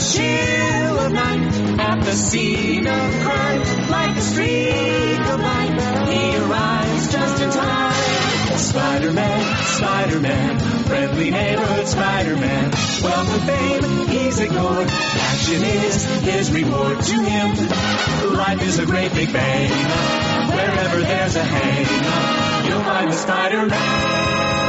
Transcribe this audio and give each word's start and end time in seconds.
chill 0.00 0.98
of 0.98 1.12
night 1.12 1.78
at 1.78 2.00
the 2.04 2.12
scene 2.12 2.86
of 2.86 3.22
crime. 3.22 3.88
Like 3.90 4.16
a 4.16 4.20
streak 4.20 5.20
of 5.20 5.40
light, 5.40 6.08
he 6.08 6.36
arrives 6.38 7.12
just 7.12 7.42
in 7.42 7.50
time. 7.50 8.58
Spider-Man, 8.58 9.64
Spider-Man, 9.64 10.58
friendly 10.84 11.30
neighborhood 11.30 11.86
Spider-Man. 11.86 12.70
Wealth 13.02 13.34
and 13.34 13.42
fame, 13.42 14.08
he's 14.08 14.38
ignored. 14.40 14.88
Action 14.88 15.62
is 15.62 16.04
his 16.22 16.52
reward 16.52 17.00
to 17.00 17.14
him. 17.14 17.56
Life 18.34 18.62
is 18.62 18.78
a 18.78 18.86
great 18.86 19.12
big 19.12 19.32
bang. 19.32 19.70
Wherever 20.50 21.00
there's 21.00 21.36
a 21.36 21.44
hang, 21.44 22.68
you'll 22.68 22.84
find 22.84 23.10
the 23.10 23.16
Spider-Man. 23.16 24.59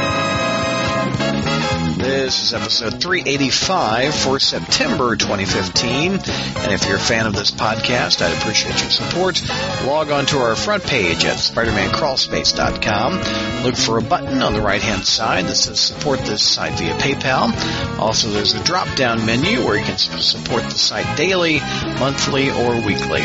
This 2.02 2.42
is 2.42 2.52
episode 2.52 3.00
385 3.00 4.12
for 4.12 4.40
September 4.40 5.14
2015. 5.14 6.14
And 6.14 6.72
if 6.72 6.84
you're 6.84 6.96
a 6.96 6.98
fan 6.98 7.26
of 7.26 7.32
this 7.32 7.52
podcast, 7.52 8.22
I'd 8.22 8.36
appreciate 8.36 8.80
your 8.80 8.90
support. 8.90 9.40
Log 9.86 10.10
on 10.10 10.26
to 10.26 10.38
our 10.38 10.56
front 10.56 10.82
page 10.82 11.24
at 11.24 11.36
SpidermanCrawlspace.com. 11.36 13.62
Look 13.62 13.76
for 13.76 13.98
a 13.98 14.02
button 14.02 14.42
on 14.42 14.52
the 14.52 14.60
right 14.60 14.82
hand 14.82 15.06
side 15.06 15.44
that 15.44 15.54
says 15.54 15.78
support 15.78 16.18
this 16.24 16.42
site 16.42 16.76
via 16.76 16.94
PayPal. 16.94 17.52
Also, 18.00 18.30
there's 18.30 18.54
a 18.54 18.64
drop 18.64 18.92
down 18.96 19.24
menu 19.24 19.64
where 19.64 19.78
you 19.78 19.84
can 19.84 19.96
support 19.96 20.64
the 20.64 20.70
site 20.70 21.16
daily, 21.16 21.60
monthly, 22.00 22.50
or 22.50 22.84
weekly. 22.84 23.22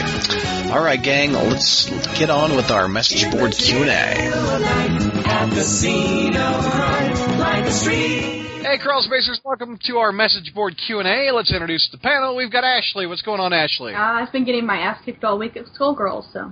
All 0.71 0.83
right, 0.83 1.01
gang, 1.01 1.33
let's 1.33 1.89
get 2.19 2.29
on 2.29 2.55
with 2.55 2.69
our 2.69 2.87
message 2.87 3.31
board 3.31 3.53
Q&A. 3.53 3.89
At 3.89 5.49
the 5.49 5.63
scene 5.63 6.37
of 6.37 6.69
crime, 6.69 7.39
like 7.39 7.65
a 7.65 7.71
streak. 7.71 8.46
Hey, 8.69 8.77
Crawl 8.77 9.01
Spacers, 9.01 9.39
welcome 9.45 9.79
to 9.85 9.97
our 9.97 10.11
message 10.11 10.53
board 10.53 10.75
Q&A. 10.85 11.31
Let's 11.31 11.53
introduce 11.53 11.87
the 11.89 11.97
panel. 11.99 12.35
We've 12.35 12.51
got 12.51 12.65
Ashley. 12.65 13.07
What's 13.07 13.21
going 13.21 13.39
on, 13.39 13.53
Ashley? 13.53 13.93
Uh, 13.93 13.97
I've 13.97 14.31
been 14.33 14.43
getting 14.43 14.65
my 14.65 14.75
ass 14.77 14.99
kicked 15.05 15.23
all 15.23 15.39
week 15.39 15.55
at 15.55 15.65
Skullgirls, 15.67 16.33
so 16.33 16.51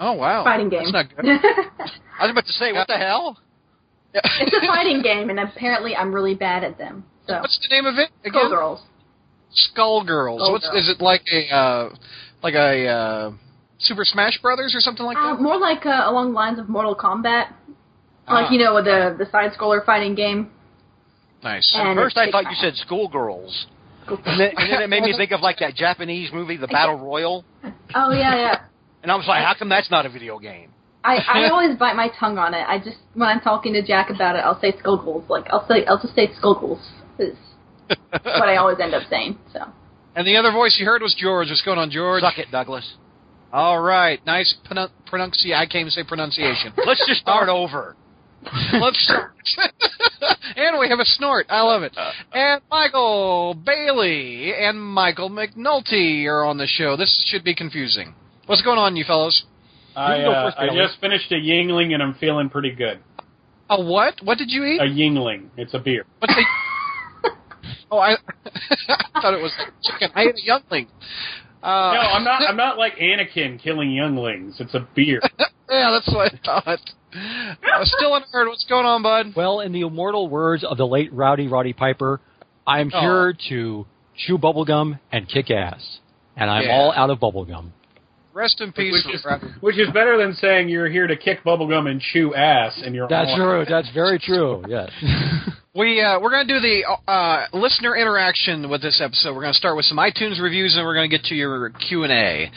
oh, 0.00 0.12
wow. 0.12 0.44
fighting 0.44 0.68
game. 0.68 0.82
That's 0.92 0.92
not 0.92 1.16
good. 1.16 1.24
I 2.20 2.24
was 2.26 2.30
about 2.30 2.44
to 2.44 2.52
say, 2.52 2.72
what 2.72 2.88
the 2.88 2.98
hell? 2.98 3.38
it's 4.12 4.54
a 4.54 4.66
fighting 4.66 5.00
game, 5.00 5.30
and 5.30 5.40
apparently 5.40 5.96
I'm 5.96 6.14
really 6.14 6.34
bad 6.34 6.62
at 6.62 6.76
them. 6.76 7.04
So 7.26 7.40
What's 7.40 7.58
the 7.66 7.74
name 7.74 7.86
of 7.86 7.94
it 7.98 8.10
again? 8.26 8.42
Skullgirls. 8.42 8.80
Skullgirls. 9.74 10.38
Skullgirls. 10.38 10.52
What's 10.52 10.66
is 10.74 10.90
it 10.90 11.00
like 11.02 11.22
a 11.32 11.54
uh, 11.54 11.88
like 12.42 12.54
a 12.54 12.86
uh, 12.86 13.30
Super 13.78 14.04
Smash 14.04 14.38
Brothers 14.42 14.74
or 14.76 14.80
something 14.80 15.06
like 15.06 15.16
Uh, 15.16 15.36
that? 15.36 15.40
more 15.42 15.58
like 15.58 15.86
uh, 15.86 16.02
along 16.04 16.32
the 16.32 16.34
lines 16.36 16.58
of 16.58 16.68
Mortal 16.68 16.94
Kombat, 16.94 17.46
Ah. 18.28 18.34
like 18.42 18.52
you 18.52 18.58
know 18.58 18.82
the 18.82 19.16
the 19.18 19.24
side 19.30 19.52
scroller 19.52 19.82
fighting 19.86 20.14
game. 20.14 20.50
Nice. 21.44 21.70
And 21.76 21.96
First, 21.96 22.16
I 22.16 22.30
thought 22.30 22.44
you 22.44 22.56
said 22.56 22.74
schoolgirls. 22.76 23.66
And 24.08 24.40
then, 24.40 24.52
and 24.56 24.72
then 24.72 24.82
it 24.82 24.90
made 24.90 25.02
me 25.02 25.14
think 25.16 25.30
of 25.30 25.40
like 25.40 25.58
that 25.60 25.74
Japanese 25.74 26.30
movie, 26.32 26.56
The 26.56 26.66
Battle 26.66 26.96
Royale. 26.98 27.44
Oh 27.94 28.10
yeah, 28.10 28.34
yeah. 28.36 28.60
And 29.02 29.12
I 29.12 29.16
was 29.16 29.26
like, 29.28 29.44
how 29.44 29.52
come 29.58 29.68
that's 29.68 29.90
not 29.90 30.06
a 30.06 30.08
video 30.08 30.38
game? 30.38 30.70
I, 31.04 31.16
I 31.16 31.50
always 31.50 31.76
bite 31.76 31.94
my 31.94 32.08
tongue 32.18 32.38
on 32.38 32.54
it. 32.54 32.64
I 32.66 32.78
just 32.78 32.96
when 33.12 33.28
I'm 33.28 33.40
talking 33.40 33.74
to 33.74 33.82
Jack 33.82 34.08
about 34.08 34.34
it, 34.34 34.38
I'll 34.38 34.58
say 34.58 34.72
Skullgirls. 34.72 35.28
Like 35.28 35.44
I'll 35.50 35.68
say 35.68 35.84
I'll 35.84 36.00
just 36.00 36.14
say 36.14 36.28
Skullgirls 36.28 36.80
is 37.18 37.36
what 37.88 38.48
I 38.48 38.56
always 38.56 38.78
end 38.80 38.94
up 38.94 39.02
saying. 39.10 39.38
So 39.52 39.60
And 40.16 40.26
the 40.26 40.38
other 40.38 40.52
voice 40.52 40.76
you 40.80 40.86
heard 40.86 41.02
was 41.02 41.14
George. 41.14 41.48
What's 41.48 41.60
going 41.60 41.78
on, 41.78 41.90
George? 41.90 42.22
Suck 42.22 42.38
it, 42.38 42.50
Douglas. 42.50 42.94
All 43.52 43.78
right. 43.78 44.24
Nice 44.24 44.54
pronun- 44.64 44.90
pronunciation. 45.06 45.54
I 45.54 45.66
can't 45.66 45.82
even 45.82 45.90
say 45.90 46.04
pronunciation. 46.04 46.72
Let's 46.86 47.04
just 47.06 47.20
start 47.20 47.50
over. 47.50 47.96
Let's. 48.80 49.12
and 50.56 50.78
we 50.78 50.88
have 50.88 51.00
a 51.00 51.04
snort. 51.04 51.46
I 51.48 51.62
love 51.62 51.82
it. 51.82 51.96
And 52.32 52.62
Michael 52.70 53.54
Bailey 53.54 54.52
and 54.58 54.80
Michael 54.80 55.30
McNulty 55.30 56.26
are 56.26 56.44
on 56.44 56.58
the 56.58 56.66
show. 56.66 56.96
This 56.96 57.24
should 57.28 57.44
be 57.44 57.54
confusing. 57.54 58.14
What's 58.46 58.62
going 58.62 58.78
on, 58.78 58.96
you 58.96 59.04
fellows? 59.04 59.44
I, 59.96 60.16
can 60.16 60.26
uh, 60.26 60.50
I 60.58 60.68
just 60.68 61.00
finished 61.00 61.30
a 61.30 61.36
Yuengling 61.36 61.94
and 61.94 62.02
I'm 62.02 62.14
feeling 62.14 62.50
pretty 62.50 62.72
good. 62.72 62.98
A 63.70 63.82
what? 63.82 64.20
What 64.22 64.38
did 64.38 64.50
you 64.50 64.64
eat? 64.64 64.80
A 64.80 64.84
Yuengling. 64.84 65.48
It's 65.56 65.72
a 65.72 65.78
beer. 65.78 66.04
What's 66.18 66.34
the? 66.34 67.30
oh, 67.90 67.98
I, 67.98 68.12
I 68.14 69.20
thought 69.22 69.34
it 69.34 69.42
was 69.42 69.52
chicken. 69.82 70.10
I 70.14 70.22
ate 70.22 70.34
a 70.34 70.44
youngling. 70.44 70.88
Uh, 71.62 71.94
No, 71.94 72.00
I'm 72.00 72.24
not. 72.24 72.42
I'm 72.42 72.56
not 72.56 72.76
like 72.76 72.96
Anakin 72.96 73.62
killing 73.62 73.90
younglings. 73.90 74.56
It's 74.60 74.74
a 74.74 74.86
beer. 74.94 75.20
Yeah, 75.70 75.90
that's 75.92 76.14
what 76.14 76.32
I 76.32 76.38
thought. 76.44 76.80
Uh, 77.14 77.84
still 77.84 78.14
a 78.14 78.20
nerd. 78.20 78.48
What's 78.48 78.64
going 78.68 78.86
on, 78.86 79.02
bud? 79.02 79.32
Well, 79.36 79.60
in 79.60 79.72
the 79.72 79.82
immortal 79.82 80.28
words 80.28 80.64
of 80.64 80.76
the 80.76 80.86
late 80.86 81.12
Rowdy 81.12 81.46
Roddy 81.48 81.72
Piper, 81.72 82.20
I'm 82.66 82.90
Oh. 82.92 83.00
here 83.00 83.36
to 83.50 83.86
chew 84.16 84.38
bubblegum 84.38 84.98
and 85.12 85.28
kick 85.28 85.50
ass. 85.50 85.98
And 86.36 86.50
I'm 86.50 86.64
Yeah. 86.64 86.76
all 86.76 86.92
out 86.92 87.10
of 87.10 87.20
bubblegum. 87.20 87.70
Rest 88.34 88.60
in 88.60 88.72
peace. 88.72 88.92
which 89.06 89.14
is 89.14 89.24
which 89.60 89.78
is 89.78 89.88
better 89.94 90.18
than 90.18 90.34
saying 90.34 90.68
you're 90.68 90.90
here 90.90 91.06
to 91.06 91.16
kick 91.16 91.44
bubblegum 91.44 91.88
and 91.88 92.00
chew 92.00 92.34
ass 92.34 92.80
and 92.84 92.94
you're 92.94 93.08
That's 93.08 93.30
all- 93.30 93.36
true. 93.36 93.64
That's 93.68 93.90
very 93.92 94.18
true. 94.18 94.64
Yes. 94.68 94.90
We 95.76 96.00
uh, 96.00 96.20
we're 96.20 96.30
going 96.30 96.46
to 96.46 96.54
do 96.54 96.60
the 96.60 96.84
uh, 97.10 97.46
listener 97.52 97.96
interaction 97.96 98.70
with 98.70 98.80
this 98.80 99.00
episode. 99.02 99.34
We're 99.34 99.40
going 99.40 99.54
to 99.54 99.58
start 99.58 99.74
with 99.74 99.86
some 99.86 99.98
iTunes 99.98 100.40
reviews, 100.40 100.76
and 100.76 100.86
we're 100.86 100.94
going 100.94 101.10
to 101.10 101.16
get 101.18 101.26
to 101.26 101.34
your 101.34 101.68
Q 101.70 102.04
and 102.04 102.12
A. 102.12 102.50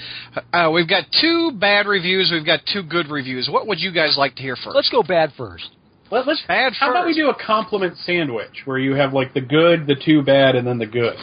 Uh, 0.55 0.69
we've 0.69 0.87
got 0.87 1.05
two 1.19 1.51
bad 1.59 1.87
reviews. 1.87 2.29
We've 2.31 2.45
got 2.45 2.59
two 2.71 2.83
good 2.83 3.09
reviews. 3.09 3.49
What 3.51 3.65
would 3.65 3.79
you 3.79 3.91
guys 3.91 4.17
like 4.19 4.35
to 4.35 4.43
hear 4.43 4.55
1st 4.55 4.75
Let's 4.75 4.89
go 4.89 5.01
bad 5.01 5.31
first. 5.35 5.67
Let, 6.11 6.27
us 6.27 6.41
Bad 6.47 6.73
How 6.79 6.91
about 6.91 7.07
we 7.07 7.15
do 7.15 7.29
a 7.29 7.35
compliment 7.35 7.97
sandwich 8.05 8.61
where 8.65 8.77
you 8.77 8.93
have 8.93 9.13
like 9.13 9.33
the 9.33 9.41
good, 9.41 9.87
the 9.87 9.95
too 9.95 10.21
bad, 10.21 10.55
and 10.55 10.67
then 10.67 10.77
the 10.77 10.85
good. 10.85 11.17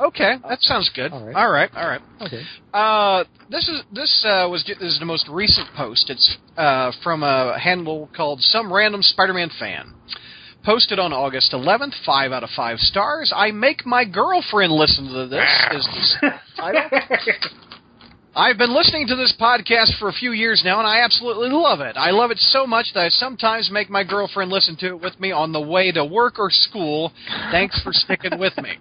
Okay, 0.00 0.36
that 0.48 0.62
sounds 0.62 0.90
good. 0.94 1.12
All 1.12 1.24
right. 1.24 1.36
all 1.36 1.50
right. 1.50 1.70
All 1.74 1.86
right. 1.86 2.00
Okay. 2.22 2.42
Uh, 2.72 3.24
this 3.50 3.68
is 3.68 3.82
this 3.92 4.24
uh, 4.26 4.48
was 4.48 4.64
this 4.66 4.78
is 4.80 4.98
the 4.98 5.04
most 5.04 5.28
recent 5.28 5.68
post. 5.76 6.08
It's 6.08 6.36
uh, 6.56 6.92
from 7.02 7.22
a 7.22 7.58
handle 7.58 8.08
called 8.16 8.40
Some 8.40 8.72
Random 8.72 9.02
Spider-Man 9.02 9.50
Fan. 9.58 9.94
Posted 10.62 10.98
on 10.98 11.12
August 11.12 11.52
11th, 11.52 11.94
five 12.04 12.32
out 12.32 12.44
of 12.44 12.50
five 12.54 12.78
stars. 12.78 13.32
I 13.34 13.50
make 13.50 13.86
my 13.86 14.04
girlfriend 14.04 14.72
listen 14.72 15.06
to 15.06 15.26
this. 15.26 15.48
Is 15.72 16.16
the 16.20 16.30
title? 16.56 16.82
I've 18.36 18.58
been 18.58 18.74
listening 18.74 19.06
to 19.08 19.16
this 19.16 19.34
podcast 19.40 19.98
for 19.98 20.08
a 20.08 20.12
few 20.12 20.32
years 20.32 20.62
now, 20.64 20.78
and 20.78 20.86
I 20.86 21.00
absolutely 21.00 21.48
love 21.48 21.80
it. 21.80 21.96
I 21.96 22.10
love 22.10 22.30
it 22.30 22.38
so 22.38 22.66
much 22.66 22.86
that 22.94 23.00
I 23.00 23.08
sometimes 23.08 23.70
make 23.72 23.90
my 23.90 24.04
girlfriend 24.04 24.52
listen 24.52 24.76
to 24.80 24.86
it 24.88 25.00
with 25.00 25.18
me 25.18 25.32
on 25.32 25.52
the 25.52 25.60
way 25.60 25.90
to 25.92 26.04
work 26.04 26.38
or 26.38 26.50
school. 26.50 27.12
Thanks 27.50 27.80
for 27.82 27.92
sticking 27.92 28.38
with 28.38 28.56
me. 28.58 28.78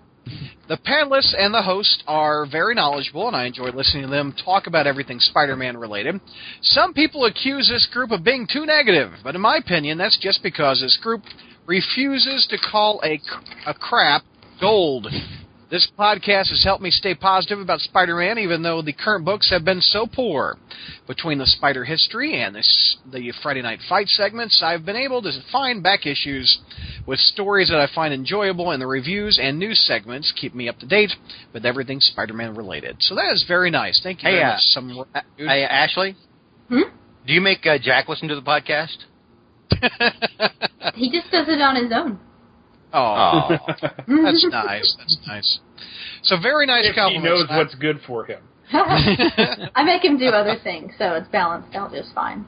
The 0.70 0.78
panelists 0.78 1.34
and 1.36 1.52
the 1.52 1.64
host 1.64 2.04
are 2.08 2.46
very 2.46 2.76
knowledgeable, 2.76 3.26
and 3.26 3.36
I 3.36 3.46
enjoy 3.46 3.72
listening 3.72 4.04
to 4.04 4.10
them 4.10 4.36
talk 4.46 4.68
about 4.68 4.86
everything 4.86 5.20
Spider 5.20 5.56
Man 5.56 5.76
related. 5.76 6.22
Some 6.62 6.94
people 6.94 7.26
accuse 7.26 7.68
this 7.68 7.88
group 7.92 8.12
of 8.12 8.24
being 8.24 8.48
too 8.48 8.68
negative, 8.68 9.14
but 9.24 9.34
in 9.34 9.42
my 9.42 9.58
opinion, 9.58 9.98
that's 9.98 10.20
just 10.22 10.44
because 10.44 10.80
this 10.80 10.96
group 11.02 11.24
refuses 11.66 12.46
to 12.52 12.58
call 12.72 13.02
a, 13.04 13.20
a 13.66 13.74
crap 13.74 14.22
gold. 14.62 15.08
This 15.70 15.88
podcast 16.00 16.50
has 16.50 16.64
helped 16.64 16.82
me 16.82 16.90
stay 16.90 17.14
positive 17.14 17.60
about 17.60 17.80
Spider 17.82 18.16
Man, 18.16 18.40
even 18.40 18.64
though 18.64 18.82
the 18.82 18.92
current 18.92 19.24
books 19.24 19.52
have 19.52 19.64
been 19.64 19.82
so 19.82 20.08
poor. 20.08 20.58
Between 21.08 21.38
the 21.38 21.46
Spider 21.46 21.86
history 21.86 22.42
and 22.42 22.56
this, 22.56 22.98
the 23.12 23.32
Friday 23.44 23.62
Night 23.62 23.78
Fight 23.88 24.08
segments, 24.08 24.64
I've 24.66 24.84
been 24.84 24.96
able 24.96 25.22
to 25.22 25.32
find 25.52 25.84
back 25.84 26.08
issues 26.08 26.58
with 27.06 27.20
stories 27.20 27.70
that 27.70 27.80
I 27.80 27.88
find 27.94 28.16
enjoyable, 28.16 28.72
and 28.72 28.82
the 28.82 28.88
reviews 28.88 29.38
and 29.40 29.60
news 29.60 29.80
segments 29.86 30.34
keep 30.36 30.56
me 30.56 30.68
up 30.68 30.80
to 30.80 30.88
date 30.88 31.12
with 31.54 31.68
everything 31.68 32.00
Spider 32.00 32.34
Man 32.34 32.56
related. 32.56 32.98
So 33.02 33.14
that 33.14 33.32
is 33.32 33.46
very 33.48 33.70
nice. 33.70 34.00
Thank 34.02 34.24
you 34.24 34.30
Hey, 34.30 34.36
very 34.38 34.44
uh, 34.46 34.54
much. 34.54 34.62
Some, 34.64 35.06
Hey, 35.38 35.64
Ashley, 35.66 36.16
Hmm? 36.68 36.90
do 37.28 37.34
you 37.34 37.42
make 37.42 37.64
uh, 37.68 37.78
Jack 37.80 38.10
listen 38.10 38.28
to 38.30 38.36
the 38.36 38.42
podcast? 38.42 38.98
he 40.96 41.12
just 41.12 41.32
does 41.32 41.48
it 41.48 41.62
on 41.62 41.76
his 41.76 41.92
own. 41.94 42.20
Oh, 42.94 43.58
that's 44.08 44.46
nice. 44.50 44.96
That's 44.98 45.18
nice. 45.28 45.60
So 46.24 46.36
very 46.42 46.66
nice 46.66 46.86
if 46.86 46.96
he 46.96 47.00
compliments. 47.00 47.26
knows 47.50 47.58
what's 47.58 47.76
good 47.76 48.00
for 48.06 48.26
him. 48.26 48.42
I 48.72 49.84
make 49.84 50.04
him 50.04 50.18
do 50.18 50.28
other 50.28 50.56
things, 50.64 50.94
so 50.98 51.14
it's 51.14 51.28
balanced 51.30 51.76
out 51.76 51.92
just 51.92 52.14
fine. 52.14 52.46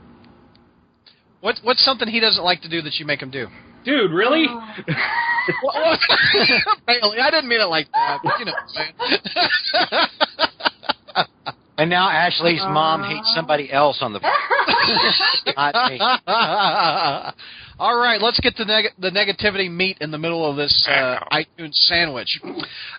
What, 1.42 1.60
what's 1.64 1.84
something 1.84 2.08
he 2.08 2.20
doesn't 2.20 2.44
like 2.44 2.62
to 2.62 2.70
do 2.70 2.82
that 2.84 2.94
you 3.00 3.06
make 3.06 3.22
him 3.22 3.32
do? 3.32 3.48
Dude, 3.84 4.12
really? 4.12 4.46
What- 4.48 4.86
what- 5.64 6.00
Bailey, 6.86 7.20
I 7.20 7.32
didn't 7.32 7.50
mean 7.50 7.62
it 7.62 7.66
like 7.66 7.88
that. 7.94 8.20
But 8.24 8.34
you 8.40 8.46
know 8.46 8.52
what 8.52 8.62
I'm 8.62 8.70
saying. 9.88 10.08
And 11.80 11.90
now 11.90 12.10
Ashley's 12.12 12.62
mom 12.62 13.02
Uh. 13.02 13.08
hates 13.10 13.34
somebody 13.34 13.72
else 13.74 14.04
on 14.04 14.14
the. 14.14 14.20
Not 15.58 15.92
me. 15.92 16.00
All 17.82 17.98
right, 18.00 18.22
let's 18.22 18.40
get 18.40 18.56
the 18.58 18.66
neg- 18.66 18.94
the 19.00 19.10
negativity 19.10 19.68
meat 19.72 19.98
in 20.02 20.12
the 20.12 20.20
middle 20.20 20.48
of 20.48 20.56
this 20.56 20.88
uh, 20.88 21.18
iTunes 21.32 21.74
sandwich. 21.74 22.40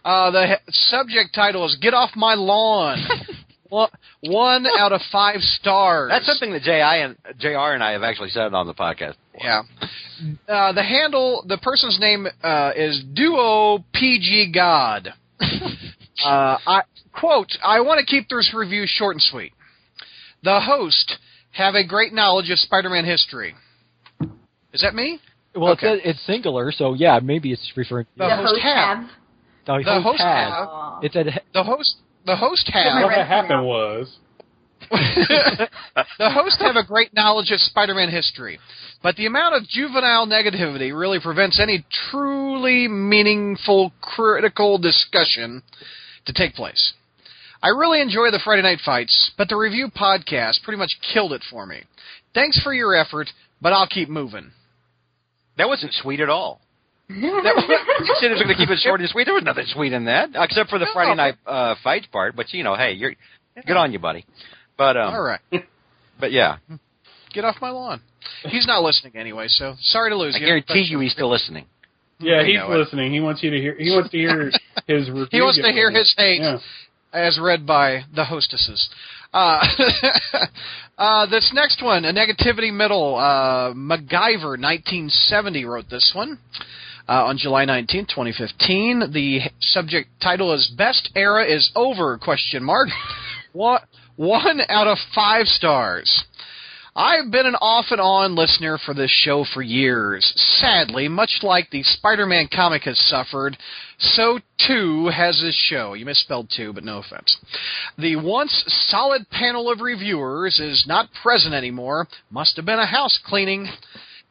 Uh, 0.05 0.33
the 0.33 0.47
he- 0.49 0.73
subject 0.73 1.33
title 1.33 1.65
is 1.67 1.77
"Get 1.81 1.95
Off 1.95 2.11
My 2.17 2.35
Lawn." 2.35 2.99
One- 3.69 3.91
One 4.23 4.67
out 4.81 4.91
of 4.93 5.01
five 5.13 5.41
stars. 5.41 6.11
That's 6.11 6.27
something 6.27 6.53
that 6.53 6.63
J 6.63 6.83
I 6.83 6.97
and 6.97 7.17
Jr. 7.39 7.49
and 7.75 7.83
I 7.85 7.93
have 7.93 8.03
actually 8.03 8.31
said 8.31 8.53
on 8.53 8.67
the 8.67 8.75
podcast. 8.75 9.15
Yeah. 9.41 9.63
Uh, 10.49 10.73
the 10.73 10.83
handle, 10.83 11.45
the 11.47 11.59
person's 11.59 12.01
name 12.01 12.27
uh, 12.43 12.73
is 12.75 13.05
Duo 13.15 13.85
PG 13.95 14.51
God. 14.53 15.15
Uh, 16.25 16.57
I 16.67 16.83
quote, 17.13 17.49
I 17.65 17.81
want 17.81 17.99
to 17.99 18.07
keep 18.07 18.29
this 18.29 18.53
review 18.55 18.85
short 18.87 19.17
and 19.17 19.23
sweet. 19.23 19.53
The 20.45 20.61
host 20.61 21.17
have 21.53 21.75
a 21.75 21.85
great 21.85 22.13
knowledge 22.13 22.49
of 22.51 22.59
Spider-Man 22.61 23.05
history. 23.05 23.55
Is 24.73 24.81
that 24.81 24.95
me? 24.95 25.21
Well, 25.55 25.73
Okay. 25.73 25.95
it's, 25.95 26.03
it's 26.05 26.27
singular, 26.27 26.73
so 26.73 26.95
yeah, 26.95 27.21
maybe 27.23 27.53
it's 27.53 27.73
referring. 27.77 28.07
The 28.17 28.25
the 28.29 28.37
host 28.37 28.49
host 28.49 28.63
have. 28.63 28.99
have. 28.99 29.09
The, 29.67 29.83
The 29.85 30.01
host 30.01 30.21
has. 30.21 30.49
have. 30.53 30.69
Aw. 30.69 31.01
It 31.03 31.13
said 31.13 31.43
The 31.53 31.63
host, 31.63 31.97
the 32.27 32.37
host 32.37 32.71
my 32.75 32.81
have. 32.81 33.03
What 33.03 33.09
red 33.11 33.19
had 33.19 33.27
happened 33.27 33.65
was 33.67 34.17
the 34.91 36.31
host 36.31 36.61
have 36.61 36.77
a 36.77 36.85
great 36.85 37.15
knowledge 37.15 37.51
of 37.51 37.61
Spider-Man 37.61 38.11
history, 38.11 38.59
but 39.03 39.15
the 39.17 39.27
amount 39.27 39.55
of 39.55 39.69
juvenile 39.69 40.27
negativity 40.27 40.97
really 40.99 41.21
prevents 41.21 41.61
any 41.61 41.85
truly 42.11 42.89
meaningful 42.89 43.93
critical 44.01 44.79
discussion 44.79 45.63
to 46.27 46.33
take 46.33 46.55
place. 46.55 46.95
I 47.63 47.69
really 47.69 48.01
enjoy 48.01 48.31
the 48.33 48.41
Friday 48.45 48.63
night 48.63 48.81
fights, 48.85 49.31
but 49.39 49.49
the 49.49 49.57
review 49.57 49.89
podcast 49.89 50.63
pretty 50.65 50.79
much 50.79 50.99
killed 51.13 51.33
it 51.33 51.45
for 51.49 51.65
me. 51.65 51.83
Thanks 52.35 52.61
for 52.61 52.75
your 52.75 52.95
effort, 52.95 53.29
but 53.61 53.73
I'll 53.73 53.87
keep 53.87 54.09
moving. 54.09 54.51
That 55.59 55.69
wasn't 55.69 55.93
sweet 55.95 56.21
at 56.21 56.29
all. 56.29 56.61
That, 57.09 57.17
you 58.01 58.15
said 58.21 58.31
it 58.31 58.35
was 58.35 58.43
going 58.43 58.49
to 58.49 58.55
keep 58.57 58.71
it 58.71 58.79
short 58.79 59.01
and 59.01 59.09
sweet. 59.11 59.25
There 59.25 59.35
was 59.35 59.43
nothing 59.45 59.67
sweet 59.67 59.93
in 59.93 60.07
that, 60.07 60.31
except 60.35 60.71
for 60.71 60.79
the 60.79 60.87
No. 60.87 60.93
Friday 60.95 61.15
night 61.15 61.35
uh, 61.47 61.75
fights 61.85 62.07
part. 62.07 62.35
But 62.37 62.53
you 62.55 62.65
know, 62.65 62.75
hey, 62.75 62.93
you're 62.93 63.13
good 63.67 63.77
on 63.77 63.93
you, 63.93 63.99
buddy. 63.99 64.25
But 64.79 64.97
um, 64.97 65.13
All 65.15 65.23
right, 65.23 65.41
but 66.19 66.33
yeah, 66.33 66.57
get 67.35 67.45
off 67.45 67.57
my 67.61 67.71
lawn. 67.71 68.01
He's 68.45 68.67
not 68.67 68.83
listening 68.83 69.15
anyway, 69.17 69.47
so 69.49 69.75
sorry 69.81 70.11
to 70.11 70.17
lose 70.17 70.35
I 70.37 70.39
you. 70.39 70.45
I 70.45 70.49
guarantee 70.49 70.87
you, 70.89 71.01
he's 71.01 71.13
still 71.13 71.31
listening. 71.31 71.67
yeah, 72.19 72.41
I 72.41 72.45
he's 72.47 72.57
know 72.57 72.73
it. 72.73 72.77
listening. 72.79 73.13
He 73.13 73.21
wants 73.21 73.43
you 73.43 73.51
to 73.51 73.59
hear. 73.59 73.77
He 73.79 73.91
wants 73.91 74.11
to 74.11 74.17
hear 74.17 74.51
his 74.87 75.09
review. 75.11 75.27
He 75.31 75.41
wants 75.43 75.61
to 75.61 75.71
hear 75.71 75.91
his 75.91 76.15
hate. 76.17 76.41
Yeah. 76.41 76.59
as 77.13 77.39
read 77.39 77.67
by 77.67 78.05
the 78.15 78.25
hostesses. 78.25 78.89
Uh, 79.35 79.61
uh, 81.03 81.27
this 81.27 81.51
next 81.53 81.83
one, 81.83 82.05
a 82.05 82.13
negativity 82.13 82.73
middle. 82.73 83.17
Uh, 83.17 83.75
MacGyver, 83.75 84.57
1970, 84.57 85.65
wrote 85.65 85.91
this 85.91 86.13
one 86.15 86.39
uh, 87.09 87.25
on 87.25 87.39
July 87.39 87.65
19, 87.65 88.07
2015. 88.07 89.11
The 89.13 89.41
subject 89.61 90.09
title 90.23 90.55
is 90.55 90.73
"Best 90.79 91.11
Era 91.17 91.45
is 91.45 91.73
Over?" 91.75 92.19
Question 92.19 92.63
mark. 92.63 92.89
What? 93.55 93.83
One 94.17 94.63
out 94.71 94.87
of 94.87 94.97
five 95.15 95.45
stars. 95.45 96.25
I've 96.95 97.31
been 97.31 97.47
an 97.47 97.55
off 97.55 97.87
and 97.91 98.01
on 98.01 98.35
listener 98.35 98.77
for 98.77 98.93
this 98.93 99.11
show 99.11 99.47
for 99.55 99.63
years. 99.63 100.31
Sadly, 100.61 101.09
much 101.09 101.39
like 101.43 101.71
the 101.71 101.83
Spider 101.83 102.27
Man 102.27 102.49
comic 102.55 102.83
has 102.83 102.99
suffered, 103.09 103.57
so 103.99 104.41
too 104.67 105.09
has 105.09 105.41
this 105.41 105.57
show. 105.57 105.95
You 105.95 106.05
misspelled 106.05 106.53
two, 106.55 106.75
but 106.75 106.85
no 106.85 106.99
offense. 106.99 107.39
The 107.97 108.17
once 108.17 108.65
solid 108.89 109.31
panel 109.31 109.73
of 109.73 109.81
reviewers 109.81 110.61
is 110.61 110.85
not 110.87 111.09
present 111.23 111.55
anymore. 111.55 112.09
Must 112.31 112.57
have 112.57 112.67
been 112.67 112.79
a 112.79 112.87
house 112.87 113.19
cleaning. 113.25 113.69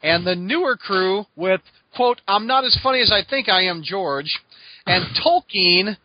And 0.03 0.25
the 0.25 0.35
newer 0.35 0.77
crew 0.77 1.25
with, 1.35 1.61
quote, 1.95 2.21
I'm 2.27 2.45
not 2.45 2.63
as 2.63 2.79
funny 2.83 3.01
as 3.01 3.11
I 3.11 3.27
think 3.27 3.49
I 3.49 3.63
am, 3.63 3.81
George, 3.83 4.39
and 4.85 5.05
Tolkien, 5.25 5.97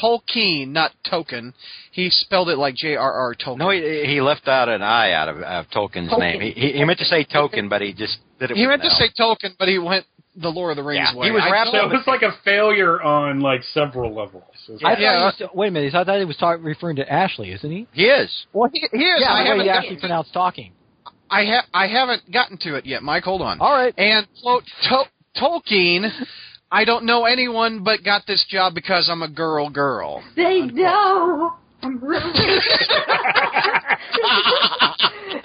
Tolkien, 0.00 0.68
not 0.68 0.92
token. 1.08 1.54
He 1.90 2.08
spelled 2.10 2.48
it 2.48 2.58
like 2.58 2.74
J.R.R. 2.74 3.34
Tolkien. 3.34 3.58
No, 3.58 3.70
he, 3.70 4.04
he 4.06 4.20
left 4.20 4.48
out 4.48 4.68
an 4.68 4.82
I 4.82 5.12
out 5.12 5.28
of, 5.28 5.36
of 5.38 5.66
Tolkien's 5.70 6.10
Tolkien. 6.10 6.18
name. 6.18 6.40
He, 6.40 6.50
he, 6.52 6.72
he 6.72 6.84
meant 6.84 6.98
to 7.00 7.04
say 7.04 7.24
token, 7.24 7.68
but 7.68 7.80
he 7.82 7.92
just 7.92 8.18
did 8.40 8.50
it. 8.50 8.56
He 8.56 8.66
meant 8.66 8.82
to 8.82 8.88
an 8.88 8.94
say 8.94 9.10
L. 9.18 9.36
Tolkien, 9.36 9.50
but 9.58 9.68
he 9.68 9.78
went 9.78 10.06
the 10.34 10.48
Lord 10.48 10.70
of 10.70 10.76
the 10.76 10.82
Rings 10.82 11.08
Yeah, 11.12 11.18
way. 11.18 11.26
he 11.26 11.30
was 11.32 11.42
I 11.46 11.50
wrapped 11.52 11.70
So 11.70 11.76
don't- 11.76 11.92
it 11.92 11.96
was 11.96 12.06
like 12.06 12.22
a 12.22 12.32
failure 12.44 13.02
on 13.02 13.40
like 13.40 13.62
several 13.64 14.14
levels. 14.14 14.44
I 14.82 14.94
thought 14.94 15.00
Yeah. 15.00 15.30
he 15.36 15.42
was, 15.44 15.50
wait 15.54 15.68
a 15.68 15.70
minute. 15.70 15.94
I 15.94 16.04
thought 16.04 16.18
he 16.18 16.24
was 16.24 16.36
talk, 16.38 16.58
referring 16.62 16.96
to 16.96 17.12
Ashley, 17.12 17.52
isn't 17.52 17.70
he? 17.70 17.86
He 17.92 18.04
is. 18.06 18.46
Well, 18.54 18.70
he, 18.72 18.80
he 18.92 19.04
is. 19.04 19.20
Yeah, 19.20 19.32
I 19.32 19.44
the 19.44 19.58
way 19.58 19.64
he 19.64 19.68
actually 19.70 20.00
pronounced 20.00 20.32
talking. 20.32 20.72
I 21.30 21.44
ha- 21.44 21.66
I 21.74 21.86
haven't 21.86 22.30
gotten 22.32 22.56
to 22.62 22.76
it 22.76 22.86
yet, 22.86 23.02
Mike. 23.02 23.24
Hold 23.24 23.42
on. 23.42 23.60
All 23.60 23.72
right. 23.74 23.92
And 23.98 24.26
quote 24.42 24.64
to- 24.88 25.04
Tolkien. 25.38 26.10
I 26.72 26.86
don't 26.86 27.04
know 27.04 27.26
anyone 27.26 27.84
but 27.84 28.02
got 28.02 28.26
this 28.26 28.46
job 28.48 28.74
because 28.74 29.10
I'm 29.12 29.20
a 29.20 29.28
girl. 29.28 29.68
Girl. 29.68 30.24
They 30.34 30.62
know. 30.62 31.52
I'm 31.82 32.02
really. 32.02 32.22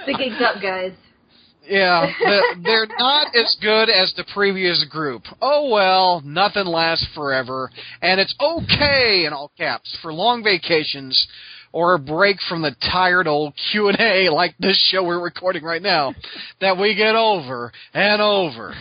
the 0.06 0.14
gigs 0.18 0.42
up, 0.42 0.62
guys. 0.62 0.94
Yeah, 1.68 2.10
the, 2.18 2.42
they're 2.64 2.88
not 2.98 3.36
as 3.36 3.58
good 3.62 3.90
as 3.90 4.14
the 4.16 4.24
previous 4.34 4.86
group. 4.90 5.24
Oh 5.42 5.70
well, 5.70 6.22
nothing 6.24 6.66
lasts 6.66 7.08
forever, 7.14 7.70
and 8.02 8.22
it's 8.22 8.34
okay 8.40 9.26
in 9.26 9.34
all 9.34 9.52
caps 9.58 9.98
for 10.02 10.14
long 10.14 10.46
vacations 10.46 11.28
or 11.74 11.96
a 11.96 12.00
break 12.00 12.38
from 12.48 12.62
the 12.62 12.74
tired 12.90 13.28
old 13.28 13.54
Q 13.72 13.90
and 13.90 14.00
A 14.00 14.30
like 14.30 14.56
this 14.60 14.82
show 14.90 15.04
we're 15.04 15.22
recording 15.22 15.64
right 15.64 15.82
now 15.82 16.14
that 16.62 16.78
we 16.78 16.96
get 16.96 17.16
over 17.16 17.74
and 17.94 18.22
over. 18.22 18.74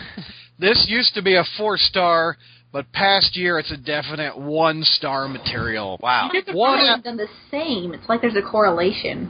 This 0.59 0.85
used 0.87 1.13
to 1.15 1.21
be 1.21 1.35
a 1.35 1.43
four 1.57 1.77
star, 1.77 2.37
but 2.71 2.91
past 2.91 3.35
year 3.35 3.59
it's 3.59 3.71
a 3.71 3.77
definite 3.77 4.37
one 4.37 4.83
star 4.83 5.27
material. 5.27 5.99
Wow. 6.01 6.31
One. 6.51 6.79
I've 6.79 7.03
done 7.03 7.17
the 7.17 7.27
same. 7.51 7.93
It's 7.93 8.07
like 8.09 8.21
there's 8.21 8.35
a 8.35 8.41
correlation. 8.41 9.29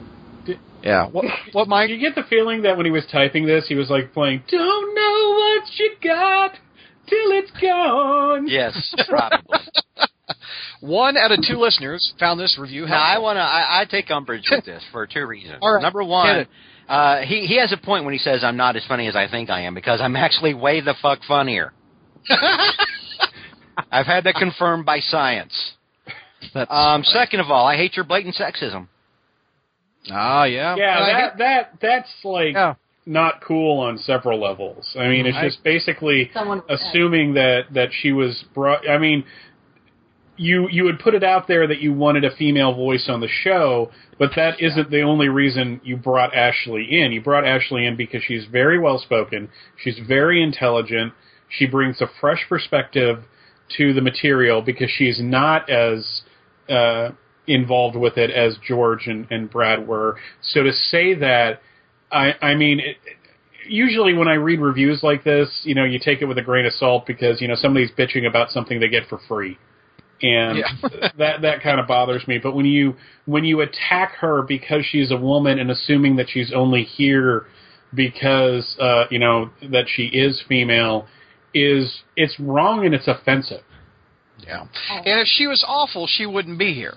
Yeah. 0.84 1.08
What? 1.08 1.26
What, 1.54 1.68
Mike? 1.68 1.90
You 1.90 2.00
get 2.00 2.16
the 2.16 2.24
feeling 2.30 2.64
that 2.64 2.78
when 2.78 2.86
he 2.86 2.92
was 2.92 3.06
typing 3.12 3.46
this, 3.46 3.66
he 3.68 3.76
was 3.76 3.90
like 3.90 4.14
playing 4.14 4.44
"Don't 4.50 4.96
know 4.96 5.32
what 5.32 5.64
you 5.78 5.92
got 6.04 6.52
till 7.08 7.32
it's 7.32 7.52
gone." 7.60 8.48
Yes, 8.48 8.96
probably. 9.10 9.60
One 10.82 11.18
out 11.18 11.32
of 11.32 11.40
two 11.48 11.58
listeners 11.58 12.14
found 12.20 12.40
this 12.40 12.58
review 12.60 12.86
now 12.86 13.02
I 13.02 13.18
want 13.18 13.38
to. 13.38 13.42
I, 13.42 13.82
I 13.82 13.86
take 13.86 14.12
umbrage 14.12 14.44
with 14.52 14.66
this 14.66 14.84
for 14.92 15.08
two 15.08 15.26
reasons. 15.26 15.58
All 15.62 15.74
right, 15.74 15.82
Number 15.82 16.04
one, 16.04 16.36
it. 16.36 16.48
Uh, 16.88 17.22
he 17.22 17.46
he 17.48 17.58
has 17.60 17.72
a 17.74 17.78
point 17.78 18.06
when 18.06 18.14
he 18.14 18.20
says 18.20 18.44
I'm 18.44 18.58
not 18.58 18.76
as 18.76 18.86
funny 18.88 19.08
as 19.08 19.16
I 19.16 19.28
think 19.30 19.50
I 19.50 19.62
am 19.62 19.74
because 19.74 20.00
I'm 20.02 20.16
actually 20.16 20.54
way 20.54 20.82
the 20.82 20.96
fuck 21.02 21.20
funnier. 21.28 21.74
I've 23.92 24.06
had 24.06 24.24
that 24.26 24.36
confirmed 24.36 24.86
by 24.86 25.00
science. 25.00 25.74
That's- 26.54 26.68
Um, 26.70 27.04
second 27.04 27.40
of 27.40 27.52
all, 27.52 27.66
I 27.68 27.76
hate 27.78 27.96
your 27.96 28.06
blatant 28.06 28.36
sexism. 28.36 28.88
Ah, 30.12 30.46
yeah. 30.46 30.76
Yeah, 30.76 30.98
And 30.98 31.04
I 31.06 31.22
that 31.22 31.38
that 31.38 31.72
that's 31.82 32.14
like 32.24 32.54
Yeah. 32.54 32.76
not 33.06 33.42
cool 33.42 33.80
on 33.82 33.98
several 33.98 34.40
levels. 34.40 34.96
I 34.98 35.08
mean, 35.10 35.26
it's 35.26 35.38
I- 35.38 35.44
just 35.46 35.64
basically 35.64 36.32
Someone 36.34 36.62
assuming 36.70 37.34
that 37.34 37.74
that 37.74 37.90
she 37.94 38.12
was 38.14 38.44
brought. 38.54 38.88
I 38.90 38.98
mean, 38.98 39.26
you 40.38 40.68
you 40.70 40.84
would 40.84 41.00
put 41.00 41.16
it 41.16 41.24
out 41.24 41.48
there 41.48 41.68
that 41.68 41.80
you 41.80 41.94
wanted 41.94 42.24
a 42.24 42.36
female 42.36 42.74
voice 42.74 43.10
on 43.10 43.22
the 43.22 43.28
show, 43.28 43.92
but 44.20 44.32
that 44.36 44.62
isn't 44.62 44.90
the 44.90 45.02
only 45.02 45.30
reason 45.30 45.82
you 45.84 45.98
brought 45.98 46.34
Ashley 46.34 46.88
in. 47.02 47.12
You 47.12 47.22
brought 47.22 47.46
Ashley 47.46 47.86
in 47.86 47.96
because 47.96 48.22
she's 48.24 48.46
very 48.46 48.80
well 48.80 49.00
spoken. 49.00 49.50
She's 49.84 50.00
very 50.08 50.42
intelligent. 50.42 51.14
She 51.50 51.66
brings 51.66 52.02
a 52.02 52.08
fresh 52.20 52.46
perspective 52.48 53.24
to 53.78 53.94
the 53.94 54.02
material 54.02 54.62
because 54.62 54.90
she's 54.90 55.20
not 55.22 55.70
as 55.70 56.22
uh, 56.70 57.10
involved 57.48 57.96
with 57.96 58.18
it 58.18 58.30
as 58.30 58.58
George 58.66 59.08
and, 59.08 59.28
and 59.32 59.50
Brad 59.50 59.88
were. 59.88 60.18
So 60.42 60.64
to 60.64 60.72
say 60.72 61.14
that, 61.16 61.62
I, 62.12 62.34
I 62.42 62.56
mean, 62.56 62.80
it, 62.80 62.98
usually 63.68 64.14
when 64.14 64.28
I 64.28 64.36
read 64.36 64.60
reviews 64.60 65.04
like 65.04 65.24
this, 65.24 65.50
you 65.64 65.76
know, 65.76 65.84
you 65.84 66.00
take 66.00 66.22
it 66.22 66.26
with 66.26 66.38
a 66.38 66.42
grain 66.42 66.66
of 66.66 66.74
salt 66.74 67.06
because 67.06 67.42
you 67.42 67.48
know 67.48 67.56
somebody's 67.56 67.92
bitching 67.92 68.28
about 68.28 68.52
something 68.52 68.80
they 68.80 68.88
get 68.88 69.08
for 69.08 69.20
free, 69.28 69.58
and 70.22 70.58
Yeah. 70.58 70.90
that 71.18 71.42
that 71.42 71.62
kind 71.62 71.80
of 71.80 71.88
bothers 71.88 72.28
me. 72.28 72.38
But 72.38 72.54
when 72.54 72.66
you 72.66 72.96
when 73.26 73.44
you 73.44 73.62
attack 73.62 74.16
her 74.16 74.42
because 74.42 74.86
she's 74.86 75.12
a 75.12 75.18
woman 75.18 75.60
and 75.60 75.72
assuming 75.72 76.16
that 76.18 76.30
she's 76.30 76.52
only 76.54 76.84
here 76.84 77.46
because 77.94 78.76
uh, 78.80 79.06
you 79.10 79.20
know 79.20 79.50
that 79.72 79.86
she 79.88 80.06
is 80.06 80.42
female, 80.48 81.08
is 81.54 82.02
it's 82.16 82.40
wrong 82.40 82.86
and 82.86 82.94
it's 82.94 83.08
offensive. 83.08 83.62
Yeah. 84.46 84.66
And 84.90 85.20
if 85.20 85.28
she 85.28 85.48
was 85.48 85.64
awful, 85.68 86.08
she 86.08 86.26
wouldn't 86.26 86.60
be 86.60 86.74
here. 86.74 86.96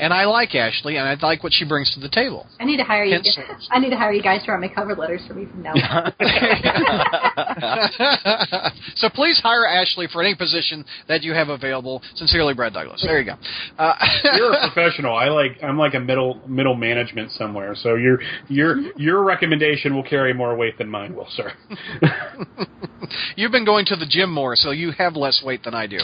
And 0.00 0.14
I 0.14 0.24
like 0.24 0.54
Ashley, 0.54 0.96
and 0.96 1.06
I 1.06 1.14
like 1.20 1.42
what 1.44 1.52
she 1.52 1.66
brings 1.66 1.92
to 1.92 2.00
the 2.00 2.08
table. 2.08 2.46
I 2.58 2.64
need 2.64 2.78
to 2.78 2.84
hire 2.84 3.04
you. 3.04 3.16
Hence- 3.22 3.38
I 3.70 3.78
need 3.78 3.90
to 3.90 3.98
hire 3.98 4.12
you 4.12 4.22
guys 4.22 4.42
to 4.46 4.52
write 4.52 4.60
my 4.62 4.68
cover 4.68 4.96
letters 4.96 5.20
for 5.28 5.34
me 5.34 5.44
from 5.44 5.62
now 5.62 5.74
on. 5.74 6.14
so 8.96 9.10
please 9.10 9.38
hire 9.40 9.66
Ashley 9.66 10.06
for 10.10 10.22
any 10.22 10.34
position 10.34 10.86
that 11.06 11.22
you 11.22 11.34
have 11.34 11.50
available. 11.50 12.00
Sincerely, 12.14 12.54
Brad 12.54 12.72
Douglas. 12.72 13.02
There 13.06 13.20
you 13.20 13.26
go. 13.26 13.34
Uh, 13.78 13.92
You're 14.36 14.54
a 14.54 14.70
professional. 14.72 15.14
I 15.14 15.28
like 15.28 15.58
I'm 15.62 15.76
like 15.76 15.92
a 15.92 16.00
middle 16.00 16.40
middle 16.48 16.74
management 16.74 17.30
somewhere. 17.32 17.74
So 17.74 17.96
your 17.96 18.20
your 18.48 18.78
your 18.96 19.22
recommendation 19.22 19.94
will 19.94 20.02
carry 20.02 20.32
more 20.32 20.56
weight 20.56 20.78
than 20.78 20.88
mine 20.88 21.14
will, 21.14 21.28
sir. 21.30 21.52
You've 23.36 23.52
been 23.52 23.66
going 23.66 23.84
to 23.86 23.96
the 23.96 24.06
gym 24.08 24.32
more, 24.32 24.56
so 24.56 24.70
you 24.70 24.92
have 24.92 25.14
less 25.14 25.42
weight 25.44 25.62
than 25.64 25.74
I 25.74 25.86
do. 25.86 25.98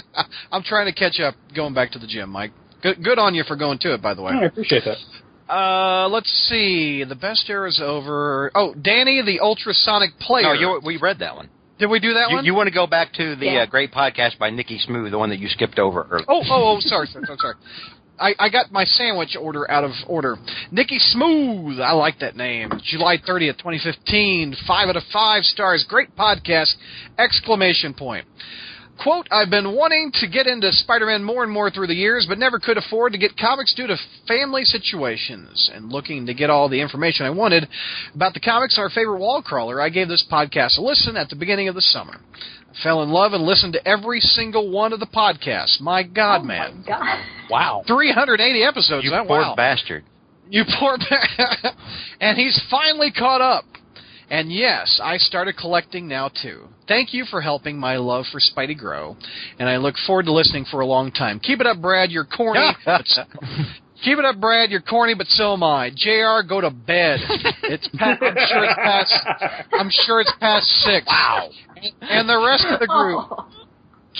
I'm 0.52 0.62
trying 0.62 0.86
to 0.86 0.92
catch 0.92 1.20
up 1.20 1.34
going 1.54 1.74
back 1.74 1.92
to 1.92 1.98
the 1.98 2.06
gym, 2.06 2.30
Mike. 2.30 2.52
Good, 2.82 3.02
good 3.02 3.18
on 3.18 3.34
you 3.34 3.44
for 3.44 3.56
going 3.56 3.78
to 3.80 3.94
it, 3.94 4.02
by 4.02 4.14
the 4.14 4.22
way. 4.22 4.32
I 4.32 4.44
appreciate 4.46 4.82
that. 4.84 4.96
Uh, 5.52 6.08
let's 6.08 6.30
see. 6.48 7.04
The 7.04 7.14
best 7.14 7.44
era 7.48 7.68
is 7.68 7.80
over. 7.84 8.50
Oh, 8.54 8.74
Danny, 8.74 9.22
the 9.24 9.40
ultrasonic 9.40 10.18
player. 10.18 10.44
No, 10.44 10.52
you, 10.54 10.80
we 10.84 10.96
read 10.96 11.18
that 11.20 11.36
one. 11.36 11.48
Did 11.78 11.86
we 11.90 12.00
do 12.00 12.14
that 12.14 12.30
You, 12.30 12.36
one? 12.36 12.44
you 12.44 12.54
want 12.54 12.68
to 12.68 12.74
go 12.74 12.86
back 12.86 13.12
to 13.14 13.34
the 13.36 13.46
Yeah. 13.46 13.62
uh, 13.62 13.66
great 13.66 13.92
podcast 13.92 14.38
by 14.38 14.50
Nikki 14.50 14.78
Smooth, 14.78 15.10
the 15.10 15.18
one 15.18 15.30
that 15.30 15.38
you 15.40 15.48
skipped 15.48 15.78
over 15.78 16.06
earlier. 16.10 16.24
Oh, 16.28 16.42
oh, 16.48 16.76
oh, 16.76 16.80
sorry, 16.80 17.06
sorry, 17.08 17.24
sorry, 17.26 17.38
sorry. 17.40 17.54
I, 18.20 18.34
I 18.38 18.48
got 18.50 18.70
my 18.70 18.84
sandwich 18.84 19.36
order 19.40 19.68
out 19.68 19.82
of 19.82 19.90
order. 20.06 20.36
Nikki 20.70 20.98
Smooth, 20.98 21.80
I 21.80 21.92
like 21.92 22.20
that 22.20 22.36
name. 22.36 22.70
July 22.84 23.16
30th, 23.18 23.58
2015, 23.58 24.54
five 24.66 24.88
out 24.88 24.96
of 24.96 25.02
five 25.12 25.42
stars. 25.44 25.84
Great 25.88 26.14
podcast! 26.14 26.72
Exclamation 27.18 27.94
point. 27.94 28.26
Quote, 29.02 29.26
I've 29.30 29.50
been 29.50 29.74
wanting 29.74 30.12
to 30.20 30.28
get 30.28 30.46
into 30.46 30.70
Spider-Man 30.72 31.24
more 31.24 31.42
and 31.42 31.52
more 31.52 31.70
through 31.70 31.88
the 31.88 31.94
years, 31.94 32.26
but 32.28 32.38
never 32.38 32.58
could 32.58 32.76
afford 32.76 33.12
to 33.12 33.18
get 33.18 33.36
comics 33.36 33.74
due 33.74 33.86
to 33.86 33.96
family 34.28 34.64
situations. 34.64 35.70
And 35.74 35.90
looking 35.90 36.26
to 36.26 36.34
get 36.34 36.50
all 36.50 36.68
the 36.68 36.80
information 36.80 37.26
I 37.26 37.30
wanted 37.30 37.68
about 38.14 38.34
the 38.34 38.40
comics 38.40 38.76
and 38.76 38.84
our 38.84 38.90
favorite 38.90 39.18
wall 39.18 39.42
crawler, 39.42 39.80
I 39.80 39.88
gave 39.88 40.08
this 40.08 40.24
podcast 40.30 40.78
a 40.78 40.82
listen 40.82 41.16
at 41.16 41.28
the 41.28 41.36
beginning 41.36 41.68
of 41.68 41.74
the 41.74 41.80
summer. 41.80 42.20
I 42.70 42.82
fell 42.82 43.02
in 43.02 43.10
love 43.10 43.32
and 43.32 43.42
listened 43.42 43.72
to 43.74 43.88
every 43.88 44.20
single 44.20 44.70
one 44.70 44.92
of 44.92 45.00
the 45.00 45.06
podcasts. 45.06 45.80
My 45.80 46.02
God, 46.02 46.42
oh 46.42 46.44
man. 46.44 46.84
my 46.86 46.86
god. 46.86 47.24
Wow. 47.50 47.84
380 47.86 48.62
episodes. 48.62 49.04
you 49.04 49.10
that, 49.10 49.26
poor 49.26 49.40
wow. 49.40 49.54
bastard. 49.56 50.04
You 50.48 50.64
poor 50.78 50.98
ba- 50.98 51.74
And 52.20 52.36
he's 52.38 52.60
finally 52.70 53.10
caught 53.10 53.40
up. 53.40 53.64
And 54.32 54.50
yes, 54.50 54.98
I 55.02 55.18
started 55.18 55.58
collecting 55.58 56.08
now 56.08 56.28
too. 56.28 56.66
Thank 56.88 57.12
you 57.12 57.26
for 57.30 57.42
helping 57.42 57.78
my 57.78 57.96
love 57.98 58.24
for 58.32 58.40
Spidey 58.40 58.76
grow, 58.78 59.14
and 59.58 59.68
I 59.68 59.76
look 59.76 59.94
forward 60.06 60.24
to 60.24 60.32
listening 60.32 60.64
for 60.70 60.80
a 60.80 60.86
long 60.86 61.12
time. 61.12 61.38
Keep 61.38 61.60
it 61.60 61.66
up, 61.66 61.82
Brad. 61.82 62.10
You're 62.10 62.24
corny. 62.24 62.60
Keep 64.02 64.18
it 64.18 64.24
up, 64.24 64.40
Brad. 64.40 64.70
You're 64.70 64.80
corny, 64.80 65.14
but 65.14 65.26
so 65.28 65.52
am 65.52 65.62
I. 65.62 65.90
Jr. 65.94 66.48
Go 66.48 66.60
to 66.62 66.70
bed. 66.70 67.20
It's 67.62 67.86
past, 67.96 68.22
I'm 68.22 68.34
sure 68.48 68.64
it's 68.64 68.74
past. 68.74 69.26
I'm 69.72 69.90
sure 70.06 70.20
it's 70.22 70.32
past 70.40 70.66
six. 70.84 71.06
Wow. 71.06 71.50
And 72.00 72.26
the 72.28 72.38
rest 72.44 72.64
of 72.70 72.80
the 72.80 72.86
group, 72.86 73.26
Oh. 73.30 73.46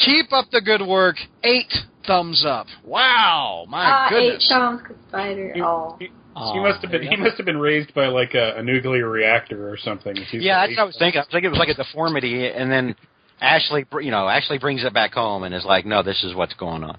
keep 0.04 0.32
up 0.32 0.44
the 0.52 0.60
good 0.60 0.86
work. 0.86 1.16
Eight 1.42 1.72
thumbs 2.06 2.44
up. 2.46 2.66
Wow, 2.84 3.64
my 3.68 3.84
Ah, 3.84 4.14
eight 4.14 4.30
thumbs, 4.32 4.48
thumbs, 4.48 4.82
'cause 4.86 4.96
spider. 5.08 5.52
He, 5.54 5.62
Oh. 5.62 5.96
he, 5.98 6.10
Aw, 6.34 6.52
he 6.54 6.60
must 6.60 6.80
have 6.82 6.90
uh, 6.90 6.98
been 6.98 7.02
he 7.08 7.16
must 7.16 7.36
have 7.36 7.46
been 7.46 7.58
raised 7.58 7.92
by 7.94 8.06
like 8.06 8.34
a, 8.34 8.56
a 8.56 8.62
nuclear 8.62 9.08
reactor 9.08 9.68
or 9.68 9.76
something. 9.76 10.16
he's 10.16 10.42
Yeah, 10.42 10.54
got 10.54 10.66
that's 10.66 10.76
what 10.76 10.82
I 10.82 10.84
was 10.86 10.96
thinking. 10.98 11.18
I 11.18 11.22
was 11.22 11.28
thinking 11.30 11.46
it 11.48 11.50
was 11.50 11.58
like 11.58 11.68
a 11.68 11.74
deformity, 11.74 12.48
and 12.48 12.70
then 12.70 12.94
Ashley, 13.40 13.84
br- 13.84 14.00
you 14.00 14.10
know, 14.10 14.28
Ashley 14.28 14.58
brings 14.58 14.84
it 14.84 14.94
back 14.94 15.12
home 15.12 15.42
and 15.42 15.54
is 15.54 15.64
like, 15.64 15.84
"No, 15.84 16.02
this 16.02 16.22
is 16.24 16.34
what's 16.34 16.54
going 16.54 16.84
on." 16.84 16.98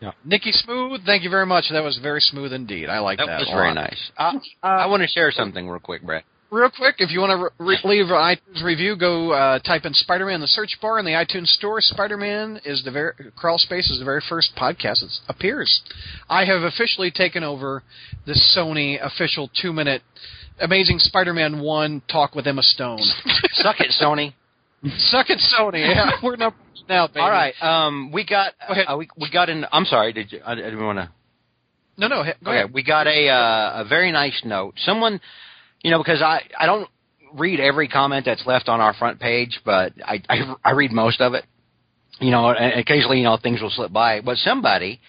Yeah. 0.00 0.10
Nikki 0.24 0.50
Smooth, 0.50 1.02
thank 1.06 1.22
you 1.22 1.30
very 1.30 1.46
much. 1.46 1.66
That 1.70 1.84
was 1.84 1.98
very 2.02 2.20
smooth 2.20 2.52
indeed. 2.52 2.88
I 2.88 2.98
like 2.98 3.18
That 3.18 3.26
that. 3.26 3.38
was 3.38 3.48
a 3.48 3.54
very 3.54 3.68
lot. 3.68 3.74
nice. 3.74 4.10
Uh, 4.18 4.32
I, 4.62 4.68
I 4.68 4.84
uh, 4.84 4.88
want 4.88 5.02
to 5.02 5.06
share 5.08 5.30
something 5.30 5.68
real 5.68 5.78
quick, 5.78 6.02
Brett. 6.02 6.24
Real 6.52 6.68
quick, 6.70 6.96
if 6.98 7.10
you 7.10 7.20
want 7.20 7.30
to 7.58 7.64
re- 7.64 7.78
leave 7.82 8.06
an 8.10 8.12
iTunes 8.12 8.62
review, 8.62 8.94
go 8.94 9.30
uh, 9.32 9.58
type 9.60 9.86
in 9.86 9.94
Spider-Man 9.94 10.34
in 10.34 10.40
the 10.42 10.46
search 10.46 10.76
bar 10.82 10.98
in 10.98 11.06
the 11.06 11.12
iTunes 11.12 11.46
store. 11.46 11.80
Spider-Man 11.80 12.60
is 12.66 12.84
the 12.84 12.90
very 12.90 13.14
Crawl 13.34 13.56
Space 13.56 13.90
is 13.90 13.98
the 13.98 14.04
very 14.04 14.20
first 14.28 14.50
podcast 14.54 15.00
that 15.00 15.10
appears. 15.30 15.80
I 16.28 16.44
have 16.44 16.60
officially 16.60 17.10
taken 17.10 17.42
over 17.42 17.82
the 18.26 18.34
Sony 18.54 18.98
official 19.02 19.50
two-minute 19.62 20.02
Amazing 20.60 20.98
Spider-Man 20.98 21.58
one 21.60 22.02
talk 22.06 22.34
with 22.34 22.46
Emma 22.46 22.62
Stone. 22.62 22.98
Suck 23.54 23.80
it, 23.80 23.90
Sony. 23.98 24.34
Suck 24.98 25.30
it, 25.30 25.38
Sony. 25.58 25.88
Yeah, 25.94 26.10
we're 26.22 26.36
not 26.36 26.54
now, 26.86 27.06
baby. 27.06 27.20
All 27.20 27.30
right, 27.30 27.54
um, 27.62 28.12
we 28.12 28.26
got 28.26 28.52
uh, 28.68 28.96
we 28.98 29.08
we 29.16 29.30
got 29.30 29.48
in. 29.48 29.64
I'm 29.72 29.86
sorry, 29.86 30.12
did 30.12 30.30
you? 30.32 30.40
I, 30.44 30.52
I 30.52 30.56
didn't 30.56 30.84
want 30.84 30.98
to. 30.98 31.10
No, 31.96 32.08
no. 32.08 32.22
Go 32.24 32.30
Okay, 32.50 32.58
ahead. 32.58 32.74
we 32.74 32.82
got 32.82 33.06
a 33.06 33.28
uh, 33.30 33.82
a 33.82 33.88
very 33.88 34.12
nice 34.12 34.42
note. 34.44 34.74
Someone, 34.84 35.20
you 35.82 35.90
know, 35.90 35.98
because 35.98 36.22
I 36.22 36.42
I 36.58 36.66
don't 36.66 36.88
read 37.34 37.60
every 37.60 37.88
comment 37.88 38.24
that's 38.26 38.44
left 38.46 38.68
on 38.68 38.80
our 38.80 38.94
front 38.94 39.20
page, 39.20 39.60
but 39.64 39.92
I 40.04 40.22
I, 40.28 40.54
I 40.64 40.70
read 40.72 40.92
most 40.92 41.20
of 41.20 41.34
it. 41.34 41.44
You 42.20 42.30
know, 42.30 42.50
and 42.50 42.78
occasionally 42.78 43.18
you 43.18 43.24
know 43.24 43.36
things 43.42 43.60
will 43.60 43.70
slip 43.70 43.92
by, 43.92 44.20
but 44.20 44.36
somebody 44.36 45.00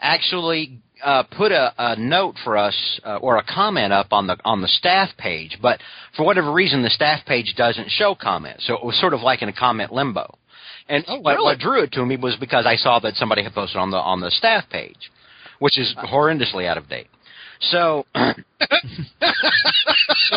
actually 0.00 0.80
uh, 1.02 1.22
put 1.36 1.52
a, 1.52 1.72
a 1.78 1.96
note 1.96 2.34
for 2.44 2.56
us 2.56 3.00
uh, 3.04 3.16
or 3.16 3.36
a 3.38 3.44
comment 3.44 3.92
up 3.92 4.08
on 4.12 4.26
the 4.26 4.36
on 4.44 4.60
the 4.60 4.68
staff 4.68 5.10
page, 5.16 5.58
but 5.62 5.80
for 6.16 6.24
whatever 6.26 6.52
reason 6.52 6.82
the 6.82 6.90
staff 6.90 7.24
page 7.26 7.54
doesn't 7.56 7.90
show 7.90 8.14
comments, 8.14 8.66
so 8.66 8.74
it 8.74 8.84
was 8.84 8.98
sort 9.00 9.14
of 9.14 9.20
like 9.20 9.40
in 9.42 9.48
a 9.48 9.52
comment 9.52 9.92
limbo. 9.92 10.36
And 10.88 11.04
Oh, 11.06 11.20
what, 11.20 11.32
really? 11.34 11.44
what 11.44 11.58
drew 11.58 11.82
it 11.82 11.92
to 11.92 12.04
me 12.04 12.16
was 12.16 12.36
because 12.36 12.66
I 12.66 12.76
saw 12.76 12.98
that 13.00 13.14
somebody 13.14 13.42
had 13.42 13.54
posted 13.54 13.78
on 13.78 13.90
the 13.90 13.98
on 13.98 14.20
the 14.20 14.30
staff 14.30 14.64
page, 14.70 15.10
which 15.58 15.78
is 15.78 15.94
horrendously 15.98 16.66
out 16.66 16.76
of 16.78 16.88
date. 16.88 17.08
So, 17.60 18.06
so 18.14 18.22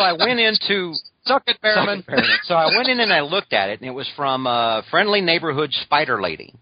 I 0.00 0.12
went 0.12 0.40
into 0.40 0.94
Suck 1.24 1.44
it, 1.46 1.58
Behrman. 1.62 2.04
so 2.44 2.54
I 2.54 2.66
went 2.76 2.88
in 2.88 3.00
and 3.00 3.12
I 3.12 3.20
looked 3.20 3.52
at 3.52 3.70
it, 3.70 3.80
and 3.80 3.88
it 3.88 3.92
was 3.92 4.10
from 4.16 4.46
uh, 4.46 4.82
Friendly 4.90 5.20
Neighborhood 5.20 5.72
Spider 5.84 6.20
Lady, 6.20 6.52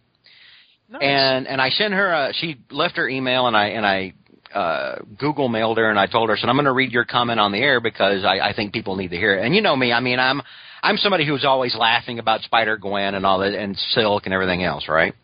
Nice. 0.90 1.00
and 1.02 1.47
and 1.49 1.61
I 1.61 1.71
sent 1.71 1.95
her. 1.95 2.12
A, 2.12 2.33
she 2.35 2.59
left 2.71 2.97
her 2.97 3.09
email, 3.09 3.47
and 3.47 3.57
I 3.57 3.67
and 3.69 3.87
I 3.87 4.12
uh, 4.55 4.97
Google 5.19 5.49
mailed 5.49 5.79
her, 5.79 5.88
and 5.88 5.99
I 5.99 6.07
told 6.07 6.29
her, 6.29 6.37
"So 6.37 6.47
I'm 6.47 6.57
going 6.57 6.67
to 6.67 6.73
read 6.73 6.93
your 6.93 7.05
comment 7.07 7.40
on 7.40 7.52
the 7.52 7.59
air 7.59 7.81
because 7.81 8.25
I, 8.25 8.40
I 8.40 8.52
think 8.55 8.73
people 8.75 8.97
need 8.97 9.11
to 9.12 9.17
hear 9.17 9.38
it." 9.38 9.45
And 9.45 9.55
you 9.55 9.62
know 9.62 9.75
me, 9.76 9.93
I 9.93 10.00
mean, 10.00 10.19
I'm 10.19 10.43
I'm 10.83 10.99
somebody 10.99 11.26
who's 11.26 11.45
always 11.45 11.75
laughing 11.75 12.19
about 12.19 12.43
Spider 12.43 12.76
Gwen 12.76 13.14
and 13.14 13.25
all 13.25 13.38
that, 13.38 13.55
and 13.55 13.79
Silk 13.79 14.26
and 14.26 14.35
everything 14.35 14.62
else, 14.62 14.88
right? 14.88 15.14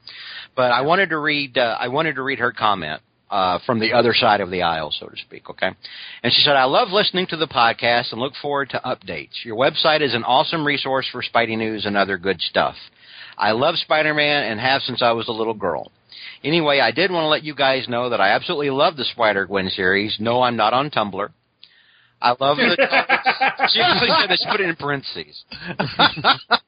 But 0.54 0.72
I 0.72 0.80
wanted 0.80 1.10
to 1.10 1.18
read. 1.18 1.58
Uh, 1.58 1.76
I 1.78 1.88
wanted 1.88 2.14
to 2.14 2.22
read 2.22 2.38
her 2.38 2.52
comment 2.52 3.02
uh, 3.30 3.58
from 3.66 3.80
the 3.80 3.92
other 3.92 4.14
side 4.14 4.40
of 4.40 4.50
the 4.50 4.62
aisle, 4.62 4.92
so 4.92 5.06
to 5.06 5.16
speak. 5.16 5.50
Okay, 5.50 5.70
and 6.22 6.32
she 6.32 6.42
said, 6.42 6.56
"I 6.56 6.64
love 6.64 6.88
listening 6.90 7.26
to 7.28 7.36
the 7.36 7.46
podcast 7.46 8.12
and 8.12 8.20
look 8.20 8.34
forward 8.40 8.70
to 8.70 8.80
updates. 8.84 9.44
Your 9.44 9.56
website 9.56 10.00
is 10.00 10.14
an 10.14 10.24
awesome 10.24 10.66
resource 10.66 11.08
for 11.10 11.22
Spidey 11.22 11.56
news 11.56 11.86
and 11.86 11.96
other 11.96 12.18
good 12.18 12.40
stuff. 12.40 12.76
I 13.38 13.52
love 13.52 13.76
Spider-Man 13.76 14.44
and 14.50 14.60
have 14.60 14.82
since 14.82 15.02
I 15.02 15.12
was 15.12 15.28
a 15.28 15.32
little 15.32 15.54
girl." 15.54 15.90
Anyway, 16.44 16.80
I 16.80 16.92
did 16.92 17.10
want 17.10 17.24
to 17.24 17.28
let 17.28 17.44
you 17.44 17.54
guys 17.54 17.88
know 17.88 18.10
that 18.10 18.20
I 18.20 18.30
absolutely 18.30 18.70
love 18.70 18.96
the 18.96 19.04
Spider 19.04 19.46
Gwen 19.46 19.68
series. 19.70 20.16
No, 20.20 20.42
I'm 20.42 20.56
not 20.56 20.72
on 20.72 20.90
Tumblr. 20.90 21.30
I 22.20 22.30
love 22.40 22.56
the. 22.56 22.76
she 23.72 23.80
actually 23.80 24.08
said 24.08 24.36
she 24.38 24.50
put 24.50 24.60
it 24.60 24.68
in 24.68 24.76
parentheses. 24.76 25.44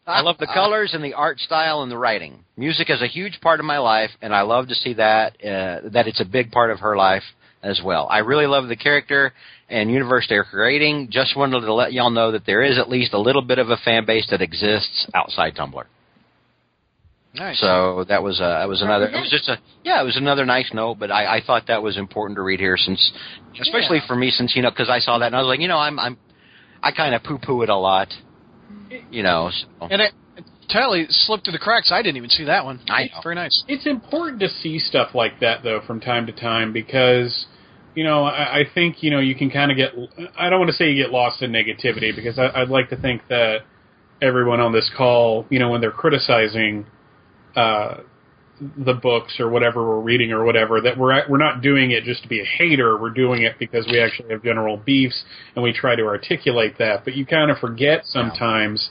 I 0.07 0.21
love 0.21 0.37
the 0.39 0.47
colors 0.47 0.91
and 0.93 1.03
the 1.03 1.15
art 1.15 1.39
style 1.39 1.83
and 1.83 1.91
the 1.91 1.99
writing. 1.99 2.45
Music 2.57 2.91
is 2.91 3.03
a 3.03 3.07
huge 3.07 3.41
part 3.41 3.61
of 3.61 3.67
my 3.67 3.79
life, 3.79 4.11
and 4.21 4.35
I 4.35 4.43
love 4.43 4.69
to 4.69 4.75
see 4.75 4.95
that 4.95 5.35
uh, 5.45 5.89
that 5.91 6.07
it's 6.07 6.21
a 6.21 6.25
big 6.25 6.51
part 6.51 6.71
of 6.71 6.81
her 6.81 6.97
life 6.97 7.23
as 7.63 7.81
well. 7.85 8.07
I 8.11 8.19
really 8.19 8.47
love 8.47 8.69
the 8.69 8.77
character 8.77 9.33
and 9.69 9.91
universe 9.91 10.27
they're 10.29 10.45
creating. 10.45 11.09
Just 11.11 11.37
wanted 11.37 11.61
to 11.61 11.75
let 11.75 11.93
y'all 11.93 12.11
know 12.11 12.33
that 12.33 12.47
there 12.47 12.63
is 12.63 12.79
at 12.79 12.89
least 12.89 13.13
a 13.13 13.21
little 13.21 13.43
bit 13.43 13.59
of 13.59 13.71
a 13.71 13.77
fan 13.79 14.05
base 14.07 14.27
that 14.31 14.43
exists 14.43 15.09
outside 15.15 15.57
Tumblr. 15.57 15.85
Nice. 17.39 17.61
So 17.61 18.05
that 18.09 18.23
was 18.23 18.41
uh, 18.41 18.59
that 18.59 18.69
was 18.69 18.83
another. 18.83 19.07
It 19.07 19.21
was 19.21 19.31
just 19.31 19.49
a 19.49 19.59
yeah, 19.85 20.01
it 20.01 20.05
was 20.05 20.17
another 20.17 20.45
nice 20.45 20.71
note. 20.73 20.99
But 20.99 21.11
I, 21.11 21.37
I 21.37 21.41
thought 21.45 21.67
that 21.69 21.83
was 21.83 21.97
important 21.97 22.37
to 22.37 22.43
read 22.43 22.61
here, 22.61 22.77
since 22.77 23.13
especially 23.61 24.01
for 24.07 24.17
me, 24.17 24.31
since 24.31 24.55
you 24.57 24.63
know, 24.63 24.71
because 24.71 24.91
I 24.91 24.99
saw 24.99 25.19
that 25.19 25.27
and 25.27 25.37
I 25.37 25.41
was 25.41 25.49
like, 25.49 25.61
you 25.61 25.69
know, 25.69 25.79
I'm 25.79 25.99
I'm 25.99 26.19
I 26.83 26.93
kind 26.93 27.15
of 27.15 27.23
poo 27.23 27.39
poo 27.39 27.63
it 27.63 27.69
a 27.69 27.77
lot, 27.77 28.09
you 29.11 29.23
know. 29.23 29.51
So. 29.53 29.89
and 29.91 30.03
it 30.03 30.13
totally 30.73 31.07
slipped 31.09 31.45
through 31.45 31.53
the 31.53 31.59
cracks. 31.59 31.91
I 31.93 32.03
didn't 32.03 32.19
even 32.19 32.31
see 32.31 32.45
that 32.45 32.65
one. 32.65 32.81
I 32.89 33.05
know. 33.05 33.21
Very 33.23 33.35
nice. 33.35 33.65
It's 33.69 33.87
important 33.87 34.41
to 34.41 34.49
see 34.49 34.79
stuff 34.79 35.15
like 35.15 35.41
that 35.41 35.63
though 35.63 35.81
from 35.87 36.01
time 36.01 36.27
to 36.27 36.33
time 36.33 36.73
because 36.73 37.47
you 37.95 38.05
know 38.05 38.25
I, 38.25 38.61
I 38.61 38.63
think 38.75 39.03
you 39.03 39.11
know 39.11 39.21
you 39.21 39.35
can 39.35 39.51
kind 39.51 39.71
of 39.71 39.77
get 39.77 39.93
I 40.37 40.51
don't 40.51 40.61
want 40.61 40.71
to 40.71 40.77
say 40.77 40.91
you 40.91 41.03
get 41.03 41.13
lost 41.13 41.43
in 41.43 41.53
negativity 41.53 42.15
because 42.15 42.39
I, 42.39 42.63
I'd 42.63 42.69
like 42.69 42.91
to 42.91 42.97
think 42.97 43.23
that 43.29 43.61
everyone 44.21 44.61
on 44.61 44.73
this 44.73 44.91
call 44.97 45.47
you 45.51 45.59
know 45.59 45.71
when 45.71 45.81
they're 45.81 45.91
criticizing 45.91 46.87
uh, 47.57 47.99
the 48.77 48.95
books 48.95 49.39
or 49.39 49.49
whatever 49.49 49.87
we're 49.87 50.01
reading 50.01 50.33
or 50.33 50.45
whatever 50.45 50.81
that 50.81 50.99
we're 50.99 51.29
we're 51.29 51.39
not 51.39 51.63
doing 51.63 51.93
it 51.93 52.05
just 52.05 52.23
to 52.23 52.29
be 52.29 52.41
a 52.41 52.45
hater. 52.45 53.01
We're 53.01 53.11
doing 53.11 53.43
it 53.43 53.57
because 53.59 53.87
we 53.87 54.01
actually 54.01 54.31
have 54.31 54.43
general 54.43 54.77
beefs 54.77 55.25
and 55.55 55.63
we 55.63 55.73
try 55.73 55.95
to 55.95 56.03
articulate 56.03 56.77
that. 56.79 57.05
But 57.05 57.15
you 57.15 57.25
kind 57.25 57.51
of 57.51 57.59
forget 57.59 58.05
sometimes 58.05 58.91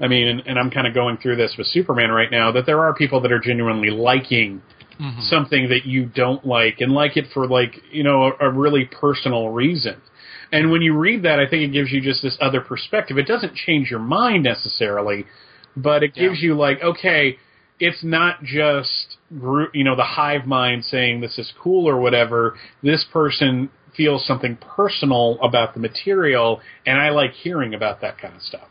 I 0.00 0.06
mean, 0.06 0.28
and, 0.28 0.40
and 0.46 0.58
I'm 0.58 0.70
kind 0.70 0.86
of 0.86 0.94
going 0.94 1.16
through 1.18 1.36
this 1.36 1.54
with 1.58 1.66
Superman 1.66 2.10
right 2.10 2.30
now, 2.30 2.52
that 2.52 2.66
there 2.66 2.80
are 2.80 2.94
people 2.94 3.20
that 3.22 3.32
are 3.32 3.40
genuinely 3.40 3.90
liking 3.90 4.62
something 5.28 5.68
that 5.68 5.86
you 5.86 6.06
don't 6.06 6.44
like 6.44 6.80
and 6.80 6.92
like 6.92 7.16
it 7.16 7.26
for 7.32 7.46
like, 7.46 7.80
you 7.90 8.02
know, 8.02 8.32
a, 8.40 8.48
a 8.48 8.50
really 8.50 8.84
personal 8.84 9.50
reason. 9.50 10.00
And 10.50 10.70
when 10.70 10.82
you 10.82 10.96
read 10.96 11.22
that, 11.24 11.38
I 11.38 11.48
think 11.48 11.62
it 11.62 11.72
gives 11.72 11.92
you 11.92 12.00
just 12.00 12.22
this 12.22 12.36
other 12.40 12.60
perspective. 12.60 13.18
It 13.18 13.26
doesn't 13.26 13.54
change 13.54 13.90
your 13.90 14.00
mind 14.00 14.44
necessarily, 14.44 15.26
but 15.76 16.02
it 16.02 16.14
gives 16.14 16.42
you 16.42 16.54
like, 16.56 16.82
okay, 16.82 17.38
it's 17.80 18.02
not 18.02 18.42
just 18.42 19.16
group, 19.38 19.70
you 19.74 19.84
know, 19.84 19.94
the 19.96 20.04
hive 20.04 20.46
mind 20.46 20.84
saying 20.84 21.20
this 21.20 21.38
is 21.38 21.52
cool 21.62 21.88
or 21.88 22.00
whatever. 22.00 22.56
This 22.82 23.04
person 23.12 23.70
feels 23.96 24.26
something 24.26 24.56
personal 24.56 25.38
about 25.42 25.74
the 25.74 25.80
material, 25.80 26.60
and 26.86 26.98
I 26.98 27.10
like 27.10 27.32
hearing 27.32 27.74
about 27.74 28.00
that 28.00 28.18
kind 28.18 28.34
of 28.34 28.42
stuff. 28.42 28.68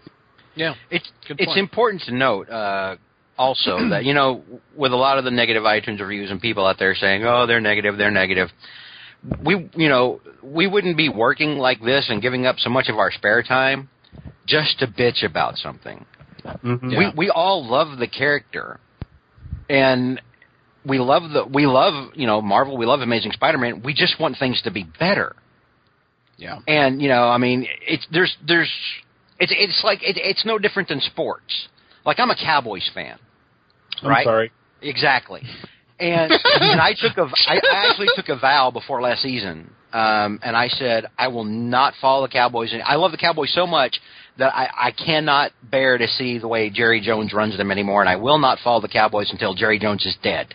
Yeah. 0.55 0.73
It's 0.89 1.09
Good 1.27 1.39
it's 1.39 1.47
point. 1.47 1.59
important 1.59 2.01
to 2.03 2.13
note 2.13 2.49
uh, 2.49 2.95
also 3.37 3.77
that 3.89 4.03
you 4.05 4.13
know 4.13 4.43
with 4.75 4.91
a 4.91 4.95
lot 4.95 5.17
of 5.17 5.23
the 5.23 5.31
negative 5.31 5.63
iTunes 5.63 5.99
reviews 5.99 6.31
and 6.31 6.41
people 6.41 6.65
out 6.65 6.77
there 6.79 6.95
saying, 6.95 7.23
"Oh, 7.25 7.45
they're 7.45 7.61
negative, 7.61 7.97
they're 7.97 8.11
negative." 8.11 8.49
We 9.43 9.69
you 9.75 9.89
know 9.89 10.21
we 10.41 10.67
wouldn't 10.67 10.97
be 10.97 11.09
working 11.09 11.57
like 11.57 11.81
this 11.81 12.07
and 12.09 12.21
giving 12.21 12.45
up 12.45 12.57
so 12.59 12.69
much 12.69 12.87
of 12.89 12.97
our 12.97 13.11
spare 13.11 13.43
time 13.43 13.89
just 14.47 14.79
to 14.79 14.87
bitch 14.87 15.23
about 15.23 15.57
something. 15.57 16.05
Mhm. 16.63 16.91
Yeah. 16.91 16.97
We 16.99 17.13
we 17.15 17.29
all 17.29 17.65
love 17.67 17.97
the 17.97 18.07
character, 18.07 18.79
and 19.69 20.21
we 20.86 21.00
love 21.00 21.24
the 21.31 21.45
we 21.45 21.65
love 21.65 22.12
you 22.15 22.27
know 22.27 22.41
Marvel. 22.41 22.77
We 22.77 22.86
love 22.86 23.01
Amazing 23.01 23.33
Spider-Man. 23.33 23.81
We 23.83 23.93
just 23.93 24.19
want 24.19 24.38
things 24.38 24.62
to 24.63 24.71
be 24.71 24.86
better. 25.00 25.36
Yeah. 26.38 26.59
And 26.67 27.01
you 27.01 27.09
know, 27.09 27.24
I 27.24 27.38
mean, 27.38 27.67
it's 27.86 28.05
there's 28.12 28.36
there's 28.47 28.71
it's 29.39 29.53
it's 29.55 29.81
like 29.83 30.01
it, 30.01 30.17
it's 30.17 30.45
no 30.45 30.57
different 30.57 30.89
than 30.89 31.01
sports. 31.01 31.67
Like 32.05 32.19
I'm 32.19 32.29
a 32.29 32.36
Cowboys 32.36 32.89
fan. 32.93 33.17
I'm 34.01 34.09
right? 34.09 34.25
sorry. 34.25 34.51
Exactly. 34.81 35.41
And, 36.00 36.31
and 36.62 36.79
I 36.79 36.93
took 36.93 37.17
a 37.17 37.29
I, 37.47 37.55
I 37.55 37.89
actually 37.89 38.07
took 38.15 38.29
a 38.29 38.39
vow 38.39 38.71
before 38.71 39.01
last 39.01 39.24
season, 39.24 39.71
um, 39.93 40.39
and 40.43 40.55
I 40.55 40.67
said 40.67 41.07
I 41.17 41.27
will 41.27 41.43
not 41.43 41.95
follow 42.00 42.25
the 42.25 42.31
Cowboys. 42.31 42.71
And 42.71 42.81
I 42.83 42.95
love 42.95 43.12
the 43.12 43.17
Cowboys 43.17 43.51
so 43.53 43.65
much 43.65 44.00
that 44.38 44.53
I, 44.53 44.70
I 44.75 44.91
cannot 44.91 45.51
bear 45.63 45.98
to 45.98 46.08
see 46.08 46.38
the 46.38 46.48
way 46.48 46.70
Jerry 46.70 47.01
Jones 47.01 47.34
runs 47.34 47.58
them 47.58 47.72
anymore, 47.72 48.01
and 48.01 48.10
I 48.10 48.15
will 48.15 48.38
not 48.38 48.60
follow 48.63 48.82
the 48.82 48.88
Cowboys 48.88 49.32
until 49.32 49.53
Jerry 49.53 49.79
Jones 49.79 50.06
is 50.06 50.15
dead. 50.22 50.53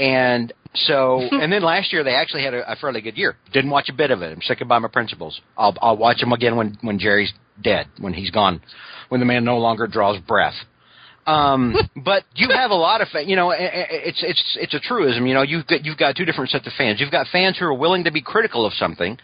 And 0.00 0.52
so, 0.74 1.20
and 1.30 1.52
then 1.52 1.62
last 1.62 1.92
year 1.92 2.04
they 2.04 2.14
actually 2.14 2.42
had 2.42 2.54
a, 2.54 2.72
a 2.72 2.76
fairly 2.76 3.00
good 3.00 3.16
year. 3.16 3.36
Didn't 3.52 3.70
watch 3.70 3.88
a 3.88 3.94
bit 3.94 4.10
of 4.10 4.22
it. 4.22 4.32
I'm 4.32 4.42
sticking 4.42 4.68
by 4.68 4.78
my 4.78 4.88
principles. 4.88 5.40
I'll 5.56 5.74
I'll 5.80 5.96
watch 5.96 6.20
them 6.20 6.32
again 6.32 6.56
when 6.56 6.78
when 6.80 6.98
Jerry's 6.98 7.32
dead, 7.62 7.86
when 7.98 8.12
he's 8.12 8.30
gone, 8.30 8.60
when 9.08 9.20
the 9.20 9.26
man 9.26 9.44
no 9.44 9.58
longer 9.58 9.86
draws 9.86 10.20
breath. 10.20 10.54
Um, 11.26 11.74
but 12.04 12.24
you 12.34 12.48
have 12.50 12.70
a 12.70 12.74
lot 12.74 13.00
of, 13.00 13.08
fa- 13.08 13.24
you 13.24 13.36
know, 13.36 13.52
it's 13.56 14.22
it's 14.22 14.58
it's 14.60 14.74
a 14.74 14.80
truism. 14.80 15.26
You 15.26 15.34
know, 15.34 15.42
you've 15.42 15.66
got 15.66 15.84
you've 15.84 15.98
got 15.98 16.16
two 16.16 16.24
different 16.24 16.50
sets 16.50 16.66
of 16.66 16.72
fans. 16.74 17.00
You've 17.00 17.10
got 17.10 17.26
fans 17.32 17.58
who 17.58 17.66
are 17.66 17.74
willing 17.74 18.04
to 18.04 18.12
be 18.12 18.22
critical 18.22 18.64
of 18.64 18.72
something, 18.74 19.18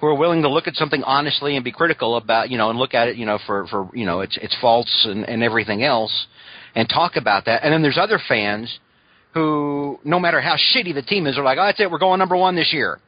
who 0.00 0.06
are 0.06 0.14
willing 0.14 0.42
to 0.42 0.48
look 0.48 0.68
at 0.68 0.74
something 0.74 1.02
honestly 1.02 1.56
and 1.56 1.64
be 1.64 1.72
critical 1.72 2.16
about, 2.16 2.50
you 2.50 2.58
know, 2.58 2.70
and 2.70 2.78
look 2.78 2.94
at 2.94 3.08
it, 3.08 3.16
you 3.16 3.26
know, 3.26 3.38
for 3.46 3.66
for 3.66 3.88
you 3.94 4.06
know 4.06 4.20
its 4.20 4.36
its 4.38 4.56
faults 4.60 5.06
and 5.08 5.24
and 5.28 5.42
everything 5.42 5.82
else, 5.82 6.26
and 6.74 6.88
talk 6.88 7.16
about 7.16 7.44
that. 7.46 7.64
And 7.64 7.72
then 7.72 7.82
there's 7.82 7.98
other 7.98 8.18
fans 8.28 8.78
who, 9.34 9.98
no 10.04 10.18
matter 10.18 10.40
how 10.40 10.56
shitty 10.56 10.94
the 10.94 11.02
team 11.02 11.26
is, 11.26 11.36
are 11.36 11.44
like, 11.44 11.58
oh, 11.58 11.66
that's 11.66 11.80
it, 11.80 11.90
we're 11.90 11.98
going 11.98 12.18
number 12.18 12.36
one 12.36 12.56
this 12.56 12.72
year. 12.72 12.98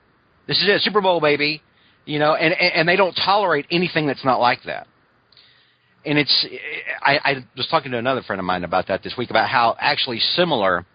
This 0.47 0.59
is 0.59 0.69
it, 0.69 0.83
Super 0.83 1.01
Bowl, 1.01 1.21
baby. 1.21 1.63
You 2.07 2.19
know, 2.19 2.35
and 2.35 2.53
and 2.55 2.73
and 2.75 2.89
they 2.89 2.97
don't 2.97 3.15
tolerate 3.15 3.67
anything 3.71 4.07
that's 4.07 4.25
not 4.25 4.41
like 4.41 4.65
that 4.65 4.87
and 6.05 6.19
it's 6.19 6.47
I, 7.03 7.19
I 7.23 7.47
was 7.57 7.67
talking 7.71 7.93
to 7.93 7.99
another 7.99 8.23
friend 8.23 8.41
of 8.41 8.47
mine 8.47 8.65
about 8.65 8.89
that 8.89 9.03
this 9.03 9.15
week 9.19 9.31
about 9.31 9.49
how 9.49 9.77
actually 9.79 10.19
similar 10.19 10.87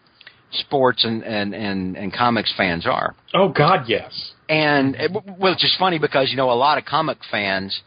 sports 0.52 1.04
and 1.04 1.24
and 1.24 1.54
and, 1.54 1.98
and 1.98 2.14
comics 2.14 2.54
fans 2.56 2.86
are. 2.86 3.16
Oh 3.34 3.50
God, 3.50 3.86
yes. 3.88 4.32
and 4.50 4.96
it, 4.96 5.12
well 5.12 5.54
it's 5.54 5.62
just 5.62 5.78
funny 5.78 6.00
because 6.00 6.30
you 6.32 6.38
know 6.38 6.52
a 6.52 6.54
lot 6.54 6.78
of 6.78 6.86
comic 6.86 7.18
fans 7.30 7.82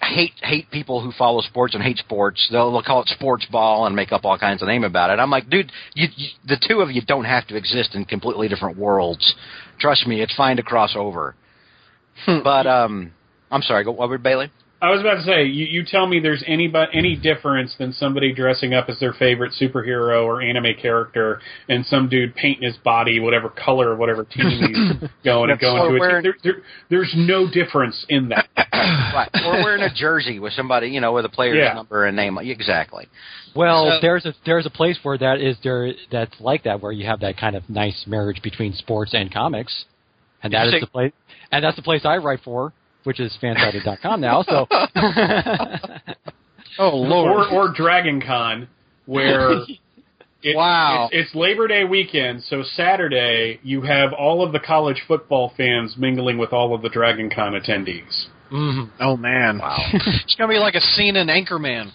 hate 0.00 0.32
hate 0.42 0.70
people 0.70 1.02
who 1.02 1.12
follow 1.12 1.40
sports 1.40 1.74
and 1.74 1.82
hate 1.82 1.98
sports. 1.98 2.46
They'll, 2.50 2.70
they'll 2.72 2.82
call 2.82 3.02
it 3.02 3.08
sports 3.08 3.46
ball 3.50 3.86
and 3.86 3.96
make 3.96 4.12
up 4.12 4.24
all 4.24 4.38
kinds 4.38 4.60
of 4.62 4.68
name 4.68 4.84
about 4.84 5.10
it. 5.10 5.18
I'm 5.18 5.30
like 5.30 5.48
dude 5.48 5.72
you, 5.94 6.08
you 6.16 6.28
the 6.46 6.60
two 6.68 6.80
of 6.80 6.90
you 6.90 7.02
don't 7.06 7.24
have 7.24 7.46
to 7.48 7.56
exist 7.56 7.94
in 7.94 8.04
completely 8.04 8.48
different 8.48 8.76
worlds. 8.76 9.34
Trust 9.78 10.06
me 10.06 10.20
it's 10.20 10.34
fine 10.34 10.56
to 10.56 10.62
cross 10.62 10.94
over. 10.96 11.34
But 12.26 12.66
um 12.66 13.12
i'm 13.50 13.62
sorry 13.62 13.84
go 13.84 13.92
what 13.92 14.08
were 14.08 14.18
bailey 14.18 14.50
I 14.82 14.90
was 14.90 15.00
about 15.00 15.14
to 15.14 15.22
say, 15.22 15.44
you, 15.44 15.64
you 15.64 15.84
tell 15.84 16.06
me 16.06 16.20
there's 16.20 16.44
any 16.46 16.68
but 16.68 16.90
any 16.92 17.16
difference 17.16 17.74
than 17.78 17.92
somebody 17.94 18.34
dressing 18.34 18.74
up 18.74 18.90
as 18.90 19.00
their 19.00 19.14
favorite 19.14 19.52
superhero 19.58 20.24
or 20.24 20.42
anime 20.42 20.74
character, 20.80 21.40
and 21.70 21.86
some 21.86 22.08
dude 22.10 22.34
painting 22.34 22.64
his 22.64 22.76
body 22.78 23.18
whatever 23.18 23.48
color 23.48 23.90
or 23.90 23.96
whatever 23.96 24.24
team 24.24 24.46
he's 24.50 25.08
going 25.24 25.50
and 25.50 25.58
going 25.58 25.80
Or 25.80 25.92
to. 25.92 25.98
wearing- 25.98 26.22
there, 26.22 26.36
there, 26.44 26.56
there's 26.90 27.12
no 27.16 27.48
difference 27.50 28.04
in 28.10 28.28
that. 28.28 28.46
right. 28.74 29.30
Or 29.46 29.52
wearing 29.62 29.82
a 29.84 29.94
jersey 29.94 30.38
with 30.38 30.52
somebody, 30.52 30.88
you 30.88 31.00
know, 31.00 31.12
with 31.14 31.24
a 31.24 31.30
player's 31.30 31.56
Yeah. 31.58 31.72
number 31.72 32.04
and 32.04 32.14
name. 32.14 32.36
Exactly. 32.38 33.08
Well, 33.56 33.86
So- 33.92 33.98
there's 34.02 34.26
a 34.26 34.34
there's 34.44 34.66
a 34.66 34.70
place 34.70 34.98
where 35.02 35.16
that 35.16 35.40
is 35.40 35.56
there 35.64 35.92
that's 36.12 36.38
like 36.40 36.64
that 36.64 36.82
where 36.82 36.92
you 36.92 37.06
have 37.06 37.20
that 37.20 37.38
kind 37.38 37.56
of 37.56 37.70
nice 37.70 38.04
marriage 38.06 38.42
between 38.42 38.74
sports 38.74 39.14
and 39.14 39.32
comics, 39.32 39.86
and 40.42 40.50
Did 40.50 40.58
that 40.58 40.62
you 40.64 40.68
is 40.68 40.72
say- 40.74 40.80
the 40.80 40.86
place 40.88 41.12
and 41.52 41.64
that's 41.64 41.76
the 41.76 41.82
place 41.82 42.04
I 42.04 42.16
write 42.18 42.40
for, 42.44 42.72
which 43.04 43.20
is 43.20 43.36
fansided.com 43.42 44.20
now. 44.20 44.42
So 44.42 44.66
Oh 46.78 46.90
or, 47.04 47.08
lord. 47.08 47.52
or 47.52 47.72
Dragon 47.72 48.20
Con, 48.20 48.68
where 49.06 49.52
it, 50.42 50.56
Wow. 50.56 51.08
it's, 51.12 51.28
it's 51.28 51.34
Labor 51.36 51.68
Day 51.68 51.84
weekend, 51.84 52.42
so 52.42 52.62
Saturday 52.74 53.60
you 53.62 53.82
have 53.82 54.12
all 54.12 54.44
of 54.44 54.52
the 54.52 54.58
college 54.58 55.02
football 55.06 55.52
fans 55.56 55.94
mingling 55.96 56.36
with 56.36 56.52
all 56.52 56.74
of 56.74 56.82
the 56.82 56.88
Dragon 56.88 57.30
Con 57.30 57.52
attendees. 57.52 58.26
mhm. 58.50 58.90
oh 59.00 59.16
man. 59.16 59.58
Wow. 59.58 59.76
it's 59.92 60.34
gonna 60.34 60.52
be 60.52 60.58
like 60.58 60.74
a 60.74 60.80
scene 60.80 61.14
in 61.14 61.28
Anchorman 61.28 61.92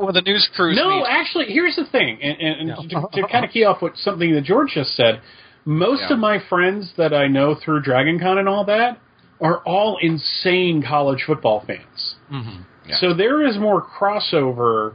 with 0.00 0.16
a 0.16 0.22
news 0.22 0.48
crew. 0.54 0.74
No, 0.76 0.98
meet. 1.00 1.06
actually, 1.08 1.46
here's 1.46 1.74
the 1.74 1.86
thing, 1.86 2.18
and, 2.22 2.38
and, 2.40 2.70
and 2.70 2.90
No. 2.92 3.00
to, 3.10 3.22
to 3.22 3.28
kind 3.28 3.44
of 3.44 3.50
key 3.50 3.64
off 3.64 3.82
what 3.82 3.96
something 3.96 4.32
that 4.36 4.44
George 4.44 4.70
just 4.74 4.94
said, 4.94 5.20
most 5.64 6.02
Yeah. 6.08 6.12
of 6.14 6.20
my 6.20 6.38
friends 6.48 6.92
that 6.96 7.12
I 7.12 7.26
know 7.26 7.56
through 7.56 7.82
Dragon 7.82 8.20
Con 8.20 8.38
and 8.38 8.48
all 8.48 8.64
that 8.66 9.00
are 9.40 9.58
all 9.58 9.98
insane 10.00 10.82
college 10.82 11.22
football 11.26 11.60
fans. 11.66 12.16
Mhm. 12.32 12.64
Yeah. 12.86 12.96
So 12.96 13.12
there 13.14 13.46
is 13.46 13.58
more 13.58 13.82
crossover 13.82 14.94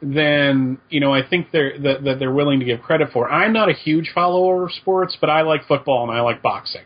than 0.00 0.78
you 0.90 1.00
know. 1.00 1.12
I 1.12 1.22
think 1.22 1.50
they're 1.52 1.78
that, 1.78 2.04
that 2.04 2.18
they're 2.18 2.32
willing 2.32 2.60
to 2.60 2.64
give 2.64 2.82
credit 2.82 3.10
for. 3.12 3.30
I'm 3.30 3.52
not 3.52 3.68
a 3.68 3.72
huge 3.72 4.10
follower 4.14 4.64
of 4.64 4.72
sports, 4.72 5.16
but 5.20 5.30
I 5.30 5.42
like 5.42 5.64
football 5.66 6.02
and 6.08 6.16
I 6.16 6.20
like 6.22 6.42
boxing, 6.42 6.82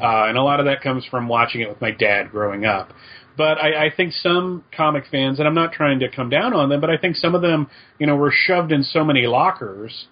uh, 0.00 0.24
and 0.28 0.38
a 0.38 0.42
lot 0.42 0.60
of 0.60 0.66
that 0.66 0.80
comes 0.82 1.04
from 1.04 1.28
watching 1.28 1.60
it 1.60 1.68
with 1.68 1.80
my 1.80 1.90
dad 1.90 2.30
growing 2.30 2.64
up. 2.64 2.92
But 3.36 3.58
I, 3.58 3.86
I 3.86 3.90
think 3.90 4.12
some 4.12 4.62
comic 4.74 5.04
fans, 5.10 5.40
and 5.40 5.48
I'm 5.48 5.54
not 5.54 5.72
trying 5.72 5.98
to 6.00 6.08
come 6.08 6.30
down 6.30 6.54
on 6.54 6.68
them, 6.68 6.80
but 6.80 6.88
I 6.88 6.96
think 6.96 7.16
some 7.16 7.34
of 7.34 7.42
them, 7.42 7.68
you 7.98 8.06
know, 8.06 8.14
were 8.16 8.30
shoved 8.32 8.70
in 8.70 8.84
so 8.84 9.04
many 9.04 9.26
lockers 9.26 10.06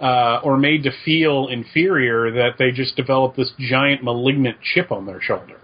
uh, 0.00 0.40
or 0.42 0.56
made 0.58 0.82
to 0.82 0.90
feel 1.04 1.46
inferior 1.48 2.30
that 2.32 2.58
they 2.58 2.70
just 2.72 2.96
develop 2.96 3.36
this 3.36 3.52
giant 3.58 4.02
malignant 4.02 4.56
chip 4.60 4.90
on 4.90 5.06
their 5.06 5.20
shoulder. 5.20 5.56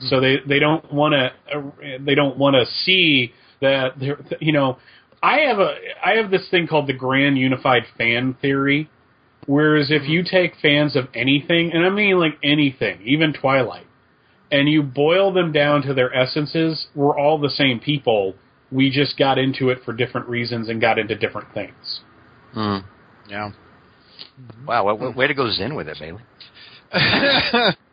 So 0.00 0.20
they 0.20 0.36
they 0.46 0.58
don't 0.58 0.92
want 0.92 1.14
to 1.14 1.56
uh, 1.56 1.62
they 2.00 2.14
don't 2.14 2.36
want 2.36 2.54
to 2.54 2.66
see 2.84 3.32
that 3.60 3.98
they're 3.98 4.18
you 4.40 4.52
know 4.52 4.78
I 5.22 5.38
have 5.40 5.58
a 5.58 5.74
I 6.04 6.16
have 6.16 6.30
this 6.30 6.48
thing 6.50 6.66
called 6.66 6.86
the 6.86 6.92
grand 6.92 7.38
unified 7.38 7.84
fan 7.96 8.36
theory. 8.40 8.90
Whereas 9.46 9.90
if 9.90 10.08
you 10.08 10.24
take 10.24 10.54
fans 10.60 10.96
of 10.96 11.04
anything, 11.14 11.70
and 11.72 11.86
I 11.86 11.90
mean 11.90 12.18
like 12.18 12.36
anything, 12.42 13.00
even 13.04 13.32
Twilight, 13.32 13.86
and 14.50 14.68
you 14.68 14.82
boil 14.82 15.32
them 15.32 15.52
down 15.52 15.82
to 15.82 15.94
their 15.94 16.12
essences, 16.12 16.88
we're 16.96 17.16
all 17.16 17.38
the 17.38 17.50
same 17.50 17.78
people. 17.78 18.34
We 18.72 18.90
just 18.90 19.16
got 19.16 19.38
into 19.38 19.68
it 19.70 19.78
for 19.84 19.92
different 19.92 20.28
reasons 20.28 20.68
and 20.68 20.80
got 20.80 20.98
into 20.98 21.14
different 21.14 21.54
things. 21.54 22.00
Mm. 22.56 22.84
Yeah. 23.28 23.50
Wow. 24.66 24.86
Way, 24.86 24.94
way- 24.94 25.14
way 25.14 25.26
to 25.28 25.34
go 25.34 25.48
Zen 25.50 25.76
with 25.76 25.88
it, 25.88 25.96
Bailey. 26.00 26.22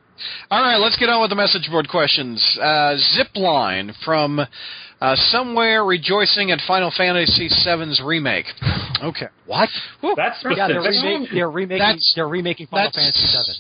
All 0.52 0.62
right, 0.62 0.78
let's 0.78 0.98
get 0.98 1.10
on 1.10 1.22
with 1.22 1.30
the 1.30 1.36
message 1.36 1.70
board 1.70 1.88
questions. 1.90 2.40
Uh, 2.62 2.96
Zipline 3.18 3.94
from 4.04 4.40
uh, 4.40 5.16
somewhere 5.16 5.84
rejoicing 5.84 6.52
at 6.52 6.60
Final 6.68 6.92
Fantasy 6.96 7.48
VII's 7.50 8.02
remake. 8.04 8.46
Okay. 9.04 9.26
What? 9.48 9.68
That's 10.16 10.42
yeah, 10.56 10.68
they're, 10.70 10.82
specific. 10.82 11.04
remake, 11.04 11.30
they're 11.34 11.52
remaking 11.52 11.80
That's- 11.80 12.14
they're 12.16 12.28
remaking 12.30 12.68
Final 12.68 12.90
that's- 12.90 13.04
Fantasy 13.04 13.52
VII. 13.52 13.58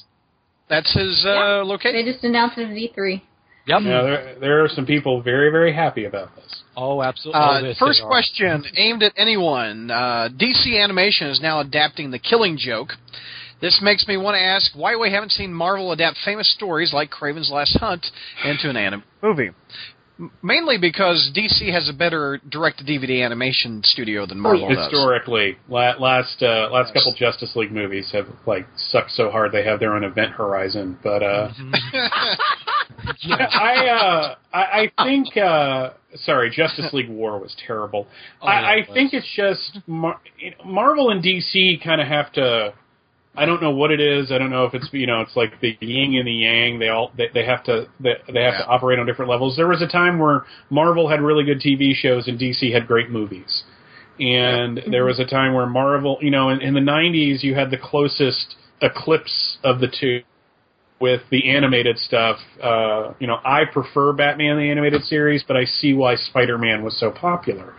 That's 0.69 0.93
his 0.93 1.25
uh, 1.25 1.29
Yeah. 1.29 1.63
location. 1.65 2.05
They 2.05 2.09
just 2.09 2.23
announced 2.23 2.57
it 2.57 2.69
at 2.69 2.75
E3. 2.77 3.21
Yep. 3.67 3.81
Yeah, 3.81 4.01
there, 4.01 4.35
there 4.39 4.63
are 4.63 4.69
some 4.69 4.85
people 4.85 5.21
very, 5.21 5.51
very 5.51 5.73
happy 5.73 6.05
about 6.05 6.33
this. 6.37 6.63
Oh, 6.77 7.01
absolutely. 7.03 7.41
Uh, 7.41 7.59
oh, 7.59 7.63
this 7.63 7.77
first 7.77 8.03
question 8.07 8.63
aimed 8.77 9.03
at 9.03 9.11
anyone. 9.17 9.91
Uh, 9.91 10.29
DC 10.33 10.81
Animation 10.81 11.27
is 11.27 11.41
now 11.41 11.59
adapting 11.59 12.11
The 12.11 12.19
Killing 12.19 12.57
Joke. 12.57 12.93
This 13.63 13.79
makes 13.81 14.05
me 14.09 14.17
want 14.17 14.35
to 14.35 14.41
ask 14.41 14.75
why 14.75 14.97
we 14.97 15.09
haven't 15.09 15.31
seen 15.31 15.53
Marvel 15.53 15.93
adapt 15.93 16.17
famous 16.25 16.53
stories 16.53 16.91
like 16.93 17.09
Kraven's 17.09 17.49
Last 17.49 17.77
Hunt 17.79 18.05
into 18.43 18.69
an 18.69 18.75
anime 18.75 19.03
movie. 19.21 19.51
Mainly 20.41 20.77
because 20.77 21.31
DC 21.33 21.71
has 21.71 21.87
a 21.87 21.93
better 21.93 22.41
direct-to-DVD 22.49 23.23
animation 23.23 23.81
studio 23.85 24.25
than 24.25 24.37
Marvel 24.37 24.67
does. 24.67 24.91
Historically, 24.91 25.57
la- 25.69 25.95
last 25.97 26.43
uh, 26.43 26.69
last 26.71 26.93
couple 26.93 27.15
Justice 27.17 27.55
League 27.55 27.71
movies 27.71 28.09
have 28.11 28.27
like 28.45 28.67
sucked 28.75 29.11
so 29.11 29.31
hard 29.31 29.53
they 29.53 29.63
have 29.63 29.79
their 29.79 29.95
own 29.95 30.03
event 30.03 30.33
horizon. 30.33 30.99
But 31.01 31.23
uh, 31.23 31.49
I, 33.23 33.87
uh, 33.87 34.35
I 34.53 34.91
I 34.97 35.03
think 35.05 35.37
uh, 35.37 35.91
sorry, 36.17 36.51
Justice 36.51 36.91
League 36.91 37.09
War 37.09 37.39
was 37.39 37.55
terrible. 37.65 38.07
Oh, 38.41 38.47
yeah, 38.47 38.59
I, 38.59 38.73
it 38.73 38.89
I 38.89 38.93
think 38.93 39.13
it's 39.13 39.33
just 39.35 39.79
Mar- 39.87 40.21
Marvel 40.65 41.11
and 41.11 41.23
DC 41.23 41.81
kind 41.81 42.01
of 42.01 42.07
have 42.07 42.31
to. 42.33 42.73
I 43.35 43.45
don't 43.45 43.61
know 43.63 43.71
what 43.71 43.89
it 43.91 43.99
is. 43.99 44.31
I 44.31 44.37
don't 44.37 44.51
know 44.51 44.65
if 44.65 44.75
it's 44.75 44.87
you 44.91 45.07
know 45.07 45.21
it's 45.21 45.35
like 45.35 45.59
the 45.59 45.75
yin 45.81 46.15
and 46.17 46.27
the 46.27 46.31
yang. 46.31 46.77
They 46.79 46.89
all 46.89 47.11
they, 47.17 47.29
they 47.33 47.45
have 47.45 47.63
to 47.65 47.87
they, 47.99 48.13
they 48.31 48.43
have 48.43 48.53
Yeah. 48.53 48.57
to 48.59 48.67
operate 48.67 48.99
on 48.99 49.07
different 49.07 49.31
levels. 49.31 49.55
There 49.55 49.67
was 49.67 49.81
a 49.81 49.87
time 49.87 50.19
where 50.19 50.45
Marvel 50.69 51.09
had 51.09 51.19
really 51.21 51.43
good 51.43 51.59
TV 51.59 51.95
shows 51.95 52.27
and 52.27 52.39
DC 52.39 52.71
had 52.71 52.85
great 52.87 53.09
movies, 53.09 53.63
and 54.19 54.81
there 54.91 55.05
was 55.05 55.19
a 55.19 55.25
time 55.25 55.53
where 55.55 55.65
Marvel 55.65 56.19
you 56.21 56.29
know 56.29 56.49
in, 56.49 56.61
in 56.61 56.73
the 56.75 56.79
'90s 56.79 57.41
you 57.41 57.55
had 57.55 57.71
the 57.71 57.77
closest 57.77 58.55
eclipse 58.81 59.57
of 59.63 59.79
the 59.79 59.87
two 59.87 60.21
with 60.99 61.21
the 61.31 61.49
animated 61.49 61.97
stuff. 61.97 62.37
Uh, 62.61 63.13
you 63.19 63.25
know 63.25 63.39
I 63.43 63.63
prefer 63.65 64.13
Batman 64.13 64.57
the 64.57 64.69
animated 64.69 65.03
series, 65.05 65.43
but 65.47 65.57
I 65.57 65.65
see 65.65 65.93
why 65.93 66.15
Spider 66.15 66.59
Man 66.59 66.83
was 66.83 66.99
so 66.99 67.09
popular. 67.09 67.73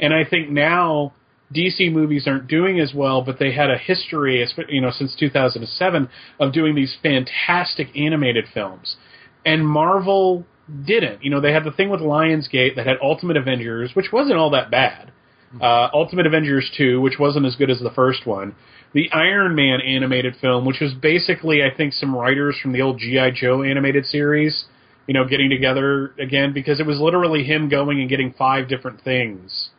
And 0.00 0.12
I 0.12 0.24
think 0.24 0.50
now 0.50 1.14
DC 1.54 1.92
movies 1.92 2.26
aren't 2.26 2.48
doing 2.48 2.80
as 2.80 2.92
well, 2.92 3.22
but 3.22 3.38
they 3.38 3.52
had 3.52 3.70
a 3.70 3.78
history, 3.78 4.44
you 4.68 4.80
know, 4.80 4.90
since 4.90 5.14
2007 5.18 6.08
of 6.40 6.52
doing 6.52 6.74
these 6.74 6.96
fantastic 7.02 7.88
animated 7.96 8.46
films. 8.52 8.96
And 9.44 9.66
Marvel 9.66 10.44
didn't. 10.84 11.22
You 11.22 11.30
know, 11.30 11.40
they 11.40 11.52
had 11.52 11.64
the 11.64 11.70
thing 11.70 11.88
with 11.88 12.00
Lionsgate 12.00 12.74
that 12.74 12.86
had 12.86 12.96
Ultimate 13.00 13.36
Avengers, 13.36 13.92
which 13.94 14.12
wasn't 14.12 14.38
all 14.38 14.50
that 14.50 14.70
bad. 14.70 15.12
Uh, 15.60 15.88
Ultimate 15.94 16.26
Avengers 16.26 16.70
2, 16.76 17.00
which 17.00 17.18
wasn't 17.18 17.46
as 17.46 17.54
good 17.54 17.70
as 17.70 17.78
the 17.78 17.92
first 17.94 18.26
one. 18.26 18.54
The 18.92 19.10
Iron 19.12 19.54
Man 19.54 19.80
animated 19.80 20.34
film, 20.40 20.66
which 20.66 20.80
was 20.80 20.92
basically, 20.94 21.62
I 21.62 21.74
think, 21.74 21.92
some 21.92 22.14
writers 22.14 22.56
from 22.60 22.72
the 22.72 22.82
old 22.82 22.98
G.I. 22.98 23.30
Joe 23.30 23.62
animated 23.62 24.04
series, 24.06 24.64
you 25.06 25.14
know, 25.14 25.24
getting 25.24 25.48
together 25.48 26.12
again, 26.18 26.52
because 26.52 26.80
it 26.80 26.86
was 26.86 26.98
literally 26.98 27.44
him 27.44 27.68
going 27.68 28.00
and 28.00 28.08
getting 28.08 28.34
five 28.36 28.68
different 28.68 29.02
things 29.02 29.70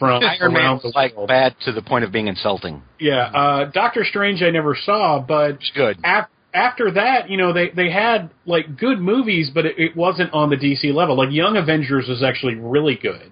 from 0.00 0.24
Iron 0.24 0.52
Man 0.54 0.80
was 0.82 0.92
like 0.96 1.14
bad 1.28 1.54
to 1.66 1.70
the 1.72 1.82
point 1.82 2.04
of 2.04 2.10
being 2.10 2.26
insulting. 2.26 2.82
Yeah, 2.98 3.26
uh, 3.32 3.64
Doctor 3.70 4.04
Strange 4.04 4.42
I 4.42 4.50
never 4.50 4.74
saw, 4.84 5.20
but 5.20 5.50
It's 5.52 5.70
good. 5.76 5.98
af- 6.02 6.26
after 6.52 6.90
that, 6.92 7.30
you 7.30 7.36
know, 7.36 7.52
they 7.52 7.70
they 7.70 7.90
had 7.90 8.30
like 8.46 8.76
good 8.76 8.98
movies, 8.98 9.50
but 9.54 9.64
it, 9.66 9.78
it 9.78 9.96
wasn't 9.96 10.32
on 10.32 10.50
the 10.50 10.56
DC 10.56 10.92
level. 10.92 11.16
Like 11.16 11.30
Young 11.30 11.56
Avengers 11.56 12.08
was 12.08 12.24
actually 12.24 12.56
really 12.56 12.96
good. 13.00 13.30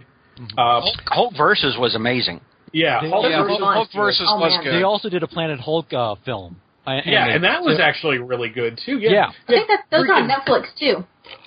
Uh, 0.57 0.81
Hulk, 0.83 0.95
Hulk 1.07 1.35
versus 1.37 1.77
was 1.77 1.97
amazing. 1.97 2.41
yeah, 2.73 3.01
They- 3.01 3.11
Hulk 3.11 3.27
yeah, 3.29 3.43
versus- 3.43 3.59
Hulk, 3.59 3.75
Hulk 3.75 3.89
versus 3.93 4.29
Oh, 4.31 4.39
was 4.39 4.57
good. 4.63 4.73
They 4.73 4.85
also 4.85 5.09
did 5.09 5.25
a 5.25 5.27
Planet 5.27 5.59
Hulk 5.59 5.93
uh, 5.93 6.15
film. 6.25 6.61
Uh, 6.87 7.01
yeah, 7.05 7.27
and 7.35 7.43
that 7.45 7.63
was 7.65 7.79
they- 7.79 7.83
actually 7.83 8.19
really 8.19 8.49
good 8.51 8.79
too. 8.87 8.99
Yeah, 8.99 9.11
Yeah. 9.11 9.27
I 9.27 9.47
think 9.53 9.69
that 9.69 9.81
those 9.91 10.09
are 10.09 10.13
on 10.15 10.29
Netflix 10.29 10.67
too. 10.79 11.05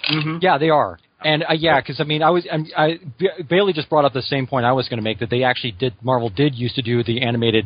hmm 0.08 0.38
Yeah, 0.42 0.58
they 0.58 0.70
are. 0.70 1.00
And 1.24 1.44
uh, 1.44 1.54
yeah, 1.54 1.80
because 1.80 2.00
I 2.00 2.04
mean, 2.04 2.24
I 2.24 2.30
was 2.30 2.46
I'm, 2.52 2.66
I 2.78 3.00
B- 3.20 3.30
Bailey 3.50 3.74
just 3.74 3.90
brought 3.90 4.06
up 4.06 4.14
the 4.14 4.22
same 4.22 4.48
point 4.48 4.66
I 4.66 4.72
was 4.74 4.88
going 4.90 4.98
to 4.98 5.04
make 5.04 5.20
that 5.20 5.30
they 5.30 5.44
actually 5.44 5.72
did 5.74 5.94
Marvel 6.02 6.30
did 6.30 6.56
used 6.56 6.76
to 6.76 6.82
do 6.82 7.04
the 7.04 7.22
animated 7.22 7.66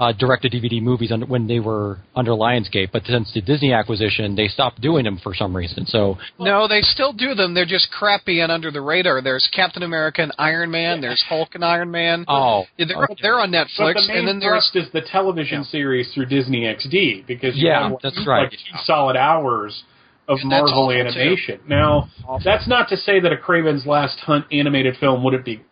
uh, 0.00 0.12
direct 0.12 0.42
to 0.42 0.48
DVD 0.48 0.80
movies 0.82 1.12
under, 1.12 1.26
when 1.26 1.46
they 1.46 1.60
were 1.60 1.98
under 2.16 2.30
Lionsgate, 2.30 2.90
but 2.90 3.04
since 3.04 3.30
the 3.34 3.42
Disney 3.42 3.74
acquisition, 3.74 4.34
they 4.34 4.48
stopped 4.48 4.80
doing 4.80 5.04
them 5.04 5.20
for 5.22 5.34
some 5.34 5.54
reason. 5.54 5.84
So 5.84 6.16
No, 6.38 6.66
they 6.66 6.80
still 6.80 7.12
do 7.12 7.34
them. 7.34 7.52
They're 7.52 7.66
just 7.66 7.90
crappy 7.90 8.40
and 8.40 8.50
under 8.50 8.70
the 8.70 8.80
radar. 8.80 9.20
There's 9.20 9.46
Captain 9.54 9.82
America 9.82 10.22
and 10.22 10.32
Iron 10.38 10.70
Man. 10.70 11.02
There's 11.02 11.22
Hulk 11.28 11.50
and 11.54 11.62
Iron 11.62 11.90
Man. 11.90 12.24
oh, 12.28 12.64
Yeah, 12.78 12.86
they're, 12.88 13.08
they're 13.20 13.40
on 13.40 13.50
But 13.50 13.66
Netflix, 13.66 13.94
the 13.94 14.08
main 14.08 14.18
and 14.20 14.28
then 14.28 14.38
there's 14.40 14.70
thrust 14.72 14.86
is 14.86 14.92
the 14.94 15.02
television 15.02 15.64
series 15.64 16.10
through 16.14 16.26
Disney 16.26 16.62
XD 16.62 17.26
because 17.26 17.54
you 17.58 17.68
Yeah, 17.68 17.82
have 17.82 17.92
like, 17.92 18.02
that's 18.02 18.26
right. 18.26 18.42
like 18.44 18.52
two 18.52 18.78
solid 18.84 19.16
hours 19.16 19.82
of 20.30 20.38
And 20.40 20.48
Marvel 20.48 20.72
awful, 20.72 20.88
too. 20.92 21.00
animation. 21.00 21.60
Now, 21.68 22.08
that's 22.44 22.68
not 22.68 22.88
to 22.90 22.96
say 22.96 23.18
that 23.20 23.32
a 23.32 23.36
Kraven's 23.36 23.84
Last 23.84 24.20
Hunt 24.20 24.46
animated 24.52 24.96
film 24.98 25.24
wouldn't 25.24 25.44
be, 25.44 25.62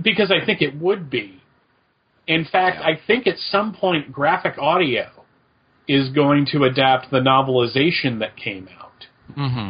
because 0.00 0.30
I 0.30 0.44
think 0.46 0.62
it 0.62 0.80
would 0.80 1.10
be. 1.10 1.42
In 2.28 2.44
fact, 2.44 2.78
I 2.82 2.98
think 3.06 3.26
at 3.26 3.36
some 3.50 3.74
point 3.74 4.12
Graphic 4.12 4.58
Audio 4.58 5.08
is 5.88 6.08
going 6.10 6.46
to 6.52 6.64
adapt 6.64 7.10
the 7.10 7.18
novelization 7.18 8.20
that 8.20 8.36
came 8.36 8.68
out. 8.80 9.06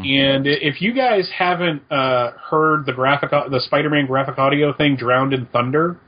And 0.07 0.47
if 0.47 0.83
you 0.83 0.93
guys 0.93 1.31
haven't 1.37 1.83
uh, 1.91 2.33
heard 2.33 2.85
the 2.85 2.93
graphic, 2.93 3.31
the 3.31 3.61
Spider-Man 3.61 4.07
graphic 4.07 4.39
audio 4.39 4.73
thing, 4.75 4.97
"Drowned 4.97 5.33
in 5.33 5.47
Thunder," 5.47 5.99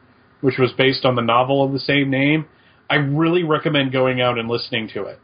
which 0.43 0.59
was 0.59 0.71
based 0.77 1.07
on 1.07 1.15
the 1.17 1.23
novel 1.23 1.65
of 1.65 1.73
the 1.73 1.79
same 1.79 2.11
name, 2.11 2.45
I 2.91 2.97
really 2.97 3.43
recommend 3.43 3.91
going 3.91 4.21
out 4.21 4.39
and 4.39 4.49
listening 4.49 4.89
to 4.95 5.05
it 5.05 5.19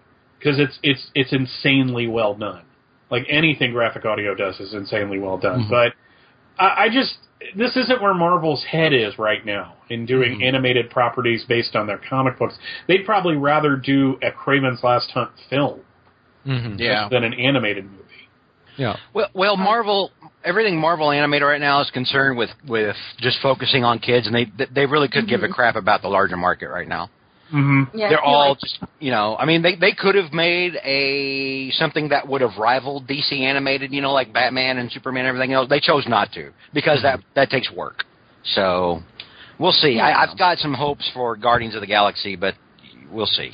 because 0.44 0.58
it's 0.58 0.78
it's 0.82 1.10
it's 1.14 1.32
insanely 1.32 2.06
well 2.06 2.34
done. 2.34 2.62
Like 3.10 3.26
anything 3.28 3.72
graphic 3.72 4.04
audio 4.04 4.34
does 4.34 4.60
is 4.60 4.74
insanely 4.74 5.18
well 5.18 5.38
done. 5.38 5.60
Mm-hmm. 5.60 5.70
But 5.70 5.92
I, 6.58 6.84
I 6.84 6.88
just 6.92 7.14
this 7.56 7.76
isn't 7.76 8.02
where 8.02 8.14
Marvel's 8.14 8.64
head 8.64 8.92
is 8.92 9.18
right 9.18 9.44
now 9.44 9.74
in 9.88 10.06
doing 10.06 10.34
mm-hmm. 10.34 10.42
animated 10.42 10.90
properties 10.90 11.44
based 11.48 11.74
on 11.74 11.86
their 11.86 12.00
comic 12.08 12.38
books. 12.38 12.54
They'd 12.88 13.04
probably 13.04 13.36
rather 13.36 13.76
do 13.76 14.18
a 14.22 14.30
Kraven's 14.30 14.82
Last 14.82 15.10
Hunt 15.12 15.30
film 15.48 15.80
mm-hmm. 16.46 16.76
yeah. 16.78 17.08
than 17.10 17.24
an 17.24 17.34
animated 17.34 17.84
movie. 17.84 18.02
yeah. 18.76 18.96
Well, 19.14 19.28
well, 19.34 19.56
Marvel, 19.56 20.10
everything 20.44 20.78
Marvel 20.78 21.10
animated 21.10 21.46
right 21.46 21.60
now 21.60 21.80
is 21.80 21.90
concerned 21.90 22.36
with 22.36 22.50
with 22.68 22.96
just 23.18 23.38
focusing 23.42 23.84
on 23.84 23.98
kids, 23.98 24.26
and 24.26 24.34
they 24.34 24.46
they 24.74 24.84
really 24.84 25.08
could 25.08 25.26
give 25.26 25.42
a 25.42 25.48
crap 25.48 25.76
about 25.76 26.02
the 26.02 26.08
larger 26.08 26.36
market 26.36 26.68
right 26.68 26.88
now. 26.88 27.08
Mm-hmm. 27.54 27.96
Yeah, 27.96 28.08
They're 28.08 28.20
all 28.22 28.50
like- 28.50 28.58
just, 28.60 28.78
you 28.98 29.10
know, 29.12 29.36
I 29.36 29.44
mean, 29.46 29.62
they 29.62 29.76
they 29.76 29.92
could 29.92 30.16
have 30.16 30.32
made 30.32 30.74
a 30.84 31.70
something 31.72 32.08
that 32.08 32.26
would 32.26 32.40
have 32.40 32.56
rivaled 32.58 33.06
DC 33.06 33.32
animated, 33.40 33.92
you 33.92 34.02
know, 34.02 34.12
like 34.12 34.32
Batman 34.32 34.78
and 34.78 34.90
Superman 34.90 35.20
and 35.26 35.28
everything 35.28 35.52
else. 35.52 35.68
They 35.68 35.80
chose 35.80 36.04
not 36.08 36.32
to 36.32 36.50
because 36.72 37.02
that 37.02 37.20
that 37.36 37.50
takes 37.50 37.70
work. 37.70 38.04
So 38.42 39.00
we'll 39.58 39.72
see. 39.72 40.00
I, 40.00 40.24
I've 40.24 40.36
got 40.38 40.58
some 40.58 40.74
hopes 40.74 41.08
for 41.14 41.36
Guardians 41.36 41.74
of 41.76 41.80
the 41.80 41.86
Galaxy, 41.86 42.34
but 42.36 42.54
we'll 43.10 43.26
see. 43.26 43.52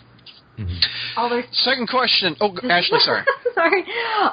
all 1.16 1.28
their 1.28 1.44
Second 1.52 1.88
question. 1.88 2.36
Oh, 2.40 2.54
Ashley, 2.68 2.98
sorry. 3.04 3.24
sorry. 3.54 3.84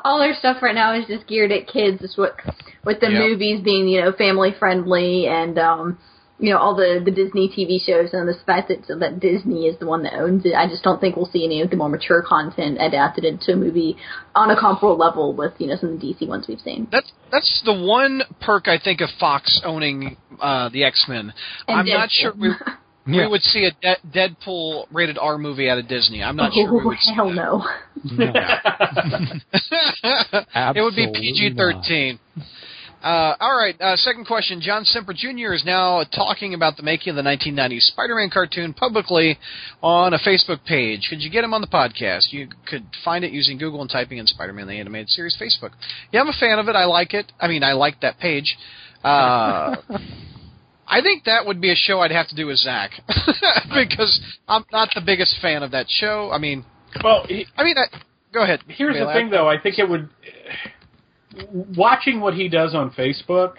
All 0.04 0.20
their 0.20 0.34
stuff 0.34 0.58
right 0.62 0.76
now 0.76 0.94
is 0.98 1.06
just 1.08 1.28
geared 1.28 1.52
at 1.52 1.68
kids. 1.68 2.02
Is 2.02 2.18
what 2.18 2.36
with 2.86 3.00
the 3.02 3.10
Yep. 3.10 3.20
movies 3.22 3.62
being 3.64 3.88
you 3.88 4.02
know 4.02 4.12
family 4.14 4.54
friendly 4.58 5.28
and 5.28 5.58
um 5.60 5.98
you 6.40 6.52
know 6.52 6.60
all 6.60 6.76
the 6.76 7.02
the 7.04 7.12
Disney 7.12 7.50
TV 7.50 7.84
shows 7.84 8.14
and 8.14 8.28
the 8.28 8.36
fact 8.46 8.70
that 8.70 8.86
so 8.86 8.98
that 9.00 9.20
Disney 9.20 9.68
is 9.68 9.78
the 9.80 9.88
one 9.88 10.04
that 10.04 10.14
owns 10.14 10.46
it. 10.46 10.54
I 10.54 10.68
just 10.68 10.84
don't 10.84 11.02
think 11.02 11.16
we'll 11.16 11.30
see 11.32 11.46
any 11.46 11.62
of 11.62 11.70
the 11.70 11.76
more 11.76 11.90
mature 11.90 12.22
content 12.22 12.78
adapted 12.80 13.26
into 13.26 13.54
a 13.54 13.56
movie 13.56 13.98
on 14.36 14.52
a 14.52 14.60
comparable 14.60 14.98
level 14.98 15.34
with 15.34 15.54
you 15.58 15.68
know 15.68 15.76
some 15.76 15.94
of 15.94 16.00
the 16.00 16.08
DC 16.08 16.28
ones 16.28 16.46
we've 16.48 16.60
seen. 16.60 16.88
That's 16.92 17.12
that's 17.32 17.62
the 17.66 17.74
one 17.74 18.22
perk 18.42 18.68
I 18.68 18.78
think 18.78 19.02
of 19.02 19.10
Fox 19.20 19.62
owning 19.66 20.18
uh, 20.40 20.70
the 20.70 20.84
X 20.84 21.06
Men. 21.10 21.34
I'm 21.68 21.86
not 21.86 22.10
sure 22.12 22.34
we, 22.40 22.52
Yeah. 23.10 23.22
we 23.22 23.28
would 23.32 23.42
see 23.42 23.64
a 23.66 23.72
De- 23.72 24.02
Deadpool 24.36 24.88
rated 24.92 25.18
R 25.18 25.38
movie 25.38 25.70
out 25.70 25.78
of 25.78 25.88
Disney. 25.88 26.22
I'm 26.22 26.36
not 26.36 26.52
sure 26.54 26.74
we 26.74 26.82
oh 26.82 26.88
would 26.88 26.98
see 27.00 27.14
hell 27.14 27.30
that. 27.30 27.36
no! 27.36 27.64
it 30.76 30.82
would 30.82 30.96
be 30.96 31.08
PG 31.14 31.54
thirteen. 31.56 32.20
Uh, 33.04 33.36
all 33.40 33.56
right. 33.56 33.80
Uh, 33.80 33.96
second 33.96 34.26
question. 34.26 34.60
John 34.60 34.84
Semper 34.84 35.14
Jr. 35.14 35.54
is 35.54 35.64
now 35.64 36.04
talking 36.04 36.54
about 36.56 36.78
the 36.78 36.84
making 36.84 37.12
of 37.12 37.16
the 37.16 37.22
1990s 37.22 37.82
Spider-Man 37.84 38.30
cartoon 38.32 38.74
publicly 38.74 39.38
on 39.84 40.14
a 40.14 40.18
Facebook 40.20 40.66
page. 40.66 41.08
Could 41.10 41.22
you 41.22 41.30
get 41.30 41.44
him 41.44 41.54
on 41.54 41.62
the 41.62 41.68
podcast? 41.68 42.32
You 42.34 42.48
could 42.68 42.86
find 43.06 43.24
it 43.24 43.32
using 43.32 43.58
Google 43.60 43.82
and 43.82 43.90
typing 43.90 44.18
in 44.18 44.26
Spider-Man 44.26 44.68
the 44.68 44.74
Animated 44.74 45.10
Series 45.10 45.38
Facebook. 45.40 45.72
Yeah, 46.12 46.22
I'm 46.22 46.28
a 46.28 46.34
fan 46.40 46.58
of 46.60 46.68
it. 46.70 46.76
I 46.76 46.86
like 46.86 47.14
it. 47.14 47.32
I 47.40 47.48
mean, 47.48 47.64
I 47.64 47.74
like 47.74 48.02
that 48.02 48.18
page. 48.20 48.58
Uh, 49.04 49.76
I 50.88 51.02
think 51.02 51.26
that 51.26 51.46
would 51.46 51.62
be 51.62 51.72
a 51.72 51.76
show 51.76 52.00
I'd 52.00 52.12
have 52.12 52.30
to 52.30 52.36
do 52.36 52.48
with 52.48 52.58
Zach 52.58 52.92
because 53.76 54.20
I'm 54.48 54.66
not 54.72 54.90
the 54.96 55.02
biggest 55.06 55.36
fan 55.42 55.62
of 55.62 55.72
that 55.72 55.86
show. 55.90 56.32
I 56.32 56.40
mean, 56.40 56.66
Well, 57.04 57.26
he, 57.28 57.46
I 57.58 57.64
mean, 57.64 57.78
I, 57.78 57.86
go 58.34 58.42
ahead. 58.44 58.62
here's 58.68 58.98
the 58.98 59.06
thing, 59.14 59.30
though. 59.30 59.48
I 59.48 59.60
think 59.60 59.78
it 59.80 59.88
would. 59.88 60.10
Watching 61.52 62.20
what 62.22 62.34
he 62.34 62.50
does 62.50 62.74
on 62.76 62.92
Facebook, 62.92 63.54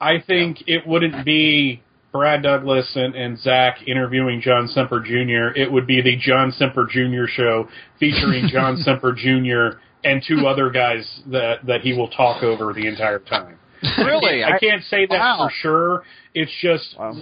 I 0.00 0.20
think 0.26 0.64
it 0.66 0.86
wouldn't 0.86 1.24
be 1.24 1.82
Brad 2.12 2.42
Douglas 2.42 2.92
and, 2.94 3.14
and 3.14 3.38
Zach 3.38 3.78
interviewing 3.86 4.40
John 4.40 4.68
Semper 4.68 5.00
Jr. 5.00 5.56
It 5.58 5.70
would 5.70 5.86
be 5.86 6.00
the 6.00 6.16
John 6.16 6.52
Semper 6.52 6.86
Jr. 6.86 7.26
show 7.28 7.68
featuring 7.98 8.48
John 8.48 8.76
Semper 8.82 9.12
Jr. 9.12 9.78
and 10.04 10.22
two 10.26 10.46
other 10.46 10.70
guys 10.70 11.20
that 11.28 11.66
that 11.66 11.80
he 11.80 11.92
will 11.92 12.08
talk 12.08 12.42
over 12.42 12.72
the 12.72 12.86
entire 12.86 13.18
time. 13.18 13.58
Really, 13.98 14.42
I 14.44 14.58
can't 14.58 14.82
say 14.84 15.06
that 15.06 15.18
Wow. 15.18 15.46
for 15.48 15.52
sure. 15.60 16.02
It's 16.34 16.52
just 16.62 16.96
Wow. 16.98 17.14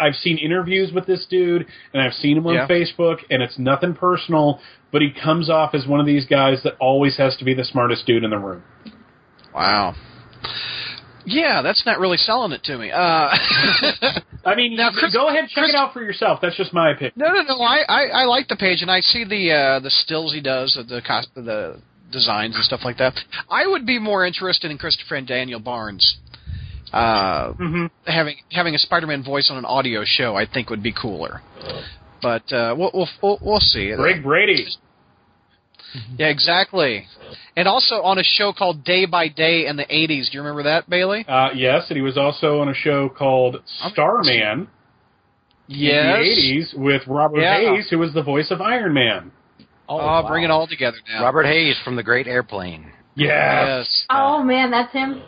I've 0.00 0.14
seen 0.14 0.38
interviews 0.38 0.92
with 0.92 1.06
this 1.06 1.26
dude, 1.28 1.66
and 1.92 2.02
I've 2.02 2.12
seen 2.14 2.36
him 2.38 2.46
on 2.46 2.54
Yeah. 2.54 2.66
Facebook, 2.68 3.18
and 3.30 3.42
it's 3.42 3.58
nothing 3.58 3.94
personal. 3.94 4.60
But 4.90 5.02
he 5.02 5.10
comes 5.10 5.50
off 5.50 5.74
as 5.74 5.86
one 5.86 6.00
of 6.00 6.06
these 6.06 6.24
guys 6.26 6.62
that 6.62 6.74
always 6.80 7.16
has 7.18 7.36
to 7.36 7.44
be 7.44 7.52
the 7.52 7.64
smartest 7.64 8.06
dude 8.06 8.24
in 8.24 8.30
the 8.30 8.38
room. 8.38 8.62
Wow. 9.58 9.94
Yeah, 11.26 11.62
that's 11.62 11.84
not 11.84 11.98
really 11.98 12.16
selling 12.16 12.52
it 12.52 12.62
to 12.64 12.78
me. 12.78 12.90
Uh, 12.92 12.96
I 14.46 14.54
mean, 14.56 14.76
Now, 14.76 14.90
Chris- 14.92 15.12
go 15.12 15.26
ahead 15.28 15.40
and 15.40 15.48
check 15.48 15.64
Chris- 15.64 15.74
it 15.74 15.76
out 15.76 15.92
for 15.92 16.02
yourself. 16.02 16.38
That's 16.40 16.56
just 16.56 16.72
my 16.72 16.92
opinion. 16.92 17.12
no, 17.16 17.32
no, 17.32 17.42
no. 17.42 17.60
I, 17.60 17.80
I, 17.88 18.02
I 18.06 18.24
like 18.24 18.46
the 18.48 18.56
page, 18.56 18.82
and 18.82 18.90
I 18.90 19.00
see 19.00 19.24
the 19.24 19.52
uh, 19.52 19.80
the 19.80 19.90
stills 19.90 20.32
he 20.32 20.40
does, 20.40 20.76
of 20.76 20.88
the 20.88 21.02
cost, 21.04 21.28
the 21.34 21.80
designs 22.12 22.54
and 22.54 22.64
stuff 22.64 22.80
like 22.84 22.98
that. 22.98 23.14
I 23.50 23.66
would 23.66 23.84
be 23.84 23.98
more 23.98 24.24
interested 24.24 24.70
in 24.70 24.78
Christopher 24.78 25.16
and 25.16 25.26
Daniel 25.26 25.60
Barnes. 25.60 26.16
Uh, 26.92 27.52
hmm 27.54 27.86
having 28.06 28.36
having 28.52 28.74
a 28.74 28.78
Spider-Man 28.78 29.22
voice 29.24 29.50
on 29.50 29.58
an 29.58 29.64
audio 29.66 30.04
show, 30.06 30.36
I 30.36 30.46
think 30.46 30.70
would 30.70 30.82
be 30.84 30.94
cooler. 30.94 31.42
But 32.22 32.50
uh, 32.52 32.74
we'll, 32.78 32.90
we'll 32.94 33.08
we'll 33.22 33.38
we'll 33.42 33.60
see. 33.60 33.92
Greg 33.96 34.22
Brady. 34.22 34.66
Yeah, 36.18 36.26
exactly. 36.28 37.06
And 37.56 37.66
also 37.66 37.96
on 38.02 38.18
a 38.18 38.22
show 38.22 38.52
called 38.52 38.84
Day 38.84 39.06
by 39.06 39.28
Day 39.28 39.66
in 39.66 39.76
the 39.76 39.84
'80s. 39.84 40.26
Do 40.30 40.38
you 40.38 40.40
remember 40.40 40.64
that, 40.64 40.88
Bailey? 40.88 41.24
Uh, 41.26 41.48
yes, 41.54 41.84
and 41.88 41.96
he 41.96 42.02
was 42.02 42.16
also 42.18 42.60
on 42.60 42.68
a 42.68 42.74
show 42.74 43.08
called 43.08 43.62
Starman 43.90 44.68
Yes. 45.66 46.04
in 46.04 46.10
the 46.10 46.74
80s 46.74 46.74
with 46.74 47.02
Robert 47.06 47.40
Yeah. 47.40 47.58
Hayes, 47.74 47.88
who 47.90 47.98
was 47.98 48.12
the 48.14 48.22
voice 48.22 48.50
of 48.50 48.60
Iron 48.60 48.94
Man. 48.94 49.30
Oh, 49.88 49.96
wow. 49.96 50.26
bring 50.28 50.44
it 50.44 50.50
all 50.50 50.66
together 50.66 50.96
now. 51.08 51.22
Robert 51.24 51.44
Hays 51.46 51.76
from 51.84 51.96
the 51.96 52.02
Great 52.02 52.26
Airplane. 52.26 52.92
Yeah. 53.14 53.78
Yes. 53.78 54.06
Oh 54.10 54.42
man, 54.42 54.70
that's 54.70 54.92
him. 54.92 55.22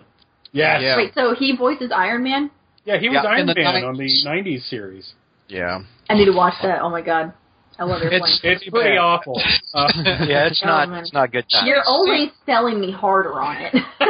Yes. 0.53 0.81
Yeah. 0.83 0.97
Wait, 0.97 1.13
so 1.15 1.35
he 1.35 1.57
voices 1.57 1.91
Iron 1.95 2.23
Man? 2.23 2.51
Yeah, 2.85 2.99
he 2.99 3.09
was 3.09 3.21
Yeah, 3.23 3.29
Iron 3.31 3.41
in 3.41 3.47
the 3.47 3.55
Man 3.55 3.85
on 3.85 3.97
the 3.97 4.05
90s. 4.05 4.27
'90s 4.27 4.63
series. 4.71 5.13
Yeah. 5.49 5.81
I 6.09 6.15
need 6.15 6.27
to 6.27 6.33
watch 6.33 6.55
that. 6.63 6.81
Oh 6.83 6.89
my 6.91 7.03
god, 7.03 7.33
I 7.81 7.85
love 7.85 8.03
It's- 8.03 8.21
point. 8.21 8.41
It's 8.45 8.69
pretty 8.69 8.95
Yeah. 8.95 9.01
awful. 9.01 9.41
Uh, 9.75 9.89
Yeah, 10.27 10.47
it's 10.47 10.63
not 10.65 10.89
man. 10.91 11.01
it's 11.01 11.13
not 11.13 11.31
good 11.33 11.45
time. 11.51 11.65
You're 11.67 11.83
only 11.87 12.33
selling 12.45 12.81
me 12.81 12.91
harder 12.91 13.41
on 13.41 13.57
it. 13.59 13.73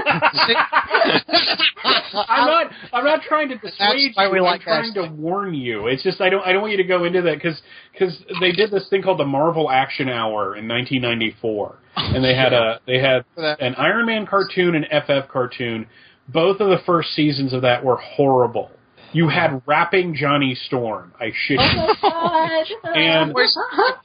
I'm 2.15 2.47
not. 2.47 2.71
I'm 2.93 3.05
not 3.05 3.23
trying 3.23 3.49
to 3.51 3.57
dissuade 3.59 4.13
why 4.15 4.25
you. 4.27 4.33
we 4.33 4.39
I'm 4.39 4.45
like 4.45 4.63
trying 4.63 4.93
to 4.95 5.09
warn 5.11 5.55
you. 5.55 5.87
It's 5.87 6.03
just 6.03 6.21
I 6.21 6.29
don't. 6.31 6.45
I 6.47 6.53
don't 6.53 6.63
want 6.63 6.73
you 6.73 6.79
to 6.79 6.85
go 6.85 7.05
into 7.05 7.23
that 7.23 7.35
because 7.35 7.61
because 7.93 8.17
they 8.41 8.53
did 8.53 8.71
this 8.71 8.89
thing 8.89 9.03
called 9.03 9.19
the 9.19 9.25
Marvel 9.27 9.71
Action 9.71 10.09
Hour 10.09 10.57
in 10.57 10.67
1994, 10.67 11.77
and 11.97 12.25
they 12.25 12.35
had 12.35 12.53
a 12.53 12.81
they 12.87 12.99
had 13.01 13.25
an 13.37 13.75
Iron 13.77 14.07
Man 14.07 14.27
cartoon 14.27 14.75
and 14.75 14.87
FF 14.87 15.29
cartoon. 15.31 15.87
Both 16.29 16.61
of 16.61 16.69
the 16.71 16.79
first 16.87 17.11
seasons 17.11 17.53
of 17.53 17.63
that 17.63 17.85
were 17.85 17.97
horrible. 17.97 18.71
You 19.13 19.29
had 19.29 19.63
rapping 19.67 20.15
Johnny 20.15 20.55
Storm. 20.55 21.13
I 21.21 21.33
shit 21.35 21.59
oh 21.61 21.65
you. 21.65 21.77
my 22.03 22.65
god. 22.83 22.97
And- 22.97 23.35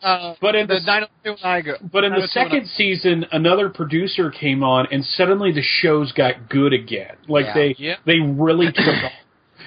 uh, 0.03 0.35
But 0.41 0.55
in 0.55 0.67
the 0.67 0.75
the 0.75 0.85
902 0.85 1.29
and 1.31 1.39
I 1.43 1.61
go. 1.61 1.73
But 1.91 2.03
in 2.03 2.11
the 2.13 2.19
902 2.19 2.21
and 2.21 2.23
I- 2.23 2.27
second 2.27 2.67
season, 2.69 3.25
another 3.31 3.69
producer 3.69 4.31
came 4.31 4.63
on, 4.63 4.87
and 4.91 5.05
suddenly 5.05 5.51
the 5.51 5.61
shows 5.61 6.11
got 6.11 6.49
good 6.49 6.73
again. 6.73 7.15
Like 7.27 7.45
Yeah. 7.47 7.53
they 7.53 7.75
Yeah. 7.77 7.95
they 8.05 8.19
really 8.19 8.71
took 8.71 8.87
off. 9.03 9.11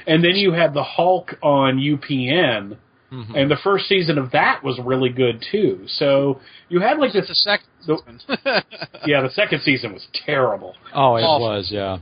And 0.06 0.24
then 0.24 0.36
you 0.36 0.52
had 0.52 0.74
the 0.74 0.82
Hulk 0.82 1.34
on 1.42 1.78
UPN, 1.78 2.76
Mm-hmm. 3.12 3.34
and 3.36 3.50
the 3.50 3.56
first 3.56 3.86
season 3.88 4.18
of 4.18 4.32
that 4.32 4.62
was 4.62 4.78
really 4.80 5.08
good 5.08 5.42
too. 5.50 5.84
So 5.86 6.40
you 6.68 6.80
had 6.80 6.98
like 6.98 7.12
this. 7.12 7.26
the 7.28 7.34
second 7.34 7.66
the- 7.86 8.64
Yeah, 9.06 9.22
the 9.22 9.30
second 9.30 9.60
season 9.62 9.92
was 9.94 10.06
terrible. 10.12 10.74
Oh, 10.92 11.16
it 11.16 11.22
Awful. 11.22 11.46
was, 11.48 11.70
yeah. 11.70 11.98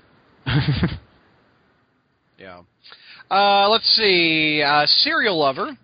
yeah. 2.39 2.61
Uh, 3.31 3.69
let's 3.69 3.87
see. 3.97 4.63
Uh, 4.63 4.87
Serial 4.87 5.39
Lover 5.39 5.77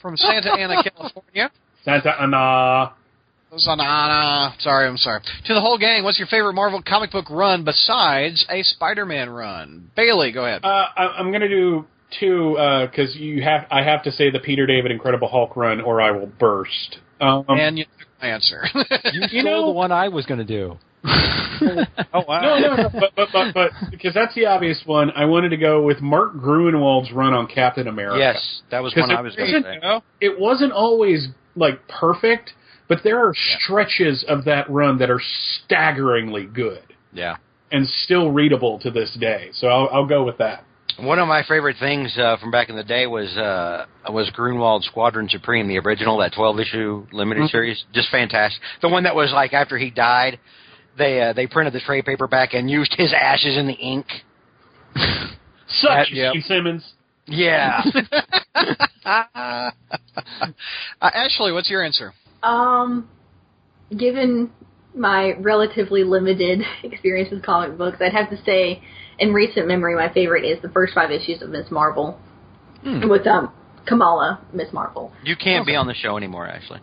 from 0.00 0.16
Santa 0.16 0.52
Ana, 0.52 0.82
California. 0.96 1.50
Santa 1.84 2.10
Ana. 2.20 2.92
Zanana. 3.52 4.60
Sorry, 4.60 4.86
I'm 4.86 4.96
sorry. 4.98 5.20
To 5.46 5.54
the 5.54 5.60
whole 5.60 5.78
gang, 5.78 6.04
what's 6.04 6.18
your 6.18 6.28
favorite 6.28 6.52
Marvel 6.52 6.82
comic 6.86 7.10
book 7.10 7.30
run 7.30 7.64
besides 7.64 8.44
a 8.50 8.62
Spider-Man 8.62 9.30
run? 9.30 9.90
Bailey, 9.96 10.32
go 10.32 10.44
ahead. 10.44 10.64
Uh, 10.64 10.68
I, 10.96 11.06
I'm 11.18 11.32
gonna 11.32 11.48
do 11.48 11.86
two 12.20 12.50
because 12.90 13.16
you 13.16 13.42
have. 13.42 13.66
I 13.70 13.82
have 13.82 14.02
to 14.02 14.12
say 14.12 14.30
the 14.30 14.38
Peter 14.38 14.66
David 14.66 14.90
Incredible 14.90 15.28
Hulk 15.28 15.56
run, 15.56 15.80
or 15.80 16.00
I 16.00 16.10
will 16.10 16.26
burst. 16.26 16.98
Um, 17.20 17.44
and 17.48 17.78
you 17.78 17.84
took 17.98 18.08
my 18.20 18.28
answer. 18.28 18.64
You, 19.12 19.20
You 19.22 19.28
stole 19.28 19.42
know- 19.44 19.66
the 19.66 19.72
one 19.72 19.92
I 19.92 20.08
was 20.08 20.26
going 20.26 20.38
to 20.38 20.44
do. 20.44 20.76
oh 21.04 22.24
wow. 22.26 22.40
No, 22.42 22.58
no, 22.58 22.76
no. 22.76 22.88
But, 22.92 23.12
but, 23.16 23.28
but, 23.32 23.54
but, 23.54 23.70
because 23.90 24.14
that's 24.14 24.34
the 24.34 24.46
obvious 24.46 24.82
one, 24.84 25.10
I 25.12 25.24
wanted 25.24 25.50
to 25.50 25.56
go 25.56 25.82
with 25.82 26.00
Mark 26.00 26.34
Gruenwald's 26.34 27.12
run 27.12 27.34
on 27.34 27.46
Captain 27.46 27.88
America. 27.88 28.18
Yes, 28.18 28.62
that 28.70 28.82
was 28.82 28.94
one 28.96 29.10
it 29.10 29.14
I 29.14 29.20
was 29.20 29.34
going 29.36 29.62
to 29.62 29.62
say. 29.80 30.00
It 30.20 30.38
wasn't 30.38 30.72
always, 30.72 31.28
like, 31.56 31.86
perfect, 31.88 32.52
but 32.88 32.98
there 33.04 33.18
are 33.24 33.32
stretches 33.34 34.24
of 34.28 34.44
that 34.44 34.68
run 34.70 34.98
that 34.98 35.10
are 35.10 35.20
staggeringly 35.64 36.46
good 36.46 36.82
Yeah. 37.12 37.36
and 37.70 37.86
still 37.86 38.30
readable 38.30 38.78
to 38.80 38.90
this 38.90 39.16
day. 39.20 39.50
So 39.52 39.68
I'll, 39.68 39.88
I'll 39.92 40.06
go 40.06 40.24
with 40.24 40.38
that. 40.38 40.64
One 40.98 41.20
of 41.20 41.28
my 41.28 41.44
favorite 41.46 41.76
things 41.78 42.16
uh, 42.18 42.38
from 42.38 42.50
back 42.50 42.70
in 42.70 42.74
the 42.76 42.82
day 42.82 43.06
was 43.06 43.28
uh, 43.36 43.86
was 44.10 44.28
Gruenwald's 44.36 44.84
Squadron 44.86 45.28
Supreme, 45.28 45.68
the 45.68 45.78
original, 45.78 46.18
that 46.18 46.32
twelve 46.34 46.58
issue 46.58 47.06
limited 47.12 47.44
Mhm. 47.44 47.50
series, 47.50 47.84
just 47.92 48.10
fantastic. 48.10 48.60
The 48.82 48.88
one 48.88 49.04
that 49.04 49.14
was 49.14 49.30
like 49.32 49.52
after 49.52 49.78
he 49.78 49.90
died, 49.90 50.40
they 50.98 51.20
uh, 51.22 51.32
they 51.32 51.46
printed 51.46 51.72
the 51.72 51.80
trade 51.80 52.04
paperback 52.04 52.54
and 52.54 52.68
used 52.70 52.94
his 52.98 53.14
ashes 53.18 53.56
in 53.56 53.66
the 53.66 53.74
ink. 53.74 54.06
Such 54.94 55.30
That- 55.88 56.12
yep. 56.12 56.34
Simmons. 56.44 56.92
Yeah, 57.30 57.82
uh, 59.04 59.70
Ashley, 61.02 61.52
what's 61.52 61.68
your 61.68 61.84
answer? 61.84 62.14
Um, 62.42 63.06
given 63.94 64.50
my 64.94 65.34
relatively 65.38 66.04
limited 66.04 66.60
experience 66.82 67.30
with 67.30 67.42
comic 67.42 67.76
books, 67.76 67.98
I'd 68.00 68.14
have 68.14 68.30
to 68.30 68.42
say, 68.44 68.82
in 69.18 69.34
recent 69.34 69.68
memory, 69.68 69.94
my 69.94 70.10
favorite 70.10 70.46
is 70.46 70.62
the 70.62 70.70
first 70.70 70.94
five 70.94 71.10
issues 71.10 71.42
of 71.42 71.50
Miss 71.50 71.70
Marvel 71.70 72.18
with 72.84 73.26
um 73.26 73.52
Kamala, 73.88 74.40
Miss 74.52 74.72
Marvel. 74.72 75.12
you 75.24 75.34
can't 75.36 75.66
be 75.66 75.74
on 75.74 75.86
the 75.86 75.94
show 75.94 76.16
anymore, 76.16 76.46
Ashley. 76.46 76.80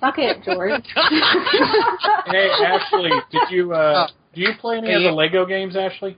Suck 0.00 0.14
it, 0.18 0.42
George. 0.44 0.82
Hey, 2.26 2.48
Ashley, 2.64 3.10
did 3.30 3.42
you, 3.50 3.72
uh, 3.72 4.06
do 4.34 4.40
you 4.40 4.50
play 4.60 4.78
any 4.78 4.92
of 4.94 5.02
the 5.02 5.10
Lego 5.10 5.44
games, 5.44 5.74
Ashley? 5.76 6.16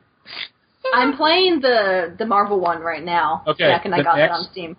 I'm 0.94 1.16
playing 1.16 1.60
the 1.60 2.14
the 2.18 2.26
Marvel 2.26 2.60
one 2.60 2.80
right 2.80 3.02
now. 3.04 3.42
Okay, 3.46 3.64
Jack 3.68 3.84
and 3.86 3.94
I 3.94 3.98
the 3.98 4.04
got 4.04 4.16
that 4.16 4.26
next- 4.30 4.32
on 4.34 4.48
Steam. 4.52 4.76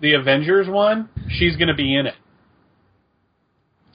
The 0.00 0.14
Avengers 0.14 0.68
one, 0.68 1.08
she's 1.30 1.56
going 1.56 1.68
to 1.68 1.74
be 1.74 1.96
in 1.96 2.06
it. 2.06 2.14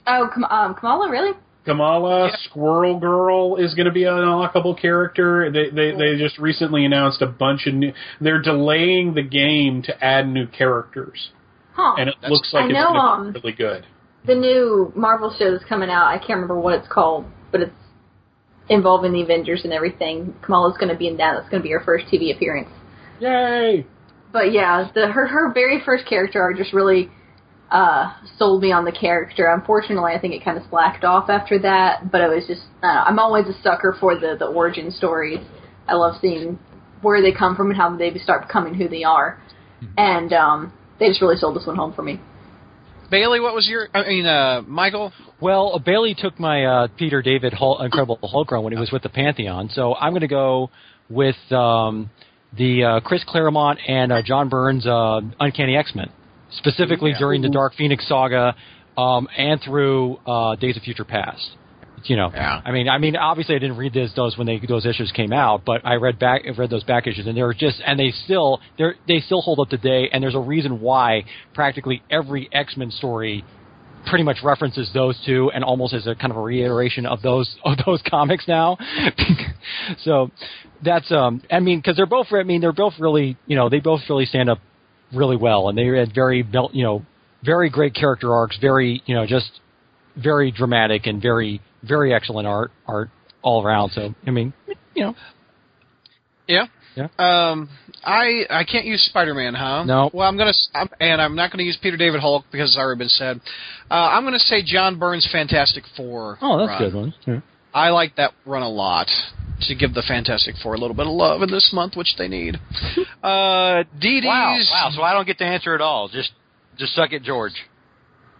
Oh, 0.06 0.28
Kam- 0.32 0.44
um, 0.44 0.74
Kamala, 0.74 1.10
really? 1.10 1.32
Kamala, 1.64 2.30
Squirrel 2.44 2.98
Girl 2.98 3.56
is 3.56 3.74
going 3.74 3.86
to 3.86 3.92
be 3.92 4.04
an 4.04 4.14
unlockable 4.14 4.80
character. 4.80 5.50
They, 5.52 5.70
they 5.70 5.92
they 5.96 6.16
just 6.18 6.38
recently 6.38 6.84
announced 6.84 7.20
a 7.22 7.26
bunch 7.26 7.66
of 7.66 7.74
new. 7.74 7.92
They're 8.20 8.40
delaying 8.42 9.14
the 9.14 9.22
game 9.22 9.82
to 9.82 10.04
add 10.04 10.26
new 10.28 10.46
characters, 10.46 11.30
Huh. 11.74 11.94
and 11.98 12.08
it 12.08 12.14
That's- 12.20 12.30
looks 12.32 12.52
like 12.54 12.64
I 12.64 12.66
it's 12.68 12.74
know, 12.74 12.86
going 12.88 12.94
to 12.94 13.00
um, 13.00 13.32
be 13.32 13.40
really 13.40 13.52
good. 13.56 13.86
the 14.26 14.34
new 14.34 14.92
Marvel 14.96 15.34
show 15.38 15.54
is 15.54 15.62
coming 15.68 15.90
out. 15.90 16.06
I 16.06 16.16
can't 16.18 16.30
remember 16.40 16.58
what 16.58 16.74
it's 16.74 16.88
called, 16.88 17.26
but 17.52 17.60
it's 17.60 17.72
involving 18.68 19.12
the 19.12 19.22
Avengers 19.22 19.62
and 19.64 19.72
everything. 19.72 20.34
Kamala's 20.42 20.76
going 20.78 20.90
to 20.92 20.96
be 20.98 21.08
in 21.08 21.16
that. 21.18 21.34
That's 21.34 21.48
going 21.50 21.62
to 21.62 21.66
be 21.66 21.72
her 21.72 21.82
first 21.84 22.06
TV 22.06 22.34
appearance. 22.34 22.68
Yay! 23.20 23.84
But 24.32 24.52
yeah, 24.52 24.88
the 24.94 25.08
her 25.08 25.26
her 25.26 25.52
very 25.52 25.80
first 25.84 26.06
character 26.06 26.40
are 26.40 26.54
just 26.54 26.72
really 26.72 27.10
uh 27.70 28.14
sold 28.38 28.62
me 28.62 28.72
on 28.72 28.84
the 28.84 28.92
character. 28.92 29.46
Unfortunately, 29.52 30.12
I 30.12 30.18
think 30.20 30.34
it 30.34 30.44
kind 30.44 30.58
of 30.58 30.64
slacked 30.70 31.04
off 31.04 31.28
after 31.28 31.58
that. 31.60 32.10
But 32.10 32.20
it 32.20 32.28
was 32.28 32.44
just 32.46 32.62
uh, 32.82 32.86
I'm 32.86 33.18
always 33.18 33.46
a 33.46 33.62
sucker 33.62 33.96
for 33.98 34.18
the 34.18 34.36
the 34.38 34.46
origin 34.46 34.90
stories. 34.90 35.40
I 35.88 35.94
love 35.94 36.16
seeing 36.20 36.58
where 37.02 37.22
they 37.22 37.32
come 37.32 37.56
from 37.56 37.70
and 37.70 37.76
how 37.76 37.96
they 37.96 38.12
start 38.18 38.46
becoming 38.46 38.74
who 38.74 38.88
they 38.88 39.04
are. 39.04 39.40
And 39.96 40.32
um 40.32 40.72
they 40.98 41.08
just 41.08 41.22
really 41.22 41.36
sold 41.36 41.56
this 41.56 41.66
one 41.66 41.76
home 41.76 41.92
for 41.92 42.02
me. 42.02 42.20
Bailey, 43.10 43.40
what 43.40 43.54
was 43.54 43.66
your? 43.66 43.88
I 43.92 44.06
mean, 44.06 44.24
uh, 44.24 44.62
Michael. 44.66 45.12
Well, 45.40 45.82
Bailey 45.84 46.14
took 46.16 46.38
my 46.38 46.64
uh, 46.64 46.88
Peter 46.96 47.22
David 47.22 47.52
Hul- 47.52 47.82
Incredible 47.82 48.18
Hulk 48.22 48.52
run 48.52 48.62
when 48.62 48.72
he 48.72 48.78
was 48.78 48.92
with 48.92 49.02
the 49.02 49.08
Pantheon, 49.08 49.68
so 49.72 49.94
I'm 49.96 50.12
going 50.12 50.20
to 50.20 50.28
go 50.28 50.70
with 51.08 51.34
um, 51.50 52.10
the 52.56 52.84
uh, 52.84 53.00
Chris 53.00 53.24
Claremont 53.26 53.80
and 53.88 54.12
uh, 54.12 54.22
John 54.22 54.48
Byrne's 54.48 54.86
uh, 54.86 55.22
Uncanny 55.40 55.76
X 55.76 55.92
Men, 55.94 56.10
specifically 56.52 57.14
during 57.18 57.42
the 57.42 57.48
Dark 57.48 57.74
Phoenix 57.74 58.06
saga 58.08 58.54
um, 58.96 59.28
and 59.36 59.60
through 59.62 60.18
uh, 60.26 60.56
Days 60.56 60.76
of 60.76 60.82
Future 60.82 61.04
Past. 61.04 61.50
You 62.04 62.16
know, 62.16 62.30
Yeah. 62.32 62.62
I 62.64 62.72
mean, 62.72 62.88
I 62.88 62.96
mean, 62.96 63.14
obviously, 63.14 63.56
I 63.56 63.58
didn't 63.58 63.76
read 63.76 63.92
this 63.92 64.10
those 64.16 64.38
when 64.38 64.46
they 64.46 64.58
those 64.66 64.86
issues 64.86 65.12
came 65.12 65.34
out, 65.34 65.66
but 65.66 65.84
I 65.84 65.96
read 65.96 66.18
back 66.18 66.42
read 66.56 66.70
those 66.70 66.84
back 66.84 67.06
issues, 67.06 67.26
and 67.26 67.36
they 67.36 67.42
were 67.42 67.52
just, 67.52 67.82
and 67.86 68.00
they 68.00 68.10
still 68.24 68.60
they 68.78 68.84
they 69.06 69.20
still 69.20 69.42
hold 69.42 69.60
up 69.60 69.68
today, 69.68 70.08
and 70.10 70.22
there's 70.22 70.34
a 70.34 70.40
reason 70.40 70.80
why 70.80 71.24
practically 71.52 72.02
every 72.10 72.48
X 72.52 72.74
Men 72.78 72.90
story 72.90 73.44
pretty 74.08 74.24
much 74.24 74.38
references 74.42 74.90
those 74.94 75.18
two 75.26 75.50
and 75.54 75.62
almost 75.62 75.92
as 75.92 76.06
a 76.06 76.14
kind 76.14 76.30
of 76.30 76.36
a 76.36 76.40
reiteration 76.40 77.06
of 77.06 77.20
those 77.22 77.56
of 77.64 77.76
those 77.84 78.00
comics 78.08 78.46
now. 78.48 78.78
so 80.02 80.30
that's 80.82 81.10
um 81.12 81.42
I 81.50 81.60
mean 81.60 81.80
because 81.80 81.96
they're 81.96 82.06
both 82.06 82.28
I 82.32 82.42
mean 82.44 82.60
they're 82.60 82.72
both 82.72 82.94
really 82.98 83.36
you 83.46 83.56
know 83.56 83.68
they 83.68 83.80
both 83.80 84.00
really 84.08 84.24
stand 84.24 84.48
up 84.48 84.58
really 85.12 85.36
well 85.36 85.68
and 85.68 85.76
they 85.78 85.86
had 85.86 86.14
very 86.14 86.46
you 86.72 86.82
know 86.84 87.04
very 87.44 87.68
great 87.70 87.94
character 87.94 88.32
arcs 88.34 88.56
very 88.60 89.02
you 89.06 89.14
know 89.14 89.26
just 89.26 89.60
very 90.16 90.50
dramatic 90.50 91.06
and 91.06 91.20
very 91.22 91.60
very 91.82 92.12
excellent 92.12 92.46
art 92.46 92.70
art 92.86 93.08
all 93.42 93.64
around. 93.64 93.90
So 93.90 94.14
I 94.26 94.30
mean 94.30 94.52
you 94.94 95.04
know 95.04 95.14
Yeah. 96.46 96.66
Yeah. 96.96 97.06
Um, 97.18 97.68
I 98.04 98.42
I 98.50 98.64
can't 98.64 98.84
use 98.84 99.02
Spider 99.06 99.32
Man, 99.32 99.54
huh? 99.54 99.84
No. 99.84 100.10
Well, 100.12 100.28
I'm 100.28 100.36
gonna 100.36 100.50
s- 100.50 100.68
I'm, 100.74 100.88
and 101.00 101.22
I'm 101.22 101.36
not 101.36 101.52
gonna 101.52 101.62
use 101.62 101.78
Peter 101.80 101.96
David 101.96 102.20
Hulk 102.20 102.44
because 102.50 102.70
it's 102.70 102.78
already 102.78 102.98
been 102.98 103.08
said. 103.08 103.40
Uh, 103.88 103.94
I'm 103.94 104.24
gonna 104.24 104.40
say 104.40 104.62
John 104.64 104.98
Byrne's 104.98 105.26
Fantastic 105.30 105.84
Four. 105.96 106.38
oh 106.42 106.58
that's 106.58 106.68
run. 106.68 106.82
a 106.82 106.84
good 106.90 106.94
one. 106.94 107.14
Yeah. 107.26 107.40
I 107.72 107.90
like 107.90 108.16
that 108.16 108.32
run 108.44 108.62
a 108.62 108.68
lot 108.68 109.06
to 109.62 109.74
give 109.74 109.94
the 109.94 110.02
Fantastic 110.06 110.54
Four 110.62 110.74
a 110.74 110.78
little 110.78 110.96
bit 110.96 111.06
of 111.06 111.12
love 111.12 111.42
in 111.42 111.50
this 111.50 111.70
month, 111.72 111.96
which 111.96 112.14
they 112.18 112.28
need. 112.28 112.56
uh, 113.22 113.84
Dee 114.00 114.20
Dee's 114.20 114.26
Wow, 114.26 114.56
wow. 114.70 114.90
So 114.94 115.02
I 115.02 115.12
don't 115.12 115.26
get 115.26 115.38
to 115.38 115.44
answer 115.44 115.74
at 115.74 115.80
all. 115.80 116.08
Just 116.08 116.32
just 116.78 116.94
suck 116.94 117.12
it, 117.12 117.22
George. 117.22 117.52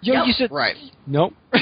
Yo, 0.02 0.14
Yep. 0.14 0.26
you 0.26 0.33
said 0.33 0.50
right. 0.50 0.76
nope. 1.06 1.35
no. 1.52 1.61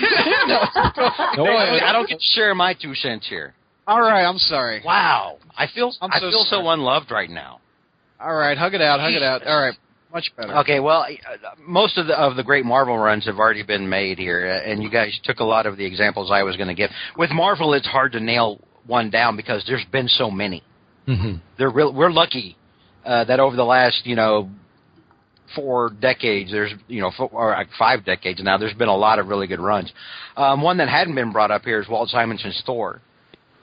No, 1.36 1.44
I, 1.46 1.90
I 1.90 1.92
don't 1.92 2.08
get 2.08 2.18
to 2.18 2.24
share 2.24 2.54
my 2.54 2.72
two 2.74 2.94
cents 2.94 3.26
here. 3.28 3.54
All 3.86 4.00
right, 4.00 4.24
I'm 4.24 4.38
sorry. 4.38 4.82
Wow, 4.84 5.38
I 5.56 5.66
feel 5.66 5.92
I'm 6.00 6.12
I 6.12 6.20
so 6.20 6.30
feel 6.30 6.44
so 6.44 6.68
unloved 6.68 7.10
right 7.10 7.30
now. 7.30 7.60
All 8.20 8.34
right, 8.34 8.56
hug 8.56 8.74
it 8.74 8.80
out, 8.82 9.00
hug 9.00 9.12
it 9.12 9.22
out. 9.22 9.46
All 9.46 9.60
right, 9.60 9.74
much 10.12 10.30
better. 10.36 10.56
Okay, 10.58 10.78
well, 10.78 11.00
uh, 11.02 11.48
most 11.66 11.96
of 11.98 12.06
the 12.06 12.16
of 12.18 12.36
the 12.36 12.42
great 12.44 12.64
Marvel 12.64 12.98
runs 12.98 13.24
have 13.26 13.38
already 13.38 13.62
been 13.62 13.88
made 13.88 14.18
here, 14.18 14.46
uh, 14.46 14.70
and 14.70 14.82
you 14.82 14.90
guys 14.90 15.18
took 15.24 15.40
a 15.40 15.44
lot 15.44 15.66
of 15.66 15.76
the 15.76 15.84
examples 15.86 16.30
I 16.30 16.42
was 16.42 16.56
going 16.56 16.68
to 16.68 16.74
give. 16.74 16.90
With 17.16 17.30
Marvel, 17.30 17.72
it's 17.74 17.86
hard 17.86 18.12
to 18.12 18.20
nail 18.20 18.60
one 18.88 19.10
down 19.10 19.36
because 19.36 19.62
there's 19.68 19.84
been 19.92 20.08
so 20.08 20.30
many. 20.30 20.64
hmm 21.06 21.34
They're 21.56 21.70
real. 21.70 21.92
We're 21.92 22.10
lucky 22.10 22.56
uh, 23.04 23.24
that 23.24 23.38
over 23.38 23.54
the 23.54 23.64
last 23.64 24.04
you 24.04 24.16
know 24.16 24.50
four 25.54 25.90
decades, 26.00 26.50
there's 26.50 26.72
you 26.88 27.00
know 27.00 27.12
four, 27.16 27.28
or 27.32 27.50
like 27.52 27.68
five 27.78 28.04
decades 28.04 28.42
now, 28.42 28.58
there's 28.58 28.74
been 28.74 28.88
a 28.88 28.96
lot 28.96 29.18
of 29.18 29.28
really 29.28 29.46
good 29.46 29.60
runs. 29.60 29.92
Um, 30.36 30.62
one 30.62 30.78
that 30.78 30.88
hadn't 30.88 31.14
been 31.14 31.32
brought 31.32 31.50
up 31.50 31.62
here 31.62 31.80
is 31.80 31.88
Walt 31.88 32.08
Simonson's 32.10 32.60
Thor. 32.66 33.00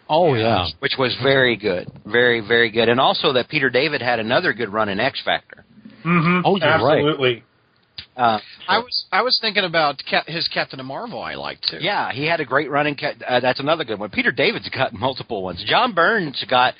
Oh 0.07 0.35
yeah. 0.35 0.67
which 0.79 0.93
was 0.99 1.15
very 1.23 1.57
good, 1.57 1.91
very 2.05 2.39
very 2.39 2.69
good, 2.69 2.89
and 2.89 2.99
also 2.99 3.33
that 3.33 3.49
Peter 3.49 3.69
David 3.69 4.01
had 4.01 4.19
another 4.19 4.53
good 4.53 4.71
run 4.71 4.88
in 4.89 4.99
X 4.99 5.21
Factor. 5.25 5.65
Mm-hmm. 6.05 6.41
Oh, 6.45 6.55
you're 6.57 6.88
right. 6.88 7.03
Absolutely. 8.17 8.65
Uh, 8.67 8.71
I 8.71 8.78
was 8.80 9.06
I 9.12 9.21
was 9.21 9.38
thinking 9.41 9.63
about 9.65 10.01
Cap- 10.10 10.28
his 10.28 10.47
Captain 10.47 10.80
of 10.80 10.86
Marvel. 10.86 11.21
I 11.21 11.36
like 11.36 11.60
too. 11.62 11.78
yeah, 11.82 12.12
he 12.12 12.25
had 12.25 12.39
a 12.39 12.45
great 12.45 12.69
run 12.69 12.88
in. 12.88 12.95
Ca- 12.95 13.13
Uh, 13.28 13.39
that's 13.39 13.60
another 13.60 13.84
good 13.84 13.99
one. 13.99 14.10
Peter 14.10 14.32
David's 14.32 14.69
got 14.69 14.93
multiple 15.08 15.43
ones. 15.43 15.63
John 15.67 15.93
Byrne's 15.93 16.43
got. 16.49 16.73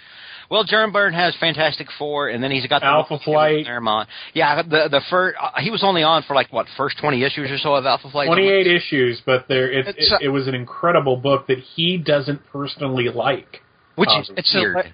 Well, 0.48 0.64
John 0.64 0.92
Byrne 0.92 1.14
has 1.14 1.36
Fantastic 1.40 1.88
Four, 1.98 2.30
and 2.30 2.44
then 2.44 2.52
he's 2.52 2.68
got 2.68 2.82
the 2.82 2.86
Alpha 2.86 3.18
Flight. 3.18 3.66
Claremont. 3.66 4.08
Yeah, 4.36 4.62
the 4.62 4.88
the 4.92 5.02
first 5.10 5.36
uh, 5.42 5.60
he 5.60 5.72
was 5.72 5.84
only 5.84 6.04
on 6.04 6.22
for 6.24 6.36
like 6.36 6.54
what 6.54 6.68
first 6.78 6.98
twenty 7.00 7.24
issues 7.24 7.50
or 7.50 7.58
so 7.58 7.74
of 7.74 7.86
Alpha 7.86 8.10
Flight. 8.12 8.28
28 8.28 8.68
issues, 8.68 9.22
but 9.26 9.48
there 9.48 9.72
it, 9.72 9.88
It's 9.88 10.12
it, 10.12 10.22
a- 10.22 10.26
it 10.26 10.30
was 10.30 10.48
an 10.48 10.54
incredible 10.54 11.18
book 11.18 11.48
that 11.48 11.58
he 11.58 11.98
doesn't 11.98 12.42
personally 12.54 13.10
like. 13.10 13.62
which 13.96 14.10
is 14.20 14.30
It's 14.38 14.54
a- 14.54 14.60
weird. 14.60 14.94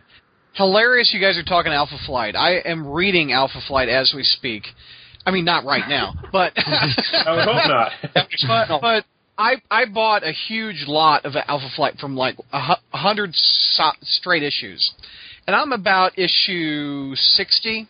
hilarious. 0.53 1.11
You 1.13 1.19
guys 1.19 1.37
are 1.37 1.43
talking 1.43 1.73
Alpha 1.73 1.97
Flight. 2.05 2.35
I 2.37 2.59
am 2.65 2.87
reading 2.87 3.31
Alpha 3.33 3.59
Flight 3.67 3.89
as 3.89 4.13
we 4.15 4.23
speak. 4.23 4.63
I 5.25 5.31
mean, 5.31 5.45
not 5.45 5.65
right 5.65 5.87
now, 5.87 6.13
but 6.31 6.53
I 6.57 7.31
would 7.35 7.45
hope 7.45 7.67
not. 7.67 7.91
but, 8.47 8.81
but 8.81 9.05
I 9.37 9.55
I 9.69 9.85
bought 9.85 10.23
a 10.23 10.31
huge 10.31 10.85
lot 10.87 11.25
of 11.25 11.33
Alpha 11.47 11.69
Flight 11.75 11.97
from 11.99 12.15
like 12.17 12.35
a 12.51 12.75
hundred 12.91 13.31
so- 13.35 13.91
straight 14.01 14.43
issues, 14.43 14.91
and 15.47 15.55
I'm 15.55 15.71
about 15.71 16.17
issue 16.17 17.13
sixty, 17.15 17.87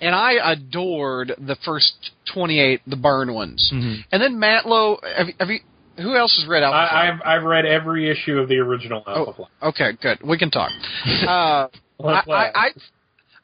and 0.00 0.14
I 0.14 0.52
adored 0.52 1.32
the 1.38 1.56
first 1.64 2.10
twenty 2.32 2.60
eight, 2.60 2.82
the 2.86 2.96
Byrne 2.96 3.32
ones, 3.34 3.70
Mhm. 3.72 4.04
and 4.12 4.22
then 4.22 4.36
Mantlo. 4.36 4.98
Have, 5.16 5.28
you- 5.28 5.34
have 5.40 5.48
you? 5.50 5.60
Who 5.98 6.14
else 6.14 6.36
has 6.38 6.46
read 6.46 6.62
Alpha 6.62 6.88
Flight? 6.90 6.92
I, 6.92 7.08
I've 7.08 7.20
I've 7.24 7.42
read 7.44 7.64
every 7.64 8.10
issue 8.10 8.38
of 8.38 8.48
the 8.48 8.56
original 8.58 9.02
Alpha 9.06 9.32
Flight. 9.32 9.50
Okay, 9.62 9.92
good. 10.02 10.18
We 10.22 10.36
can 10.38 10.50
talk. 10.50 10.70
Uh, 11.26 11.68
Let's 11.98 12.28
I, 12.28 12.50
I, 12.54 12.68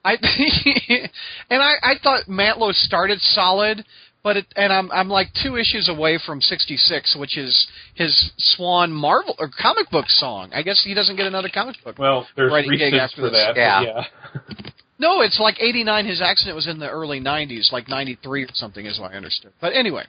I, 0.05 0.13
and 1.51 1.63
I, 1.63 1.75
I 1.83 1.95
thought 2.03 2.27
Mantlo 2.27 2.73
started 2.73 3.21
solid, 3.21 3.85
but 4.23 4.37
it, 4.37 4.47
and 4.57 4.73
I'm 4.73 4.91
I'm 4.91 5.09
like 5.09 5.29
two 5.43 5.57
issues 5.57 5.89
away 5.89 6.19
from 6.25 6.41
66, 6.41 7.17
which 7.19 7.37
is 7.37 7.67
his 7.95 8.33
Swan 8.37 8.93
Marvel 8.93 9.35
or 9.39 9.49
comic 9.49 9.91
book 9.91 10.07
song. 10.09 10.51
I 10.55 10.63
guess 10.63 10.83
he 10.85 10.95
doesn't 10.95 11.17
get 11.17 11.27
another 11.27 11.51
comic 11.53 11.77
book. 11.85 11.99
well, 11.99 12.27
there's 12.37 12.53
Writing 12.53 12.79
gig 12.79 12.95
after 12.95 13.23
for 13.23 13.31
this. 13.31 13.33
that. 13.33 13.57
Yeah. 13.57 13.83
yeah. 13.83 14.05
No, 14.99 15.21
it's 15.23 15.41
like 15.41 15.57
89. 15.61 16.07
His 16.07 16.23
accident 16.23 16.55
was 16.55 16.69
in 16.69 16.79
the 16.79 16.89
early 16.89 17.21
90s, 17.21 17.73
like 17.73 17.89
93 17.89 18.45
or 18.45 18.47
something, 18.55 18.87
is 18.87 19.01
what 19.01 19.11
I 19.11 19.17
understood. 19.17 19.51
But 19.61 19.73
anyway, 19.75 20.05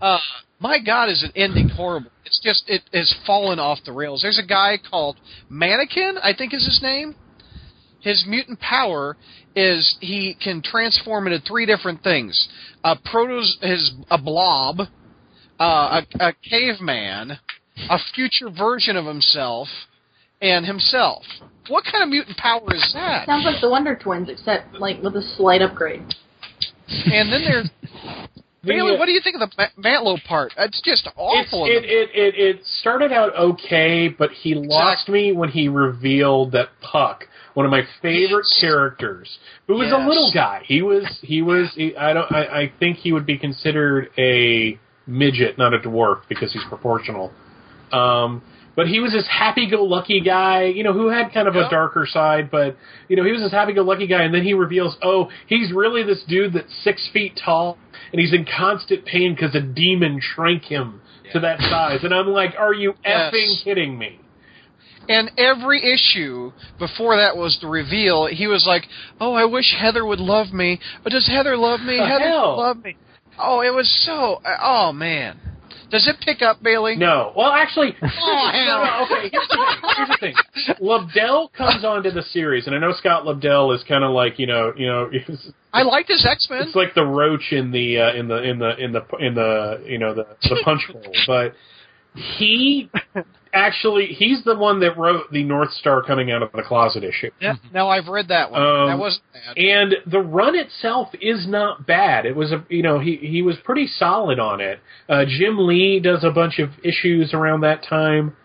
uh, 0.00 0.18
my 0.60 0.78
God, 0.78 1.08
is 1.08 1.24
it 1.24 1.32
ending 1.34 1.68
horrible? 1.68 2.12
It's 2.24 2.38
just 2.40 2.62
it 2.68 2.82
has 2.92 3.12
fallen 3.26 3.58
off 3.58 3.80
the 3.84 3.92
rails. 3.92 4.22
There's 4.22 4.38
a 4.38 4.46
guy 4.46 4.78
called 4.88 5.16
Mannequin, 5.50 6.18
I 6.22 6.34
think 6.38 6.54
is 6.54 6.64
his 6.64 6.80
name. 6.80 7.16
His 8.00 8.24
mutant 8.26 8.60
power 8.60 9.16
is 9.56 9.96
he 10.00 10.36
can 10.42 10.62
transform 10.62 11.26
into 11.26 11.40
three 11.40 11.66
different 11.66 12.02
things: 12.02 12.48
a 12.84 12.96
protos, 12.96 13.60
his 13.62 13.92
a 14.10 14.18
blob, 14.18 14.80
uh, 15.60 16.00
a, 16.20 16.26
a 16.28 16.32
caveman, 16.48 17.38
a 17.90 17.98
future 18.14 18.50
version 18.50 18.96
of 18.96 19.04
himself, 19.04 19.68
and 20.40 20.64
himself. 20.64 21.24
What 21.68 21.84
kind 21.90 22.02
of 22.02 22.08
mutant 22.08 22.36
power 22.38 22.62
is 22.74 22.90
that? 22.94 23.26
Sounds 23.26 23.44
like 23.44 23.60
the 23.60 23.68
Wonder 23.68 23.96
Twins, 23.96 24.28
except 24.28 24.74
like 24.74 25.02
with 25.02 25.16
a 25.16 25.22
slight 25.36 25.60
upgrade. 25.60 26.02
And 26.88 27.30
then 27.32 27.42
there's 27.44 27.70
Bailey. 28.64 28.96
What 28.98 29.06
do 29.06 29.12
you 29.12 29.20
think 29.22 29.36
of 29.40 29.50
the 29.50 29.50
Ma- 29.58 29.82
Mantlo 29.90 30.22
part? 30.24 30.52
It's 30.58 30.80
just 30.82 31.08
awful. 31.16 31.64
in 31.66 31.72
it, 31.72 31.80
the- 31.82 31.86
it, 31.88 32.10
it, 32.14 32.34
it 32.56 32.64
started 32.80 33.12
out 33.12 33.34
okay, 33.36 34.08
but 34.08 34.30
he 34.30 34.54
lost 34.54 35.08
me 35.08 35.32
when 35.32 35.48
he 35.48 35.68
revealed 35.68 36.52
that 36.52 36.68
Puck, 36.80 37.24
one 37.58 37.66
of 37.66 37.72
my 37.72 37.82
favorite 38.00 38.46
Yes. 38.46 38.60
characters, 38.60 39.36
who 39.66 39.74
was 39.74 39.90
a 39.90 39.96
little 39.96 40.30
guy. 40.32 40.62
He 40.64 40.80
was 40.80 41.04
he 41.22 41.42
was 41.42 41.68
he, 41.74 41.96
I 41.96 42.12
don't 42.12 42.30
I, 42.30 42.42
I 42.60 42.72
think 42.78 42.98
he 42.98 43.10
would 43.12 43.26
be 43.26 43.36
considered 43.36 44.10
a 44.16 44.78
midget, 45.08 45.58
not 45.58 45.74
a 45.74 45.80
dwarf, 45.80 46.20
because 46.28 46.52
he's 46.52 46.62
proportional. 46.68 47.32
Um, 47.90 48.42
but 48.76 48.86
he 48.86 49.00
was 49.00 49.10
this 49.10 49.26
happy-go-lucky 49.26 50.20
guy, 50.20 50.66
you 50.66 50.84
know, 50.84 50.92
who 50.92 51.08
had 51.08 51.32
kind 51.34 51.48
of 51.48 51.56
a 51.56 51.68
darker 51.68 52.06
side. 52.08 52.48
But 52.48 52.76
you 53.08 53.16
know, 53.16 53.24
he 53.24 53.32
was 53.32 53.40
this 53.40 53.50
happy-go-lucky 53.50 54.06
guy, 54.06 54.22
and 54.22 54.32
then 54.32 54.44
he 54.44 54.54
reveals, 54.54 54.96
oh, 55.02 55.28
he's 55.48 55.72
really 55.72 56.04
this 56.04 56.22
dude 56.28 56.52
that's 56.52 56.72
six 56.84 57.10
feet 57.12 57.40
tall, 57.44 57.76
and 58.12 58.20
he's 58.20 58.32
in 58.32 58.46
constant 58.56 59.04
pain 59.04 59.34
because 59.34 59.56
a 59.56 59.60
demon 59.60 60.20
shrank 60.22 60.62
him 60.62 61.00
to 61.32 61.40
that 61.40 61.58
size. 61.58 62.04
And 62.04 62.14
I'm 62.14 62.28
like, 62.28 62.54
are 62.56 62.72
you 62.72 62.94
Yes. 63.04 63.34
effing 63.34 63.64
kidding 63.64 63.98
me? 63.98 64.20
And 65.08 65.30
every 65.38 65.80
issue 65.92 66.52
before 66.78 67.16
that 67.16 67.36
was 67.36 67.58
the 67.60 67.66
reveal. 67.68 68.26
He 68.26 68.46
was 68.46 68.64
like, 68.66 68.84
"Oh, 69.20 69.34
I 69.34 69.44
wish 69.44 69.74
Heather 69.78 70.04
would 70.04 70.20
love 70.20 70.52
me, 70.52 70.78
but 71.02 71.12
does 71.12 71.26
Heather 71.26 71.56
love 71.56 71.80
me? 71.80 71.96
The 71.96 72.06
Heather 72.06 72.24
hell? 72.28 72.56
love 72.58 72.82
me." 72.84 72.96
Oh, 73.38 73.60
it 73.60 73.72
was 73.72 73.88
so. 74.04 74.40
Oh 74.60 74.92
man, 74.92 75.38
does 75.90 76.06
it 76.08 76.16
pick 76.24 76.42
up, 76.42 76.60
Bailey? 76.62 76.96
No. 76.96 77.32
Well, 77.36 77.52
actually, 77.52 77.94
Oh, 78.02 78.50
hell. 78.52 79.06
okay. 79.10 79.28
Here's 79.30 79.48
the 79.48 79.56
thing. 79.56 79.94
Here's 79.96 80.08
the 80.08 80.16
thing. 80.20 80.34
Lobdell 80.86 81.52
comes 81.52 81.84
onto 81.84 82.10
the 82.10 82.22
series, 82.22 82.66
and 82.66 82.74
I 82.74 82.78
know 82.78 82.92
Scott 82.92 83.24
Lobdell 83.24 83.74
is 83.74 83.82
kind 83.88 84.02
of 84.04 84.10
like 84.10 84.38
you 84.38 84.46
know, 84.48 84.72
you 84.76 84.86
know, 84.86 85.08
I 85.72 85.82
liked 85.82 86.08
his 86.08 86.26
X 86.28 86.48
Men. 86.50 86.62
it's 86.62 86.74
like 86.74 86.94
the 86.94 87.04
roach 87.06 87.52
in 87.52 87.70
the 87.70 87.98
uh, 88.00 88.14
in 88.14 88.26
the 88.28 88.42
in 88.42 88.58
the 88.58 88.76
in 88.76 88.92
the 88.92 89.04
in 89.20 89.34
the 89.34 89.82
you 89.86 89.98
know 89.98 90.14
the 90.14 90.26
the 90.42 90.60
punch 90.64 90.82
bowl, 90.92 91.02
but 91.26 91.54
he 92.14 92.90
actually 93.52 94.06
he's 94.06 94.44
the 94.44 94.56
one 94.56 94.80
that 94.80 94.96
wrote 94.96 95.30
the 95.32 95.44
Northstar 95.44 96.06
coming 96.06 96.30
out 96.30 96.42
of 96.42 96.50
the 96.52 96.62
closet 96.62 97.04
issue. 97.04 97.30
Yeah, 97.40 97.54
now 97.72 97.88
I've 97.88 98.08
read 98.08 98.28
that 98.28 98.50
one. 98.50 98.60
Um, 98.60 98.86
that 98.88 98.98
wasn't 98.98 99.24
bad. 99.32 99.58
And 99.58 99.94
the 100.06 100.20
run 100.20 100.54
itself 100.56 101.08
is 101.20 101.46
not 101.48 101.86
bad. 101.86 102.26
It 102.26 102.36
was 102.36 102.52
a 102.52 102.64
you 102.68 102.82
know 102.82 102.98
he 102.98 103.16
he 103.16 103.42
was 103.42 103.56
pretty 103.64 103.86
solid 103.86 104.38
on 104.38 104.60
it. 104.60 104.80
Uh, 105.08 105.24
Jim 105.26 105.66
Lee 105.66 106.00
does 106.00 106.24
a 106.24 106.30
bunch 106.30 106.58
of 106.58 106.70
issues 106.82 107.32
around 107.34 107.60
that 107.62 107.84
time. 107.88 108.36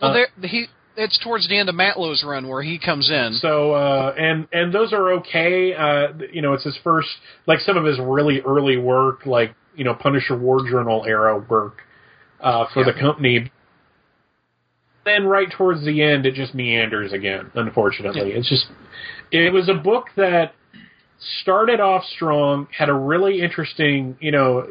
well, 0.00 0.10
uh, 0.10 0.14
there 0.14 0.28
he. 0.48 0.66
It's 0.96 1.18
towards 1.22 1.48
the 1.48 1.56
end 1.56 1.68
of 1.68 1.74
Mantlo's 1.74 2.22
run 2.26 2.48
where 2.48 2.62
he 2.62 2.78
comes 2.78 3.10
in. 3.10 3.38
So 3.40 3.72
uh, 3.72 4.14
and 4.18 4.46
and 4.52 4.72
those 4.72 4.92
are 4.92 5.12
okay. 5.12 5.72
Uh, 5.72 6.08
you 6.32 6.42
know, 6.42 6.52
it's 6.52 6.64
his 6.64 6.76
first 6.82 7.08
like 7.46 7.60
some 7.60 7.76
of 7.76 7.84
his 7.84 7.98
really 7.98 8.40
early 8.40 8.76
work, 8.76 9.24
like 9.24 9.54
you 9.74 9.84
know 9.84 9.94
Punisher 9.94 10.36
War 10.36 10.68
Journal 10.68 11.04
era 11.06 11.38
work 11.48 11.82
uh, 12.40 12.66
for 12.74 12.84
the 12.84 12.92
company. 12.92 13.50
Then 15.04 15.24
right 15.24 15.48
towards 15.50 15.84
the 15.84 16.02
end, 16.02 16.26
it 16.26 16.34
just 16.34 16.54
meanders 16.54 17.12
again. 17.12 17.50
Unfortunately, 17.54 18.32
it's 18.32 18.48
just 18.48 18.66
it 19.32 19.52
was 19.52 19.68
a 19.68 19.74
book 19.74 20.06
that 20.16 20.52
started 21.42 21.80
off 21.80 22.04
strong, 22.04 22.68
had 22.76 22.88
a 22.88 22.94
really 22.94 23.40
interesting. 23.40 24.16
You 24.20 24.32
know, 24.32 24.66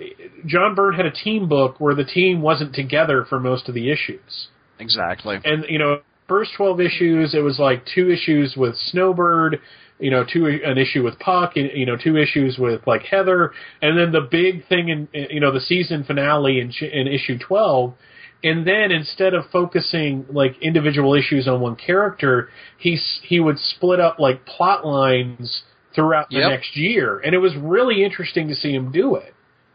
John 0.46 0.76
Byrne 0.76 0.94
had 0.94 1.06
a 1.06 1.12
team 1.12 1.50
book 1.50 1.80
where 1.80 1.96
the 1.96 2.06
team 2.06 2.42
wasn't 2.42 2.76
together 2.76 3.26
for 3.28 3.40
most 3.40 3.68
of 3.70 3.76
the 3.76 3.92
issues 3.92 4.50
exactly. 4.80 5.38
and 5.44 5.66
you 5.70 5.78
know 5.78 6.02
first 6.28 6.52
12 6.58 6.80
issues 6.80 7.34
it 7.34 7.40
was 7.40 7.60
like 7.60 7.84
two 7.94 8.10
issues 8.10 8.56
with 8.56 8.76
snowbird 8.92 9.60
you 10.00 10.10
know 10.10 10.24
two 10.32 10.46
an 10.48 10.78
issue 10.78 11.04
with 11.04 11.18
puck 11.20 11.54
and, 11.56 11.70
you 11.74 11.86
know 11.86 11.98
two 12.02 12.18
issues 12.18 12.58
with 12.58 12.82
like 12.88 13.04
heather 13.04 13.52
and 13.82 13.98
then 13.98 14.12
the 14.12 14.28
big 14.30 14.68
thing 14.68 14.90
in 14.90 15.08
you 15.14 15.40
know 15.40 15.52
the 15.52 15.60
season 15.60 16.04
finale 16.04 16.60
in, 16.60 16.72
in 16.88 17.08
issue 17.08 17.38
12 17.38 17.94
and 18.44 18.66
then 18.66 18.92
instead 18.92 19.34
of 19.34 19.44
focusing 19.52 20.26
like 20.30 20.56
individual 20.62 21.14
issues 21.14 21.48
on 21.48 21.60
one 21.62 21.76
character 21.76 22.50
he 22.78 22.98
he 23.24 23.40
would 23.40 23.58
split 23.60 24.00
up 24.00 24.18
like 24.20 24.46
plot 24.46 24.86
lines 24.86 25.64
throughout 25.96 26.30
the 26.30 26.38
Yep. 26.38 26.50
next 26.50 26.76
year 26.78 27.20
and 27.20 27.34
it 27.36 27.40
was 27.40 27.56
really 27.56 28.04
interesting 28.04 28.48
to 28.48 28.56
see 28.56 28.74
him 28.74 28.92
do 28.92 29.16
it 29.16 29.34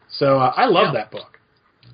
so 0.09 0.39
uh, 0.39 0.53
i 0.57 0.65
love 0.67 0.89
Yeah. 0.95 1.01
that 1.01 1.11
book 1.11 1.39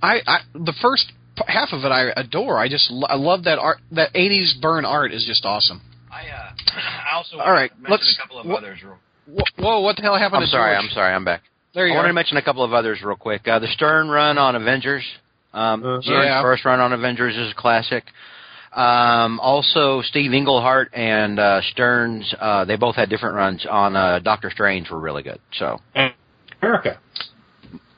I, 0.02 0.20
I 0.26 0.38
the 0.54 0.72
first 0.80 1.12
p- 1.36 1.42
half 1.46 1.70
of 1.72 1.84
it 1.84 1.88
I 1.92 2.10
adore. 2.16 2.58
I 2.58 2.68
just 2.68 2.90
lo- 2.90 3.06
I 3.10 3.16
love 3.16 3.44
that 3.44 3.58
art. 3.58 3.78
That 3.92 4.14
'80s 4.14 4.58
Byrne 4.62 4.86
art 4.86 5.12
is 5.12 5.26
just 5.26 5.44
awesome. 5.44 5.82
I 6.10 6.22
uh, 6.30 6.52
I 7.12 7.16
also 7.16 7.36
All 7.38 7.52
right, 7.52 7.70
mention 7.78 7.90
let's- 7.90 8.16
a 8.18 8.22
couple 8.22 8.38
of 8.40 8.46
wh- 8.46 8.56
others. 8.56 8.78
Wh- 9.26 9.60
Whoa! 9.60 9.80
What 9.80 9.96
the 9.96 10.02
hell 10.02 10.16
happened 10.16 10.36
I'm 10.38 10.46
to 10.46 10.50
sorry. 10.50 10.74
George? 10.74 10.84
I'm 10.84 10.90
sorry. 10.94 11.12
I'm 11.14 11.24
back. 11.26 11.42
There 11.74 11.86
you 11.86 11.92
I 11.92 11.96
go. 11.96 11.98
wanted 11.98 12.08
to 12.08 12.14
mention 12.14 12.38
a 12.38 12.42
couple 12.42 12.64
of 12.64 12.72
others 12.72 13.02
real 13.02 13.14
quick. 13.16 13.46
Uh, 13.46 13.58
the 13.58 13.66
Stern 13.66 14.08
run 14.08 14.38
on 14.38 14.56
Avengers. 14.56 15.04
Um, 15.52 15.82
Uh-huh. 15.84 16.00
Yeah. 16.04 16.42
first 16.42 16.64
run 16.64 16.80
on 16.80 16.92
Avengers 16.92 17.36
is 17.36 17.52
a 17.52 17.54
classic. 17.54 18.04
Um, 18.72 19.40
also, 19.40 20.00
Steve 20.02 20.32
Englehart 20.32 20.90
and 20.94 21.40
uh, 21.40 21.60
Stearns, 21.72 22.32
uh, 22.40 22.64
they 22.64 22.76
both 22.76 22.94
had 22.94 23.08
different 23.10 23.34
runs 23.34 23.66
on 23.68 23.96
uh, 23.96 24.20
Doctor 24.20 24.48
Strange 24.50 24.88
were 24.90 25.00
really 25.00 25.24
good. 25.24 25.40
So, 25.54 25.78
and 25.94 26.14
america 26.62 27.00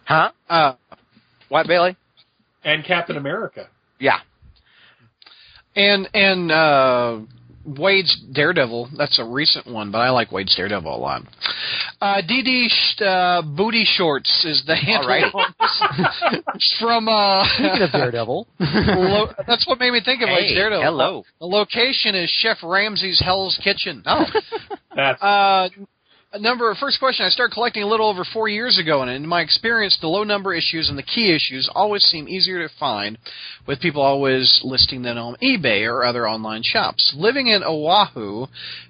huh? 0.05 0.31
Uh, 0.49 0.75
What, 1.51 1.67
Bailey? 1.67 1.95
and 2.65 2.85
captain 2.85 3.17
america 3.19 3.69
Yeah. 4.01 4.19
and 5.77 6.09
and 6.15 6.51
uh, 6.51 7.19
Waid's 7.67 8.17
Daredevil. 8.33 8.91
That's 8.97 9.19
a 9.19 9.25
recent 9.25 9.67
one, 9.67 9.91
but 9.91 9.99
I 9.99 10.09
like 10.11 10.33
Waid's 10.33 10.55
Daredevil 10.57 10.95
a 10.95 10.97
lot. 10.97 11.23
Uh, 12.03 12.21
DD 12.21 12.67
uh, 13.01 13.43
Booty 13.57 13.85
Shorts 13.87 14.45
is 14.45 14.65
the 14.67 14.75
handle 14.75 15.09
right. 15.09 15.31
from. 16.81 17.09
Uh, 17.09 17.45
Speaking 17.55 17.83
of 17.83 17.93
Daredevil, 17.93 18.49
lo- 18.59 19.33
that's 19.47 19.65
what 19.69 19.79
made 19.79 19.93
me 19.93 20.01
think 20.05 20.21
of 20.21 20.29
Waid's 20.29 20.49
Hey, 20.49 20.55
Daredevil. 20.57 20.83
hello. 20.85 21.23
The 21.39 21.47
location 21.47 22.17
is 22.17 22.29
Chef 22.29 22.59
Ramsay's 22.65 23.21
Hell's 23.25 23.57
Kitchen. 23.63 24.03
Oh, 24.05 24.25
That's 24.97 25.23
Uh, 25.23 25.69
number 26.41 26.75
first 26.75 26.99
question. 26.99 27.27
I 27.27 27.29
started 27.29 27.53
collecting 27.53 27.83
a 27.83 27.87
little 27.87 28.09
over 28.09 28.25
four 28.25 28.49
years 28.49 28.79
ago, 28.79 29.03
and 29.03 29.11
in 29.11 29.27
my 29.27 29.43
experience, 29.43 29.99
the 30.01 30.09
low 30.09 30.25
number 30.25 30.55
issues 30.55 30.89
and 30.89 30.97
the 30.97 31.03
key 31.03 31.35
issues 31.35 31.69
always 31.75 32.03
seem 32.03 32.29
easier 32.29 32.67
to 32.67 32.75
find, 32.79 33.19
with 33.67 33.81
people 33.81 34.03
always 34.03 34.61
listing 34.65 35.03
them 35.03 35.19
on 35.19 35.37
eBay 35.43 35.87
or 35.87 36.05
other 36.05 36.29
online 36.29 36.63
shops. 36.63 37.15
Living 37.17 37.49
in 37.49 37.63
Oahu, 37.63 38.47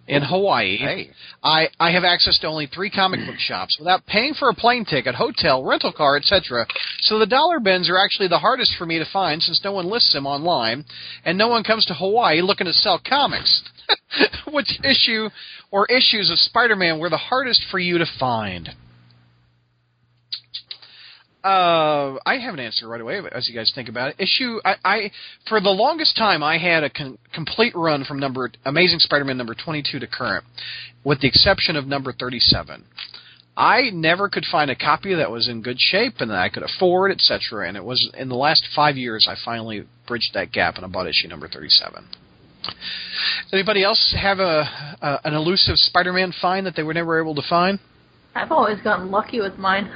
in 0.06 0.22
Hawaii, 0.22 0.76
hey. 0.76 1.10
I, 1.42 1.68
I 1.78 1.92
have 1.92 2.04
access 2.04 2.38
to 2.40 2.46
only 2.46 2.66
three 2.66 2.90
comic 2.90 3.20
book 3.26 3.36
shops 3.38 3.76
without 3.78 4.06
paying 4.06 4.34
for 4.34 4.48
a 4.48 4.54
plane 4.54 4.84
ticket, 4.84 5.14
hotel, 5.14 5.64
rental 5.64 5.92
car, 5.92 6.16
etc. 6.16 6.66
So 7.00 7.18
the 7.18 7.26
dollar 7.26 7.60
bins 7.60 7.90
are 7.90 7.98
actually 7.98 8.28
the 8.28 8.38
hardest 8.38 8.74
for 8.78 8.86
me 8.86 8.98
to 8.98 9.06
find 9.12 9.42
since 9.42 9.62
no 9.64 9.72
one 9.72 9.90
lists 9.90 10.12
them 10.12 10.26
online, 10.26 10.84
and 11.24 11.36
no 11.38 11.48
one 11.48 11.64
comes 11.64 11.86
to 11.86 11.94
Hawaii 11.94 12.40
looking 12.40 12.66
to 12.66 12.72
sell 12.72 13.00
comics. 13.06 13.62
Which 14.52 14.78
issue 14.84 15.28
or 15.70 15.86
issues 15.86 16.30
of 16.30 16.38
Spider-Man 16.38 16.98
were 16.98 17.10
the 17.10 17.16
hardest 17.16 17.64
for 17.70 17.78
you 17.78 17.98
to 17.98 18.06
find? 18.18 18.70
Uh, 21.44 22.18
I 22.24 22.38
have 22.38 22.54
an 22.54 22.60
answer 22.60 22.86
right 22.86 23.00
away 23.00 23.20
as 23.32 23.48
you 23.48 23.54
guys 23.54 23.72
think 23.74 23.88
about 23.88 24.10
it. 24.10 24.16
Issue, 24.20 24.60
I, 24.64 24.74
I 24.84 25.10
for 25.48 25.60
the 25.60 25.70
longest 25.70 26.16
time, 26.16 26.40
I 26.40 26.56
had 26.58 26.84
a 26.84 26.90
con- 26.90 27.18
complete 27.34 27.74
run 27.74 28.04
from 28.04 28.20
number 28.20 28.52
Amazing 28.64 29.00
Spider-Man 29.00 29.36
number 29.36 29.54
22 29.54 29.98
to 29.98 30.06
current, 30.06 30.44
with 31.02 31.20
the 31.20 31.26
exception 31.26 31.74
of 31.74 31.86
number 31.86 32.12
37. 32.12 32.84
I 33.56 33.90
never 33.92 34.28
could 34.28 34.46
find 34.50 34.70
a 34.70 34.76
copy 34.76 35.14
that 35.14 35.30
was 35.30 35.48
in 35.48 35.62
good 35.62 35.80
shape 35.80 36.14
and 36.20 36.30
that 36.30 36.38
I 36.38 36.48
could 36.48 36.62
afford, 36.62 37.10
etc. 37.10 37.66
And 37.66 37.76
it 37.76 37.84
was 37.84 38.08
in 38.16 38.28
the 38.28 38.36
last 38.36 38.66
five 38.74 38.96
years 38.96 39.26
I 39.28 39.34
finally 39.44 39.84
bridged 40.06 40.34
that 40.34 40.52
gap 40.52 40.76
and 40.76 40.84
I 40.84 40.88
bought 40.88 41.08
issue 41.08 41.28
number 41.28 41.48
37. 41.48 42.06
Anybody 43.52 43.82
else 43.84 44.14
have 44.18 44.38
a, 44.38 44.96
a 45.02 45.20
an 45.24 45.34
elusive 45.34 45.76
Spider-Man 45.76 46.32
find 46.40 46.64
that 46.66 46.74
they 46.76 46.82
were 46.82 46.94
never 46.94 47.20
able 47.20 47.34
to 47.34 47.42
find? 47.48 47.78
I've 48.34 48.50
always 48.52 48.80
gotten 48.80 49.10
lucky 49.10 49.40
with 49.40 49.58
mine. 49.58 49.90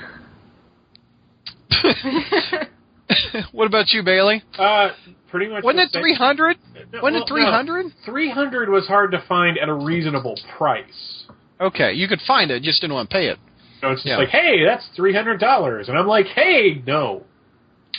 what 3.52 3.66
about 3.66 3.90
you, 3.92 4.02
Bailey? 4.02 4.42
uh, 4.58 4.90
pretty 5.30 5.48
much. 5.48 5.64
Wasn't 5.64 5.80
it 5.80 5.90
300? 5.98 6.56
No, 6.92 7.00
Wasn't 7.02 7.14
well, 7.14 7.22
it 7.22 7.28
300? 7.28 7.84
No, 7.84 7.90
300 8.04 8.68
was 8.68 8.86
hard 8.86 9.10
to 9.12 9.24
find 9.28 9.58
at 9.58 9.68
a 9.68 9.74
reasonable 9.74 10.38
price. 10.56 11.24
Okay, 11.60 11.92
you 11.92 12.08
could 12.08 12.20
find 12.26 12.50
it, 12.50 12.62
just 12.62 12.80
didn't 12.80 12.94
want 12.94 13.08
to 13.08 13.14
pay 13.14 13.28
it. 13.28 13.38
So 13.80 13.90
it's 13.92 14.02
just 14.02 14.06
Yeah. 14.06 14.18
like, 14.18 14.28
hey, 14.28 14.64
that's 14.64 14.86
three 14.96 15.14
hundred 15.14 15.38
dollars, 15.40 15.88
and 15.88 15.96
I'm 15.98 16.06
like, 16.06 16.26
hey, 16.26 16.82
no. 16.86 17.24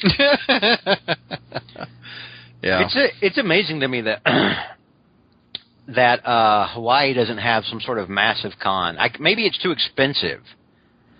yeah. 2.67 2.83
It's 2.85 2.95
a, 2.95 3.25
it's 3.25 3.37
amazing 3.37 3.79
to 3.79 3.87
me 3.87 4.01
that 4.01 4.21
that 5.95 6.25
uh, 6.25 6.67
Hawaii 6.73 7.13
doesn't 7.13 7.37
have 7.37 7.63
some 7.65 7.79
sort 7.79 7.97
of 7.97 8.09
massive 8.09 8.53
con. 8.61 8.97
I, 8.97 9.09
maybe 9.19 9.45
it's 9.45 9.61
too 9.61 9.71
expensive. 9.71 10.41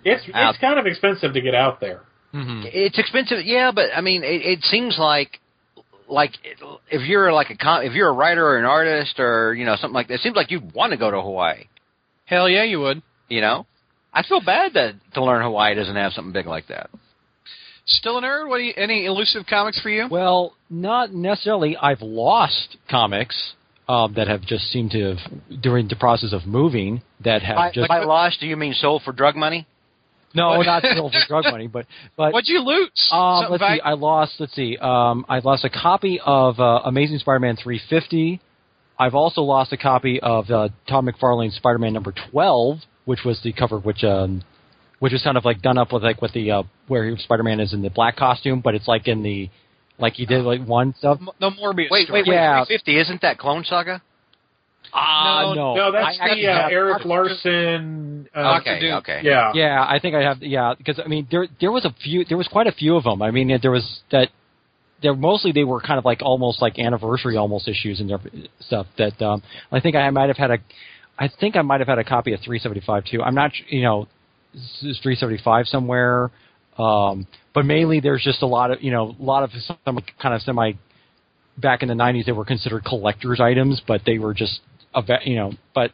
It's 0.04 0.22
Out. 0.32 0.50
it's 0.50 0.58
kind 0.60 0.78
of 0.78 0.86
expensive 0.86 1.32
to 1.34 1.40
get 1.40 1.54
out 1.54 1.80
there. 1.80 2.02
hmm 2.32 2.62
It's 2.64 2.98
expensive, 2.98 3.38
yeah, 3.44 3.72
but 3.74 3.86
I 3.94 4.00
mean, 4.00 4.22
it, 4.22 4.42
it 4.42 4.62
seems 4.64 4.96
like 4.98 5.40
like 6.08 6.32
if 6.90 7.06
you're 7.06 7.32
like 7.32 7.50
a 7.50 7.56
con- 7.56 7.84
if 7.84 7.92
you're 7.92 8.08
a 8.08 8.12
writer 8.12 8.44
or 8.46 8.58
an 8.58 8.64
artist 8.64 9.18
or 9.18 9.54
you 9.54 9.64
know 9.64 9.76
something 9.76 9.94
like 9.94 10.08
that, 10.08 10.14
it 10.14 10.20
seems 10.20 10.36
like 10.36 10.50
you'd 10.50 10.72
want 10.72 10.92
to 10.92 10.98
go 10.98 11.10
to 11.10 11.20
Hawaii. 11.20 11.64
Hell 12.24 12.48
yeah, 12.48 12.64
you 12.64 12.80
would. 12.80 13.02
You 13.28 13.40
know, 13.40 13.66
I 14.12 14.22
feel 14.22 14.40
bad 14.40 14.74
that 14.74 14.94
to 15.14 15.24
learn 15.24 15.42
Hawaii 15.42 15.74
doesn't 15.74 15.96
have 15.96 16.12
something 16.12 16.32
big 16.32 16.46
like 16.46 16.68
that. 16.68 16.90
Still 17.88 18.18
a 18.18 18.22
nerd? 18.22 18.48
What 18.48 18.58
do 18.58 18.64
you, 18.64 18.74
any 18.76 19.06
elusive 19.06 19.44
comics 19.48 19.80
for 19.80 19.88
you? 19.88 20.08
well, 20.10 20.54
not 20.70 21.12
necessarily. 21.12 21.76
I've 21.76 22.02
lost 22.02 22.76
comics 22.90 23.54
um, 23.88 24.14
that 24.14 24.28
have 24.28 24.42
just 24.42 24.64
seemed 24.64 24.90
to 24.92 25.14
have 25.14 25.62
during 25.62 25.88
the 25.88 25.96
process 25.96 26.32
of 26.32 26.46
moving 26.46 27.02
that 27.24 27.42
have 27.42 27.56
By, 27.56 27.72
just 27.72 27.88
by 27.88 28.04
lost, 28.04 28.40
do 28.40 28.46
you 28.46 28.56
mean 28.56 28.74
sold 28.74 29.02
for 29.02 29.12
drug 29.12 29.36
money? 29.36 29.66
no, 30.34 30.60
not 30.60 30.84
sold 30.96 31.12
for 31.12 31.20
drug 31.26 31.44
money, 31.50 31.66
but 31.66 31.86
but 32.16 32.32
What'd 32.32 32.48
you 32.48 32.60
lose? 32.60 32.90
Um, 33.10 33.44
Something 33.44 33.52
let's 33.52 33.74
see. 33.74 33.80
I 33.80 33.92
lost. 33.94 34.34
Let's 34.38 34.54
see. 34.54 34.76
Um, 34.76 35.24
I 35.28 35.38
lost 35.38 35.64
a 35.64 35.70
copy 35.70 36.20
of 36.24 36.60
uh, 36.60 36.80
Amazing 36.84 37.18
Spider-Man 37.18 37.56
350. 37.56 38.40
I've 38.98 39.14
also 39.14 39.42
lost 39.42 39.72
a 39.72 39.76
copy 39.76 40.20
of 40.20 40.50
uh, 40.50 40.68
Todd 40.88 41.06
McFarlane's 41.06 41.56
Spider-Man 41.56 41.92
number 41.92 42.12
12, 42.30 42.78
which 43.04 43.20
was 43.24 43.40
the 43.42 43.52
cover, 43.52 43.78
which 43.78 44.02
um, 44.04 44.42
which 44.98 45.12
is 45.12 45.22
kind 45.22 45.36
of 45.36 45.44
like 45.44 45.62
done 45.62 45.78
up 45.78 45.92
with 45.92 46.02
like 46.02 46.20
with 46.22 46.32
the 46.32 46.50
uh, 46.50 46.62
where 46.88 47.16
Spider-Man 47.18 47.60
is 47.60 47.72
in 47.72 47.82
the 47.82 47.90
black 47.90 48.16
costume, 48.16 48.60
but 48.60 48.74
it's 48.74 48.88
like 48.88 49.08
in 49.08 49.22
the 49.22 49.48
like 49.98 50.14
he 50.14 50.26
did 50.26 50.44
like 50.44 50.64
one 50.64 50.94
stuff. 50.98 51.18
no 51.40 51.50
Morbius. 51.50 51.90
Wait, 51.90 52.06
story. 52.06 52.22
wait, 52.22 52.28
wait. 52.28 52.34
Yeah. 52.34 52.64
350 52.64 52.98
isn't 53.00 53.20
that 53.22 53.38
Clone 53.38 53.64
Saga? 53.64 54.00
Ah, 54.92 55.52
no, 55.54 55.74
No, 55.74 55.92
that's 55.92 56.18
I 56.18 56.24
actually 56.24 56.42
the 56.42 56.48
uh, 56.52 56.62
have- 56.62 56.72
Erik 56.72 57.04
Larsen. 57.04 58.28
Uh, 58.34 58.58
Okay, 58.60 58.80
Doom. 58.80 58.94
okay. 58.98 59.20
Yeah. 59.22 59.52
Yeah, 59.54 59.84
I 59.86 59.98
think 59.98 60.14
I 60.14 60.22
have. 60.22 60.42
Yeah, 60.42 60.74
because 60.78 60.98
I 61.04 61.08
mean, 61.08 61.26
there 61.30 61.46
there 61.60 61.70
was 61.72 61.84
a 61.84 61.94
few. 62.02 62.24
There 62.24 62.38
was 62.38 62.48
quite 62.48 62.66
a 62.66 62.72
few 62.72 62.96
of 62.96 63.04
them. 63.04 63.20
I 63.20 63.30
mean, 63.30 63.56
there 63.60 63.70
was 63.70 64.00
that. 64.12 64.28
There 65.02 65.14
mostly 65.14 65.52
they 65.52 65.62
were 65.64 65.80
kind 65.80 65.98
of 65.98 66.04
like 66.04 66.22
almost 66.22 66.60
like 66.62 66.78
anniversary 66.78 67.36
almost 67.36 67.68
issues 67.68 68.00
and 68.00 68.08
their 68.10 68.18
stuff. 68.60 68.86
That 68.96 69.20
um, 69.22 69.42
I 69.70 69.80
think 69.80 69.94
I 69.94 70.08
might 70.10 70.28
have 70.28 70.36
had 70.38 70.50
a. 70.52 70.58
I 71.18 71.28
think 71.28 71.56
I 71.56 71.62
might 71.62 71.80
have 71.80 71.88
had 71.88 71.98
a 71.98 72.04
copy 72.04 72.32
of 72.32 72.40
375 72.40 73.04
too. 73.04 73.22
I'm 73.22 73.34
not. 73.34 73.52
You 73.68 73.82
know, 73.82 73.98
this 74.02 74.06
is 74.06 74.17
375 74.80 75.66
somewhere. 75.66 76.30
Um, 76.78 77.26
but 77.54 77.64
mainly 77.64 78.00
there's 78.00 78.22
just 78.22 78.42
a 78.42 78.46
lot 78.46 78.70
of 78.70 78.82
you 78.82 78.90
know 78.92 79.14
a 79.18 79.22
lot 79.22 79.42
of 79.42 79.50
some 79.60 79.98
kind 80.20 80.34
of 80.34 80.42
semi. 80.42 80.72
Back 81.56 81.82
in 81.82 81.88
the 81.88 81.94
90s, 81.94 82.24
they 82.24 82.30
were 82.30 82.44
considered 82.44 82.84
collectors 82.84 83.40
items, 83.40 83.82
but 83.84 84.02
they 84.06 84.18
were 84.18 84.32
just 84.32 84.60
a 84.94 85.02
ve- 85.02 85.24
you 85.24 85.34
know. 85.34 85.52
But 85.74 85.90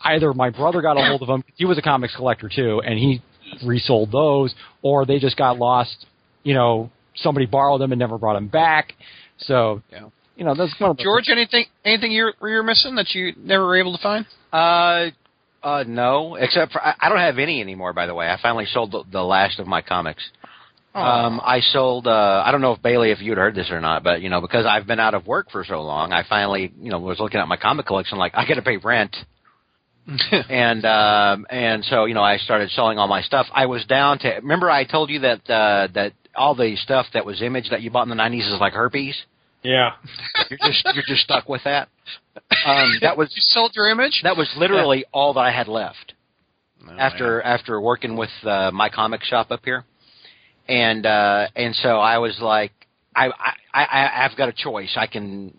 either 0.00 0.32
my 0.32 0.50
brother 0.50 0.82
got 0.82 0.96
a 0.96 1.04
hold 1.06 1.22
of 1.22 1.28
them. 1.28 1.44
He 1.54 1.64
was 1.64 1.78
a 1.78 1.82
comics 1.82 2.16
collector 2.16 2.48
too, 2.52 2.82
and 2.84 2.98
he 2.98 3.22
resold 3.64 4.10
those, 4.10 4.52
or 4.82 5.06
they 5.06 5.20
just 5.20 5.36
got 5.36 5.56
lost. 5.56 6.06
You 6.42 6.54
know, 6.54 6.90
somebody 7.14 7.46
borrowed 7.46 7.80
them 7.80 7.92
and 7.92 7.98
never 8.00 8.18
brought 8.18 8.34
them 8.34 8.48
back. 8.48 8.94
So, 9.38 9.82
Yeah. 9.92 10.08
you 10.36 10.44
know, 10.44 10.54
that's 10.56 10.74
one 10.80 10.90
of 10.90 10.98
George, 10.98 11.28
anything 11.30 11.66
anything 11.84 12.10
you're 12.10 12.32
you're 12.42 12.64
missing 12.64 12.96
that 12.96 13.14
you 13.14 13.34
never 13.38 13.64
were 13.66 13.76
able 13.76 13.96
to 13.96 14.02
find? 14.02 14.26
Uh, 14.52 15.10
uh, 15.64 15.84
no, 15.86 16.36
except 16.36 16.72
for 16.72 16.84
I, 16.84 16.94
I 17.00 17.08
don't 17.08 17.18
have 17.18 17.38
any 17.38 17.60
anymore. 17.60 17.92
By 17.92 18.06
the 18.06 18.14
way, 18.14 18.28
I 18.28 18.38
finally 18.40 18.66
sold 18.66 18.92
the, 18.92 19.02
the 19.10 19.22
last 19.22 19.58
of 19.58 19.66
my 19.66 19.82
comics. 19.82 20.22
Um, 20.94 21.40
I 21.42 21.58
sold. 21.60 22.06
Uh, 22.06 22.42
I 22.46 22.52
don't 22.52 22.60
know 22.60 22.72
if 22.72 22.82
Bailey, 22.82 23.10
if 23.10 23.20
you'd 23.20 23.36
heard 23.36 23.56
this 23.56 23.70
or 23.70 23.80
not, 23.80 24.04
but 24.04 24.22
you 24.22 24.28
know, 24.28 24.40
because 24.40 24.64
I've 24.64 24.86
been 24.86 25.00
out 25.00 25.14
of 25.14 25.26
work 25.26 25.50
for 25.50 25.64
so 25.64 25.82
long, 25.82 26.12
I 26.12 26.22
finally, 26.28 26.72
you 26.80 26.90
know, 26.90 27.00
was 27.00 27.18
looking 27.18 27.40
at 27.40 27.48
my 27.48 27.56
comic 27.56 27.86
collection. 27.86 28.16
Like, 28.16 28.32
I 28.36 28.46
got 28.46 28.54
to 28.54 28.62
pay 28.62 28.76
rent, 28.76 29.16
and 30.30 30.84
um, 30.84 31.46
and 31.50 31.84
so 31.86 32.04
you 32.04 32.14
know, 32.14 32.22
I 32.22 32.36
started 32.36 32.70
selling 32.70 32.98
all 32.98 33.08
my 33.08 33.22
stuff. 33.22 33.46
I 33.52 33.66
was 33.66 33.84
down 33.86 34.20
to. 34.20 34.34
Remember, 34.34 34.70
I 34.70 34.84
told 34.84 35.10
you 35.10 35.20
that 35.20 35.50
uh, 35.50 35.88
that 35.94 36.12
all 36.36 36.54
the 36.54 36.76
stuff 36.76 37.06
that 37.14 37.26
was 37.26 37.42
image 37.42 37.70
that 37.70 37.82
you 37.82 37.90
bought 37.90 38.04
in 38.04 38.16
the 38.16 38.22
'90s 38.22 38.54
is 38.54 38.60
like 38.60 38.74
herpes. 38.74 39.16
Yeah. 39.64 39.92
You're 40.50 40.58
just 40.58 40.86
you're 40.94 41.04
just 41.06 41.22
stuck 41.22 41.48
with 41.48 41.62
that. 41.64 41.88
Um, 42.66 42.98
that 43.00 43.16
was 43.16 43.32
you 43.34 43.42
sold 43.46 43.72
your 43.74 43.88
image 43.90 44.20
that 44.22 44.36
was 44.36 44.52
literally 44.58 45.06
all 45.10 45.32
that 45.34 45.40
I 45.40 45.50
had 45.50 45.68
left 45.68 46.12
Oh, 46.88 46.92
after 46.98 47.42
after 47.42 47.80
working 47.80 48.16
with 48.16 48.30
uh, 48.44 48.70
my 48.72 48.88
comic 48.88 49.22
shop 49.22 49.50
up 49.50 49.60
here, 49.64 49.84
and 50.68 51.06
uh, 51.06 51.48
and 51.56 51.74
so 51.76 51.98
I 51.98 52.18
was 52.18 52.38
like, 52.40 52.72
I, 53.14 53.28
I 53.72 53.84
I 53.84 54.24
I've 54.24 54.36
got 54.36 54.48
a 54.48 54.52
choice. 54.52 54.92
I 54.96 55.06
can 55.06 55.56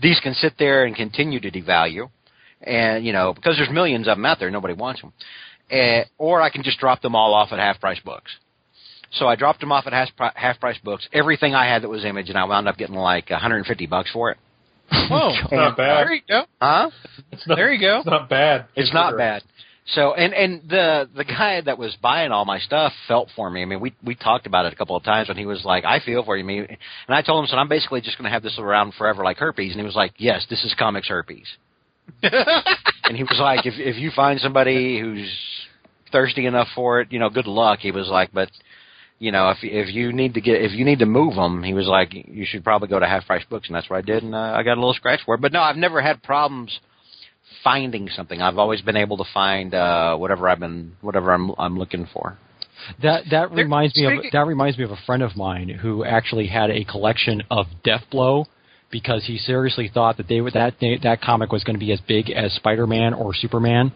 these 0.00 0.20
can 0.20 0.34
sit 0.34 0.54
there 0.58 0.84
and 0.84 0.94
continue 0.94 1.40
to 1.40 1.50
devalue, 1.50 2.10
and 2.60 3.04
you 3.04 3.12
know 3.12 3.32
because 3.32 3.56
there's 3.56 3.70
millions 3.70 4.08
of 4.08 4.16
them 4.16 4.26
out 4.26 4.38
there, 4.40 4.50
nobody 4.50 4.74
wants 4.74 5.00
them, 5.00 5.12
uh, 5.70 6.04
or 6.18 6.42
I 6.42 6.50
can 6.50 6.62
just 6.62 6.78
drop 6.78 7.00
them 7.00 7.14
all 7.14 7.34
off 7.34 7.52
at 7.52 7.58
half 7.58 7.80
price 7.80 8.00
books. 8.00 8.30
So 9.14 9.26
I 9.28 9.36
dropped 9.36 9.60
them 9.60 9.72
off 9.72 9.86
at 9.86 9.92
half, 10.34 10.58
price 10.60 10.78
books. 10.82 11.06
Everything 11.12 11.54
I 11.54 11.66
had 11.66 11.82
that 11.82 11.88
was 11.88 12.04
image, 12.04 12.28
and 12.30 12.38
I 12.38 12.44
wound 12.44 12.66
up 12.68 12.76
getting 12.78 12.94
like 12.96 13.28
150 13.30 13.86
bucks 13.86 14.10
for 14.10 14.30
it. 14.30 14.38
Whoa, 14.90 15.30
It's 15.30 15.52
not 15.52 15.76
bad. 15.76 16.06
there 16.06 16.12
you 16.14 16.20
go. 16.28 16.42
Huh? 16.60 16.90
It's 17.30 17.46
not, 17.46 17.56
There 17.56 17.72
you 17.72 17.80
go. 17.80 17.98
It's 17.98 18.06
not 18.06 18.28
bad. 18.28 18.66
It's 18.74 18.92
not 18.92 19.10
considering. 19.12 19.18
bad. 19.40 19.42
So 19.94 20.14
and 20.14 20.32
and 20.32 20.62
the 20.70 21.08
the 21.16 21.24
guy 21.24 21.60
that 21.60 21.76
was 21.76 21.96
buying 22.00 22.30
all 22.30 22.44
my 22.44 22.58
stuff 22.60 22.92
felt 23.08 23.28
for 23.34 23.50
me. 23.50 23.62
I 23.62 23.64
mean, 23.64 23.80
we 23.80 23.92
we 24.04 24.14
talked 24.14 24.46
about 24.46 24.64
it 24.64 24.72
a 24.72 24.76
couple 24.76 24.94
of 24.94 25.02
times 25.02 25.26
when 25.28 25.36
he 25.36 25.44
was 25.44 25.64
like, 25.64 25.84
"I 25.84 25.98
feel 25.98 26.24
for 26.24 26.36
you." 26.36 26.44
Me, 26.44 26.58
and 26.58 26.78
I 27.08 27.20
told 27.20 27.42
him, 27.42 27.48
"So 27.48 27.56
I'm 27.56 27.68
basically 27.68 28.00
just 28.00 28.16
going 28.16 28.26
to 28.26 28.30
have 28.30 28.44
this 28.44 28.58
around 28.60 28.94
forever, 28.94 29.24
like 29.24 29.38
herpes." 29.38 29.72
And 29.72 29.80
he 29.80 29.84
was 29.84 29.96
like, 29.96 30.12
"Yes, 30.18 30.46
this 30.48 30.62
is 30.64 30.72
comics 30.78 31.08
herpes." 31.08 31.46
and 32.22 33.16
he 33.16 33.24
was 33.24 33.38
like, 33.40 33.66
"If 33.66 33.74
if 33.76 33.96
you 33.96 34.10
find 34.14 34.38
somebody 34.40 35.00
who's 35.00 35.28
thirsty 36.12 36.46
enough 36.46 36.68
for 36.76 37.00
it, 37.00 37.08
you 37.10 37.18
know, 37.18 37.28
good 37.30 37.46
luck." 37.48 37.80
He 37.80 37.90
was 37.90 38.08
like, 38.08 38.30
"But." 38.32 38.50
You 39.22 39.30
know, 39.30 39.50
if 39.50 39.58
if 39.62 39.94
you 39.94 40.12
need 40.12 40.34
to 40.34 40.40
get 40.40 40.60
if 40.60 40.72
you 40.72 40.84
need 40.84 40.98
to 40.98 41.06
move 41.06 41.36
them, 41.36 41.62
he 41.62 41.74
was 41.74 41.86
like, 41.86 42.12
you 42.12 42.44
should 42.44 42.64
probably 42.64 42.88
go 42.88 42.98
to 42.98 43.06
Half 43.06 43.26
Price 43.26 43.44
Books, 43.48 43.68
and 43.68 43.76
that's 43.76 43.88
what 43.88 43.98
I 43.98 44.00
did, 44.00 44.24
and 44.24 44.34
uh, 44.34 44.56
I 44.56 44.64
got 44.64 44.72
a 44.72 44.80
little 44.80 44.94
scratch 44.94 45.20
for 45.24 45.36
it. 45.36 45.40
But 45.40 45.52
no, 45.52 45.60
I've 45.60 45.76
never 45.76 46.02
had 46.02 46.24
problems 46.24 46.76
finding 47.62 48.08
something. 48.08 48.42
I've 48.42 48.58
always 48.58 48.80
been 48.80 48.96
able 48.96 49.18
to 49.18 49.24
find 49.32 49.74
uh, 49.74 50.16
whatever 50.16 50.48
I've 50.48 50.58
been 50.58 50.96
whatever 51.02 51.32
I'm 51.32 51.52
I'm 51.56 51.78
looking 51.78 52.08
for. 52.12 52.36
That 53.00 53.22
that 53.30 53.54
There- 53.54 53.64
reminds 53.64 53.96
me 53.96 54.06
of 54.06 54.24
that 54.32 54.44
reminds 54.44 54.76
me 54.76 54.82
of 54.82 54.90
a 54.90 54.98
friend 55.06 55.22
of 55.22 55.36
mine 55.36 55.68
who 55.68 56.04
actually 56.04 56.48
had 56.48 56.70
a 56.70 56.82
collection 56.82 57.44
of 57.48 57.66
Deathblow 57.86 58.46
because 58.90 59.24
he 59.26 59.38
seriously 59.38 59.88
thought 59.94 60.16
that 60.16 60.26
they 60.26 60.40
would 60.40 60.54
that 60.54 60.74
that 61.04 61.20
comic 61.20 61.52
was 61.52 61.62
going 61.62 61.76
to 61.76 61.84
be 61.86 61.92
as 61.92 62.00
big 62.08 62.28
as 62.28 62.52
Spider 62.54 62.88
Man 62.88 63.14
or 63.14 63.34
Superman. 63.34 63.92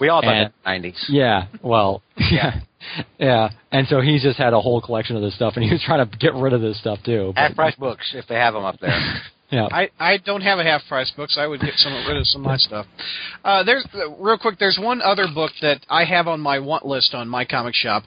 We 0.00 0.08
all 0.08 0.22
thought 0.22 0.34
And- 0.34 0.46
that 0.46 0.46
in 0.46 0.52
the 0.64 0.70
nineties. 0.70 1.04
Yeah, 1.08 1.46
well, 1.62 2.02
yeah, 2.16 2.60
yeah, 3.18 3.50
and 3.70 3.86
so 3.88 4.00
he's 4.00 4.22
just 4.22 4.38
had 4.38 4.52
a 4.52 4.60
whole 4.60 4.80
collection 4.80 5.16
of 5.16 5.22
this 5.22 5.34
stuff, 5.34 5.54
and 5.56 5.64
he 5.64 5.70
was 5.70 5.82
trying 5.84 6.08
to 6.08 6.16
get 6.18 6.34
rid 6.34 6.52
of 6.52 6.60
this 6.60 6.78
stuff 6.80 6.98
too. 7.04 7.32
but- 7.34 7.40
Half 7.40 7.54
Price 7.54 7.74
Books, 7.76 8.12
if 8.14 8.26
they 8.26 8.36
have 8.36 8.54
them 8.54 8.64
up 8.64 8.78
there. 8.80 8.98
Yeah, 9.52 9.66
I, 9.68 9.88
I 9.98 10.18
don't 10.18 10.42
have 10.42 10.60
a 10.60 10.62
half 10.62 10.82
price 10.88 11.10
book, 11.10 11.28
so 11.28 11.40
I 11.40 11.46
would 11.48 11.60
get 11.60 11.74
some 11.74 11.92
rid 12.06 12.16
of 12.16 12.24
some 12.28 12.42
of 12.42 12.46
my 12.46 12.56
stuff. 12.56 12.86
Uh, 13.42 13.64
there's 13.64 13.84
uh, 13.92 14.08
real 14.10 14.38
quick. 14.38 14.60
There's 14.60 14.78
one 14.80 15.02
other 15.02 15.26
book 15.34 15.50
that 15.60 15.84
I 15.90 16.04
have 16.04 16.28
on 16.28 16.38
my 16.38 16.60
want 16.60 16.86
list 16.86 17.14
on 17.14 17.28
my 17.28 17.44
comic 17.44 17.74
shop, 17.74 18.04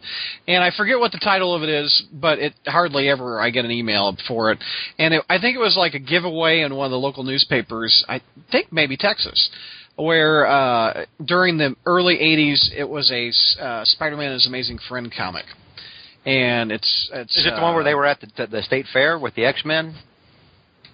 and 0.48 0.64
I 0.64 0.72
forget 0.72 0.98
what 1.00 1.12
the 1.12 1.20
title 1.22 1.54
of 1.54 1.62
it 1.62 1.68
is, 1.68 2.04
but 2.14 2.40
it 2.40 2.54
hardly 2.66 3.10
ever 3.10 3.42
I 3.42 3.50
get 3.50 3.66
an 3.66 3.72
email 3.72 4.16
for 4.26 4.52
it. 4.54 4.60
And 4.98 5.16
it, 5.16 5.26
I 5.30 5.38
think 5.38 5.58
it 5.58 5.60
was 5.60 5.76
like 5.76 5.96
a 5.96 6.00
giveaway 6.00 6.62
in 6.62 6.74
one 6.76 6.86
of 6.86 6.92
the 6.92 6.98
local 6.98 7.26
newspapers. 7.26 8.06
I 8.08 8.22
think 8.50 8.72
maybe 8.72 8.96
Texas. 8.96 9.50
Where 9.96 10.48
uh, 10.48 11.06
during 11.24 11.58
the 11.58 11.76
early 11.86 12.16
'80s, 12.18 12.72
it 12.76 12.90
was 12.90 13.12
a 13.12 13.30
uh, 13.64 13.86
Spider-Man 13.86 14.26
and 14.28 14.34
His 14.34 14.48
Amazing 14.48 14.80
Friend 14.90 15.14
comic, 15.16 15.46
and 16.26 16.72
it's 16.72 17.10
it's. 17.14 17.38
Is 17.38 17.46
it 17.46 17.56
the 17.56 17.62
one 17.62 17.76
where 17.76 17.84
they 17.84 17.94
were 17.94 18.06
at 18.08 18.20
the, 18.20 18.48
the 18.48 18.64
state 18.64 18.88
fair 18.92 19.20
with 19.20 19.36
the 19.36 19.46
X 19.46 19.64
Men? 19.64 19.94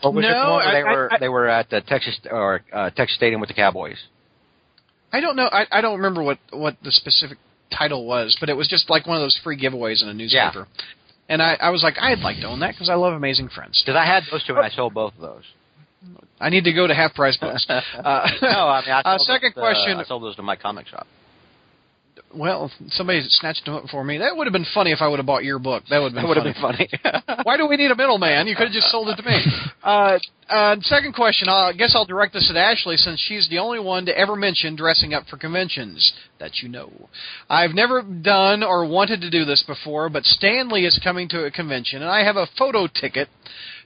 Or 0.04 0.12
was 0.12 0.26
it 0.26 0.28
the 0.28 0.34
No, 0.34 0.50
one 0.52 0.66
where 0.66 0.72
they 0.72 0.88
I- 0.90 0.92
were 0.94 1.14
I- 1.14 1.18
they 1.18 1.30
were 1.30 1.48
at 1.48 1.70
the 1.70 1.80
Texas 1.82 2.20
or 2.30 2.62
uh, 2.74 2.90
Texas 2.90 3.16
Stadium 3.16 3.40
with 3.40 3.48
the 3.48 3.54
Cowboys? 3.54 3.98
I 5.14 5.22
don't 5.22 5.36
know. 5.38 5.48
I, 5.52 5.66
I 5.72 5.80
don't 5.82 5.98
remember 5.98 6.22
what 6.22 6.38
what 6.52 6.76
the 6.84 6.92
specific 6.92 7.38
title 7.72 8.06
was, 8.06 8.36
but 8.42 8.50
it 8.50 8.54
was 8.58 8.68
just 8.68 8.90
like 8.90 9.08
one 9.08 9.16
of 9.16 9.22
those 9.22 9.40
free 9.44 9.58
giveaways 9.58 10.04
in 10.04 10.10
a 10.10 10.14
newspaper. 10.14 10.68
And 11.30 11.42
I, 11.42 11.54
I 11.62 11.70
was 11.70 11.84
like, 11.84 11.96
I'd 12.00 12.20
like 12.20 12.38
to 12.42 12.48
own 12.48 12.60
that 12.62 12.72
because 12.74 12.90
I 12.90 12.96
love 12.96 13.14
Amazing 13.14 13.50
Friends. 13.50 13.82
Because 13.86 13.98
I 13.98 14.06
had 14.06 14.24
those 14.32 14.44
two 14.46 14.56
and 14.56 14.66
I 14.66 14.70
sold 14.70 14.94
both 14.96 15.14
of 15.16 15.22
those. 15.22 15.44
I 16.40 16.50
need 16.50 16.64
to 16.64 16.74
go 16.74 16.88
to 16.88 16.94
half 16.96 17.14
price 17.14 17.38
books. 17.38 17.66
Uh, 17.70 18.28
no, 18.42 18.48
I 18.48 18.82
mean, 18.82 18.92
I 18.92 19.02
uh, 19.02 19.18
second 19.20 19.54
those, 19.56 19.62
uh, 19.62 19.66
question. 19.66 19.98
I 19.98 20.04
sold 20.04 20.24
those 20.24 20.36
to 20.38 20.42
my 20.44 20.56
comic 20.56 20.88
shop. 20.88 21.06
well, 22.34 22.72
somebody 22.90 23.22
snatched 23.28 23.66
them 23.66 23.74
up 23.76 23.86
for 23.90 24.04
me. 24.04 24.20
That 24.20 24.38
would 24.38 24.46
have 24.48 24.54
been 24.54 24.66
funny 24.74 24.92
if 24.92 25.00
I 25.02 25.08
would 25.08 25.18
have 25.18 25.26
bought 25.26 25.44
your 25.44 25.60
book. 25.60 25.84
That 25.90 26.00
would 26.00 26.14
have 26.14 26.24
That 26.28 26.44
been 26.44 26.54
have 26.54 26.62
funny. 26.62 26.88
been 26.92 27.12
funny. 27.26 27.42
Why 27.44 27.58
do 27.58 27.68
we 27.68 27.76
need 27.76 27.92
a 27.92 27.96
middleman? 27.96 28.48
You 28.48 28.56
could 28.56 28.68
have 28.68 28.74
just 28.74 28.90
sold 28.92 29.10
it 29.10 29.16
to 29.18 29.24
me. 29.24 29.38
Uh, 29.84 30.20
uh, 30.50 30.76
second 30.82 31.14
question. 31.14 31.48
Uh, 31.50 31.70
I 31.70 31.74
guess 31.74 31.94
I'll 31.96 32.06
direct 32.06 32.34
this 32.34 32.50
at 32.50 32.56
Ashley 32.56 32.96
since 32.98 33.20
she's 33.20 33.50
the 33.50 33.58
only 33.58 33.80
one 33.80 34.06
to 34.06 34.18
ever 34.18 34.36
mention 34.36 34.76
dressing 34.76 35.14
up 35.14 35.26
for 35.28 35.38
conventions 35.38 36.14
that 36.40 36.52
you 36.62 36.70
know. 36.70 36.92
I've 37.50 37.72
never 37.74 38.02
done 38.02 38.64
or 38.64 38.88
wanted 38.88 39.22
to 39.22 39.30
do 39.30 39.44
this 39.46 39.64
before, 39.68 40.10
but 40.10 40.24
Stanley 40.24 40.86
is 40.86 41.00
coming 41.04 41.28
to 41.30 41.46
a 41.46 41.52
convention, 41.52 42.02
and 42.02 42.10
I 42.12 42.24
have 42.24 42.36
a 42.38 42.48
photo 42.58 42.88
ticket, 42.88 43.28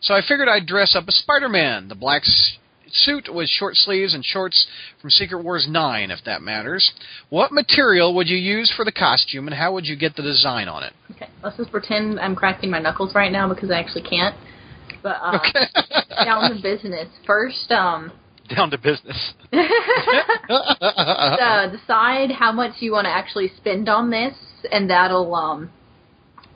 so 0.03 0.13
I 0.13 0.21
figured 0.21 0.47
I'd 0.47 0.67
dress 0.67 0.95
up 0.95 1.05
as 1.07 1.15
Spider-Man. 1.15 1.87
The 1.87 1.95
black 1.95 2.21
suit 2.91 3.27
with 3.33 3.49
short 3.49 3.75
sleeves 3.75 4.13
and 4.13 4.23
shorts 4.23 4.67
from 5.01 5.09
Secret 5.09 5.43
Wars 5.43 5.65
9, 5.67 6.11
if 6.11 6.19
that 6.25 6.43
matters. 6.43 6.91
What 7.29 7.51
material 7.51 8.13
would 8.15 8.27
you 8.27 8.37
use 8.37 8.71
for 8.75 8.85
the 8.85 8.91
costume, 8.91 9.47
and 9.47 9.55
how 9.55 9.73
would 9.73 9.85
you 9.85 9.95
get 9.95 10.15
the 10.15 10.21
design 10.21 10.67
on 10.67 10.83
it? 10.83 10.93
Okay, 11.11 11.27
let's 11.43 11.57
just 11.57 11.71
pretend 11.71 12.19
I'm 12.19 12.35
cracking 12.35 12.69
my 12.69 12.79
knuckles 12.79 13.15
right 13.15 13.31
now 13.31 13.51
because 13.51 13.71
I 13.71 13.79
actually 13.79 14.03
can't. 14.03 14.35
But 15.01 15.17
uh, 15.21 15.39
Okay. 15.39 15.65
down 16.23 16.55
to 16.55 16.61
business. 16.61 17.07
First, 17.25 17.71
um, 17.71 18.11
Down 18.55 18.69
to 18.71 18.77
business. 18.77 19.33
uh, 19.53 21.67
decide 21.69 22.31
how 22.31 22.51
much 22.51 22.73
you 22.79 22.91
want 22.91 23.05
to 23.05 23.11
actually 23.11 23.51
spend 23.57 23.89
on 23.89 24.09
this, 24.11 24.35
and 24.71 24.89
that'll 24.89 25.33
um, 25.33 25.71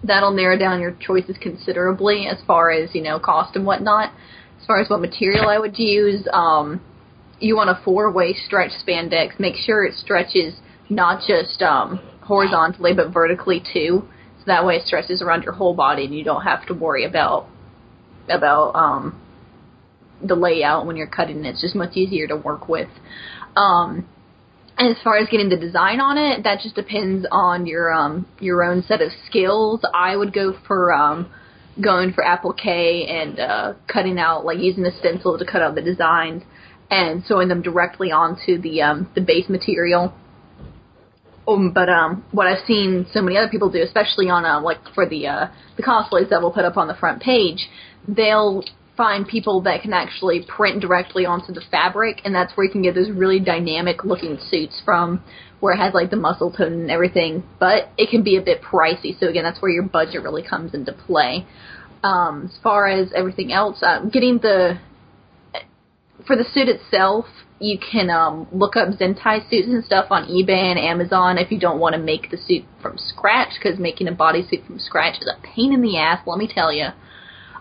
that'll 0.03 0.31
narrow 0.31 0.57
down 0.57 0.79
your 0.79 0.95
choices 0.99 1.37
considerably 1.41 2.27
as 2.27 2.37
far 2.45 2.71
as 2.71 2.93
you 2.93 3.01
know 3.01 3.19
cost 3.19 3.55
and 3.55 3.65
whatnot. 3.65 4.13
As 4.59 4.65
far 4.65 4.79
as 4.81 4.89
what 4.89 5.01
material 5.01 5.47
I 5.47 5.59
would 5.59 5.77
use, 5.77 6.27
um, 6.33 6.81
you 7.39 7.55
want 7.55 7.69
a 7.69 7.79
four-way 7.83 8.33
stretch 8.33 8.71
spandex. 8.85 9.39
Make 9.39 9.55
sure 9.55 9.85
it 9.85 9.95
stretches 9.95 10.55
not 10.89 11.21
just 11.27 11.61
um, 11.61 11.99
horizontally 12.21 12.93
but 12.93 13.13
vertically 13.13 13.61
too, 13.61 14.07
so 14.39 14.43
that 14.47 14.65
way 14.65 14.75
it 14.75 14.85
stretches 14.85 15.21
around 15.21 15.43
your 15.43 15.53
whole 15.53 15.73
body 15.73 16.05
and 16.05 16.13
you 16.13 16.23
don't 16.23 16.43
have 16.43 16.65
to 16.67 16.73
worry 16.73 17.05
about 17.05 17.47
about 18.29 18.73
um, 18.75 19.21
the 20.21 20.35
layout 20.35 20.85
when 20.85 20.95
you're 20.95 21.07
cutting 21.07 21.45
it. 21.45 21.49
It's 21.49 21.61
just 21.61 21.75
much 21.75 21.95
easier 21.95 22.27
to 22.27 22.35
work 22.35 22.67
with. 22.67 22.89
Um, 23.55 24.07
as 24.79 24.95
far 25.03 25.17
as 25.17 25.27
getting 25.29 25.49
the 25.49 25.57
design 25.57 25.99
on 25.99 26.17
it, 26.17 26.43
that 26.43 26.59
just 26.61 26.75
depends 26.75 27.25
on 27.31 27.65
your 27.65 27.91
um, 27.91 28.27
your 28.39 28.63
own 28.63 28.83
set 28.83 29.01
of 29.01 29.11
skills. 29.25 29.81
I 29.93 30.15
would 30.15 30.33
go 30.33 30.53
for 30.67 30.93
um, 30.93 31.31
going 31.81 32.13
for 32.13 32.23
applique 32.23 33.09
and 33.09 33.39
uh, 33.39 33.73
cutting 33.87 34.19
out 34.19 34.45
like 34.45 34.59
using 34.59 34.85
a 34.85 34.97
stencil 34.99 35.37
to 35.37 35.45
cut 35.45 35.61
out 35.61 35.75
the 35.75 35.81
designs 35.81 36.43
and 36.89 37.23
sewing 37.25 37.47
them 37.47 37.61
directly 37.61 38.11
onto 38.11 38.61
the 38.61 38.81
um, 38.81 39.09
the 39.15 39.21
base 39.21 39.49
material. 39.49 40.13
Um, 41.47 41.71
but 41.71 41.89
um, 41.89 42.25
what 42.31 42.45
I've 42.47 42.65
seen 42.67 43.07
so 43.13 43.21
many 43.21 43.37
other 43.37 43.49
people 43.49 43.69
do, 43.69 43.81
especially 43.81 44.29
on 44.29 44.45
uh, 44.45 44.61
like 44.61 44.79
for 44.93 45.07
the 45.07 45.27
uh, 45.27 45.47
the 45.75 45.83
cosplays 45.83 46.29
that 46.29 46.41
we'll 46.41 46.51
put 46.51 46.65
up 46.65 46.77
on 46.77 46.87
the 46.87 46.95
front 46.95 47.21
page, 47.21 47.69
they'll 48.07 48.63
find 48.97 49.27
people 49.27 49.61
that 49.61 49.83
can 49.83 49.93
actually 49.93 50.43
print 50.47 50.81
directly 50.81 51.25
onto 51.25 51.53
the 51.53 51.61
fabric, 51.71 52.21
and 52.25 52.33
that's 52.33 52.57
where 52.57 52.65
you 52.65 52.71
can 52.71 52.81
get 52.81 52.95
those 52.95 53.11
really 53.11 53.39
dynamic 53.39 54.03
looking 54.03 54.37
suits 54.49 54.81
from, 54.83 55.23
where 55.59 55.73
it 55.73 55.77
has 55.77 55.93
like 55.93 56.09
the 56.09 56.17
muscle 56.17 56.51
tone 56.51 56.73
and 56.73 56.91
everything. 56.91 57.43
But 57.59 57.89
it 57.97 58.09
can 58.09 58.23
be 58.23 58.35
a 58.37 58.41
bit 58.41 58.61
pricey, 58.61 59.17
so 59.19 59.27
again, 59.27 59.43
that's 59.43 59.61
where 59.61 59.71
your 59.71 59.83
budget 59.83 60.23
really 60.23 60.43
comes 60.43 60.73
into 60.73 60.91
play. 60.91 61.45
Um, 62.03 62.49
as 62.51 62.59
far 62.61 62.87
as 62.87 63.11
everything 63.15 63.53
else, 63.53 63.81
uh, 63.81 64.05
getting 64.05 64.39
the 64.39 64.79
for 66.25 66.35
the 66.35 66.43
suit 66.43 66.67
itself, 66.67 67.25
you 67.59 67.79
can 67.79 68.09
um, 68.09 68.47
look 68.51 68.75
up 68.75 68.89
Zentai 68.89 69.49
suits 69.49 69.67
and 69.67 69.83
stuff 69.83 70.07
on 70.09 70.25
eBay 70.25 70.71
and 70.71 70.79
Amazon 70.79 71.37
if 71.37 71.51
you 71.51 71.59
don't 71.59 71.79
want 71.79 71.93
to 71.93 72.01
make 72.01 72.29
the 72.29 72.37
suit 72.37 72.63
from 72.81 72.97
scratch, 72.97 73.53
because 73.57 73.79
making 73.79 74.07
a 74.07 74.11
bodysuit 74.11 74.65
from 74.65 74.79
scratch 74.79 75.21
is 75.21 75.27
a 75.27 75.41
pain 75.41 75.73
in 75.73 75.81
the 75.81 75.97
ass, 75.97 76.19
let 76.25 76.37
me 76.37 76.49
tell 76.51 76.71
you. 76.71 76.87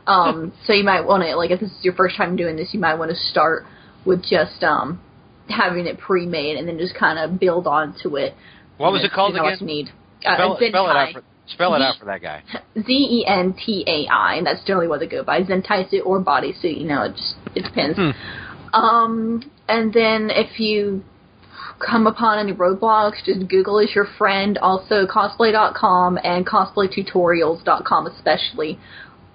Um, 0.06 0.52
so 0.66 0.72
you 0.72 0.84
might 0.84 1.02
want 1.02 1.22
to, 1.24 1.36
like, 1.36 1.50
if 1.50 1.60
this 1.60 1.70
is 1.70 1.84
your 1.84 1.94
first 1.94 2.16
time 2.16 2.36
doing 2.36 2.56
this, 2.56 2.68
you 2.72 2.80
might 2.80 2.94
want 2.94 3.10
to 3.10 3.16
start 3.16 3.64
with 4.04 4.22
just 4.22 4.62
um, 4.62 5.00
having 5.48 5.86
it 5.86 5.98
pre-made 5.98 6.56
and 6.56 6.68
then 6.68 6.78
just 6.78 6.94
kind 6.94 7.18
of 7.18 7.40
build 7.40 7.66
onto 7.66 8.16
it. 8.16 8.34
What 8.76 8.92
was 8.92 9.02
and 9.02 9.10
it 9.10 9.14
called 9.14 9.32
see 9.34 9.38
how 9.38 9.44
much 9.44 9.54
again? 9.56 9.68
you 9.68 9.74
need. 9.74 9.88
Uh, 10.24 10.34
Spell, 10.34 10.56
it- 10.60 10.68
spell 10.70 10.86
it 10.90 10.96
out 10.96 11.08
Zentai. 11.08 11.12
for 11.12 11.22
spell 11.48 11.74
it 11.74 11.82
out 11.82 11.98
for 11.98 12.04
that 12.06 12.22
guy. 12.22 12.42
Z 12.76 12.84
E 12.88 13.24
N 13.26 13.54
T 13.54 13.84
A 13.86 14.06
I, 14.12 14.34
and 14.36 14.46
that's 14.46 14.64
generally 14.64 14.88
what 14.88 15.00
they 15.00 15.06
go 15.06 15.22
by. 15.24 15.42
Zentai 15.42 15.88
suit 15.90 16.02
or 16.04 16.22
bodysuit, 16.22 16.78
you 16.80 16.86
know, 16.86 17.02
it 17.02 17.12
just 17.12 17.34
it 17.54 17.62
depends. 17.62 17.98
Um, 18.72 19.50
and 19.68 19.92
then 19.92 20.30
if 20.30 20.60
you 20.60 21.02
come 21.78 22.06
upon 22.06 22.38
any 22.38 22.52
roadblocks, 22.52 23.24
just 23.24 23.48
Google 23.48 23.78
is 23.78 23.94
your 23.94 24.06
friend. 24.18 24.58
Also, 24.58 25.06
cosplay.com 25.06 26.18
and 26.22 26.46
cosplaytutorials.com 26.46 28.06
especially 28.06 28.78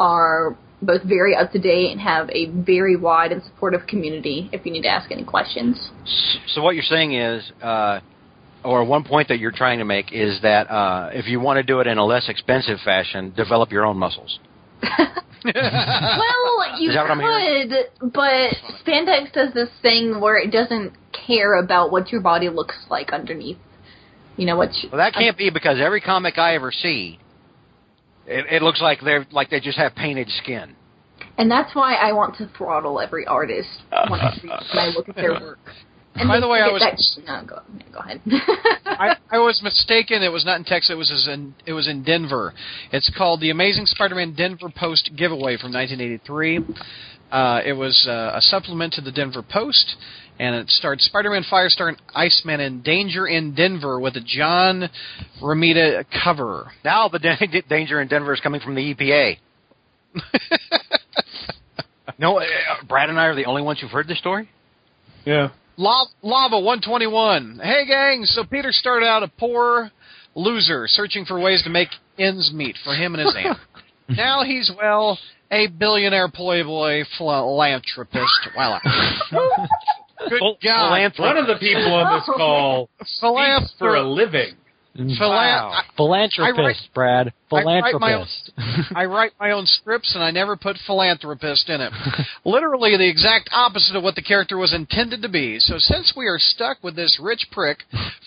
are 0.01 0.57
both 0.81 1.03
very 1.03 1.35
up 1.35 1.51
to 1.51 1.59
date 1.59 1.91
and 1.91 2.01
have 2.01 2.27
a 2.31 2.47
very 2.47 2.95
wide 2.95 3.31
and 3.31 3.43
supportive 3.43 3.85
community 3.85 4.49
if 4.51 4.65
you 4.65 4.71
need 4.71 4.81
to 4.81 4.89
ask 4.89 5.11
any 5.11 5.23
questions. 5.23 5.91
So 6.47 6.63
what 6.63 6.73
you're 6.73 6.83
saying 6.83 7.13
is, 7.13 7.51
uh, 7.61 7.99
or 8.63 8.83
one 8.83 9.03
point 9.03 9.27
that 9.27 9.37
you're 9.39 9.51
trying 9.51 9.77
to 9.77 9.85
make 9.85 10.11
is 10.11 10.41
that 10.41 10.69
uh, 10.71 11.11
if 11.13 11.27
you 11.27 11.39
want 11.39 11.57
to 11.57 11.63
do 11.63 11.79
it 11.79 11.87
in 11.87 11.99
a 11.99 12.05
less 12.05 12.29
expensive 12.29 12.79
fashion, 12.83 13.31
develop 13.35 13.71
your 13.71 13.85
own 13.85 13.97
muscles. 13.97 14.39
well, 14.81 16.79
you 16.79 16.89
Is 16.89 16.95
that 16.95 17.03
what 17.03 17.11
I'm 17.11 17.19
hearing? 17.19 17.69
could, 17.69 18.11
but 18.11 18.55
spandex 18.83 19.31
does 19.33 19.53
this 19.53 19.69
thing 19.83 20.19
where 20.19 20.37
it 20.37 20.51
doesn't 20.51 20.93
care 21.11 21.59
about 21.59 21.91
what 21.91 22.11
your 22.11 22.21
body 22.21 22.49
looks 22.49 22.75
like 22.89 23.11
underneath. 23.13 23.57
You 24.37 24.47
know 24.47 24.57
what? 24.57 24.73
You, 24.75 24.89
Well, 24.91 24.97
that 24.99 25.13
can't 25.13 25.37
be 25.37 25.51
because 25.51 25.77
every 25.79 26.01
comic 26.01 26.39
I 26.39 26.55
ever 26.55 26.71
see, 26.71 27.19
it, 28.31 28.45
it 28.51 28.61
looks 28.61 28.81
like 28.81 28.99
they're 29.01 29.25
like 29.31 29.49
they 29.49 29.59
just 29.59 29.77
have 29.77 29.93
painted 29.95 30.29
skin. 30.29 30.75
and 31.37 31.49
that's 31.49 31.75
why 31.75 31.95
I 31.95 32.11
want 32.13 32.35
to 32.37 32.49
throttle 32.57 32.99
every 32.99 33.25
artist 33.27 33.69
when 34.09 34.19
I, 34.19 34.37
read- 34.43 34.43
when 34.73 34.79
I 34.79 34.87
look 34.95 35.09
at 35.09 35.15
their 35.15 35.33
work. 35.33 35.59
And 36.13 36.27
By 36.27 36.41
the 36.41 36.47
way, 36.49 36.59
I 36.59 36.67
was- 36.67 36.81
that, 36.81 37.23
no, 37.25 37.47
go, 37.47 37.61
go 37.93 37.99
ahead. 37.99 38.19
I, 38.85 39.15
I 39.31 39.37
was 39.39 39.61
mistaken. 39.63 40.21
It 40.23 40.31
was 40.31 40.43
not 40.43 40.57
in 40.57 40.65
Texas. 40.65 40.89
It 40.91 40.97
was 40.97 41.27
in 41.31 41.55
it 41.65 41.71
was 41.73 41.87
in 41.87 42.03
Denver. 42.03 42.53
It's 42.91 43.09
called 43.17 43.39
the 43.39 43.49
Amazing 43.49 43.85
Spider-Man 43.85 44.33
Denver 44.35 44.69
Post 44.75 45.11
giveaway 45.15 45.55
from 45.57 45.71
1983. 45.71 46.59
Uh, 47.31 47.61
it 47.65 47.71
was 47.71 48.05
uh, 48.09 48.33
a 48.35 48.41
supplement 48.41 48.91
to 48.95 49.01
the 49.01 49.11
Denver 49.11 49.41
Post, 49.41 49.95
and 50.41 50.55
it 50.55 50.67
starred 50.71 50.99
Spider-Man, 50.99 51.45
Firestar, 51.51 51.89
and 51.89 52.01
Iceman 52.15 52.61
in 52.61 52.81
Danger 52.81 53.27
in 53.27 53.53
Denver 53.53 53.99
with 53.99 54.15
a 54.15 54.21
John 54.25 54.89
Romita 55.39 56.03
cover. 56.23 56.71
Now 56.83 57.09
the 57.09 57.19
da- 57.19 57.61
danger 57.69 58.01
in 58.01 58.07
Denver 58.07 58.33
is 58.33 58.39
coming 58.39 58.59
from 58.59 58.73
the 58.73 58.95
EPA. 58.95 59.37
no, 62.17 62.39
uh, 62.39 62.43
Brad 62.89 63.09
and 63.09 63.19
I 63.19 63.25
are 63.25 63.35
the 63.35 63.45
only 63.45 63.61
ones 63.61 63.81
who've 63.81 63.91
heard 63.91 64.07
this 64.07 64.17
story. 64.17 64.49
Yeah. 65.25 65.49
La- 65.77 66.07
Lava 66.23 66.59
121. 66.59 67.59
Hey, 67.63 67.85
gang. 67.85 68.25
So 68.25 68.43
Peter 68.43 68.71
started 68.71 69.05
out 69.05 69.21
a 69.21 69.27
poor 69.27 69.91
loser 70.33 70.85
searching 70.87 71.23
for 71.23 71.39
ways 71.39 71.61
to 71.65 71.69
make 71.69 71.89
ends 72.17 72.51
meet 72.51 72.77
for 72.83 72.95
him 72.95 73.13
and 73.13 73.23
his 73.23 73.37
aunt. 73.37 73.59
now 74.09 74.43
he's, 74.43 74.71
well, 74.75 75.19
a 75.51 75.67
billionaire 75.67 76.29
playboy 76.29 77.03
philanthropist. 77.15 78.49
Wow. 78.57 78.79
Good 80.29 80.41
God. 80.63 81.11
One 81.17 81.37
of 81.37 81.47
the 81.47 81.57
people 81.59 81.93
on 81.93 82.17
this 82.17 82.25
call 82.37 82.89
speaks 83.03 83.73
for 83.77 83.95
a 83.95 84.03
living. 84.03 84.55
Philan- 84.95 85.17
Wow. 85.19 85.71
I- 85.73 85.83
Philanthropist, 85.95 86.59
I 86.59 86.61
write- 86.63 86.89
Brad. 86.93 87.33
I 87.53 87.63
write 87.63 87.65
my 87.99 88.13
own- 88.13 88.25
Philanthropist. 88.27 88.51
I 88.95 89.05
write 89.05 89.31
my 89.39 89.51
own 89.51 89.65
scripts 89.65 90.13
and 90.15 90.23
I 90.23 90.31
never 90.31 90.55
put 90.57 90.77
philanthropist 90.85 91.69
in 91.69 91.79
it. 91.81 91.93
Literally 92.45 92.97
the 92.97 93.07
exact 93.07 93.49
opposite 93.53 93.95
of 93.95 94.03
what 94.03 94.15
the 94.15 94.21
character 94.21 94.57
was 94.57 94.73
intended 94.73 95.21
to 95.21 95.29
be. 95.29 95.59
So 95.59 95.75
since 95.77 96.13
we 96.15 96.27
are 96.27 96.37
stuck 96.39 96.77
with 96.83 96.95
this 96.95 97.19
rich 97.21 97.47
prick 97.51 97.79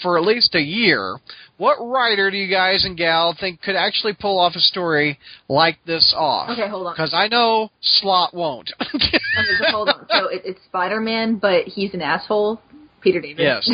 for 0.03 0.17
at 0.19 0.25
least 0.25 0.55
a 0.55 0.61
year, 0.61 1.17
what 1.59 1.77
writer 1.81 2.31
do 2.31 2.37
you 2.37 2.49
guys 2.51 2.85
and 2.85 2.97
gal 2.97 3.35
think 3.39 3.61
could 3.63 3.77
actually 3.77 4.15
pull 4.19 4.39
off 4.39 4.55
a 4.57 4.61
story 4.61 5.19
like 5.49 5.79
this 5.87 6.15
off? 6.17 6.51
Okay, 6.51 6.69
hold 6.69 6.87
on. 6.87 6.95
Because 6.95 7.13
I 7.15 7.29
know 7.29 7.71
Slott 7.81 8.33
won't. 8.35 8.73
Okay, 9.37 9.71
hold 9.73 9.89
on. 9.89 10.07
So 10.11 10.29
it, 10.29 10.43
it's 10.45 10.61
Spider 10.67 11.01
Man, 11.01 11.37
but 11.37 11.65
he's 11.67 11.93
an 11.93 12.01
asshole. 12.03 12.61
Peter 13.01 13.21
David. 13.21 13.43
Yes. 13.43 13.69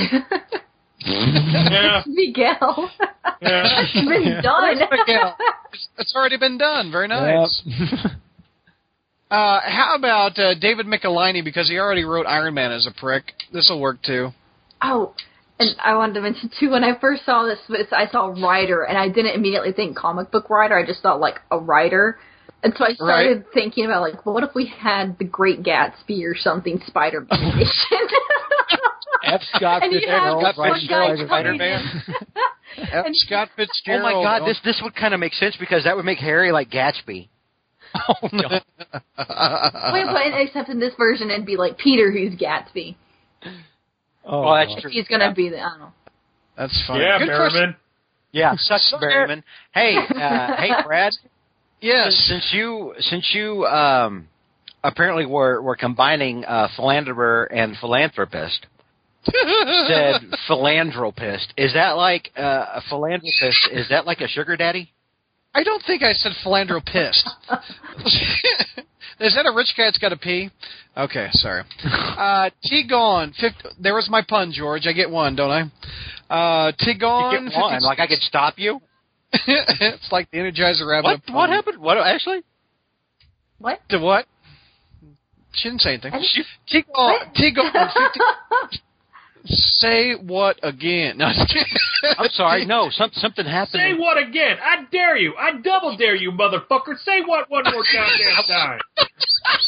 Yeah. 1.04 2.02
Miguel. 2.06 2.90
Yeah. 3.40 3.82
it's 3.82 3.92
been 3.92 4.42
done. 4.42 4.78
Miguel. 4.78 5.36
It's 5.98 6.14
already 6.16 6.36
been 6.36 6.58
done. 6.58 6.90
Very 6.90 7.06
nice. 7.06 7.62
Yep. 7.64 8.12
Uh, 9.30 9.60
how 9.64 9.94
about 9.96 10.36
uh, 10.40 10.54
David 10.54 10.86
Michelinie 10.86 11.44
because 11.44 11.68
he 11.68 11.78
already 11.78 12.02
wrote 12.02 12.26
Iron 12.26 12.52
Man 12.54 12.72
as 12.72 12.88
a 12.88 12.90
prick? 12.90 13.34
This 13.52 13.68
will 13.70 13.80
work 13.80 14.02
too. 14.02 14.30
Oh, 14.82 15.14
and 15.60 15.76
I 15.80 15.94
wanted 15.94 16.14
to 16.14 16.20
mention 16.20 16.50
too. 16.58 16.70
When 16.70 16.82
I 16.82 16.98
first 16.98 17.24
saw 17.24 17.44
this, 17.44 17.60
I 17.92 18.08
saw 18.10 18.34
writer, 18.44 18.82
and 18.82 18.98
I 18.98 19.08
didn't 19.08 19.36
immediately 19.36 19.70
think 19.70 19.96
comic 19.96 20.32
book 20.32 20.50
writer. 20.50 20.76
I 20.76 20.84
just 20.84 21.00
thought 21.02 21.20
like 21.20 21.38
a 21.52 21.60
writer, 21.60 22.18
and 22.64 22.74
so 22.76 22.84
I 22.84 22.94
started 22.94 23.44
thinking 23.54 23.84
about 23.84 24.02
like, 24.02 24.26
what 24.26 24.42
if 24.42 24.50
we 24.52 24.66
had 24.66 25.16
the 25.18 25.24
Great 25.24 25.62
Gatsby 25.62 26.24
or 26.24 26.34
something 26.36 26.80
Spider 26.86 27.24
Man 27.30 27.52
edition? 27.54 28.08
F. 29.24 29.40
Scott 29.54 29.82
and 29.84 29.92
you 29.92 30.00
have 30.08 30.22
Fitzgerald 30.38 30.44
this 30.44 30.56
one 30.56 30.70
writing 30.70 30.88
guy 30.88 31.24
Spider-Man. 31.26 31.80
coming 31.82 32.00
Spider-Man. 32.02 32.84
F. 32.92 33.06
Scott 33.14 33.48
Oh 33.88 33.98
my 34.02 34.12
God, 34.12 34.46
this 34.46 34.58
this 34.64 34.80
would 34.82 34.94
kind 34.94 35.14
of 35.14 35.20
make 35.20 35.34
sense 35.34 35.56
because 35.58 35.84
that 35.84 35.96
would 35.96 36.04
make 36.04 36.18
Harry 36.18 36.52
like 36.52 36.70
Gatsby. 36.70 37.28
Oh, 37.92 38.28
no. 38.32 38.48
Wait, 38.48 40.06
but 40.06 40.40
except 40.40 40.68
in 40.68 40.78
this 40.78 40.94
version, 40.96 41.28
it'd 41.30 41.44
be 41.44 41.56
like 41.56 41.76
Peter 41.76 42.12
who's 42.12 42.34
Gatsby. 42.38 42.94
Oh, 44.24 44.42
Well, 44.42 44.54
that's 44.54 44.80
true. 44.80 44.90
He's 44.90 45.08
gonna 45.08 45.34
be 45.34 45.48
the 45.48 45.58
I 45.58 45.70
don't 45.70 45.80
know. 45.80 45.92
That's 46.56 46.84
funny. 46.86 47.02
Yeah, 47.02 47.18
Good 47.18 47.36
question. 47.36 47.76
Yeah, 48.32 48.54
sucks, 48.56 48.90
So- 48.90 48.98
Berryman. 48.98 49.42
Hey, 49.74 49.96
uh, 49.96 50.56
hey, 50.58 50.70
Brad. 50.86 51.12
Yes. 51.80 52.14
Since 52.28 52.50
you 52.52 52.94
since 53.00 53.30
you 53.34 53.64
um, 53.66 54.28
apparently 54.84 55.26
were 55.26 55.60
were 55.62 55.76
combining 55.76 56.44
uh, 56.44 56.68
philanderer 56.76 57.44
and 57.52 57.76
philanthropist, 57.80 58.66
said 59.24 60.22
philanthropist. 60.46 61.52
Is 61.56 61.74
that 61.74 61.92
like 61.92 62.30
uh, 62.36 62.66
a 62.76 62.82
philanthropist? 62.88 63.68
Is 63.72 63.88
that 63.90 64.06
like 64.06 64.20
a 64.20 64.28
sugar 64.28 64.56
daddy? 64.56 64.92
I 65.54 65.64
don't 65.64 65.82
think 65.84 66.02
I 66.02 66.12
said 66.12 66.32
philanthropist. 66.42 67.28
Is 69.20 69.34
that 69.34 69.44
a 69.44 69.52
rich 69.54 69.74
guy 69.76 69.84
that's 69.84 69.98
got 69.98 70.12
a 70.12 70.16
P? 70.16 70.48
Okay, 70.96 71.28
sorry. 71.32 71.64
Uh, 71.84 72.48
T 72.62 72.86
gone. 72.88 73.34
50, 73.38 73.68
there 73.78 73.94
was 73.94 74.08
my 74.10 74.22
pun, 74.26 74.50
George. 74.52 74.86
I 74.86 74.92
get 74.92 75.10
one, 75.10 75.36
don't 75.36 75.50
I? 75.50 75.62
Uh, 76.68 76.72
T 76.78 76.94
gone. 76.98 77.32
You 77.44 77.50
get 77.50 77.58
one. 77.60 77.74
50 77.74 77.84
Like 77.84 77.98
I 78.00 78.06
could 78.06 78.20
stop 78.20 78.54
you. 78.56 78.80
it's 79.32 80.10
like 80.10 80.30
the 80.30 80.38
Energizer 80.38 80.88
Rabbit. 80.88 81.20
What 81.26 81.34
what 81.34 81.50
happened? 81.50 81.78
What 81.78 81.98
actually? 81.98 82.42
What? 83.58 83.80
To 83.90 83.98
what? 83.98 84.26
She 85.52 85.68
didn't 85.68 85.82
say 85.82 85.90
anything. 85.90 86.12
I 86.14 86.18
didn't- 86.18 86.46
T 86.68 86.84
gone. 86.94 87.18
T 87.34 87.50
gone. 87.52 87.72
50. 87.72 88.80
Say 89.46 90.12
what 90.14 90.58
again? 90.62 91.18
No, 91.18 91.28
just 91.32 91.48
kidding. 91.48 91.72
I'm 92.18 92.28
sorry. 92.30 92.64
No, 92.66 92.88
some, 92.90 93.10
something 93.14 93.44
happened. 93.46 93.80
Say 93.82 93.94
what 93.94 94.18
again? 94.18 94.56
I 94.62 94.84
dare 94.92 95.16
you. 95.16 95.34
I 95.38 95.52
double 95.60 95.96
dare 95.96 96.14
you, 96.14 96.30
motherfucker. 96.32 96.98
Say 97.04 97.20
what 97.24 97.50
one 97.50 97.64
more 97.64 97.82
goddamn 97.92 98.44
time. 98.48 98.78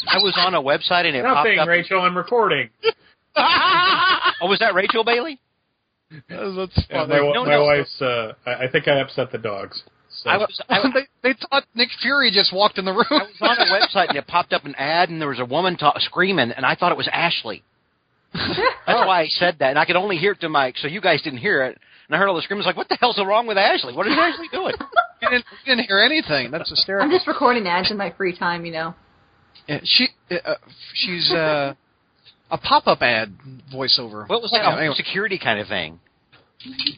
I 0.09 0.17
was 0.17 0.33
on 0.37 0.53
a 0.53 0.61
website 0.61 1.05
and 1.05 1.15
it 1.15 1.23
Nothing, 1.23 1.55
popped 1.57 1.59
up. 1.59 1.67
Rachel. 1.67 2.01
I'm 2.01 2.17
recording. 2.17 2.69
Oh, 3.35 4.47
was 4.47 4.59
that 4.59 4.75
Rachel 4.75 5.03
Bailey? 5.03 5.39
That's 6.29 6.85
Yeah, 6.89 7.05
my 7.07 7.17
No, 7.17 7.45
my 7.45 7.51
no. 7.55 7.63
wife's. 7.63 7.99
Uh, 8.01 8.33
I, 8.45 8.65
I 8.65 8.67
think 8.71 8.87
I 8.87 8.99
upset 8.99 9.31
the 9.31 9.37
dogs. 9.39 9.81
So. 10.21 10.29
I 10.29 10.37
was 10.37 10.61
I, 10.69 10.79
they, 10.93 11.29
they 11.31 11.35
thought 11.49 11.63
Nick 11.73 11.89
Fury 12.01 12.29
just 12.31 12.53
walked 12.53 12.77
in 12.77 12.85
the 12.85 12.91
room. 12.91 13.05
I 13.09 13.23
was 13.23 13.31
on 13.41 13.57
a 13.57 13.71
website 13.71 14.09
and 14.09 14.17
it 14.17 14.27
popped 14.27 14.53
up 14.53 14.65
an 14.65 14.75
ad 14.75 15.09
and 15.09 15.19
there 15.19 15.29
was 15.29 15.39
a 15.39 15.45
woman 15.45 15.77
ta- 15.77 15.97
screaming 15.97 16.51
and 16.51 16.63
I 16.65 16.75
thought 16.75 16.91
it 16.91 16.97
was 16.97 17.09
Ashley. 17.11 17.63
That's 18.87 19.05
why 19.07 19.21
I 19.21 19.27
said 19.27 19.57
that, 19.59 19.69
and 19.71 19.79
I 19.79 19.85
could 19.85 19.95
only 19.95 20.17
hear 20.17 20.31
it 20.31 20.41
to 20.41 20.49
Mike, 20.49 20.75
So 20.77 20.87
you 20.87 21.01
guys 21.01 21.21
didn't 21.21 21.39
hear 21.39 21.63
it, 21.63 21.77
and 22.07 22.15
I 22.15 22.19
heard 22.19 22.27
all 22.27 22.35
the 22.35 22.41
screams. 22.41 22.65
Like, 22.65 22.75
what 22.77 22.89
the 22.89 22.97
hell's 22.99 23.19
wrong 23.23 23.45
with 23.47 23.57
Ashley? 23.57 23.93
What 23.93 24.07
is 24.07 24.13
Ashley 24.17 24.47
doing? 24.51 24.73
we, 25.21 25.27
didn't, 25.29 25.45
we 25.51 25.71
didn't 25.75 25.85
hear 25.87 25.99
anything. 25.99 26.51
That's 26.51 26.69
hysterical. 26.69 27.05
I'm 27.09 27.15
just 27.15 27.27
recording 27.27 27.67
ads 27.67 27.91
in 27.91 27.97
my 27.97 28.11
free 28.17 28.35
time, 28.37 28.65
you 28.65 28.71
know. 28.73 28.95
Yeah, 29.67 29.79
she 29.83 30.07
uh, 30.31 30.55
she's 30.93 31.31
uh, 31.31 31.73
a 32.51 32.57
pop-up 32.57 33.01
ad 33.01 33.33
voiceover. 33.73 34.27
Well, 34.27 34.39
it 34.39 34.41
was 34.41 34.51
like 34.51 34.63
Yeah, 34.63 34.75
a 34.75 34.79
anyway. 34.79 34.95
security 34.95 35.39
kind 35.41 35.59
of 35.59 35.67
thing. 35.67 35.99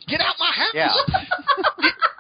Get 0.08 0.22
out 0.22 0.36
my 0.40 0.52
house! 0.52 0.74
Yeah. 0.74 0.94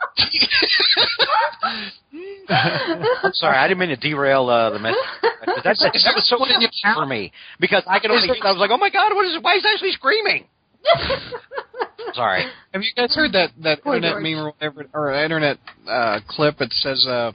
I'm 2.49 3.33
sorry, 3.33 3.57
I 3.57 3.67
didn't 3.67 3.79
mean 3.79 3.89
to 3.89 3.95
derail 3.97 4.49
uh, 4.49 4.69
the 4.71 4.79
message. 4.79 4.97
That, 5.45 5.77
that, 5.79 5.93
that 5.93 6.13
was 6.15 6.27
so 6.27 6.39
What 6.39 6.49
funny 6.49 6.67
for 6.95 7.05
me 7.05 7.31
because 7.59 7.83
I 7.87 7.99
could 7.99 8.09
only. 8.09 8.27
I 8.41 8.51
was 8.51 8.57
like, 8.57 8.71
oh 8.71 8.77
my 8.77 8.89
god, 8.89 9.13
what 9.13 9.25
is? 9.27 9.37
Why 9.41 9.55
is 9.55 9.65
Ashley 9.65 9.91
screaming? 9.91 10.47
Sorry. 12.13 12.45
Have 12.73 12.81
you 12.81 12.89
guys 12.95 13.13
heard 13.15 13.31
that 13.33 13.51
that 13.61 13.83
Poor 13.83 13.95
internet 13.95 14.15
George. 14.15 14.23
meme 14.23 14.39
or 14.39 14.51
whatever, 14.51 14.85
or 14.93 15.13
internet 15.13 15.57
uh, 15.87 16.19
clip? 16.27 16.61
It 16.61 16.73
says, 16.73 17.05
uh, 17.07 17.31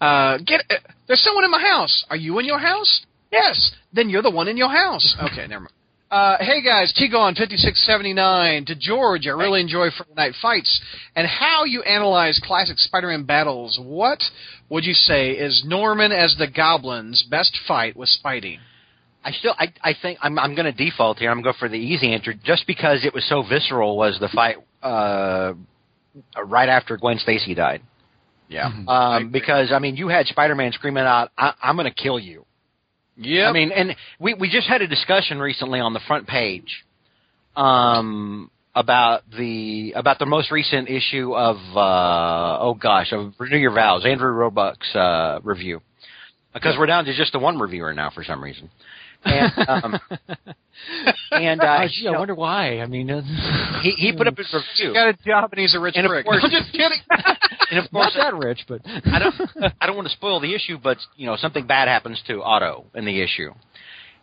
uh, 0.00 0.38
"Get 0.38 0.62
uh, 0.70 0.74
there's 1.08 1.22
someone 1.22 1.44
in 1.44 1.50
my 1.50 1.60
house. 1.60 2.04
Are 2.08 2.16
you 2.16 2.38
in 2.38 2.46
your 2.46 2.58
house? 2.58 3.04
Yes. 3.30 3.72
Then 3.92 4.08
you're 4.08 4.22
the 4.22 4.30
one 4.30 4.48
in 4.48 4.56
your 4.56 4.70
house. 4.70 5.14
Okay, 5.22 5.46
never 5.46 5.60
mind." 5.60 5.72
Uh, 6.12 6.36
hey 6.40 6.60
guys, 6.60 6.92
T-Gon 6.92 7.34
5679 7.36 8.66
to 8.66 8.74
George. 8.74 9.26
I 9.26 9.30
really 9.30 9.62
enjoy 9.62 9.88
Friday 9.96 10.12
Night 10.14 10.34
Fights 10.42 10.78
and 11.16 11.26
how 11.26 11.64
you 11.64 11.80
analyze 11.84 12.38
classic 12.44 12.76
Spider-Man 12.76 13.24
battles. 13.24 13.80
What 13.82 14.18
would 14.68 14.84
you 14.84 14.92
say 14.92 15.30
is 15.30 15.64
Norman 15.66 16.12
as 16.12 16.36
the 16.38 16.48
Goblin's 16.48 17.22
best 17.30 17.58
fight 17.66 17.96
with 17.96 18.10
Spidey? 18.10 18.58
I 19.24 19.30
still, 19.30 19.54
I, 19.58 19.72
I 19.82 19.94
think 20.02 20.18
I'm, 20.20 20.38
I'm 20.38 20.54
going 20.54 20.66
to 20.66 20.72
default 20.72 21.16
here. 21.16 21.30
I'm 21.30 21.40
going 21.40 21.54
to 21.54 21.56
go 21.56 21.58
for 21.58 21.70
the 21.70 21.76
easy 21.76 22.12
answer, 22.12 22.34
just 22.44 22.66
because 22.66 23.06
it 23.06 23.14
was 23.14 23.26
so 23.26 23.42
visceral. 23.42 23.96
Was 23.96 24.18
the 24.20 24.28
fight 24.28 24.56
uh, 24.82 25.54
right 26.44 26.68
after 26.68 26.98
Gwen 26.98 27.20
Stacy 27.20 27.54
died? 27.54 27.80
Yeah. 28.50 28.70
Um, 28.86 29.30
because 29.30 29.72
I 29.72 29.78
mean, 29.78 29.96
you 29.96 30.08
had 30.08 30.26
Spider-Man 30.26 30.72
screaming 30.72 31.04
out, 31.04 31.30
I, 31.38 31.54
"I'm 31.62 31.76
going 31.76 31.90
to 31.90 32.02
kill 32.02 32.18
you." 32.18 32.44
Yeah. 33.16 33.48
I 33.48 33.52
mean, 33.52 33.70
and 33.72 33.94
we 34.18 34.34
we 34.34 34.48
just 34.50 34.66
had 34.68 34.82
a 34.82 34.86
discussion 34.86 35.38
recently 35.38 35.80
on 35.80 35.92
the 35.92 36.00
front 36.06 36.26
page, 36.26 36.84
um, 37.56 38.50
about 38.74 39.22
the 39.36 39.92
about 39.96 40.18
the 40.18 40.26
most 40.26 40.50
recent 40.50 40.88
issue 40.88 41.34
of 41.34 41.56
uh, 41.76 42.58
oh 42.60 42.74
gosh, 42.74 43.12
of 43.12 43.34
Renew 43.38 43.58
Your 43.58 43.74
Vows, 43.74 44.04
Andrew 44.06 44.30
Roebuck's 44.30 44.94
uh, 44.96 45.40
review, 45.42 45.80
because 46.54 46.76
we're 46.78 46.86
down 46.86 47.04
to 47.04 47.14
just 47.14 47.32
the 47.32 47.38
one 47.38 47.58
reviewer 47.58 47.92
now 47.92 48.10
for 48.10 48.24
some 48.24 48.42
reason, 48.42 48.70
and 49.24 49.52
um, 49.68 49.98
and 51.32 51.60
uh, 51.60 51.78
Oh, 51.82 51.86
gee, 51.88 52.04
you 52.04 52.10
I 52.14 52.18
wonder 52.18 52.34
why. 52.34 52.80
I 52.80 52.86
mean, 52.86 53.10
uh, 53.10 53.20
he 53.82 53.90
he 53.90 54.12
put 54.16 54.26
up 54.26 54.36
his 54.38 54.46
review, 54.52 54.88
He 54.92 54.94
got 54.94 55.08
a 55.08 55.16
job 55.24 55.50
and 55.52 55.60
he's 55.60 55.74
a 55.74 55.80
rich 55.80 55.94
And 55.96 56.06
of 56.06 56.10
prick. 56.10 56.24
course- 56.24 56.40
I'm 56.44 56.50
just 56.50 56.72
kidding. 56.72 56.98
And 57.72 57.84
of 57.84 57.92
not 57.92 58.12
course 58.12 58.14
that 58.16 58.34
rich, 58.34 58.64
but 58.68 58.80
I 58.84 59.18
don't 59.18 59.74
I 59.80 59.86
don't 59.86 59.96
want 59.96 60.08
to 60.08 60.14
spoil 60.14 60.40
the 60.40 60.54
issue, 60.54 60.78
but 60.82 60.98
you 61.16 61.26
know 61.26 61.36
something 61.36 61.66
bad 61.66 61.88
happens 61.88 62.22
to 62.28 62.42
Otto 62.42 62.84
in 62.94 63.04
the 63.04 63.20
issue, 63.20 63.52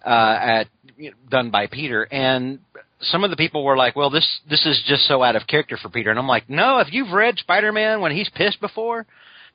uh, 0.06 0.38
at 0.42 0.68
you 0.98 1.12
know, 1.12 1.18
done 1.30 1.50
by 1.50 1.68
Peter, 1.68 2.04
and 2.04 2.60
some 3.02 3.24
of 3.24 3.30
the 3.30 3.38
people 3.38 3.64
were 3.64 3.78
like, 3.78 3.96
"Well, 3.96 4.10
this 4.10 4.40
this 4.50 4.66
is 4.66 4.82
just 4.88 5.08
so 5.08 5.24
out 5.24 5.36
of 5.36 5.48
character 5.48 5.78
for 5.78 5.90
Peter," 5.90 6.10
and 6.10 6.20
I'm 6.20 6.28
like, 6.28 6.50
"No, 6.50 6.80
if 6.80 6.88
you've 6.92 7.12
read 7.12 7.38
Spider-Man 7.38 8.02
when 8.02 8.12
he's 8.12 8.30
pissed 8.30 8.62
before, 8.62 9.06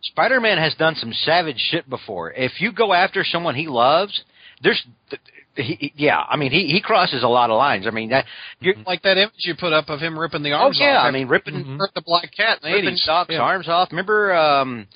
Spider-Man 0.03 0.59
has 0.59 0.74
done 0.74 0.95
some 0.97 1.12
savage 1.12 1.59
shit 1.70 1.88
before. 1.88 2.32
If 2.32 2.61
you 2.61 2.72
go 2.72 2.92
after 2.92 3.24
someone 3.24 3.55
he 3.55 3.68
loves, 3.68 4.22
there's 4.62 4.84
he, 5.57 5.92
yeah, 5.96 6.20
I 6.28 6.36
mean, 6.36 6.50
he 6.50 6.66
he 6.68 6.80
crosses 6.80 7.22
a 7.22 7.28
lot 7.28 7.50
of 7.50 7.57
lines. 7.59 7.86
I 7.86 7.90
mean, 7.90 8.11
that 8.11 8.24
you're, 8.61 8.74
Like 8.86 9.02
that 9.02 9.16
image 9.18 9.32
you 9.38 9.55
put 9.55 9.72
up 9.72 9.88
of 9.88 10.00
him 10.00 10.18
ripping 10.18 10.42
the 10.42 10.52
arms. 10.52 10.62
oh 10.62 10.64
arms 10.66 10.78
yeah, 10.80 10.98
off. 11.00 11.07
I 11.07 11.11
mean, 11.11 11.28
ripping 11.28 11.55
Mhm. 11.64 11.78
hurt 11.78 11.94
the 11.94 12.02
black 12.02 12.30
cat 12.36 12.59
in 12.62 12.70
the 12.70 12.76
ripping 12.76 12.94
80s. 12.94 13.05
Doc's 13.07 13.30
Yeah. 13.32 13.40
arms 13.40 13.68
off. 13.68 13.90
Remember, 13.92 14.34
um, 14.34 14.86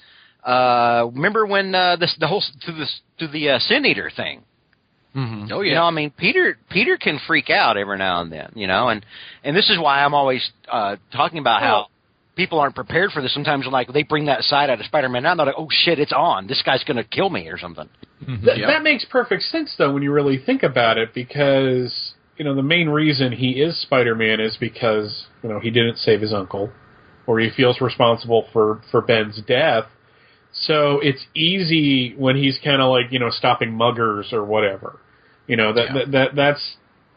uh, 0.44 1.08
remember 1.12 1.46
when 1.46 1.74
uh, 1.74 1.96
this 1.96 2.14
the 2.18 2.26
whole 2.26 2.40
to 2.66 2.72
the 2.72 2.86
to 3.18 3.28
the 3.28 3.50
uh, 3.50 3.58
sin 3.60 3.84
eater 3.86 4.10
thing. 4.10 4.42
Mhm. 5.16 5.50
Oh 5.52 5.62
You 5.62 5.74
know, 5.74 5.84
I 5.84 5.90
mean, 5.90 6.10
Peter 6.10 6.58
Peter 6.70 6.96
can 6.96 7.18
freak 7.26 7.50
out 7.50 7.76
every 7.76 7.96
now 7.98 8.20
and 8.20 8.30
then. 8.32 8.50
You 8.54 8.66
know, 8.66 8.88
and 8.88 9.04
and 9.44 9.56
this 9.56 9.68
is 9.70 9.78
why 9.78 10.04
I'm 10.04 10.14
always 10.14 10.48
uh, 10.68 10.96
talking 11.12 11.38
about 11.38 11.62
how 11.62 11.86
people 12.38 12.58
aren't 12.58 12.74
prepared 12.74 13.10
for 13.12 13.20
this. 13.20 13.34
Sometimes, 13.34 13.66
like 13.70 13.92
they 13.92 14.02
bring 14.04 14.24
that 14.26 14.42
side 14.44 14.70
out 14.70 14.80
of 14.80 14.86
Spider-Man 14.86 15.24
now, 15.24 15.32
and 15.32 15.40
they're 15.40 15.46
like, 15.48 15.56
"Oh 15.58 15.68
shit, 15.70 15.98
it's 15.98 16.12
on! 16.12 16.46
This 16.46 16.62
guy's 16.64 16.82
going 16.84 16.96
to 16.96 17.04
kill 17.04 17.28
me 17.28 17.48
or 17.48 17.58
something." 17.58 17.88
Mm-hmm. 18.22 18.44
Th- 18.46 18.58
Yep. 18.58 18.68
That 18.68 18.82
makes 18.82 19.04
perfect 19.04 19.42
sense, 19.42 19.74
though, 19.76 19.92
when 19.92 20.02
you 20.02 20.10
really 20.12 20.38
think 20.38 20.62
about 20.62 20.96
it, 20.96 21.12
because 21.12 22.14
you 22.38 22.44
know 22.46 22.54
the 22.54 22.62
main 22.62 22.88
reason 22.88 23.32
he 23.32 23.60
is 23.60 23.78
Spider-Man 23.82 24.40
is 24.40 24.56
because 24.58 25.26
you 25.42 25.50
know 25.50 25.60
he 25.60 25.70
didn't 25.70 25.98
save 25.98 26.22
his 26.22 26.32
uncle, 26.32 26.70
or 27.26 27.38
he 27.40 27.50
feels 27.50 27.80
responsible 27.82 28.46
for 28.52 28.80
for 28.90 29.02
Ben's 29.02 29.42
death. 29.46 29.84
So 30.52 30.98
it's 31.00 31.26
easy 31.34 32.14
when 32.16 32.36
he's 32.36 32.58
kind 32.64 32.80
of 32.80 32.90
like 32.90 33.12
you 33.12 33.18
know 33.18 33.30
stopping 33.30 33.72
muggers 33.72 34.32
or 34.32 34.44
whatever. 34.44 34.98
You 35.46 35.56
know 35.56 35.72
that, 35.72 35.86
Yeah. 35.86 35.92
that 35.94 36.10
that 36.12 36.34
that's 36.36 36.76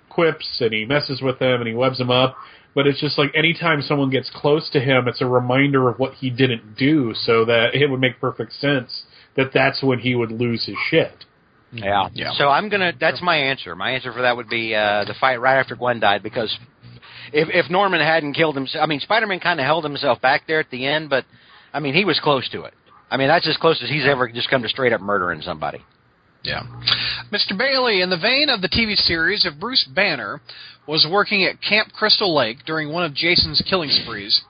quips 0.10 0.58
and 0.60 0.74
he 0.74 0.84
messes 0.86 1.22
with 1.22 1.40
them 1.40 1.62
and 1.62 1.68
he 1.68 1.74
webs 1.74 1.98
them 1.98 2.12
up. 2.12 2.36
But 2.74 2.88
it's 2.88 3.02
just 3.02 3.18
like 3.18 3.32
anytime 3.36 3.82
someone 3.82 4.10
gets 4.10 4.30
close 4.34 4.70
to 4.72 4.80
him, 4.80 5.08
it's 5.08 5.22
a 5.22 5.26
reminder 5.26 5.90
of 5.90 6.00
what 6.00 6.14
he 6.14 6.30
didn't 6.30 6.78
do, 6.78 7.14
so 7.14 7.44
that 7.46 7.76
it 7.76 7.90
would 7.90 8.00
make 8.00 8.20
perfect 8.20 8.54
sense 8.54 9.04
that 9.36 9.52
that's 9.54 9.84
when 9.84 10.00
he 10.00 10.16
would 10.16 10.32
lose 10.32 10.66
his 10.66 10.78
shit. 10.90 11.26
Yeah. 11.74 12.10
Yeah. 12.14 12.32
So 12.34 12.50
I'm 12.50 12.70
gonna. 12.70 12.94
That's 13.00 13.22
my 13.22 13.36
answer. 13.36 13.76
My 13.76 13.92
answer 13.92 14.12
for 14.12 14.22
that 14.22 14.36
would 14.36 14.50
be 14.50 14.76
uh, 14.76 15.06
the 15.06 15.16
fight 15.20 15.38
right 15.38 15.60
after 15.60 15.76
Gwen 15.76 16.00
died 16.00 16.24
because 16.24 16.58
if 17.34 17.48
if 17.52 17.70
Norman 17.72 18.02
hadn't 18.02 18.34
killed 18.34 18.56
himself, 18.56 18.84
I 18.84 18.88
mean 18.88 19.00
Spider-Man 19.00 19.40
kind 19.40 19.60
of 19.60 19.66
held 19.66 19.84
himself 19.84 20.22
back 20.22 20.48
there 20.48 20.60
at 20.60 20.70
the 20.70 20.86
end, 20.86 21.10
but 21.10 21.26
I 21.74 21.80
mean 21.80 21.94
he 21.94 22.06
was 22.06 22.20
close 22.22 22.50
to 22.50 22.64
it. 22.64 22.74
I 23.10 23.18
mean 23.18 23.30
that's 23.30 23.48
as 23.48 23.58
close 23.58 23.82
as 23.82 23.90
he's 23.90 24.06
ever 24.06 24.30
just 24.30 24.50
come 24.50 24.64
to 24.64 24.70
straight 24.70 24.94
up 24.94 25.02
murdering 25.02 25.42
somebody. 25.42 25.84
Yeah. 26.44 26.64
Mr. 27.32 27.58
Bailey, 27.58 28.02
in 28.02 28.10
the 28.10 28.18
vein 28.18 28.50
of 28.50 28.62
the 28.62 28.70
TV 28.70 28.96
series, 28.96 29.46
if 29.46 29.60
Bruce 29.60 29.88
Banner 29.94 30.42
was 30.88 31.08
working 31.10 31.44
at 31.44 31.62
Camp 31.62 31.94
Crystal 31.94 32.36
Lake 32.36 32.58
during 32.66 32.92
one 32.92 33.04
of 33.04 33.14
Jason's 33.14 33.62
killing 33.70 33.90
sprees, 33.90 34.42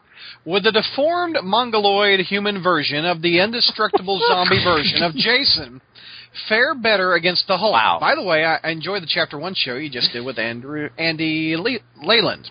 would 0.45 0.63
the 0.63 0.71
deformed 0.71 1.37
mongoloid 1.43 2.21
human 2.21 2.63
version 2.63 3.05
of 3.05 3.21
the 3.21 3.39
indestructible 3.39 4.19
zombie 4.27 4.63
version 4.63 5.03
of 5.03 5.13
Jason 5.13 5.81
fare 6.47 6.73
better 6.73 7.13
against 7.13 7.45
the 7.47 7.57
Hulk? 7.57 7.73
Wow. 7.73 7.97
By 7.99 8.15
the 8.15 8.23
way, 8.23 8.45
I 8.45 8.57
I 8.63 8.69
enjoyed 8.71 9.03
the 9.03 9.09
Chapter 9.09 9.37
1 9.37 9.53
show 9.55 9.75
you 9.75 9.89
just 9.89 10.13
did 10.13 10.25
with 10.25 10.39
Andrew 10.39 10.89
Andy 10.97 11.55
Le- 11.57 11.79
Leyland. 12.03 12.49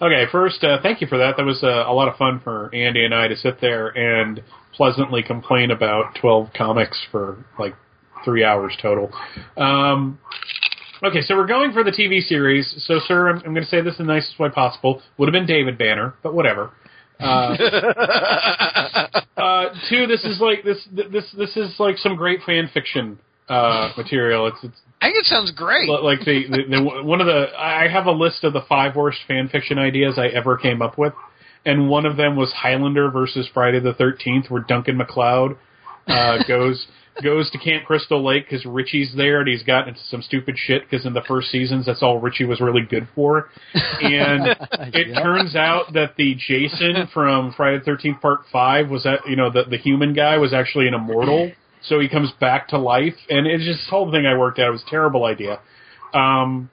Okay, 0.00 0.26
first, 0.30 0.62
uh, 0.62 0.78
thank 0.80 1.00
you 1.00 1.08
for 1.08 1.18
that. 1.18 1.36
That 1.36 1.44
was 1.44 1.60
uh, 1.64 1.84
a 1.88 1.92
lot 1.92 2.06
of 2.06 2.16
fun 2.16 2.40
for 2.44 2.72
Andy 2.72 3.04
and 3.04 3.12
I 3.12 3.26
to 3.26 3.36
sit 3.36 3.60
there 3.60 3.88
and 3.88 4.40
pleasantly 4.72 5.24
complain 5.24 5.72
about 5.72 6.14
12 6.20 6.50
comics 6.56 7.04
for 7.10 7.44
like 7.58 7.74
three 8.28 8.44
hours 8.44 8.76
total. 8.82 9.10
Um, 9.56 10.18
okay, 11.02 11.22
so 11.22 11.34
we're 11.34 11.46
going 11.46 11.72
for 11.72 11.82
the 11.82 11.90
TV 11.90 12.20
series. 12.20 12.74
So, 12.86 13.00
sir, 13.06 13.30
I'm, 13.30 13.36
I'm 13.38 13.54
going 13.54 13.64
to 13.64 13.70
say 13.70 13.80
this 13.80 13.98
in 13.98 14.06
the 14.06 14.12
nicest 14.12 14.38
way 14.38 14.50
possible. 14.50 15.00
Would 15.16 15.28
have 15.28 15.32
been 15.32 15.46
David 15.46 15.78
Banner, 15.78 16.12
but 16.22 16.34
whatever. 16.34 16.70
Uh, 17.18 17.24
uh, 19.36 19.64
two, 19.88 20.06
this 20.06 20.24
is 20.24 20.40
like 20.40 20.62
this 20.62 20.86
this 20.92 21.34
this 21.36 21.56
is 21.56 21.74
like 21.78 21.96
some 21.96 22.16
great 22.16 22.40
fan 22.44 22.68
fiction 22.72 23.18
uh, 23.48 23.92
material. 23.96 24.46
It's 24.46 24.58
it's 24.62 24.76
I 25.00 25.06
think 25.06 25.16
it 25.20 25.24
sounds 25.24 25.50
great. 25.50 25.88
Li- 25.88 26.00
like 26.02 26.20
the, 26.20 26.44
the, 26.50 26.76
the 26.76 27.02
one 27.04 27.20
of 27.20 27.26
the 27.26 27.46
I 27.58 27.88
have 27.88 28.06
a 28.06 28.12
list 28.12 28.44
of 28.44 28.52
the 28.52 28.62
five 28.68 28.94
worst 28.94 29.18
fan 29.26 29.48
fiction 29.48 29.78
ideas 29.78 30.18
I 30.18 30.26
ever 30.28 30.58
came 30.58 30.82
up 30.82 30.98
with, 30.98 31.14
and 31.64 31.88
one 31.88 32.06
of 32.06 32.16
them 32.16 32.36
was 32.36 32.52
Highlander 32.52 33.10
versus 33.10 33.48
Friday 33.52 33.80
the 33.80 33.94
Thirteenth, 33.94 34.48
where 34.48 34.62
Duncan 34.62 34.96
MacLeod 34.98 35.56
uh, 36.06 36.38
goes 36.48 36.86
goes 37.22 37.50
to 37.50 37.58
Camp 37.58 37.84
Crystal 37.84 38.24
Lake 38.24 38.44
because 38.48 38.64
Richie's 38.64 39.12
there 39.16 39.40
and 39.40 39.48
he's 39.48 39.62
gotten 39.62 39.90
into 39.90 40.00
some 40.08 40.22
stupid 40.22 40.56
shit 40.56 40.82
because 40.88 41.06
in 41.06 41.12
the 41.12 41.22
first 41.26 41.50
seasons 41.50 41.86
that's 41.86 42.02
all 42.02 42.18
Richie 42.18 42.44
was 42.44 42.60
really 42.60 42.82
good 42.88 43.08
for, 43.14 43.50
and 43.74 44.46
it 44.94 45.14
turns 45.14 45.56
out 45.56 45.92
that 45.94 46.16
the 46.16 46.34
Jason 46.34 47.08
from 47.12 47.52
Friday 47.56 47.78
the 47.78 47.84
Thirteenth 47.84 48.20
Part 48.20 48.40
Five 48.52 48.88
was 48.88 49.04
that 49.04 49.20
you 49.28 49.36
know 49.36 49.50
the 49.50 49.64
the 49.64 49.78
human 49.78 50.14
guy 50.14 50.38
was 50.38 50.52
actually 50.52 50.88
an 50.88 50.94
immortal. 50.94 51.50
So 51.82 52.00
he 52.00 52.08
comes 52.08 52.32
back 52.40 52.68
to 52.68 52.78
life, 52.78 53.14
and 53.30 53.46
it's 53.46 53.64
just 53.64 53.80
this 53.80 53.88
whole 53.88 54.10
thing 54.10 54.26
I 54.26 54.36
worked 54.36 54.58
out. 54.58 54.68
It 54.68 54.72
was 54.72 54.82
a 54.86 54.90
terrible 54.90 55.24
idea. 55.24 55.60
Um, 56.12 56.70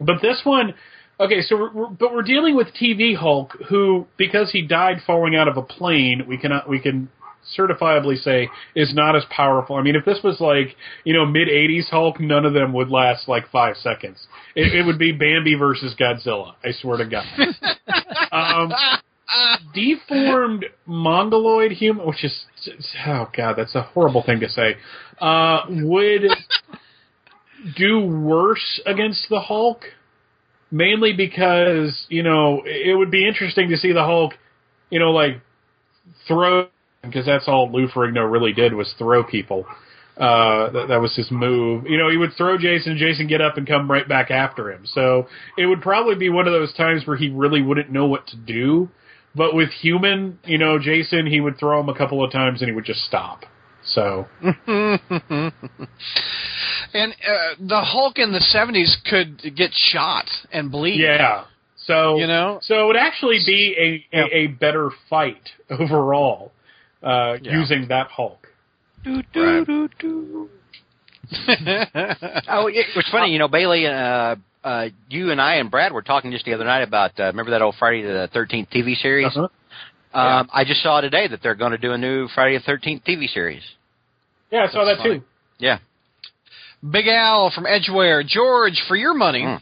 but 0.00 0.20
this 0.22 0.40
one, 0.44 0.74
okay, 1.20 1.42
so 1.42 1.56
we're, 1.56 1.72
we're, 1.72 1.86
but 1.88 2.12
we're 2.12 2.22
dealing 2.22 2.56
with 2.56 2.68
TV 2.80 3.16
Hulk, 3.16 3.52
who 3.68 4.06
because 4.16 4.50
he 4.50 4.62
died 4.62 4.98
falling 5.06 5.36
out 5.36 5.48
of 5.48 5.56
a 5.56 5.62
plane, 5.62 6.24
we 6.26 6.36
cannot 6.36 6.68
we 6.68 6.80
can 6.80 7.08
certifiably 7.56 8.16
say 8.16 8.48
is 8.74 8.94
not 8.94 9.16
as 9.16 9.24
powerful. 9.30 9.76
I 9.76 9.82
mean, 9.82 9.96
if 9.96 10.04
this 10.04 10.18
was 10.22 10.40
like 10.40 10.76
you 11.04 11.14
know 11.14 11.26
mid 11.26 11.48
'80s 11.48 11.88
Hulk, 11.90 12.20
none 12.20 12.44
of 12.44 12.54
them 12.54 12.72
would 12.72 12.90
last 12.90 13.28
like 13.28 13.48
five 13.50 13.76
seconds. 13.76 14.26
It, 14.54 14.74
it 14.74 14.86
would 14.86 14.98
be 14.98 15.12
Bambi 15.12 15.54
versus 15.54 15.94
Godzilla. 15.98 16.54
I 16.64 16.72
swear 16.72 16.98
to 16.98 17.06
God. 17.06 17.26
um, 18.32 18.72
deformed 19.74 20.66
mongoloid 20.86 21.72
human, 21.72 22.06
which 22.06 22.24
is 22.24 22.44
oh 23.06 23.28
god, 23.36 23.54
that's 23.56 23.74
a 23.74 23.82
horrible 23.82 24.22
thing 24.22 24.40
to 24.40 24.48
say, 24.48 24.76
uh, 25.20 25.62
would 25.68 26.22
do 27.76 28.00
worse 28.00 28.80
against 28.86 29.26
the 29.28 29.40
Hulk, 29.40 29.82
mainly 30.70 31.12
because 31.12 32.06
you 32.08 32.22
know 32.22 32.62
it 32.64 32.96
would 32.96 33.10
be 33.10 33.26
interesting 33.26 33.68
to 33.70 33.76
see 33.76 33.92
the 33.92 34.04
Hulk, 34.04 34.34
you 34.90 34.98
know, 34.98 35.10
like 35.10 35.40
throw 36.28 36.68
because 37.06 37.26
that's 37.26 37.48
all 37.48 37.70
Lou 37.72 37.88
Ferrigno 37.88 38.30
really 38.30 38.52
did 38.52 38.74
was 38.74 38.92
throw 38.98 39.22
people. 39.24 39.66
Uh, 40.16 40.70
that, 40.70 40.86
that 40.88 41.00
was 41.00 41.14
his 41.16 41.28
move. 41.32 41.86
You 41.88 41.98
know, 41.98 42.08
he 42.08 42.16
would 42.16 42.32
throw 42.36 42.56
Jason, 42.56 42.96
Jason 42.96 43.26
get 43.26 43.40
up 43.40 43.56
and 43.56 43.66
come 43.66 43.90
right 43.90 44.08
back 44.08 44.30
after 44.30 44.70
him. 44.70 44.82
So 44.86 45.26
it 45.58 45.66
would 45.66 45.82
probably 45.82 46.14
be 46.14 46.28
one 46.28 46.46
of 46.46 46.52
those 46.52 46.72
times 46.74 47.04
where 47.04 47.16
he 47.16 47.30
really 47.30 47.62
wouldn't 47.62 47.90
know 47.90 48.06
what 48.06 48.28
to 48.28 48.36
do. 48.36 48.88
But 49.34 49.54
with 49.56 49.70
human, 49.70 50.38
you 50.44 50.56
know, 50.58 50.78
Jason, 50.78 51.26
he 51.26 51.40
would 51.40 51.58
throw 51.58 51.80
him 51.80 51.88
a 51.88 51.98
couple 51.98 52.24
of 52.24 52.30
times 52.30 52.62
and 52.62 52.68
he 52.68 52.74
would 52.76 52.84
just 52.84 53.00
stop. 53.00 53.42
So 53.86 54.26
And 56.94 57.12
uh, 57.12 57.54
the 57.58 57.80
Hulk 57.82 58.18
in 58.18 58.32
the 58.32 58.38
70s 58.38 58.94
could 59.08 59.56
get 59.56 59.72
shot 59.74 60.26
and 60.52 60.70
bleed. 60.70 61.00
yeah, 61.00 61.44
so 61.76 62.16
You 62.18 62.26
know? 62.28 62.60
so 62.62 62.84
it 62.84 62.86
would 62.86 62.96
actually 62.96 63.40
be 63.44 63.74
a 64.12 64.16
a, 64.16 64.36
a 64.44 64.46
better 64.46 64.90
fight 65.10 65.50
overall 65.70 66.52
uh, 67.04 67.36
Yeah. 67.42 67.52
using 67.52 67.88
that 67.88 68.08
Hulk. 68.08 68.48
Right. 69.06 69.66
Oh, 72.48 72.66
it, 72.66 72.86
it's 72.96 73.10
funny, 73.10 73.32
you 73.32 73.38
know, 73.38 73.48
Bailey. 73.48 73.86
And 73.86 73.94
uh, 73.94 74.36
uh, 74.66 74.88
you 75.08 75.30
and 75.30 75.40
I 75.40 75.54
and 75.56 75.70
Brad 75.70 75.92
were 75.92 76.02
talking 76.02 76.30
just 76.32 76.44
the 76.44 76.54
other 76.54 76.64
night 76.64 76.82
about 76.82 77.18
uh, 77.18 77.24
remember 77.24 77.50
that 77.52 77.62
old 77.62 77.74
Friday 77.78 78.02
the 78.02 78.28
Thirteenth 78.32 78.68
TV 78.70 78.94
series. 78.94 79.26
Uh-huh. 79.36 79.48
Um, 80.18 80.48
I 80.52 80.64
just 80.64 80.82
saw 80.82 81.00
today 81.00 81.26
that 81.28 81.42
they're 81.42 81.54
going 81.56 81.72
to 81.72 81.78
do 81.78 81.92
a 81.92 81.98
new 81.98 82.28
Friday 82.34 82.56
the 82.58 82.62
Thirteenth 82.64 83.02
TV 83.04 83.26
series. 83.26 83.62
Yeah, 84.50 84.66
I 84.68 84.72
saw 84.72 84.84
That's 84.84 85.02
that 85.02 85.08
too. 85.08 85.22
Yeah. 85.58 85.78
Big 86.88 87.06
Al 87.08 87.50
from 87.54 87.64
Edgeware. 87.66 88.22
George, 88.26 88.82
for 88.86 88.94
your 88.96 89.14
money, 89.14 89.42
Mm. 89.42 89.60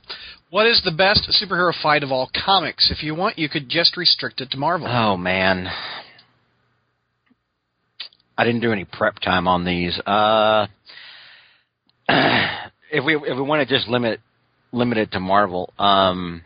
what 0.50 0.66
is 0.66 0.82
the 0.84 0.90
best 0.90 1.30
superhero 1.40 1.72
fight 1.82 2.02
of 2.02 2.10
all 2.12 2.28
comics? 2.44 2.90
If 2.90 3.02
you 3.02 3.14
want, 3.14 3.38
you 3.38 3.48
could 3.48 3.68
just 3.68 3.96
restrict 3.96 4.40
it 4.40 4.50
to 4.50 4.56
Marvel. 4.58 4.88
Oh 4.88 5.16
man, 5.16 5.68
I 8.42 8.44
didn't 8.44 8.62
do 8.62 8.72
any 8.72 8.84
prep 8.84 9.20
time 9.20 9.46
on 9.46 9.64
these. 9.64 9.96
Uh, 10.04 10.66
if 12.08 13.04
we 13.04 13.14
if 13.14 13.36
we 13.36 13.42
want 13.42 13.68
to 13.68 13.72
just 13.72 13.86
limit 13.86 14.18
limit 14.72 14.98
it 14.98 15.12
to 15.12 15.20
Marvel, 15.20 15.72
um, 15.78 16.42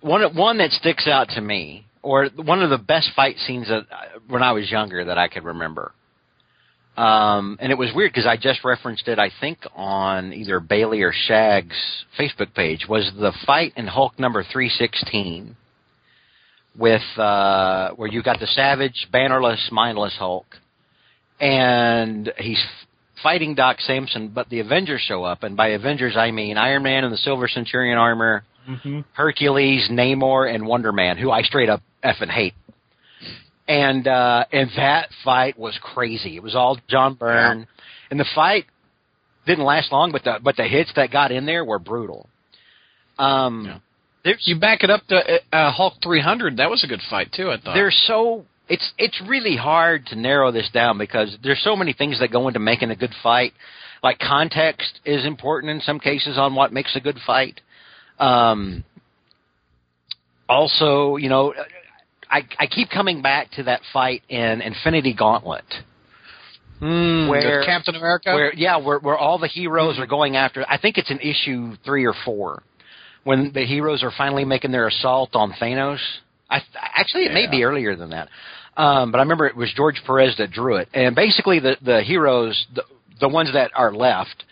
one 0.00 0.36
one 0.36 0.58
that 0.58 0.72
sticks 0.72 1.06
out 1.06 1.28
to 1.36 1.40
me, 1.40 1.86
or 2.02 2.26
one 2.34 2.64
of 2.64 2.70
the 2.70 2.78
best 2.78 3.10
fight 3.14 3.36
scenes 3.46 3.68
that 3.68 3.86
when 4.26 4.42
I 4.42 4.50
was 4.50 4.68
younger 4.68 5.04
that 5.04 5.16
I 5.16 5.28
could 5.28 5.44
remember. 5.44 5.92
Um, 6.96 7.58
and 7.60 7.70
it 7.70 7.78
was 7.78 7.92
weird 7.94 8.10
because 8.10 8.26
I 8.26 8.36
just 8.36 8.64
referenced 8.64 9.06
it, 9.06 9.20
I 9.20 9.30
think, 9.40 9.58
on 9.76 10.32
either 10.32 10.58
Bailey 10.58 11.02
or 11.02 11.12
Shag's 11.14 12.04
Facebook 12.18 12.54
page. 12.54 12.86
Was 12.88 13.08
the 13.16 13.30
fight 13.46 13.72
in 13.76 13.86
Hulk 13.86 14.18
number 14.18 14.44
three 14.52 14.68
sixteen 14.68 15.54
with 16.76 17.02
uh, 17.16 17.90
where 17.90 18.08
you 18.08 18.22
got 18.22 18.40
the 18.40 18.46
savage, 18.46 19.08
bannerless, 19.12 19.70
mindless 19.72 20.14
Hulk, 20.18 20.46
and 21.40 22.32
he's 22.38 22.62
fighting 23.22 23.54
Doc 23.54 23.80
Samson, 23.80 24.28
but 24.28 24.48
the 24.48 24.60
Avengers 24.60 25.00
show 25.02 25.24
up, 25.24 25.42
and 25.42 25.56
by 25.56 25.68
Avengers 25.68 26.16
I 26.16 26.30
mean 26.30 26.56
Iron 26.56 26.82
Man 26.82 27.04
in 27.04 27.10
the 27.10 27.16
Silver 27.18 27.48
Centurion 27.48 27.98
armor, 27.98 28.44
hmm 28.66 29.00
Hercules, 29.14 29.88
Namor, 29.90 30.52
and 30.52 30.66
Wonder 30.66 30.92
Man, 30.92 31.16
who 31.18 31.30
I 31.30 31.42
straight 31.42 31.68
up 31.68 31.82
effing 32.04 32.30
hate. 32.30 32.54
And 33.68 34.06
uh, 34.08 34.44
and 34.52 34.70
that 34.76 35.10
fight 35.24 35.58
was 35.58 35.78
crazy. 35.80 36.36
It 36.36 36.42
was 36.42 36.54
all 36.54 36.78
John 36.88 37.14
Byrne, 37.14 37.66
and 38.10 38.18
the 38.18 38.26
fight 38.34 38.66
didn't 39.46 39.64
last 39.64 39.92
long, 39.92 40.12
but 40.12 40.24
the 40.24 40.38
but 40.42 40.56
the 40.56 40.64
hits 40.64 40.90
that 40.96 41.10
got 41.10 41.30
in 41.30 41.46
there 41.46 41.64
were 41.64 41.78
brutal. 41.78 42.28
Um, 43.18 43.64
Yeah. 43.66 43.78
You 44.24 44.58
back 44.58 44.82
it 44.82 44.90
up 44.90 45.06
to 45.08 45.40
uh, 45.52 45.72
Hulk 45.72 45.94
300. 46.02 46.58
That 46.58 46.68
was 46.70 46.84
a 46.84 46.86
good 46.86 47.00
fight 47.08 47.32
too. 47.32 47.50
I 47.50 47.56
thought. 47.58 47.74
there's 47.74 47.98
so 48.06 48.44
it's 48.68 48.92
it's 48.98 49.20
really 49.26 49.56
hard 49.56 50.06
to 50.06 50.16
narrow 50.16 50.52
this 50.52 50.70
down 50.72 50.98
because 50.98 51.36
there's 51.42 51.62
so 51.62 51.74
many 51.74 51.92
things 51.92 52.20
that 52.20 52.30
go 52.30 52.46
into 52.48 52.60
making 52.60 52.90
a 52.90 52.96
good 52.96 53.14
fight. 53.22 53.52
Like 54.02 54.18
context 54.18 55.00
is 55.04 55.24
important 55.26 55.70
in 55.70 55.80
some 55.80 55.98
cases 55.98 56.38
on 56.38 56.54
what 56.54 56.72
makes 56.72 56.94
a 56.96 57.00
good 57.00 57.18
fight. 57.26 57.60
Um, 58.18 58.84
also, 60.48 61.16
you 61.16 61.28
know, 61.28 61.54
I 62.30 62.42
I 62.58 62.66
keep 62.66 62.90
coming 62.90 63.22
back 63.22 63.50
to 63.52 63.62
that 63.64 63.80
fight 63.92 64.22
in 64.28 64.60
Infinity 64.60 65.14
Gauntlet. 65.14 65.64
Hmm, 66.78 67.28
where- 67.28 67.64
Captain 67.64 67.94
America. 67.94 68.32
Where 68.34 68.54
yeah, 68.54 68.76
where 68.76 68.98
where 68.98 69.16
all 69.18 69.38
the 69.38 69.48
heroes 69.48 69.98
are 69.98 70.06
going 70.06 70.36
after. 70.36 70.64
I 70.68 70.78
think 70.78 70.98
it's 70.98 71.10
an 71.10 71.20
issue 71.20 71.76
three 71.84 72.06
or 72.06 72.14
four 72.24 72.62
when 73.24 73.52
the 73.52 73.64
heroes 73.66 74.02
are 74.02 74.12
finally 74.16 74.44
making 74.44 74.72
their 74.72 74.86
assault 74.88 75.30
on 75.34 75.52
Thanos. 75.52 75.98
I 76.48 76.60
actually 76.96 77.24
it 77.26 77.32
may 77.32 77.48
be 77.50 77.62
earlier 77.62 77.94
than 77.94 78.10
that, 78.10 78.28
um, 78.76 79.12
but 79.12 79.18
I 79.18 79.22
remember 79.22 79.46
it 79.46 79.56
was 79.56 79.72
George 79.76 80.00
Perez 80.06 80.34
that 80.38 80.50
drew 80.50 80.76
it. 80.76 80.88
And 80.94 81.14
basically, 81.14 81.60
the 81.60 81.76
the 81.84 82.02
heroes, 82.02 82.66
the, 82.74 82.82
the 83.20 83.28
ones 83.28 83.52
that 83.52 83.70
are 83.76 83.92
left, 83.92 84.44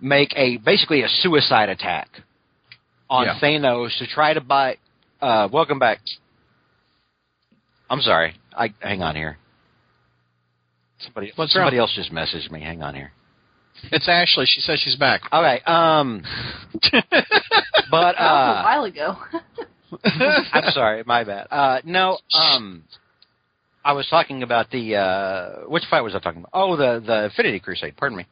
make 0.00 0.32
a 0.36 0.58
basically 0.58 1.02
a 1.02 1.08
suicide 1.08 1.68
attack 1.68 2.08
on 3.08 3.26
Yeah. 3.26 3.38
Thanos 3.42 3.98
to 3.98 4.06
try 4.06 4.32
to 4.34 4.40
buy. 4.40 4.76
Uh, 5.20 5.48
welcome 5.52 5.78
back. 5.80 5.98
I'm 7.90 8.00
sorry. 8.00 8.34
I 8.56 8.72
hang 8.80 9.02
on 9.02 9.16
here. 9.16 9.36
Somebody, 11.00 11.32
What's 11.34 11.52
somebody 11.52 11.78
wrong? 11.78 11.88
else 11.88 11.94
just 11.96 12.12
messaged 12.12 12.50
me. 12.50 12.60
Hang 12.60 12.82
on 12.82 12.94
here. 12.94 13.10
It's 13.84 14.08
Ashley. 14.08 14.46
She 14.46 14.60
says 14.60 14.80
she's 14.82 14.96
back. 14.96 15.22
Okay. 15.32 15.60
Um, 15.64 16.22
but 16.92 16.92
That 16.92 17.90
was 17.90 18.14
a 18.16 18.22
uh, 18.22 18.62
while 18.64 18.84
ago. 18.84 19.16
I'm 20.52 20.70
sorry, 20.72 21.02
my 21.04 21.24
bad. 21.24 21.48
Uh, 21.50 21.80
no, 21.84 22.18
um, 22.34 22.84
I 23.84 23.92
was 23.92 24.06
talking 24.08 24.42
about 24.42 24.70
the 24.70 24.96
uh, 24.96 25.68
which 25.68 25.84
fight 25.90 26.02
was 26.02 26.14
I 26.14 26.20
talking 26.20 26.40
about? 26.40 26.50
Oh, 26.52 26.76
the 26.76 27.02
the 27.04 27.24
Infinity 27.24 27.60
Crusade. 27.60 27.96
Pardon 27.96 28.18
me. 28.18 28.26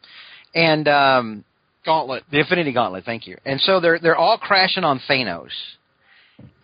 And 0.55 0.87
um, 0.89 1.45
Gauntlet. 1.85 2.25
the 2.31 2.41
Infinity 2.41 2.73
Gauntlet. 2.73 3.05
Thank 3.05 3.27
you. 3.27 3.39
And 3.45 3.61
so 3.61 3.81
they're 3.81 3.99
they're 3.99 4.17
all 4.17 4.39
crashing 4.39 4.85
on 4.85 5.01
Thanos. 5.09 5.51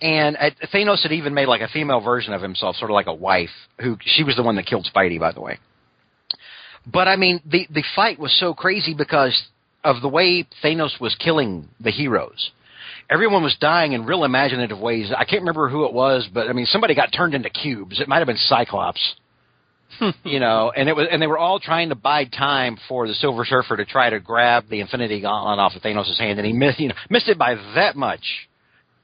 And 0.00 0.36
uh, 0.36 0.50
Thanos 0.72 1.02
had 1.02 1.12
even 1.12 1.34
made 1.34 1.46
like 1.46 1.60
a 1.60 1.68
female 1.68 2.00
version 2.00 2.32
of 2.32 2.42
himself, 2.42 2.76
sort 2.76 2.90
of 2.90 2.94
like 2.94 3.06
a 3.06 3.14
wife, 3.14 3.50
who 3.80 3.96
she 4.02 4.22
was 4.22 4.36
the 4.36 4.42
one 4.42 4.56
that 4.56 4.66
killed 4.66 4.88
Spidey, 4.94 5.18
by 5.18 5.32
the 5.32 5.40
way. 5.40 5.58
But 6.86 7.08
I 7.08 7.16
mean, 7.16 7.40
the 7.44 7.66
the 7.70 7.84
fight 7.94 8.18
was 8.18 8.38
so 8.38 8.54
crazy 8.54 8.94
because 8.94 9.48
of 9.82 10.00
the 10.02 10.08
way 10.08 10.46
Thanos 10.62 11.00
was 11.00 11.14
killing 11.16 11.68
the 11.80 11.90
heroes. 11.90 12.50
Everyone 13.10 13.42
was 13.42 13.56
dying 13.60 13.92
in 13.92 14.06
real 14.06 14.24
imaginative 14.24 14.78
ways. 14.78 15.12
I 15.14 15.24
can't 15.24 15.42
remember 15.42 15.68
who 15.68 15.84
it 15.84 15.92
was, 15.92 16.26
but 16.32 16.48
I 16.48 16.52
mean, 16.54 16.66
somebody 16.66 16.94
got 16.94 17.12
turned 17.12 17.34
into 17.34 17.50
cubes. 17.50 18.00
It 18.00 18.08
might 18.08 18.18
have 18.18 18.26
been 18.26 18.38
Cyclops 18.38 19.14
you 20.24 20.40
know, 20.40 20.72
and 20.74 20.88
it 20.88 20.96
was, 20.96 21.06
and 21.10 21.20
they 21.20 21.26
were 21.26 21.38
all 21.38 21.60
trying 21.60 21.90
to 21.90 21.94
buy 21.94 22.24
time 22.24 22.78
for 22.88 23.06
the 23.06 23.14
Silver 23.14 23.44
Surfer 23.44 23.76
to 23.76 23.84
try 23.84 24.10
to 24.10 24.20
grab 24.20 24.68
the 24.68 24.80
Infinity 24.80 25.20
Gauntlet 25.20 25.58
off 25.58 25.74
of 25.74 25.82
Thanos' 25.82 26.18
hand, 26.18 26.38
and 26.38 26.46
he 26.46 26.52
missed, 26.52 26.80
you 26.80 26.88
know, 26.88 26.94
missed 27.10 27.28
it 27.28 27.38
by 27.38 27.54
that 27.74 27.96
much. 27.96 28.24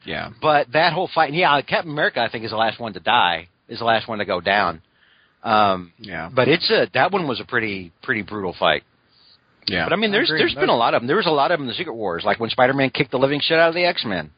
Yeah. 0.05 0.31
But 0.41 0.73
that 0.73 0.93
whole 0.93 1.11
fight, 1.15 1.33
yeah, 1.35 1.61
Captain 1.63 1.91
America, 1.91 2.21
I 2.21 2.31
think, 2.31 2.45
is 2.45 2.51
the 2.51 2.57
last 2.57 2.81
one 2.81 2.93
to 2.95 3.01
die, 3.01 3.49
is 3.69 3.79
the 3.79 3.85
last 3.85 4.09
one 4.09 4.19
to 4.19 4.25
go 4.25 4.41
down. 4.41 4.83
Um, 5.43 5.93
Yeah. 5.99 6.29
but 6.33 6.49
it's 6.49 6.69
a 6.71 6.87
that 6.95 7.13
one 7.13 7.27
was 7.27 7.41
a 7.41 7.45
pretty 7.45 7.93
pretty 8.03 8.23
brutal 8.23 8.55
fight. 8.59 8.83
Yeah. 9.67 9.85
But 9.85 9.93
I 9.93 9.97
mean, 9.97 10.11
there's 10.13 10.29
agree. 10.29 10.41
there's 10.41 10.55
been 10.55 10.69
a 10.69 10.77
lot 10.77 10.95
of 10.95 11.01
them. 11.03 11.07
There 11.07 11.17
was 11.17 11.27
a 11.27 11.31
lot 11.31 11.51
of 11.51 11.59
them 11.59 11.65
in 11.65 11.69
the 11.69 11.75
Secret 11.75 11.95
Wars, 11.95 12.23
like 12.25 12.41
when 12.41 12.51
Spider-Man 12.51 12.91
kicked 12.91 13.11
the 13.11 13.19
living 13.19 13.41
shit 13.43 13.59
out 13.59 13.69
of 13.69 13.75
the 13.75 13.85
X-Men. 13.85 14.31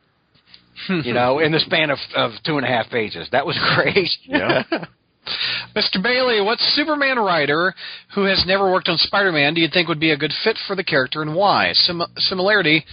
you 1.04 1.12
know, 1.12 1.38
in 1.38 1.52
the 1.52 1.60
span 1.60 1.90
of 1.90 1.98
of 2.14 2.32
two 2.44 2.56
and 2.56 2.64
a 2.66 2.68
half 2.68 2.88
pages. 2.90 3.28
That 3.32 3.46
was 3.46 3.58
great. 3.74 4.08
Yeah. 4.24 4.62
Mr. 5.76 6.02
Bailey, 6.02 6.40
what 6.40 6.58
Superman 6.58 7.16
writer 7.18 7.74
who 8.14 8.24
has 8.24 8.44
never 8.46 8.70
worked 8.70 8.88
on 8.88 8.98
Spider-Man 8.98 9.54
do 9.54 9.60
you 9.60 9.68
think 9.72 9.88
would 9.88 10.00
be 10.00 10.10
a 10.10 10.16
good 10.16 10.32
fit 10.42 10.56
for 10.66 10.74
the 10.74 10.82
character 10.84 11.22
and 11.22 11.34
why? 11.34 11.72
Sim- 11.74 12.02
similarity, 12.16 12.84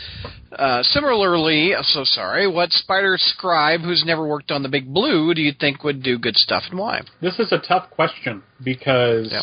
uh, 0.51 0.83
similarly, 0.83 1.73
uh, 1.73 1.81
so 1.81 2.03
sorry, 2.03 2.47
what 2.47 2.71
Spider 2.71 3.15
Scribe 3.17 3.81
who's 3.81 4.03
never 4.05 4.27
worked 4.27 4.51
on 4.51 4.61
the 4.63 4.69
Big 4.69 4.93
Blue 4.93 5.33
do 5.33 5.41
you 5.41 5.51
think 5.59 5.83
would 5.83 6.03
do 6.03 6.17
good 6.19 6.35
stuff 6.35 6.63
and 6.69 6.79
why? 6.79 7.01
This 7.21 7.39
is 7.39 7.51
a 7.51 7.57
tough 7.57 7.89
question 7.89 8.43
because 8.63 9.31
Yeah. 9.31 9.41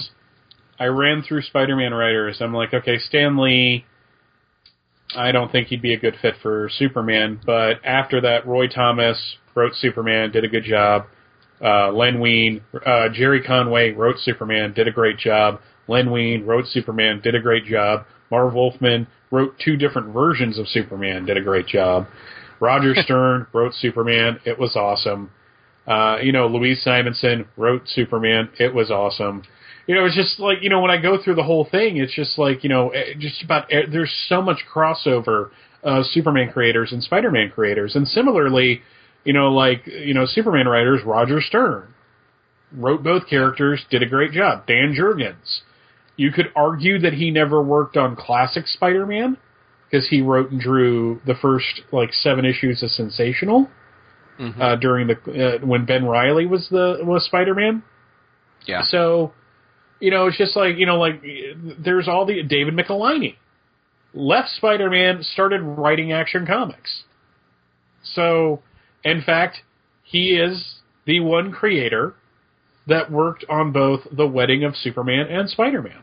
I 0.78 0.86
ran 0.86 1.22
through 1.22 1.42
Spider-Man 1.42 1.92
writers. 1.92 2.40
I'm 2.40 2.54
like, 2.54 2.72
okay, 2.72 2.98
Stan 2.98 3.36
Lee. 3.36 3.84
I 5.16 5.32
don't 5.32 5.50
think 5.50 5.68
he'd 5.68 5.80
be 5.82 5.94
a 5.94 5.98
good 5.98 6.16
fit 6.20 6.34
for 6.42 6.68
Superman, 6.78 7.40
but 7.46 7.80
after 7.84 8.20
that, 8.22 8.46
Roy 8.46 8.66
Thomas 8.66 9.36
wrote 9.54 9.74
Superman, 9.76 10.32
did 10.32 10.44
a 10.44 10.48
good 10.48 10.64
job. 10.64 11.06
Uh, 11.62 11.90
Len 11.92 12.20
Wein, 12.20 12.60
uh, 12.84 13.08
Gerry 13.12 13.42
Conway 13.42 13.92
wrote 13.92 14.18
Superman, 14.18 14.72
did 14.74 14.88
a 14.88 14.92
great 14.92 15.18
job. 15.18 15.60
Len 15.88 16.10
Wein 16.10 16.44
wrote 16.44 16.66
Superman, 16.66 17.20
did 17.22 17.34
a 17.34 17.40
great 17.40 17.64
job. 17.64 18.04
Marv 18.30 18.54
Wolfman 18.54 19.06
wrote 19.30 19.54
two 19.64 19.76
different 19.76 20.12
versions 20.12 20.58
of 20.58 20.68
Superman, 20.68 21.24
did 21.24 21.36
a 21.36 21.42
great 21.42 21.66
job. 21.66 22.06
Roger 22.60 22.94
Stern 23.02 23.46
wrote 23.52 23.74
Superman, 23.74 24.40
it 24.44 24.58
was 24.58 24.76
awesome. 24.76 25.30
Uh, 25.86 26.18
you 26.20 26.32
know, 26.32 26.48
Louise 26.48 26.82
Simonson 26.82 27.46
wrote 27.56 27.82
Superman. 27.86 28.48
It 28.58 28.74
was 28.74 28.90
awesome. 28.90 29.44
You 29.86 29.94
know, 29.94 30.04
it's 30.04 30.16
just 30.16 30.40
like, 30.40 30.58
you 30.62 30.68
know, 30.68 30.80
when 30.80 30.90
I 30.90 31.00
go 31.00 31.22
through 31.22 31.36
the 31.36 31.44
whole 31.44 31.64
thing, 31.64 31.98
it's 31.98 32.14
just 32.14 32.38
like, 32.38 32.64
you 32.64 32.68
know, 32.68 32.90
eh, 32.90 33.14
just 33.18 33.42
about, 33.42 33.72
eh, 33.72 33.82
there's 33.90 34.12
so 34.28 34.42
much 34.42 34.64
crossover 34.72 35.50
of 35.84 36.04
Superman 36.06 36.50
creators 36.50 36.90
and 36.90 37.02
Spider-Man 37.02 37.52
creators. 37.54 37.94
And 37.94 38.08
similarly, 38.08 38.82
you 39.26 39.34
know, 39.34 39.52
like, 39.52 39.86
you 39.86 40.14
know, 40.14 40.24
Superman 40.24 40.66
writers, 40.66 41.02
Roger 41.04 41.42
Stern 41.42 41.92
wrote 42.72 43.02
both 43.02 43.28
characters, 43.28 43.84
did 43.90 44.02
a 44.02 44.06
great 44.06 44.32
job. 44.32 44.66
Dan 44.66 44.94
Jurgens. 44.98 45.60
You 46.16 46.32
could 46.32 46.46
argue 46.56 46.98
that 47.00 47.12
he 47.12 47.30
never 47.30 47.62
worked 47.62 47.98
on 47.98 48.16
classic 48.16 48.66
Spider-Man 48.66 49.36
because 49.90 50.08
he 50.08 50.22
wrote 50.22 50.50
and 50.50 50.58
drew 50.58 51.20
the 51.26 51.34
first, 51.34 51.82
like, 51.92 52.12
seven 52.14 52.46
issues 52.46 52.82
of 52.82 52.90
Sensational 52.90 53.68
uh, 54.60 54.76
during 54.76 55.06
the 55.06 55.14
uh, 55.14 55.66
when 55.66 55.84
Ben 55.86 56.04
Reilly 56.04 56.46
was 56.46 56.68
the 56.70 56.98
was 57.02 57.24
Spider 57.24 57.54
Man. 57.54 57.82
Yeah. 58.66 58.82
So, 58.84 59.32
you 60.00 60.10
know, 60.10 60.26
it's 60.26 60.36
just 60.36 60.56
like 60.56 60.76
you 60.76 60.86
know, 60.86 60.98
like 60.98 61.22
there's 61.78 62.08
all 62.08 62.26
the 62.26 62.42
David 62.42 62.74
Michelinie 62.74 63.36
left 64.12 64.50
Spider 64.50 64.90
Man, 64.90 65.22
started 65.22 65.62
writing 65.62 66.12
Action 66.12 66.46
Comics. 66.46 67.04
So, 68.14 68.62
in 69.04 69.22
fact, 69.22 69.58
he 70.02 70.34
is 70.36 70.76
the 71.06 71.20
one 71.20 71.52
creator 71.52 72.14
that 72.86 73.10
worked 73.10 73.44
on 73.48 73.72
both 73.72 74.00
the 74.12 74.26
wedding 74.26 74.64
of 74.64 74.76
Superman 74.76 75.26
and 75.28 75.48
Spider 75.48 75.82
Man. 75.82 76.02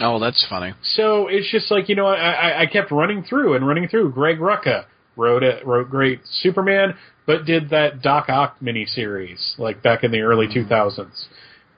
Oh, 0.00 0.18
that's 0.18 0.44
funny. 0.48 0.74
So 0.82 1.28
it's 1.28 1.50
just 1.50 1.70
like 1.70 1.88
you 1.88 1.94
know, 1.94 2.06
I, 2.06 2.30
I, 2.30 2.60
I 2.62 2.66
kept 2.66 2.90
running 2.90 3.22
through 3.22 3.54
and 3.54 3.66
running 3.66 3.88
through. 3.88 4.12
Greg 4.12 4.38
Rucka 4.38 4.84
wrote 5.16 5.42
it, 5.42 5.64
wrote 5.66 5.88
great 5.88 6.20
Superman, 6.24 6.94
but 7.26 7.44
did 7.44 7.70
that 7.70 8.02
Doc 8.02 8.28
Ock 8.28 8.58
miniseries 8.60 9.58
like 9.58 9.82
back 9.82 10.04
in 10.04 10.10
the 10.10 10.20
early 10.20 10.46
two 10.52 10.64
thousands. 10.66 11.28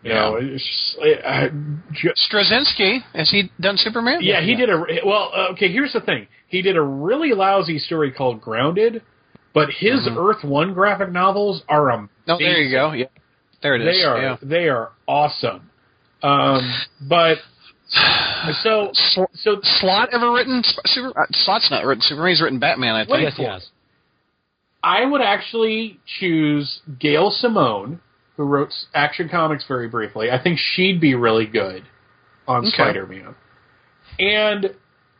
You 0.02 0.14
know, 0.14 0.36
it's 0.40 0.64
just, 0.64 0.96
it, 1.00 1.24
I, 1.24 1.50
Straczynski, 2.32 3.00
has 3.14 3.30
he 3.30 3.50
done 3.60 3.76
Superman? 3.76 4.20
yeah, 4.22 4.40
he 4.40 4.54
did 4.54 4.70
a 4.70 4.78
well. 5.04 5.30
uh, 5.34 5.52
Okay, 5.52 5.70
here's 5.72 5.92
the 5.92 6.00
thing: 6.00 6.28
he 6.46 6.62
did 6.62 6.76
a 6.76 6.82
really 6.82 7.32
lousy 7.32 7.78
story 7.78 8.12
called 8.12 8.40
Grounded, 8.40 9.02
but 9.54 9.70
his 9.70 10.06
Earth 10.16 10.44
One 10.44 10.74
graphic 10.74 11.10
novels 11.10 11.62
are 11.68 11.90
amazing. 11.90 12.10
Oh, 12.28 12.38
there 12.38 12.58
you 12.62 12.70
go. 12.70 12.92
Yeah. 12.92 13.06
There 13.62 13.74
it 13.74 13.80
is. 13.82 13.86
They 13.96 14.04
are 14.04 14.20
Yeah. 14.22 14.36
they 14.42 14.68
are 14.68 14.90
awesome. 15.06 15.70
Um, 16.22 16.60
but 17.08 17.38
so 18.62 18.90
so 19.34 19.60
Slott 19.62 20.10
ever 20.12 20.32
written 20.32 20.62
Super? 20.86 21.18
Uh, 21.20 21.26
Slott's 21.32 21.70
not 21.70 21.84
written 21.84 22.02
Superman. 22.02 22.30
He's 22.30 22.42
written 22.42 22.58
Batman. 22.58 22.94
I 22.94 23.04
think. 23.04 23.20
yes, 23.22 23.34
yes. 23.38 23.68
I 24.82 25.04
would 25.04 25.20
actually 25.20 25.98
choose 26.20 26.80
Gail 27.00 27.30
Simone, 27.32 28.00
who 28.36 28.44
wrote 28.44 28.68
Action 28.94 29.28
Comics 29.28 29.64
very 29.66 29.88
briefly. 29.88 30.30
I 30.30 30.40
think 30.40 30.58
she'd 30.60 31.00
be 31.00 31.14
really 31.16 31.46
good 31.46 31.82
on 32.46 32.60
Okay. 32.60 32.70
Spider-Man. 32.74 33.34
And 34.20 34.74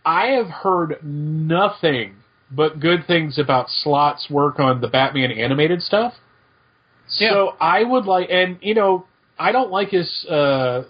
I 0.07 0.27
have 0.29 0.47
heard 0.47 0.99
nothing 1.03 2.15
but 2.51 2.81
good 2.81 3.07
things 3.07 3.39
about 3.39 3.67
Slott's 3.69 4.29
work 4.31 4.59
on 4.59 4.81
the 4.81 4.89
Batman 4.89 5.31
animated 5.31 5.83
stuff. 5.83 6.15
So 7.09 7.55
I 7.61 7.85
would 7.85 8.05
like, 8.05 8.29
and 8.31 8.59
you 8.61 8.75
know, 8.75 9.07
I 9.39 9.53
don't 9.53 9.71
like 9.71 9.89
his 9.89 10.27
uh, 10.27 10.83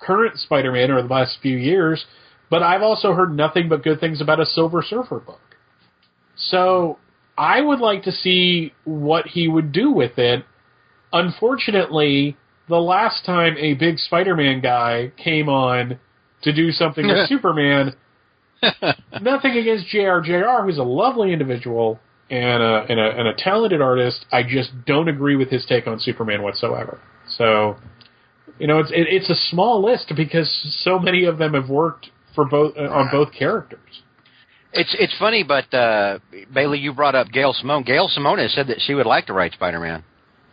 current 0.00 0.38
Spider-Man 0.38 0.90
or 0.90 1.02
the 1.02 1.08
last 1.08 1.38
few 1.40 1.56
years, 1.56 2.04
but 2.50 2.62
I've 2.62 2.82
also 2.82 3.12
heard 3.12 3.34
nothing 3.34 3.68
but 3.68 3.82
good 3.82 4.00
things 4.00 4.20
about 4.20 4.40
a 4.40 4.46
Silver 4.46 4.82
Surfer 4.82 5.20
book. 5.20 5.40
So 6.36 6.98
I 7.38 7.60
would 7.60 7.80
like 7.80 8.02
to 8.04 8.12
see 8.12 8.72
what 8.84 9.26
he 9.28 9.48
would 9.48 9.72
do 9.72 9.90
with 9.90 10.18
it. 10.18 10.44
Unfortunately, 11.12 12.36
the 12.68 12.76
last 12.76 13.24
time 13.24 13.56
a 13.58 13.74
big 13.74 13.98
Spider-Man 13.98 14.60
guy 14.60 15.12
came 15.16 15.48
on 15.48 15.98
to 16.42 16.52
do 16.52 16.72
something 16.72 17.06
with 17.06 17.26
Superman. 17.28 17.94
Nothing 19.20 19.56
against 19.56 19.86
JRJR, 19.94 20.64
who's 20.64 20.78
a 20.78 20.82
lovely 20.82 21.32
individual 21.32 21.98
and 22.30 22.62
a, 22.62 22.86
and 22.88 23.00
a 23.00 23.10
and 23.18 23.28
a 23.28 23.34
talented 23.34 23.80
artist. 23.80 24.24
I 24.30 24.42
just 24.42 24.70
don't 24.86 25.08
agree 25.08 25.36
with 25.36 25.48
his 25.50 25.64
take 25.66 25.86
on 25.86 25.98
Superman 25.98 26.42
whatsoever. 26.42 27.00
So, 27.36 27.76
you 28.58 28.66
know, 28.66 28.78
it's 28.78 28.90
it, 28.90 29.06
it's 29.08 29.30
a 29.30 29.34
small 29.50 29.82
list 29.84 30.12
because 30.16 30.48
so 30.84 30.98
many 30.98 31.24
of 31.24 31.38
them 31.38 31.54
have 31.54 31.68
worked 31.68 32.08
for 32.34 32.44
both 32.44 32.76
uh, 32.76 32.82
on 32.82 33.08
both 33.10 33.32
characters. 33.32 34.02
It's 34.72 34.94
it's 34.98 35.16
funny, 35.18 35.42
but 35.42 35.72
uh, 35.74 36.18
Bailey, 36.52 36.78
you 36.78 36.92
brought 36.92 37.14
up 37.14 37.28
Gail 37.32 37.52
Simone. 37.52 37.82
Gail 37.82 38.08
Simone 38.08 38.38
has 38.38 38.52
said 38.54 38.68
that 38.68 38.80
she 38.80 38.94
would 38.94 39.06
like 39.06 39.26
to 39.26 39.32
write 39.32 39.52
Spider-Man. 39.52 40.04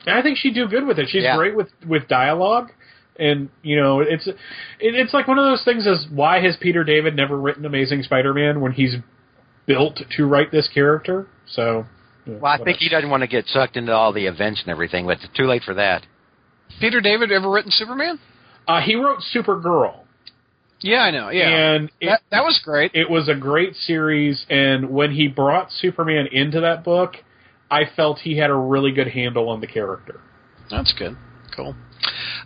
I 0.07 0.21
think 0.21 0.37
she'd 0.37 0.55
do 0.55 0.67
good 0.67 0.87
with 0.87 0.97
it. 0.99 1.07
She's 1.09 1.23
Yeah. 1.23 1.35
great 1.35 1.55
with 1.55 1.69
with 1.85 2.07
dialogue, 2.07 2.71
and 3.19 3.49
you 3.63 3.75
know, 3.75 4.01
it's 4.01 4.27
it, 4.27 4.35
it's 4.79 5.13
like 5.13 5.27
one 5.27 5.39
of 5.39 5.45
those 5.45 5.63
things. 5.63 5.87
As 5.87 6.05
why 6.11 6.41
has 6.41 6.55
Peter 6.59 6.83
David 6.83 7.15
never 7.15 7.39
written 7.39 7.65
Amazing 7.65 8.03
Spider-Man 8.03 8.61
when 8.61 8.71
he's 8.71 8.95
built 9.65 9.99
to 10.15 10.25
write 10.25 10.51
this 10.51 10.67
character? 10.73 11.27
So, 11.47 11.85
you 12.25 12.37
Well, 12.41 12.51
I 12.51 12.63
think 12.63 12.77
he 12.79 12.89
doesn't 12.89 13.09
want 13.09 13.21
to 13.21 13.27
get 13.27 13.47
sucked 13.47 13.77
into 13.77 13.91
all 13.93 14.13
the 14.13 14.25
events 14.25 14.61
and 14.61 14.69
everything, 14.69 15.05
but 15.05 15.17
it's 15.21 15.37
too 15.37 15.45
late 15.45 15.63
for 15.63 15.73
that. 15.75 16.05
Peter 16.79 17.01
David 17.01 17.31
ever 17.31 17.49
written 17.49 17.71
Superman? 17.71 18.19
uh, 18.67 18.81
he 18.81 18.95
wrote 18.95 19.19
Supergirl, 19.33 20.01
Yeah, 20.81 20.99
I 20.99 21.11
know. 21.11 21.29
Yeah, 21.29 21.47
and 21.47 21.91
it, 22.01 22.07
that 22.07 22.21
that 22.31 22.43
was 22.43 22.59
great. 22.63 22.91
it 22.93 23.09
was 23.09 23.29
a 23.29 23.35
great 23.35 23.75
series. 23.75 24.45
And 24.49 24.89
when 24.89 25.11
he 25.11 25.27
brought 25.27 25.71
Superman 25.71 26.27
into 26.31 26.59
that 26.61 26.83
book, 26.83 27.15
I 27.71 27.83
felt 27.95 28.19
he 28.19 28.37
had 28.37 28.49
a 28.49 28.55
really 28.55 28.91
good 28.91 29.07
handle 29.07 29.49
on 29.49 29.61
the 29.61 29.67
character. 29.67 30.19
That's 30.69 30.93
good. 30.93 31.15
Cool. 31.55 31.75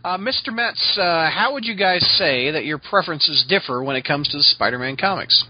Uh, 0.03 0.17
Mr. 0.17 0.51
Metz, 0.51 0.97
uh, 0.97 1.29
how 1.29 1.53
would 1.53 1.63
you 1.63 1.75
guys 1.75 2.03
say 2.17 2.51
that 2.51 2.65
your 2.65 2.79
preferences 2.79 3.45
differ 3.47 3.83
when 3.83 3.95
it 3.95 4.03
comes 4.03 4.27
to 4.29 4.37
the 4.37 4.43
Spider-Man 4.43 4.97
comics? 4.97 5.45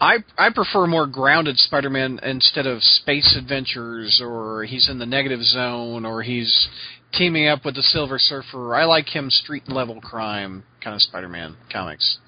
I 0.00 0.16
I 0.36 0.50
prefer 0.52 0.86
more 0.86 1.06
grounded 1.06 1.56
Spider-Man 1.58 2.20
instead 2.22 2.66
of 2.66 2.82
space 2.82 3.36
adventures, 3.38 4.20
or 4.22 4.64
he's 4.64 4.90
in 4.90 4.98
the 4.98 5.06
negative 5.06 5.42
zone, 5.42 6.04
or 6.04 6.22
he's 6.22 6.68
teaming 7.12 7.46
up 7.46 7.64
with 7.64 7.76
the 7.76 7.82
Silver 7.82 8.18
Surfer. 8.18 8.74
I 8.74 8.84
like 8.84 9.08
him 9.08 9.30
street 9.30 9.68
level 9.68 10.00
crime 10.00 10.64
kind 10.82 10.94
of 10.94 11.00
Spider-Man 11.00 11.56
comics. 11.72 12.18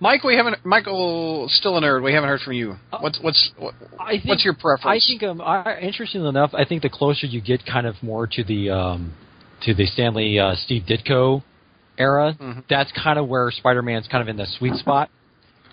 Mike, 0.00 0.24
we 0.24 0.36
haven't. 0.36 0.64
Michael, 0.64 1.46
still 1.50 1.76
a 1.76 1.82
nerd. 1.82 2.02
We 2.02 2.14
haven't 2.14 2.28
heard 2.28 2.40
from 2.40 2.54
you. 2.54 2.76
What's 3.00 3.18
what's 3.20 3.50
what, 3.58 3.74
think, 4.08 4.24
what's 4.24 4.44
your 4.44 4.54
preference? 4.54 5.04
I 5.04 5.06
think, 5.06 5.22
um, 5.24 5.40
I, 5.42 5.78
interestingly 5.80 6.28
enough, 6.28 6.54
I 6.54 6.64
think 6.64 6.82
the 6.82 6.90
closer 6.90 7.26
you 7.26 7.42
get, 7.42 7.66
kind 7.66 7.86
of 7.86 7.96
more 8.02 8.26
to 8.26 8.44
the 8.44 8.70
um, 8.70 9.12
to 9.62 9.74
the 9.74 9.86
Stan 9.86 10.14
Lee 10.14 10.38
uh, 10.38 10.54
Steve 10.56 10.82
Ditko 10.86 11.42
era, 11.98 12.34
Mhm. 12.40 12.64
that's 12.68 12.90
kind 12.92 13.18
of 13.18 13.28
where 13.28 13.50
Spider-Man's 13.50 14.08
kind 14.08 14.22
of 14.22 14.28
in 14.28 14.36
the 14.36 14.46
sweet 14.46 14.74
spot. 14.76 15.10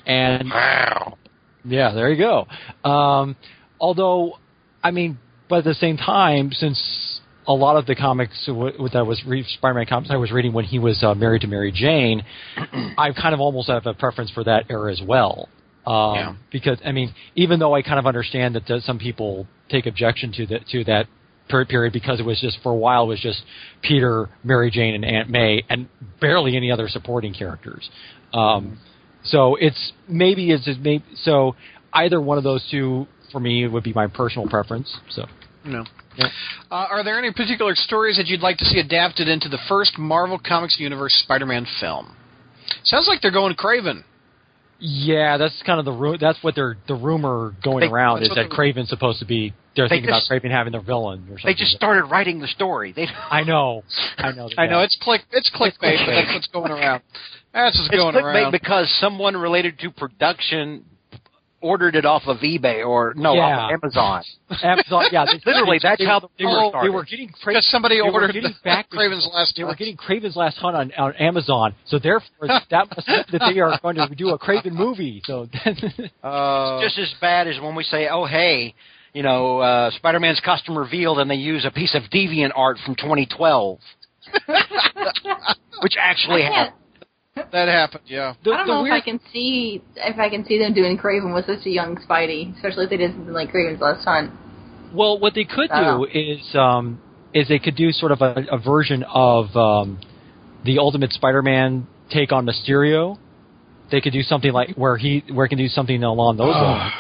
And 0.06 0.50
Wow. 0.50 1.18
yeah, 1.66 1.92
there 1.92 2.10
you 2.12 2.18
go. 2.18 2.48
Um, 2.90 3.36
although, 3.80 4.38
I 4.84 4.92
mean, 4.92 5.18
but 5.50 5.60
at 5.60 5.64
the 5.66 5.74
same 5.76 5.98
time, 5.98 6.52
since 6.52 7.22
a 7.48 7.54
lot 7.54 7.76
of 7.76 7.86
the 7.88 7.96
comics 7.96 8.46
w- 8.46 8.88
that 8.94 9.06
was 9.06 9.26
re- 9.26 9.44
Spider-Man 9.44 9.86
comics 9.88 10.12
I 10.12 10.16
was 10.18 10.32
reading 10.32 10.54
when 10.54 10.66
he 10.66 10.80
was 10.80 11.04
uh, 11.04 11.14
married 11.16 11.42
to 11.42 11.48
Mary 11.48 11.72
Jane, 11.72 12.24
I 12.98 13.12
kind 13.12 13.34
of 13.34 13.42
almost 13.42 13.68
have 13.70 13.86
a 13.88 13.94
preference 13.94 14.30
for 14.32 14.44
that 14.44 14.66
era 14.70 14.92
as 14.92 15.02
well. 15.02 15.50
Um, 15.86 16.16
Yeah. 16.16 16.34
Because 16.52 16.78
I 16.86 16.92
mean, 16.92 17.14
even 17.36 17.60
though 17.60 17.74
I 17.74 17.82
kind 17.82 17.98
of 18.00 18.06
understand 18.06 18.56
that 18.56 18.82
some 18.84 19.00
people 19.00 19.48
take 19.70 19.88
objection 19.88 20.32
to 20.34 20.46
that 20.48 20.68
to 20.70 20.84
that 20.86 21.08
period 21.52 21.94
because 21.94 22.20
it 22.20 22.26
was 22.26 22.40
just 22.40 22.58
for 22.64 22.72
a 22.72 22.76
while 22.76 23.04
it 23.04 23.08
was 23.08 23.20
just 23.20 23.44
Peter, 23.82 24.30
Mary 24.44 24.72
Jane, 24.72 24.96
and 24.96 25.06
Aunt 25.06 25.30
May, 25.30 25.64
and 25.70 25.88
barely 26.20 26.56
any 26.56 26.72
other 26.72 26.88
supporting 26.88 27.34
characters. 27.34 27.90
Um, 28.34 28.80
so 29.24 29.56
it's 29.56 29.94
maybe 30.08 30.52
it's 30.52 30.66
just 30.66 30.80
maybe 30.80 31.04
so 31.24 31.56
either 31.94 32.20
one 32.20 32.38
of 32.38 32.44
those 32.44 32.66
two 32.72 33.08
for 33.32 33.40
me 33.40 33.68
would 33.68 33.84
be 33.84 33.94
my 33.94 34.08
personal 34.08 34.50
preference. 34.50 34.94
So 35.10 35.26
No. 35.66 35.86
Yeah. 36.18 36.28
Uh, 36.70 36.88
are 36.90 37.04
there 37.04 37.18
any 37.18 37.32
particular 37.32 37.74
stories 37.76 38.18
that 38.18 38.28
you'd 38.28 38.42
like 38.42 38.58
to 38.58 38.66
see 38.66 38.80
adapted 38.80 39.28
into 39.28 39.48
the 39.48 39.60
first 39.70 39.98
Marvel 39.98 40.40
Comics 40.46 40.78
universe 40.80 41.14
Spider-Man 41.24 41.66
film? 41.80 42.16
Sounds 42.84 43.08
like 43.08 43.22
they're 43.22 43.32
going 43.32 43.56
Kraven. 43.56 44.04
Yeah, 44.84 45.38
that's 45.38 45.62
kind 45.64 45.78
of 45.78 45.86
the 45.86 45.92
ru- 45.92 46.18
that's 46.18 46.40
what 46.44 46.56
they're 46.56 46.76
the 46.88 46.96
rumor 46.96 47.54
going 47.64 47.82
They- 47.82 47.88
around 47.88 48.24
is 48.24 48.30
that 48.30 48.50
the- 48.50 48.56
Kraven's 48.56 48.90
supposed 48.90 49.20
to 49.20 49.26
be. 49.26 49.54
They're 49.76 49.88
They 49.88 49.98
thinking 49.98 50.10
about 50.10 50.24
Kraven 50.24 50.50
having 50.52 50.72
their 50.72 50.82
villain 50.82 51.20
or 51.30 51.38
something. 51.38 51.46
They 51.46 51.54
just 51.54 51.72
started 51.74 52.06
writing 52.06 52.40
the 52.40 52.48
story. 52.48 52.92
They 52.92 53.08
I 53.32 53.44
know. 53.44 53.84
I 54.18 54.32
know. 54.32 54.50
I 54.58 54.66
know 54.68 54.80
yeah. 54.80 54.86
it's 54.86 54.98
click 55.02 55.22
it's 55.32 55.50
clickbait, 55.52 55.78
but 55.80 55.88
clickbait. 55.88 56.06
that's 56.26 56.34
what's 56.34 56.48
going 56.48 56.72
around. 56.72 57.02
That's 57.54 57.78
what's 57.78 57.88
it's 57.88 57.96
going 57.96 58.16
clickbait 58.16 58.24
around. 58.24 58.52
because 58.52 58.90
someone 59.00 59.38
related 59.38 59.78
to 59.80 59.92
production 59.92 60.84
ordered 61.62 61.96
it 61.96 62.06
off 62.06 62.24
of 62.28 62.38
eBay 62.40 62.86
or 62.86 63.14
no 63.16 63.34
Yeah. 63.36 63.42
off 63.60 63.72
of 63.72 63.80
Amazon. 63.84 64.24
Amazon, 64.64 65.06
yeah, 65.12 65.26
they, 65.26 65.40
Literally, 65.46 65.78
they- 65.78 65.88
that's 65.90 66.00
they- 66.00 66.06
how 66.06 66.20
the 66.20 66.28
they 66.38 66.46
rumor 66.46 66.72
were, 66.74 66.84
they 66.84 66.90
were 66.90 67.04
getting 67.06 67.30
Cra- 67.30 67.54
Because 67.54 67.68
somebody 67.70 67.96
they 67.98 68.02
were 68.02 68.12
ordered 68.12 68.34
getting 68.34 68.52
the- 68.52 68.56
back 68.64 68.90
Kraven's 68.90 69.28
Last 69.34 69.56
They 69.56 69.64
were 69.64 69.70
Hunt. 69.70 69.80
getting 69.80 69.98
Kraven's 69.98 70.36
Last 70.36 70.58
Hunt 70.58 70.76
on, 70.76 70.92
on 70.98 71.14
Amazon, 71.16 71.74
so 71.86 72.00
therefore 72.00 72.48
that 72.48 72.88
must 72.96 73.08
mean 73.08 73.24
that 73.32 73.52
they 73.54 73.60
are 73.60 73.80
going 73.82 73.96
to 73.96 74.08
do 74.16 74.30
a 74.30 74.40
Kraven 74.40 74.72
movie. 74.74 75.22
So 75.26 75.48
Uh, 76.24 76.82
just 76.82 76.98
as 77.00 77.14
bad 77.22 77.48
as 77.48 77.60
when 77.60 77.76
we 77.76 77.84
say, 77.84 78.08
"Oh, 78.10 78.26
hey, 78.26 78.74
you 79.14 79.24
know, 79.24 79.60
uh, 79.60 79.92
Spider-Man's 79.92 80.40
costume 80.44 80.78
revealed," 80.78 81.20
and 81.20 81.30
they 81.30 81.36
use 81.36 81.66
a 81.66 81.72
piece 81.72 81.94
of 81.96 82.04
deviant 82.12 82.52
art 82.56 82.78
from 82.86 82.96
2012, 82.96 83.80
which 85.82 85.96
actually 86.00 86.44
happened. 86.44 86.76
that 87.52 87.68
happened, 87.68 88.04
yeah. 88.06 88.34
the, 88.44 88.52
I 88.52 88.58
don't 88.58 88.68
know 88.68 88.84
weird, 88.84 88.98
if 88.98 89.02
I 89.02 89.06
can 89.06 89.20
see 89.32 89.82
if 89.96 90.18
I 90.18 90.30
can 90.30 90.46
see 90.46 90.58
them 90.58 90.74
doing 90.74 90.98
Kraven 90.98 91.34
with 91.34 91.46
such 91.46 91.66
a 91.66 91.70
young 91.70 91.98
Spidey, 91.98 92.56
especially 92.56 92.86
if 92.86 92.90
they 92.90 92.98
did 92.98 93.12
something 93.12 93.34
like 93.34 93.52
Kraven's 93.52 93.82
Last 93.82 94.06
Hunt. 94.06 94.32
Well, 94.94 95.20
what 95.20 95.34
they 95.34 95.46
could 95.46 95.70
don't 95.70 96.02
do 96.02 96.20
is 96.20 96.56
um, 96.56 97.02
is 97.34 97.48
they 97.48 97.60
could 97.60 97.76
do 97.76 97.92
sort 97.92 98.12
of 98.12 98.22
a, 98.22 98.46
a 98.52 98.60
version 98.60 99.04
of 99.04 99.56
um, 99.56 100.00
the 100.66 100.80
Ultimate 100.80 101.12
Spider-Man 101.14 101.88
take 102.12 102.32
on 102.32 102.46
Mysterio. 102.46 103.18
They 103.92 104.02
could 104.02 104.14
do 104.14 104.22
something 104.22 104.52
like 104.52 104.76
where 104.76 104.98
he 104.98 105.24
where 105.32 105.46
he 105.46 105.50
can 105.50 105.58
do 105.58 105.68
something 105.68 106.04
along 106.04 106.38
those 106.38 106.54
lines. 106.56 106.94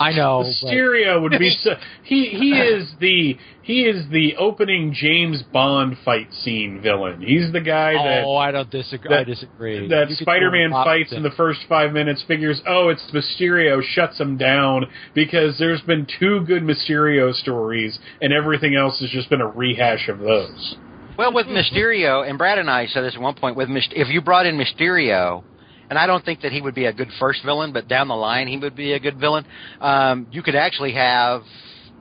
I 0.00 0.12
know. 0.12 0.42
but- 0.42 0.68
Mysterio 0.68 1.22
would 1.22 1.38
be 1.38 1.50
so, 1.62 1.76
he 2.02 2.26
he 2.26 2.52
is 2.58 2.88
the 3.00 3.36
he 3.62 3.82
is 3.82 4.08
the 4.10 4.36
opening 4.36 4.94
James 4.94 5.42
Bond 5.42 5.96
fight 6.04 6.32
scene 6.32 6.80
villain. 6.80 7.20
He's 7.20 7.52
the 7.52 7.60
guy 7.60 7.94
oh, 7.98 8.04
that 8.04 8.24
oh, 8.24 8.36
I 8.36 8.50
don't 8.50 8.70
disagree. 8.70 9.14
I 9.14 9.24
disagree. 9.24 9.88
that 9.88 10.08
You 10.08 10.16
Spider-Man 10.16 10.70
fights 10.70 11.12
in 11.12 11.22
the 11.22 11.30
first 11.32 11.60
five 11.68 11.92
minutes, 11.92 12.24
figures, 12.26 12.62
oh, 12.66 12.88
it's 12.88 13.04
Mysterio, 13.12 13.82
shuts 13.82 14.18
him 14.18 14.38
down 14.38 14.86
because 15.14 15.58
there's 15.58 15.82
been 15.82 16.06
two 16.18 16.40
good 16.46 16.62
Mysterio 16.62 17.34
stories, 17.34 17.98
and 18.22 18.32
everything 18.32 18.74
else 18.74 18.98
has 19.00 19.10
just 19.10 19.28
been 19.28 19.42
a 19.42 19.48
rehash 19.48 20.08
of 20.08 20.18
those. 20.20 20.76
Well, 21.18 21.34
with 21.34 21.46
Mysterio, 21.46 22.26
and 22.26 22.38
Brad 22.38 22.58
and 22.58 22.70
I 22.70 22.86
said 22.86 23.02
this 23.02 23.16
at 23.16 23.20
one 23.20 23.34
point. 23.34 23.56
With 23.56 23.68
Myst- 23.68 23.92
if 23.94 24.08
you 24.08 24.22
brought 24.22 24.46
in 24.46 24.56
Mysterio, 24.56 25.42
and 25.90 25.98
I 25.98 26.06
don't 26.06 26.24
think 26.24 26.42
that 26.42 26.52
he 26.52 26.60
would 26.60 26.74
be 26.74 26.86
a 26.86 26.92
good 26.92 27.08
first 27.18 27.44
villain, 27.44 27.72
but 27.72 27.88
down 27.88 28.08
the 28.08 28.16
line 28.16 28.46
he 28.48 28.56
would 28.58 28.76
be 28.76 28.92
a 28.92 29.00
good 29.00 29.18
villain. 29.18 29.44
Um, 29.80 30.26
you 30.30 30.42
could 30.42 30.54
actually 30.54 30.92
have 30.94 31.42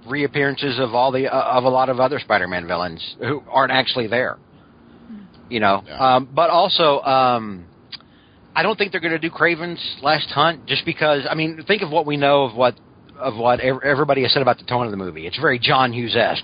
reappearances 0.05 0.79
of 0.79 0.93
all 0.95 1.11
the 1.11 1.27
uh, 1.27 1.57
of 1.57 1.63
a 1.63 1.69
lot 1.69 1.89
of 1.89 1.99
other 1.99 2.19
Spider-Man 2.19 2.67
villains 2.67 3.15
who 3.19 3.43
aren't 3.49 3.71
actually 3.71 4.07
there. 4.07 4.37
You 5.49 5.59
know, 5.61 5.83
Yeah. 5.87 6.15
um, 6.15 6.29
but 6.33 6.49
also. 6.49 6.99
Um, 7.01 7.65
I 8.55 8.63
don't 8.63 8.75
think 8.75 8.91
they're 8.91 9.01
going 9.01 9.13
to 9.13 9.19
do 9.19 9.29
Kraven's 9.29 9.97
Last 10.01 10.29
Hunt 10.31 10.65
just 10.65 10.83
because. 10.83 11.27
I 11.29 11.35
mean, 11.35 11.63
think 11.67 11.83
of 11.83 11.91
what 11.91 12.07
we 12.07 12.17
know 12.17 12.43
of 12.43 12.55
what 12.55 12.73
of 13.19 13.35
what 13.35 13.59
everybody 13.59 14.23
has 14.23 14.33
said 14.33 14.41
about 14.41 14.57
the 14.57 14.63
tone 14.65 14.85
of 14.85 14.91
the 14.91 14.97
movie. 14.97 15.27
It's 15.27 15.37
very 15.39 15.59
John 15.59 15.93
Hughes 15.93 16.15
esque. 16.15 16.43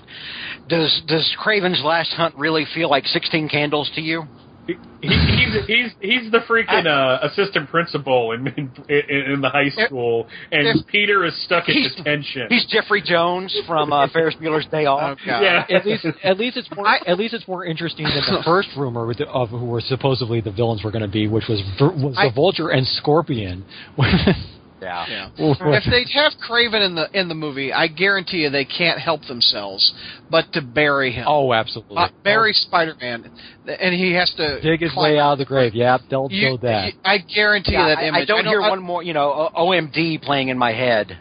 Does 0.68 1.02
does 1.08 1.36
Kraven's 1.44 1.82
Last 1.82 2.12
Hunt 2.12 2.36
really 2.36 2.66
feel 2.72 2.88
like 2.88 3.04
Sixteen 3.06 3.48
Candles 3.48 3.90
to 3.96 4.00
you? 4.00 4.24
He, 4.66 4.74
he's 5.02 5.66
he's 5.66 5.90
he's 6.00 6.32
the 6.32 6.38
freaking 6.48 6.86
uh, 6.86 7.18
assistant 7.26 7.68
principal 7.68 8.32
in, 8.32 8.46
in 8.46 8.70
in 8.88 9.40
the 9.42 9.50
high 9.50 9.68
school, 9.68 10.26
and 10.50 10.66
if- 10.66 10.86
Peter 10.86 11.24
is 11.26 11.34
stuck 11.44 11.68
in 11.68 11.74
He's- 11.74 11.94
detention. 11.94 12.46
He's 12.48 12.64
Jeffrey 12.66 13.02
Jones 13.04 13.54
from 13.66 13.92
uh, 13.92 14.08
Ferris 14.08 14.34
Bueller's 14.40 14.66
Day 14.66 14.86
Off. 14.86 15.18
Oh, 15.20 15.22
yeah, 15.26 15.66
at 15.68 15.84
least 15.84 16.06
at 16.22 16.38
least 16.38 16.56
it's 16.56 16.68
more 16.74 16.88
at 16.88 17.18
least 17.18 17.34
it's 17.34 17.46
more 17.46 17.64
interesting 17.66 18.06
than 18.06 18.14
the 18.36 18.42
first 18.42 18.68
rumor 18.76 19.06
with 19.06 19.18
the, 19.18 19.28
of 19.28 19.50
who 19.50 19.66
were 19.66 19.82
supposedly 19.82 20.40
the 20.40 20.52
villains 20.52 20.82
were 20.82 20.90
going 20.90 21.02
to 21.02 21.08
be, 21.08 21.28
which 21.28 21.44
was 21.48 21.60
Ver- 21.78 21.92
was 21.92 22.14
I- 22.16 22.28
the 22.28 22.34
Vulture 22.34 22.70
and 22.70 22.86
Scorpion. 22.86 23.64
Yeah. 24.84 25.06
Yeah. 25.08 25.30
If 25.38 25.84
they'd 25.90 26.08
have 26.14 26.32
Kraven 26.48 26.84
in 26.84 26.94
the 26.94 27.08
in 27.18 27.28
the 27.28 27.34
movie, 27.34 27.72
I 27.72 27.86
guarantee 27.88 28.38
you 28.38 28.50
they 28.50 28.64
can't 28.66 28.98
help 29.00 29.24
themselves 29.26 29.92
but 30.30 30.52
to 30.52 30.60
bury 30.62 31.10
him. 31.12 31.24
oh, 31.26 31.52
absolutely. 31.52 31.96
Uh, 31.96 32.08
bury 32.22 32.52
Spider-Man, 32.52 33.30
and 33.66 33.94
he 33.94 34.12
has 34.12 34.32
to 34.36 34.60
dig 34.60 34.80
his 34.80 34.94
way 34.96 35.18
out 35.18 35.32
of 35.32 35.38
the 35.38 35.44
grave. 35.44 35.74
Yeah, 35.74 35.98
they'll 36.10 36.28
You- 36.30 36.50
do 36.52 36.58
that. 36.66 36.92
I 37.04 37.18
guarantee 37.18 37.72
Yeah, 37.72 37.88
you 37.88 37.94
that 37.96 37.98
I, 37.98 38.06
image. 38.08 38.22
I 38.22 38.24
don't 38.26 38.46
hear 38.46 38.60
one 38.60 38.80
more, 38.82 39.02
you 39.02 39.12
know, 39.14 39.50
OMD 39.56 40.18
playing 40.22 40.48
in 40.48 40.58
my 40.58 40.72
head 40.72 41.18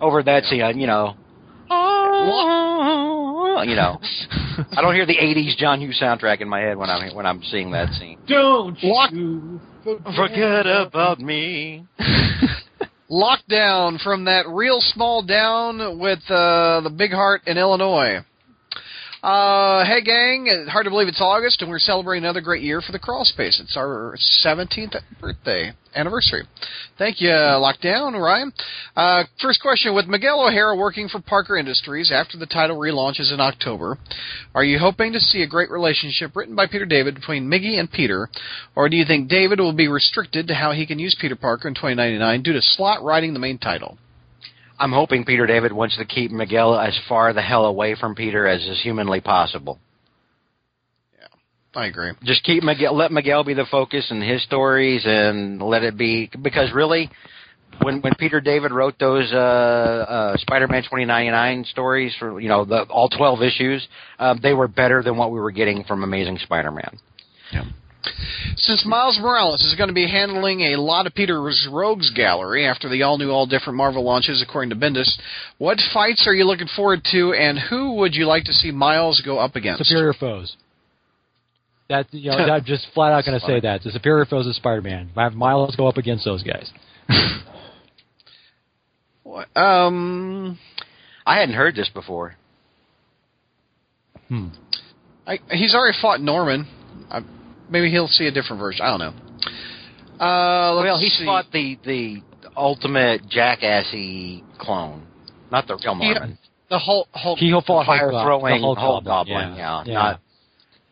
over 0.00 0.22
that 0.22 0.44
scene. 0.44 0.78
You 0.80 0.86
know, 0.86 1.16
oh, 1.70 3.62
you 3.66 3.74
know. 3.76 4.00
I 4.76 4.82
don't 4.82 4.94
hear 4.94 5.06
the 5.06 5.16
'80s 5.16 5.56
John 5.56 5.80
Hughes 5.80 5.98
soundtrack 6.02 6.40
in 6.40 6.48
my 6.48 6.60
head 6.60 6.76
when 6.76 6.90
I'm 6.90 7.14
when 7.14 7.26
I'm 7.26 7.42
seeing 7.44 7.70
that 7.72 7.92
scene. 7.94 8.18
Don't 8.26 8.76
Lock- 8.82 9.12
you 9.12 9.60
Forget 10.14 10.66
about 10.66 11.20
me. 11.20 11.86
Lockdown 13.10 14.00
from 14.02 14.26
that 14.26 14.46
real 14.48 14.80
small 14.80 15.22
down 15.22 15.98
with 15.98 16.20
uh, 16.30 16.80
the 16.82 16.94
Big 16.96 17.10
Heart 17.10 17.42
in 17.46 17.58
Illinois. 17.58 18.24
Uh, 19.22 19.84
hey 19.84 20.00
gang, 20.00 20.48
hard 20.70 20.84
to 20.84 20.90
believe 20.90 21.06
it's 21.06 21.20
August 21.20 21.60
and 21.60 21.70
we're 21.70 21.78
celebrating 21.78 22.24
another 22.24 22.40
great 22.40 22.62
year 22.62 22.80
for 22.80 22.92
the 22.92 22.98
Crawl 22.98 23.22
Space. 23.26 23.60
It's 23.62 23.76
our 23.76 24.16
17th 24.42 24.96
birthday 25.20 25.72
anniversary. 25.94 26.44
Thank 26.96 27.20
you, 27.20 27.28
Lockdown, 27.28 28.18
Ryan. 28.18 28.50
Uh, 28.96 29.24
first 29.42 29.60
question, 29.60 29.94
with 29.94 30.06
Miguel 30.06 30.46
O'Hara 30.46 30.74
working 30.74 31.06
for 31.06 31.20
Parker 31.20 31.58
Industries 31.58 32.10
after 32.10 32.38
the 32.38 32.46
title 32.46 32.78
relaunches 32.78 33.30
in 33.30 33.40
October, 33.40 33.98
are 34.54 34.64
you 34.64 34.78
hoping 34.78 35.12
to 35.12 35.20
see 35.20 35.42
a 35.42 35.46
great 35.46 35.70
relationship 35.70 36.34
written 36.34 36.56
by 36.56 36.66
Peter 36.66 36.86
David 36.86 37.14
between 37.14 37.44
Miggy 37.44 37.78
and 37.78 37.92
Peter, 37.92 38.30
or 38.74 38.88
do 38.88 38.96
you 38.96 39.04
think 39.04 39.28
David 39.28 39.60
will 39.60 39.74
be 39.74 39.88
restricted 39.88 40.48
to 40.48 40.54
how 40.54 40.72
he 40.72 40.86
can 40.86 40.98
use 40.98 41.14
Peter 41.20 41.36
Parker 41.36 41.68
in 41.68 41.74
2099 41.74 42.42
due 42.42 42.54
to 42.54 42.62
Slott 42.62 43.02
writing 43.02 43.34
the 43.34 43.38
main 43.38 43.58
title? 43.58 43.98
I'm 44.80 44.92
hoping 44.92 45.26
Peter 45.26 45.46
David 45.46 45.72
wants 45.72 45.98
to 45.98 46.06
keep 46.06 46.30
Miguel 46.30 46.78
as 46.78 46.98
far 47.06 47.34
the 47.34 47.42
hell 47.42 47.66
away 47.66 47.94
from 47.94 48.14
Peter 48.14 48.46
as 48.46 48.62
is 48.62 48.80
humanly 48.82 49.20
possible. 49.20 49.78
Yeah, 51.18 51.80
I 51.80 51.86
agree. 51.86 52.12
Just 52.24 52.42
keep 52.44 52.62
Miguel, 52.62 52.96
let 52.96 53.12
Miguel 53.12 53.44
be 53.44 53.52
the 53.52 53.66
focus 53.70 54.10
in 54.10 54.22
his 54.22 54.42
stories, 54.42 55.02
and 55.04 55.60
let 55.60 55.82
it 55.82 55.98
be 55.98 56.30
because 56.42 56.72
really, 56.72 57.10
when 57.82 58.00
when 58.00 58.14
Peter 58.18 58.40
David 58.40 58.72
wrote 58.72 58.98
those 58.98 59.30
uh, 59.32 59.36
uh, 59.36 60.36
Spider-Man 60.38 60.82
2099 60.84 61.66
stories 61.66 62.16
for 62.18 62.40
you 62.40 62.48
know 62.48 62.64
the 62.64 62.84
all 62.84 63.10
12 63.10 63.42
issues, 63.42 63.86
uh, 64.18 64.34
they 64.42 64.54
were 64.54 64.66
better 64.66 65.02
than 65.02 65.18
what 65.18 65.30
we 65.30 65.38
were 65.38 65.52
getting 65.52 65.84
from 65.84 66.04
Amazing 66.04 66.38
Spider-Man. 66.38 66.98
Since 68.56 68.84
Miles 68.86 69.18
Morales 69.20 69.62
is 69.62 69.74
going 69.76 69.88
to 69.88 69.94
be 69.94 70.08
handling 70.08 70.60
a 70.60 70.76
lot 70.76 71.06
of 71.06 71.14
Peter's 71.14 71.68
Rogues 71.70 72.10
Gallery 72.10 72.66
after 72.66 72.88
the 72.88 73.02
all 73.02 73.18
new, 73.18 73.30
all 73.30 73.46
different 73.46 73.76
Marvel 73.76 74.04
launches, 74.04 74.42
according 74.46 74.70
to 74.70 74.76
Bendis, 74.76 75.10
what 75.58 75.78
fights 75.92 76.26
are 76.26 76.34
you 76.34 76.44
looking 76.44 76.68
forward 76.74 77.00
to, 77.12 77.32
and 77.32 77.58
who 77.58 77.94
would 77.96 78.14
you 78.14 78.26
like 78.26 78.44
to 78.44 78.52
see 78.52 78.70
Miles 78.70 79.22
go 79.24 79.38
up 79.38 79.56
against? 79.56 79.84
Superior 79.84 80.14
foes. 80.14 80.56
That 81.88 82.06
you 82.12 82.30
know, 82.30 82.36
I'm 82.36 82.64
just 82.64 82.86
flat 82.94 83.12
out 83.12 83.24
going 83.24 83.38
to 83.38 83.46
say 83.46 83.60
that 83.60 83.82
the 83.82 83.90
superior 83.90 84.24
foes 84.24 84.46
of 84.46 84.54
Spider-Man. 84.54 85.10
I 85.16 85.24
have 85.24 85.34
Miles 85.34 85.76
go 85.76 85.88
up 85.88 85.96
against 85.96 86.24
those 86.24 86.42
guys. 86.42 86.70
Um, 89.54 90.58
I 91.26 91.38
hadn't 91.38 91.54
heard 91.54 91.76
this 91.76 91.88
before. 91.92 92.36
Hmm. 94.28 94.48
I, 95.26 95.38
he's 95.50 95.74
already 95.74 95.96
fought 96.00 96.20
Norman. 96.20 96.66
I, 97.10 97.20
maybe 97.70 97.90
he'll 97.90 98.08
see 98.08 98.26
a 98.26 98.30
different 98.30 98.60
version. 98.60 98.84
I 98.84 98.90
don't 98.90 99.00
know. 99.00 99.14
Uh, 100.24 100.74
let's 100.74 100.84
Well, 100.84 100.98
he 100.98 101.08
see. 101.08 101.24
fought 101.24 101.46
the 101.52 101.78
the 101.84 102.22
ultimate 102.56 103.26
jackassy 103.28 104.42
clone, 104.58 105.06
not 105.50 105.66
the 105.66 105.76
real 105.76 105.94
He- 105.96 106.10
Norman. 106.12 106.38
the 106.68 106.78
Hulk. 106.78 107.08
Hulk 107.14 107.38
He 107.38 107.50
fought 107.52 107.86
fire 107.86 108.10
Hulk, 108.10 108.24
throwing 108.26 108.60
the 108.60 108.66
Hulk, 108.66 108.78
Hulk 108.78 109.04
Goblin. 109.04 109.36
Goblin, 109.50 109.56
yeah, 109.58 109.82
yeah. 109.86 109.94
not- 109.94 110.20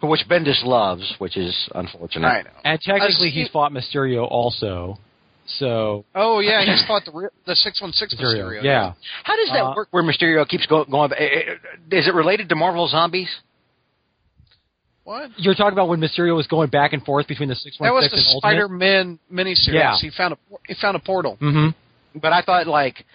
which 0.01 0.27
Bendis 0.29 0.65
loves, 0.65 1.13
which 1.19 1.37
is 1.37 1.69
unfortunate. 1.75 2.27
I 2.29 2.43
know. 2.43 2.51
And 2.65 2.81
technically, 2.81 3.31
he's 3.31 3.49
fought 3.49 3.73
Mysterio 3.73 4.27
also. 4.31 4.99
So 5.47 6.05
Oh 6.15 6.41
yeah, 6.41 6.63
he's 6.63 6.85
fought 6.87 7.05
the 7.07 7.11
re- 7.13 7.29
the 7.47 7.57
six 7.57 7.81
one 7.81 7.93
six 7.95 8.15
Mysterio, 8.15 8.45
Mysterio. 8.61 8.63
yeah. 8.63 8.93
How 9.25 9.35
does 9.37 9.49
that 9.51 9.65
Uh, 9.65 9.73
work? 9.75 9.89
Where 9.91 10.03
Mysterio 10.03 10.47
keeps 10.47 10.67
go, 10.67 10.85
going? 10.85 11.11
eh, 11.13 11.25
eh, 11.25 11.55
Is 11.91 12.07
it 12.07 12.13
related 12.15 12.49
to 12.51 12.55
Marvel 12.55 12.87
Zombies? 12.87 13.31
What? 15.09 15.31
You're 15.39 15.55
talking 15.55 15.73
about 15.73 15.89
when 15.89 16.01
Mysterio 16.01 16.37
was 16.37 16.47
going 16.47 16.69
back 16.69 16.93
and 16.93 17.03
forth 17.03 17.27
between 17.27 17.49
the 17.49 17.55
six 17.55 17.81
one 17.81 17.89
That 17.89 17.95
was 17.95 18.11
the 18.11 18.17
and 18.19 18.27
Spider-Man 18.43 19.19
miniseries. 19.33 19.73
Yeah. 19.73 19.97
He 19.99 20.11
found 20.11 20.35
a 20.35 20.37
he 20.67 20.75
found 20.79 20.97
a 20.97 21.01
portal. 21.01 21.39
Mm-hmm. 21.41 22.19
But 22.21 22.35
I 22.35 22.43
thought 22.43 22.67
like, 22.67 23.07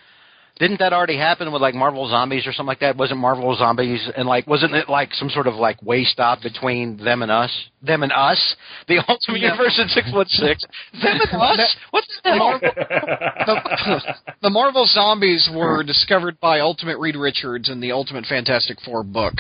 didn't 0.58 0.80
that 0.80 0.92
already 0.92 1.18
happen 1.18 1.52
with 1.52 1.62
like 1.62 1.76
Marvel 1.76 2.10
Zombies 2.10 2.48
or 2.48 2.52
something 2.52 2.66
like 2.70 2.80
that? 2.80 2.98
Wasn't 2.98 3.20
Marvel 3.20 3.56
Zombies 3.56 4.10
and 4.18 4.28
like 4.28 4.48
wasn't 4.48 4.74
it 4.74 4.90
like 4.90 5.14
some 5.14 5.30
sort 5.30 5.46
of 5.46 5.54
like 5.54 5.84
way 5.84 6.04
stop 6.04 6.42
between 6.42 6.98
them 6.98 7.22
and 7.22 7.30
us? 7.30 7.52
Them 7.84 8.02
and 8.02 8.12
us? 8.12 8.56
The 8.88 8.98
Ultimate 9.08 9.42
Yeah. 9.42 9.52
Universe 9.52 9.78
and 9.78 9.92
six 9.92 10.12
one 10.12 10.26
six. 10.30 10.64
Them 11.00 11.20
and 11.32 11.42
us? 11.60 11.76
What 11.92 12.04
the 12.24 12.32
hell? 12.32 12.60
the, 12.60 14.16
the 14.42 14.50
Marvel 14.50 14.88
Zombies 14.88 15.48
were 15.54 15.84
discovered 15.84 16.40
by 16.40 16.60
Ultimate 16.60 16.98
Reed 16.98 17.16
Richards 17.18 17.70
in 17.70 17.80
the 17.82 17.92
Ultimate 17.92 18.26
Fantastic 18.26 18.80
Four 18.82 19.04
book. 19.04 19.36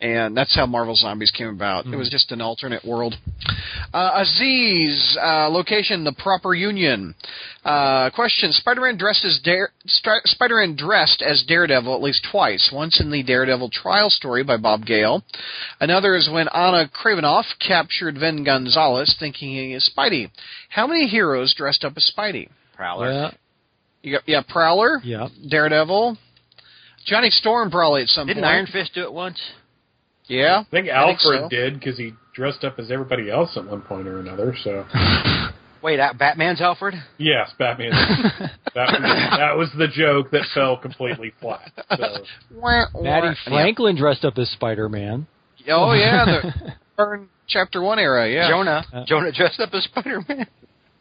And 0.00 0.36
that's 0.36 0.54
how 0.54 0.66
Marvel 0.66 0.94
Zombies 0.94 1.30
came 1.30 1.48
about. 1.48 1.86
It 1.86 1.96
was 1.96 2.10
just 2.10 2.30
an 2.30 2.40
alternate 2.42 2.84
world. 2.84 3.14
Uh, 3.92 4.10
Aziz, 4.22 5.16
uh, 5.22 5.48
location, 5.48 6.04
the 6.04 6.12
proper 6.12 6.52
union. 6.52 7.14
Uh, 7.64 8.10
question: 8.10 8.52
Spider-Man 8.52 8.98
dressed 8.98 9.24
as 9.24 9.40
Dare, 9.42 9.70
Stri- 9.86 10.20
Spider-Man 10.24 10.76
dressed 10.76 11.22
as 11.22 11.44
Daredevil 11.46 11.94
at 11.94 12.02
least 12.02 12.26
twice. 12.30 12.70
Once 12.74 13.00
in 13.00 13.10
the 13.10 13.22
Daredevil 13.22 13.70
trial 13.70 14.10
story 14.10 14.44
by 14.44 14.58
Bob 14.58 14.84
Gale. 14.84 15.24
Another 15.80 16.16
is 16.16 16.28
when 16.30 16.48
Ana 16.48 16.90
Kravinoff 16.90 17.44
captured 17.66 18.18
Vin 18.18 18.44
Gonzales, 18.44 19.16
thinking 19.18 19.50
he 19.50 19.72
is 19.72 19.90
Spidey. 19.96 20.30
How 20.68 20.86
many 20.86 21.06
heroes 21.06 21.54
dressed 21.56 21.84
up 21.84 21.94
as 21.96 22.12
Spidey? 22.14 22.48
Prowler. 22.76 23.10
Yeah. 23.10 23.30
You 24.02 24.12
got 24.12 24.22
yeah, 24.26 24.42
Prowler, 24.46 25.00
Yeah. 25.02 25.28
Daredevil, 25.48 26.18
Johnny 27.06 27.30
Storm 27.30 27.70
probably 27.70 28.02
at 28.02 28.08
some 28.08 28.26
point. 28.26 28.36
Didn't. 28.36 28.44
Iron 28.44 28.66
Fist 28.66 28.92
do 28.94 29.02
it 29.04 29.12
once? 29.12 29.40
Yeah, 30.26 30.64
I 30.66 30.70
think 30.70 30.88
I 30.88 31.06
think 31.06 31.20
Alfred 31.20 31.42
so. 31.42 31.48
did 31.48 31.74
because 31.74 31.98
he 31.98 32.14
dressed 32.34 32.64
up 32.64 32.78
as 32.78 32.90
everybody 32.90 33.30
else 33.30 33.56
at 33.56 33.66
one 33.66 33.82
point 33.82 34.08
or 34.08 34.20
another. 34.20 34.56
So 34.62 34.84
Wait, 35.84 36.00
uh, 36.00 36.14
Batman's 36.18 36.62
Alfred? 36.62 36.94
yes, 37.18 37.52
Batman. 37.58 37.90
that, 38.74 38.90
was, 38.90 39.30
that 39.38 39.56
was 39.56 39.68
the 39.76 39.86
joke 39.86 40.30
that 40.30 40.44
fell 40.54 40.78
completely 40.78 41.34
flat. 41.42 41.70
So. 41.90 42.24
Wah, 42.54 42.86
wah. 42.94 43.02
Mattie 43.02 43.36
Franklin 43.46 43.94
dressed 43.94 44.24
up 44.24 44.38
as 44.38 44.48
Spider-Man. 44.48 45.26
Oh 45.68 45.92
yeah, 45.92 46.24
the 46.24 46.72
Byrne 46.96 47.28
Chapter 47.48 47.82
One 47.82 47.98
era. 47.98 48.30
Yeah, 48.30 48.48
Jonah. 48.48 48.84
Uh, 48.92 49.04
Jonah 49.06 49.30
dressed 49.30 49.60
up 49.60 49.74
as 49.74 49.84
Spider 49.84 50.22
Man. 50.26 50.46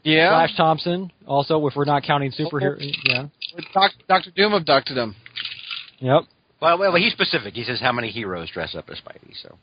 Yeah, 0.03 0.31
Flash 0.31 0.57
Thompson, 0.57 1.11
also, 1.25 1.65
if 1.65 1.75
we're 1.77 1.85
not 1.85 2.03
counting 2.03 2.33
superhero. 2.33 2.75
Yeah. 3.05 3.27
Doctor 4.09 4.31
Doom 4.35 4.51
abducted 4.51 4.97
him. 4.97 5.15
Yep. 5.99 6.23
Well, 6.63 6.77
well, 6.79 6.95
he's 6.95 7.11
specific. 7.13 7.53
He 7.53 7.63
says 7.63 7.79
how 7.81 7.91
many 7.91 8.09
heroes 8.09 8.49
dress 8.49 8.73
up 8.75 8.89
as 8.89 8.97
Spidey. 8.99 9.35
So 9.41 9.57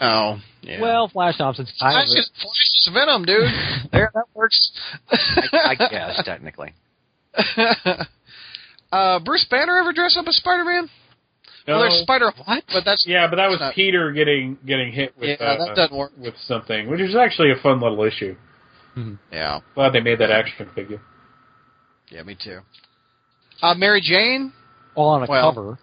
Oh, 0.00 0.38
yeah. 0.60 0.80
Well, 0.80 1.08
Flash 1.08 1.38
Thompson's 1.38 1.72
kind 1.80 1.94
Flash 1.94 2.08
of 2.10 2.18
is, 2.18 2.30
Flash 2.42 2.52
is 2.74 2.90
Venom, 2.92 3.24
dude. 3.24 3.44
there, 3.92 4.10
that 4.14 4.24
works. 4.34 4.70
I, 5.10 5.74
I 5.78 5.88
guess 5.88 6.22
technically. 6.24 6.74
uh, 8.92 9.18
Bruce 9.20 9.46
Banner 9.50 9.78
ever 9.78 9.92
dress 9.92 10.16
up 10.18 10.26
as 10.28 10.36
Spider-Man? 10.36 10.88
Well, 11.66 11.80
there's 11.80 12.00
Spider 12.02 12.30
what? 12.44 12.62
But 12.72 12.84
that's 12.84 13.04
Yeah, 13.08 13.26
but 13.28 13.36
that 13.36 13.48
was 13.48 13.58
Not- 13.58 13.74
Peter 13.74 14.12
getting 14.12 14.56
getting 14.64 14.92
hit 14.92 15.14
with 15.18 15.40
yeah, 15.40 15.46
uh, 15.46 15.66
that 15.66 15.74
doesn't 15.76 15.96
work. 15.96 16.12
with 16.16 16.34
something, 16.46 16.88
which 16.88 17.00
is 17.00 17.16
actually 17.16 17.50
a 17.50 17.56
fun 17.62 17.80
little 17.80 18.02
issue. 18.04 18.36
Yeah, 19.32 19.60
Glad 19.74 19.92
they 19.92 20.00
made 20.00 20.20
that 20.20 20.30
action 20.30 20.70
figure. 20.74 21.00
yeah, 22.10 22.22
me 22.22 22.34
too. 22.42 22.60
Uh, 23.60 23.74
Mary 23.74 24.00
Jane? 24.00 24.52
all 24.94 25.10
on 25.10 25.22
a 25.24 25.26
Well- 25.26 25.52
cover. 25.52 25.78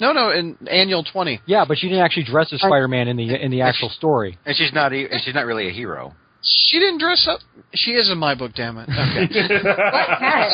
No, 0.00 0.12
no, 0.12 0.30
in 0.30 0.56
Annual 0.68 1.04
Twenty. 1.12 1.40
Yeah, 1.46 1.64
but 1.66 1.76
she 1.78 1.88
didn't 1.88 2.04
actually 2.04 2.24
dress 2.24 2.52
as 2.52 2.60
Spider-Man 2.60 3.08
in 3.08 3.16
the 3.16 3.34
in 3.44 3.50
the 3.50 3.62
actual 3.62 3.88
story. 3.88 4.38
And 4.46 4.56
she's 4.56 4.72
not. 4.72 4.92
e- 4.92 5.08
And 5.10 5.20
she's 5.24 5.34
not 5.34 5.44
really 5.46 5.68
a 5.68 5.72
hero. 5.72 6.14
She 6.42 6.78
didn't 6.78 6.98
dress 7.00 7.26
up. 7.28 7.40
She 7.74 7.90
is 7.92 8.08
in 8.10 8.16
my 8.18 8.34
book, 8.36 8.52
damn 8.54 8.78
it. 8.78 8.88
Okay. 8.88 9.58
Black 9.62 10.18
Cat. 10.20 10.52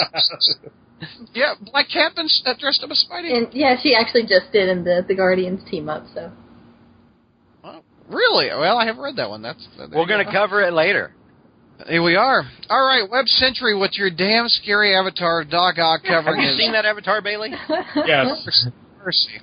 yeah, 1.34 1.54
Black 1.60 1.88
Cat 1.92 2.14
been 2.16 2.28
uh, 2.46 2.54
dressed 2.58 2.82
up 2.82 2.90
as 2.90 3.04
Spidey. 3.10 3.36
And 3.36 3.52
yeah, 3.52 3.76
she 3.82 3.94
actually 3.94 4.22
just 4.22 4.50
did 4.52 4.68
in 4.70 4.84
the 4.84 5.04
the 5.06 5.14
Guardians 5.14 5.60
team 5.70 5.88
up. 5.90 6.04
So 6.14 6.32
Oh, 7.62 7.82
really? 8.08 8.48
Well, 8.48 8.78
I 8.78 8.86
haven't 8.86 9.02
read 9.02 9.16
that 9.16 9.28
one. 9.28 9.42
That's 9.42 9.66
there 9.76 9.88
We're 9.92 10.06
going 10.06 10.24
to 10.24 10.32
cover 10.32 10.62
it 10.62 10.72
later. 10.72 11.12
Here 11.86 12.02
we 12.02 12.14
are. 12.16 12.44
All 12.70 12.86
right, 12.86 13.02
Web 13.10 13.26
Century 13.26 13.76
with 13.78 13.92
your 13.98 14.08
damn 14.08 14.48
scary 14.48 14.94
avatar 14.94 15.40
of 15.42 15.50
Doc 15.50 15.76
Ock 15.78 16.02
Have 16.04 16.24
you 16.36 16.42
his 16.48 16.56
seen 16.56 16.72
that 16.72 16.84
Avatar, 16.84 17.20
Bailey? 17.20 17.50
yes. 18.06 18.68
mercy. 19.04 19.40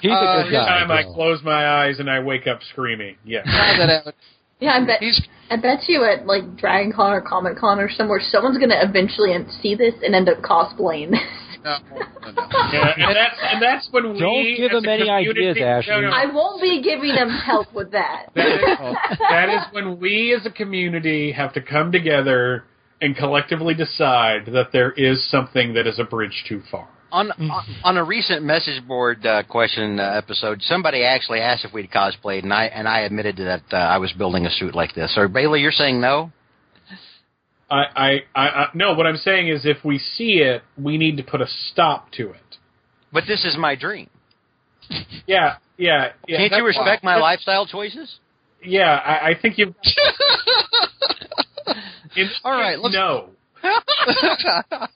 He's 0.00 0.10
Uh, 0.10 0.14
a 0.14 0.18
good 0.20 0.40
Every 0.46 0.52
guy. 0.52 0.64
time 0.68 0.90
I 0.90 1.02
close 1.04 1.42
my 1.42 1.66
eyes 1.84 1.98
and 2.00 2.10
I 2.10 2.20
wake 2.20 2.46
up 2.46 2.60
screaming. 2.70 3.16
Yes. 3.24 3.46
God, 3.46 3.78
that 3.78 3.90
avatar. 3.90 4.12
yeah, 4.60 4.72
I 4.80 4.84
bet 4.84 5.00
He's 5.00 5.20
I 5.50 5.56
bet 5.56 5.80
you 5.88 6.04
at 6.04 6.26
like 6.26 6.56
Dragon 6.56 6.92
Con 6.92 7.12
or 7.12 7.20
Comic 7.20 7.56
Con 7.58 7.78
or 7.78 7.90
somewhere, 7.90 8.20
someone's 8.20 8.58
gonna 8.58 8.80
eventually 8.82 9.34
see 9.62 9.74
this 9.74 9.94
and 10.02 10.14
end 10.14 10.28
up 10.28 10.38
cosplaying 10.38 11.10
this. 11.12 11.20
no, 11.64 11.76
no, 11.90 11.96
no. 12.32 12.48
Yeah, 12.72 12.92
and 12.96 13.16
that's 13.16 13.36
and 13.52 13.62
that's 13.62 13.88
when 13.90 14.12
we 14.14 14.18
Don't 14.18 14.56
give 14.56 14.70
them 14.72 14.88
any 14.88 15.08
ideas, 15.08 15.56
Ashley. 15.60 15.92
No, 15.94 16.00
no. 16.02 16.10
I 16.10 16.26
won't 16.26 16.60
be 16.60 16.82
giving 16.82 17.14
them 17.14 17.30
help 17.30 17.72
with 17.74 17.92
that. 17.92 18.26
That 18.34 18.48
is, 18.48 19.18
that 19.30 19.48
is 19.48 19.60
when 19.72 19.98
we 20.00 20.34
as 20.38 20.44
a 20.46 20.50
community 20.50 21.32
have 21.32 21.52
to 21.54 21.60
come 21.62 21.92
together 21.92 22.64
and 23.00 23.16
collectively 23.16 23.74
decide 23.74 24.46
that 24.46 24.72
there 24.72 24.92
is 24.92 25.28
something 25.30 25.74
that 25.74 25.86
is 25.86 25.98
a 25.98 26.04
bridge 26.04 26.44
too 26.48 26.62
far. 26.70 26.88
On, 27.14 27.30
on 27.30 27.64
on 27.84 27.96
a 27.96 28.02
recent 28.04 28.42
message 28.42 28.84
board 28.88 29.24
uh, 29.24 29.44
question 29.44 30.00
uh, 30.00 30.02
episode, 30.02 30.60
somebody 30.62 31.04
actually 31.04 31.38
asked 31.38 31.64
if 31.64 31.72
we'd 31.72 31.88
cosplayed, 31.90 32.42
and 32.42 32.52
I 32.52 32.64
and 32.64 32.88
I 32.88 33.00
admitted 33.02 33.36
that 33.36 33.62
uh, 33.72 33.76
I 33.76 33.98
was 33.98 34.12
building 34.12 34.46
a 34.46 34.50
suit 34.50 34.74
like 34.74 34.94
this. 34.96 35.14
So 35.14 35.28
Bailey, 35.28 35.60
you're 35.60 35.70
saying 35.70 36.00
no? 36.00 36.32
I, 37.70 37.82
I, 37.96 38.10
I, 38.34 38.48
I, 38.48 38.66
no. 38.74 38.94
What 38.94 39.06
I'm 39.06 39.16
saying 39.16 39.48
is, 39.48 39.64
if 39.64 39.84
we 39.84 39.98
see 39.98 40.38
it, 40.40 40.62
we 40.76 40.98
need 40.98 41.16
to 41.18 41.22
put 41.22 41.40
a 41.40 41.46
stop 41.70 42.10
to 42.12 42.30
it. 42.30 42.58
But 43.12 43.24
this 43.28 43.44
is 43.44 43.56
my 43.56 43.76
dream. 43.76 44.10
Yeah, 45.26 45.56
yeah. 45.78 46.12
yeah 46.28 46.36
Can't 46.36 46.42
you 46.42 46.48
that's- 46.50 46.64
respect 46.64 47.04
my 47.04 47.12
that's- 47.12 47.22
lifestyle 47.22 47.66
choices? 47.66 48.18
Yeah, 48.62 48.90
I, 48.96 49.30
I 49.30 49.34
think 49.40 49.56
you've. 49.58 49.74
in- 52.16 52.30
All 52.44 52.52
right, 52.52 52.78
let's- 52.78 52.94
No. 52.94 53.30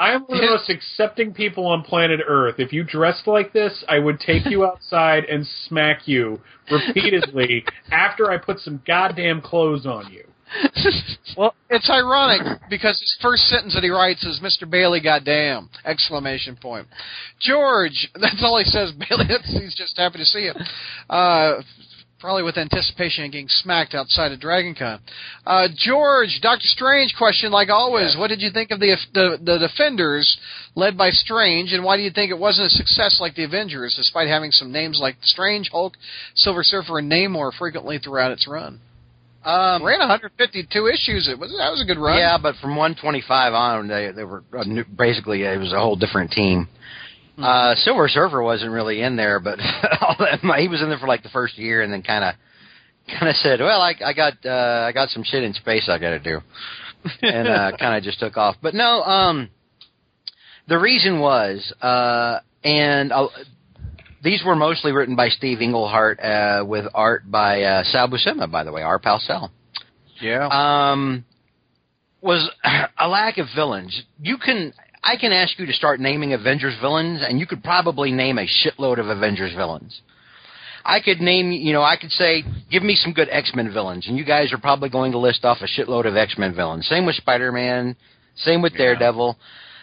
I 0.00 0.12
am 0.12 0.22
one 0.22 0.38
of 0.38 0.44
the 0.44 0.50
most 0.50 0.70
accepting 0.70 1.34
people 1.34 1.66
on 1.66 1.82
planet 1.82 2.20
Earth. 2.26 2.54
If 2.56 2.72
you 2.72 2.84
dressed 2.84 3.26
like 3.26 3.52
this, 3.52 3.84
I 3.86 3.98
would 3.98 4.18
take 4.18 4.46
you 4.46 4.64
outside 4.66 5.24
and 5.24 5.46
smack 5.68 6.08
you 6.08 6.40
repeatedly 6.70 7.66
after 7.92 8.30
I 8.30 8.38
put 8.38 8.60
some 8.60 8.82
goddamn 8.86 9.42
clothes 9.42 9.86
on 9.86 10.10
you. 10.10 10.24
Well, 11.36 11.54
it's 11.70 11.88
ironic 11.88 12.60
because 12.68 12.98
his 12.98 13.16
first 13.22 13.44
sentence 13.44 13.74
that 13.74 13.84
he 13.84 13.88
writes 13.88 14.24
is 14.24 14.40
"Mr. 14.40 14.68
Bailey, 14.68 15.00
goddamn!" 15.00 15.70
exclamation 15.84 16.56
point. 16.56 16.88
George, 17.38 18.10
that's 18.20 18.42
all 18.42 18.58
he 18.58 18.64
says. 18.64 18.90
Bailey, 19.08 19.26
he's 19.44 19.76
just 19.76 19.96
happy 19.96 20.18
to 20.18 20.24
see 20.24 20.46
him. 20.46 20.56
Uh, 21.08 21.62
probably 22.20 22.42
with 22.42 22.58
anticipation 22.58 23.24
of 23.24 23.32
getting 23.32 23.48
smacked 23.48 23.94
outside 23.94 24.32
of 24.32 24.40
DragonCon. 24.40 25.00
Uh, 25.46 25.68
George, 25.74 26.38
Doctor 26.42 26.66
Strange 26.66 27.14
question, 27.16 27.50
like 27.50 27.70
always. 27.70 28.16
What 28.18 28.28
did 28.28 28.40
you 28.42 28.50
think 28.50 28.70
of 28.70 28.78
the, 28.78 28.96
the 29.14 29.38
the 29.42 29.58
Defenders, 29.58 30.38
led 30.74 30.96
by 30.96 31.10
Strange, 31.10 31.72
and 31.72 31.82
why 31.82 31.96
do 31.96 32.02
you 32.02 32.10
think 32.10 32.30
it 32.30 32.38
wasn't 32.38 32.66
a 32.66 32.70
success 32.70 33.18
like 33.20 33.34
the 33.34 33.44
Avengers, 33.44 33.94
despite 33.96 34.28
having 34.28 34.50
some 34.50 34.70
names 34.70 34.98
like 35.00 35.16
Strange, 35.22 35.70
Hulk, 35.70 35.94
Silver 36.34 36.62
Surfer, 36.62 36.98
and 36.98 37.10
Namor 37.10 37.52
frequently 37.58 37.98
throughout 37.98 38.30
its 38.30 38.46
run? 38.46 38.80
Um, 39.42 39.82
Ran 39.82 40.00
152 40.00 40.86
issues. 40.86 41.26
It 41.26 41.38
was 41.38 41.50
that 41.56 41.70
was 41.70 41.80
a 41.80 41.86
good 41.86 41.98
run. 41.98 42.18
Yeah, 42.18 42.36
but 42.36 42.56
from 42.56 42.76
125 42.76 43.54
on, 43.54 43.88
they 43.88 44.12
they 44.12 44.24
were 44.24 44.44
basically 44.94 45.42
it 45.42 45.58
was 45.58 45.72
a 45.72 45.80
whole 45.80 45.96
different 45.96 46.30
team. 46.30 46.68
Hmm. 47.40 47.44
Uh, 47.44 47.74
Silver 47.76 48.08
Surfer 48.08 48.42
wasn't 48.42 48.72
really 48.72 49.02
in 49.02 49.16
there, 49.16 49.40
but 49.40 49.58
all 50.00 50.16
that, 50.18 50.40
he 50.58 50.68
was 50.68 50.82
in 50.82 50.88
there 50.88 50.98
for 50.98 51.06
like 51.06 51.22
the 51.22 51.28
first 51.30 51.58
year, 51.58 51.82
and 51.82 51.92
then 51.92 52.02
kind 52.02 52.24
of 52.24 52.34
kind 53.18 53.28
of 53.28 53.36
said, 53.36 53.60
"Well, 53.60 53.80
I, 53.80 53.94
I 54.04 54.12
got 54.12 54.34
uh, 54.44 54.86
I 54.88 54.92
got 54.92 55.10
some 55.10 55.24
shit 55.24 55.42
in 55.42 55.54
space 55.54 55.88
I 55.88 55.98
got 55.98 56.10
to 56.10 56.18
do," 56.20 56.40
and 57.22 57.48
uh, 57.48 57.72
kind 57.78 57.96
of 57.96 58.02
just 58.02 58.20
took 58.20 58.36
off. 58.36 58.56
But 58.62 58.74
no, 58.74 59.02
um, 59.02 59.50
the 60.68 60.78
reason 60.78 61.20
was, 61.20 61.72
uh, 61.80 62.40
and 62.62 63.12
uh, 63.12 63.28
these 64.22 64.42
were 64.44 64.56
mostly 64.56 64.92
written 64.92 65.16
by 65.16 65.28
Steve 65.28 65.60
Englehart 65.62 66.20
uh, 66.20 66.64
with 66.66 66.86
art 66.94 67.30
by 67.30 67.62
uh, 67.62 67.84
Sal 67.84 68.08
Buscema, 68.08 68.50
by 68.50 68.64
the 68.64 68.72
way, 68.72 68.82
our 68.82 68.98
pal 68.98 69.18
Sal 69.18 69.50
yeah. 70.20 70.48
um, 70.92 71.24
was 72.20 72.50
a 72.98 73.08
lack 73.08 73.38
of 73.38 73.46
villains. 73.54 74.02
You 74.20 74.38
can, 74.38 74.72
I 75.02 75.16
can 75.16 75.32
ask 75.32 75.58
you 75.58 75.66
to 75.66 75.72
start 75.72 75.98
naming 76.00 76.34
Avengers 76.34 76.76
villains, 76.80 77.22
and 77.26 77.38
you 77.38 77.46
could 77.46 77.64
probably 77.64 78.12
name 78.12 78.38
a 78.38 78.46
shitload 78.46 78.98
of 78.98 79.08
Avengers 79.08 79.54
villains. 79.54 80.00
I 80.84 81.00
could 81.00 81.20
name, 81.20 81.52
you 81.52 81.72
know, 81.72 81.82
I 81.82 81.96
could 81.96 82.10
say, 82.10 82.42
give 82.70 82.82
me 82.82 82.94
some 82.94 83.12
good 83.12 83.28
X 83.30 83.52
Men 83.54 83.72
villains, 83.72 84.08
and 84.08 84.16
you 84.16 84.24
guys 84.24 84.52
are 84.52 84.58
probably 84.58 84.88
going 84.88 85.12
to 85.12 85.18
list 85.18 85.44
off 85.44 85.58
a 85.60 85.66
shitload 85.66 86.06
of 86.06 86.16
X 86.16 86.36
Men 86.38 86.54
villains. 86.54 86.86
Same 86.88 87.06
with 87.06 87.16
Spider 87.16 87.52
Man, 87.52 87.96
same 88.36 88.62
with 88.62 88.74
Daredevil. 88.74 89.36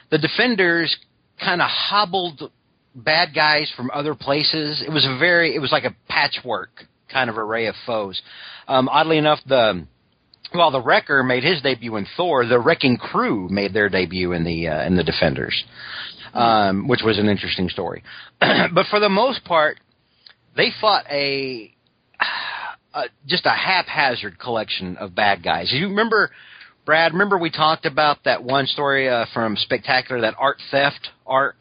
The 0.10 0.18
Defenders 0.18 0.96
kind 1.44 1.62
of 1.62 1.70
hobbled 1.70 2.52
bad 2.96 3.30
guys 3.36 3.72
from 3.76 3.92
other 3.94 4.16
places. 4.16 4.84
It 4.86 4.92
was 4.92 5.06
a 5.06 5.18
very, 5.20 5.56
it 5.56 5.60
was 5.60 5.72
like 5.72 5.84
a 5.84 5.96
patchwork 6.10 6.70
kind 7.12 7.30
of 7.30 7.38
array 7.38 7.68
of 7.68 7.76
foes. 7.86 8.22
Um, 8.68 8.90
oddly 8.90 9.18
enough, 9.18 9.40
the 9.46 9.86
well, 10.54 10.72
the 10.72 10.82
Wrecker 10.82 11.24
made 11.24 11.44
his 11.44 11.62
debut 11.62 11.96
in 11.98 12.08
Thor. 12.16 12.46
The 12.46 12.60
Wrecking 12.60 12.98
Crew 12.98 13.48
made 13.50 13.74
their 13.74 13.90
debut 13.90 14.34
in 14.34 14.44
the 14.44 14.68
uh, 14.68 14.86
in 14.86 14.96
the 14.96 15.04
Defenders, 15.04 15.64
um, 16.34 16.88
which 16.88 17.02
was 17.04 17.18
an 17.18 17.28
interesting 17.28 17.70
story. 17.70 18.04
but 18.40 18.86
for 18.90 19.00
the 19.00 19.10
most 19.10 19.44
part, 19.44 19.80
they 20.56 20.72
fought 20.82 21.06
a, 21.10 21.74
a 22.94 23.04
just 23.26 23.46
a 23.46 23.52
haphazard 23.52 24.40
collection 24.40 24.98
of 24.98 25.16
bad 25.16 25.44
guys. 25.44 25.72
You 25.72 25.88
remember, 25.88 26.32
Brad? 26.86 27.14
Remember 27.14 27.38
we 27.38 27.52
talked 27.52 27.86
about 27.86 28.24
that 28.26 28.44
one 28.44 28.66
story 28.66 29.10
uh, 29.10 29.26
from 29.34 29.56
Spectacular, 29.56 30.22
that 30.22 30.36
art 30.40 30.58
theft 30.72 31.10
arc. 31.26 31.58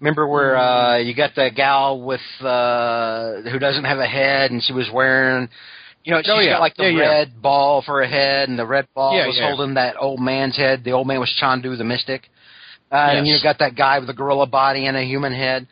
Remember 0.00 0.26
where 0.26 0.56
uh, 0.56 0.98
you 0.98 1.14
got 1.14 1.36
the 1.36 1.50
gal 1.54 2.00
with 2.00 2.20
uh, 2.40 3.42
who 3.42 3.60
doesn't 3.60 3.84
have 3.84 3.98
a 3.98 4.06
head, 4.06 4.50
and 4.50 4.60
she 4.60 4.72
was 4.72 4.90
wearing, 4.92 5.48
you 6.04 6.12
know, 6.12 6.20
she's 6.22 6.30
Oh, 6.32 6.40
yeah. 6.40 6.52
got 6.54 6.60
like 6.60 6.76
the 6.76 6.84
Yeah, 6.84 6.88
yeah. 7.02 7.08
red 7.08 7.42
ball 7.42 7.82
for 7.82 8.02
a 8.02 8.08
head, 8.08 8.48
and 8.48 8.58
the 8.58 8.66
red 8.66 8.86
ball 8.94 9.16
Yeah, 9.16 9.26
was 9.26 9.38
yeah. 9.38 9.48
holding 9.48 9.74
that 9.74 9.96
old 9.98 10.20
man's 10.20 10.56
head. 10.56 10.84
The 10.84 10.92
old 10.92 11.06
man 11.06 11.20
was 11.20 11.32
Chondu 11.40 11.76
the 11.76 11.84
Mystic, 11.84 12.28
uh, 12.90 12.94
and 12.96 13.26
you 13.26 13.36
got 13.42 13.58
that 13.60 13.76
guy 13.76 13.98
with 13.98 14.10
a 14.10 14.14
gorilla 14.14 14.46
body 14.46 14.86
and 14.86 14.96
a 14.96 15.02
human 15.02 15.32
head. 15.32 15.66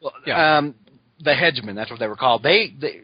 Well, 0.00 0.12
Yeah. 0.26 0.58
um, 0.58 0.74
the 1.22 1.34
Headmen, 1.34 1.74
that's 1.76 1.90
what 1.90 2.00
they 2.00 2.06
were 2.08 2.16
called. 2.16 2.42
They, 2.42 2.72
they 2.80 3.02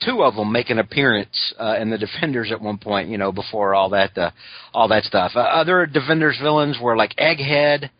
two 0.00 0.22
of 0.22 0.34
them 0.34 0.50
make 0.50 0.70
an 0.70 0.78
appearance 0.78 1.54
uh, 1.58 1.76
in 1.78 1.90
the 1.90 1.98
Defenders 1.98 2.50
at 2.52 2.60
one 2.60 2.78
point. 2.78 3.08
You 3.08 3.18
know, 3.18 3.32
before 3.32 3.74
all 3.74 3.90
that, 3.90 4.16
uh, 4.16 4.30
all 4.72 4.88
that 4.88 5.04
stuff. 5.04 5.32
Uh, 5.34 5.40
other 5.40 5.86
Defenders 5.86 6.38
villains 6.40 6.78
were 6.80 6.96
like 6.96 7.14
Egghead. 7.16 7.90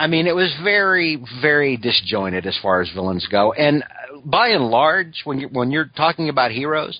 I 0.00 0.06
mean, 0.06 0.26
it 0.26 0.34
was 0.34 0.50
very, 0.64 1.22
very 1.42 1.76
disjointed 1.76 2.46
as 2.46 2.58
far 2.62 2.80
as 2.80 2.90
villains 2.94 3.28
go. 3.30 3.52
And 3.52 3.84
by 4.24 4.48
and 4.48 4.64
large, 4.70 5.20
when 5.24 5.38
you're, 5.38 5.50
when 5.50 5.70
you're 5.70 5.90
talking 5.94 6.30
about 6.30 6.52
heroes, 6.52 6.98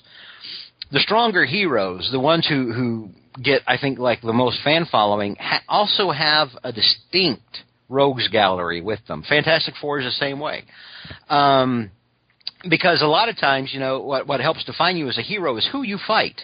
the 0.91 0.99
stronger 0.99 1.43
heroes, 1.43 2.09
the 2.11 2.19
ones 2.19 2.47
who 2.47 2.71
who 2.71 3.09
get, 3.41 3.63
I 3.65 3.79
think, 3.79 3.97
like 3.97 4.21
the 4.21 4.33
most 4.33 4.59
fan 4.63 4.85
following, 4.91 5.35
ha- 5.39 5.63
also 5.67 6.11
have 6.11 6.49
a 6.63 6.71
distinct 6.71 7.63
rogues 7.89 8.27
gallery 8.27 8.81
with 8.81 8.99
them. 9.07 9.23
Fantastic 9.27 9.73
Four 9.81 9.99
is 9.99 10.05
the 10.05 10.11
same 10.11 10.39
way. 10.39 10.65
Um, 11.27 11.89
because 12.69 13.01
a 13.01 13.07
lot 13.07 13.29
of 13.29 13.37
times, 13.39 13.71
you 13.73 13.79
know, 13.79 14.01
what 14.01 14.27
what 14.27 14.41
helps 14.41 14.63
define 14.63 14.95
you 14.95 15.09
as 15.09 15.17
a 15.17 15.23
hero 15.23 15.57
is 15.57 15.67
who 15.71 15.81
you 15.81 15.97
fight 16.05 16.39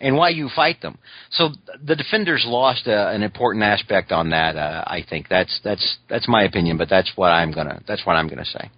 and 0.00 0.16
why 0.16 0.30
you 0.30 0.48
fight 0.54 0.80
them. 0.80 0.98
So 1.30 1.50
the 1.84 1.94
defenders 1.94 2.44
lost 2.46 2.86
uh, 2.86 3.10
an 3.12 3.22
important 3.22 3.64
aspect 3.64 4.12
on 4.12 4.30
that. 4.30 4.56
Uh, 4.56 4.84
I 4.86 5.04
think 5.08 5.28
that's 5.28 5.60
that's 5.62 5.98
that's 6.08 6.28
my 6.28 6.44
opinion, 6.44 6.78
but 6.78 6.88
that's 6.88 7.12
what 7.16 7.28
I'm 7.28 7.52
gonna 7.52 7.82
that's 7.86 8.04
what 8.06 8.14
I'm 8.14 8.28
gonna 8.28 8.44
say. 8.44 8.70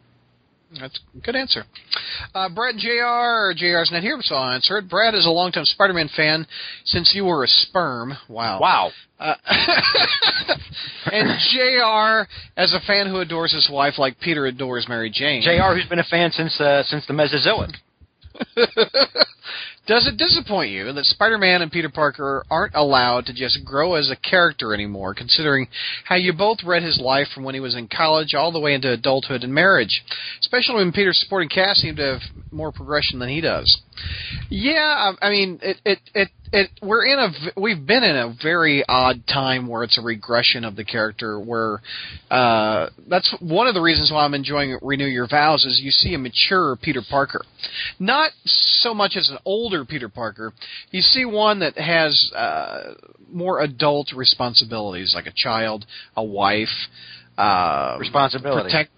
That's 0.81 0.99
a 1.15 1.21
good 1.21 1.37
answer. 1.37 1.65
Uh, 2.35 2.49
Brad 2.49 2.77
Jr. 2.79 3.53
Jr's 3.55 3.91
not 3.93 4.03
here, 4.03 4.17
so 4.23 4.35
I'll 4.35 4.55
answer 4.55 4.79
it. 4.79 4.89
Brad 4.89 5.15
is 5.15 5.27
a 5.27 5.31
longtime 5.31 5.67
Spider-Man 5.67 6.09
fan 6.17 6.47
since 6.87 7.13
you 7.15 7.27
were 7.27 7.45
a 7.45 7.47
sperm. 7.47 8.15
Wow. 8.29 8.59
Wow. 8.59 8.91
Uh, 9.21 9.35
and 11.13 11.39
Jr. 11.51 12.27
as 12.57 12.73
a 12.73 12.81
fan 12.87 13.07
who 13.07 13.19
adores 13.19 13.53
his 13.53 13.69
wife 13.71 13.99
like 13.99 14.19
Peter 14.21 14.47
adores 14.47 14.87
Mary 14.89 15.11
Jane. 15.11 15.43
Jr. 15.43 15.75
who's 15.75 15.87
been 15.89 15.99
a 15.99 16.05
fan 16.05 16.31
since 16.33 16.59
uh, 16.59 16.83
since 16.85 17.07
the 17.07 17.13
Mesozoic. 17.13 17.75
Does 19.85 20.07
it 20.07 20.17
disappoint 20.17 20.71
you 20.71 20.93
that 20.93 21.05
Spider-Man 21.05 21.61
and 21.61 21.73
Peter 21.73 21.89
Parker 21.89 22.45
aren't 22.49 22.75
allowed 22.75 23.27
to 23.27 23.33
just 23.33 23.65
grow 23.65 23.95
as 23.95 24.11
a 24.11 24.17
character 24.17 24.73
anymore, 24.73 25.13
considering 25.13 25.67
how 26.05 26.15
you 26.15 26.33
both 26.33 26.59
read 26.65 26.85
his 26.85 27.01
life 27.01 27.27
from 27.35 27.43
when 27.43 27.55
he 27.55 27.61
was 27.61 27.75
in 27.75 27.89
college 27.89 28.33
all 28.33 28.53
the 28.53 28.61
way 28.61 28.75
into 28.75 28.93
adulthood 28.93 29.43
and 29.43 29.53
marriage, 29.53 30.05
especially 30.41 30.77
when 30.77 30.93
Peter's 30.93 31.19
supporting 31.19 31.49
cast 31.49 31.81
seem 31.81 31.97
to 31.97 32.03
have 32.03 32.21
more 32.53 32.71
progression 32.71 33.19
than 33.19 33.29
he 33.29 33.41
does? 33.41 33.81
Yeah, 34.49 35.15
I 35.21 35.27
I 35.27 35.31
mean, 35.31 35.59
it, 35.63 35.79
it, 35.85 35.99
it, 36.15 36.29
it, 36.53 36.71
we're 36.83 37.07
in 37.07 37.19
a, 37.19 37.61
we've 37.61 37.87
been 37.87 38.05
in 38.05 38.17
a 38.17 38.35
very 38.43 38.85
odd 38.87 39.27
time 39.27 39.67
where 39.67 39.83
it's 39.85 39.99
a 39.99 40.03
regression 40.03 40.65
of 40.65 40.77
the 40.77 40.85
character. 40.85 41.41
Where 41.41 41.81
uh, 42.31 42.89
that's 43.09 43.35
one 43.41 43.67
of 43.67 43.75
the 43.75 43.81
reasons 43.81 44.11
why 44.13 44.25
I'm 44.25 44.35
enjoying 44.35 44.79
Renew 44.83 45.07
Your 45.07 45.27
Vows 45.27 45.65
is 45.65 45.81
you 45.83 45.91
see 45.91 46.15
a 46.15 46.19
mature 46.19 46.77
Peter 46.77 47.03
Parker, 47.09 47.45
not 47.99 48.33
so 48.45 48.93
much 48.93 49.17
as 49.17 49.31
an 49.31 49.39
older 49.45 49.85
Peter 49.85 50.09
Parker. 50.09 50.53
You 50.91 51.01
see 51.01 51.25
one 51.25 51.61
that 51.61 51.79
has 51.79 52.31
uh, 52.37 52.95
more 53.31 53.61
adult 53.61 54.13
responsibilities, 54.15 55.13
like 55.15 55.27
a 55.27 55.33
child, 55.35 55.87
a 56.17 56.25
wife, 56.25 56.69
uh, 57.39 57.97
Responsibility. 57.99 58.65
protect 58.65 58.91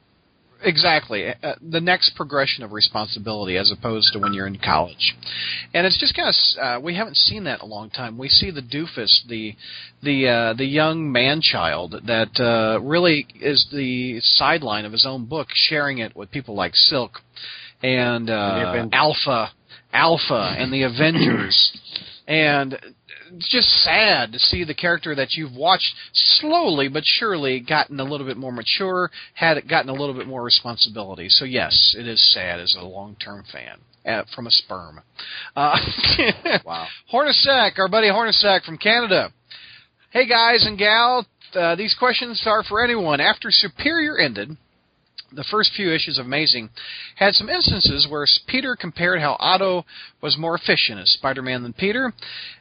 exactly. 0.65 1.29
Uh, 1.29 1.55
the 1.61 1.81
next 1.81 2.15
progression 2.17 2.65
of 2.65 2.73
responsibility 2.73 3.57
as 3.57 3.71
opposed 3.71 4.13
to 4.13 4.19
when 4.19 4.33
you're 4.33 4.47
in 4.47 4.59
college. 4.59 5.15
And 5.73 5.87
it's 5.87 5.99
just 5.99 6.17
kind 6.17 6.29
of 6.29 6.63
uh, 6.63 6.81
we 6.81 6.95
haven't 6.97 7.17
seen 7.17 7.45
that 7.45 7.61
in 7.61 7.71
a 7.71 7.73
long 7.73 7.91
time. 7.91 8.19
We 8.19 8.29
see 8.29 8.51
the 8.51 8.63
doofus 8.63 9.27
the 9.29 9.55
the 10.03 10.29
uh, 10.29 10.55
the 10.55 10.65
young 10.65 11.11
man 11.13 11.41
child 11.41 11.95
that 12.07 12.41
uh, 12.41 12.81
really 12.81 13.27
is 13.41 13.67
the 13.73 14.21
sideline 14.21 14.85
of 14.85 14.93
his 14.93 15.07
own 15.07 15.27
book 15.27 15.49
sharing 15.53 15.99
it 15.99 16.17
with 16.17 16.31
people 16.31 16.55
like 16.55 16.75
silk 16.75 17.21
and 17.83 18.31
uh, 18.31 18.87
alpha 18.93 19.51
alpha 19.93 20.55
and 20.59 20.73
the 20.73 20.83
avengers. 20.93 21.73
And 22.27 22.79
it's 23.33 23.51
just 23.51 23.69
sad 23.83 24.33
to 24.33 24.39
see 24.39 24.65
the 24.65 24.75
character 24.75 25.15
that 25.15 25.35
you've 25.35 25.55
watched 25.55 25.95
slowly 26.13 26.89
but 26.89 27.03
surely 27.05 27.61
gotten 27.61 28.01
a 28.01 28.05
little 28.05 28.27
bit 28.27 28.37
more 28.37 28.53
mature, 28.53 29.11
had 29.35 29.57
gotten 29.69 29.91
a 29.91 29.95
little 29.95 30.15
bit 30.15 30.27
more 30.27 30.43
responsibility. 30.43 31.29
So 31.29 31.45
yes, 31.45 31.95
it 31.99 32.07
is 32.07 32.33
sad 32.33 32.61
as 32.61 32.77
a 32.79 32.85
long-term 32.85 33.45
fan. 33.53 33.79
Uh, 34.07 34.23
from 34.37 34.47
a 34.47 34.51
sperm. 34.51 35.01
Uh, 35.57 35.79
Wow. 36.67 36.87
Hornacek, 37.11 37.79
our 37.79 37.89
buddy 37.89 38.09
Hornacek 38.09 38.63
from 38.65 38.77
Canada. 38.77 39.33
Hey 40.11 40.29
guys 40.29 40.67
and 40.67 40.77
gal, 40.79 41.27
uh, 41.55 41.75
these 41.75 41.97
questions 41.99 42.43
are 42.47 42.63
for 42.63 42.85
anyone. 42.85 43.21
After 43.21 43.49
Superior 43.51 44.19
ended, 44.19 44.59
the 45.35 45.45
first 45.51 45.73
few 45.75 45.93
issues 45.93 46.19
of 46.19 46.27
Amazing 46.27 46.71
had 47.17 47.35
some 47.35 47.49
instances 47.49 48.07
where 48.09 48.27
Peter 48.47 48.77
compared 48.77 49.21
how 49.21 49.37
Otto 49.39 49.85
was 50.21 50.39
more 50.39 50.55
efficient 50.55 51.01
as 51.01 51.11
Spider-Man 51.11 51.63
than 51.63 51.73
Peter. 51.73 52.13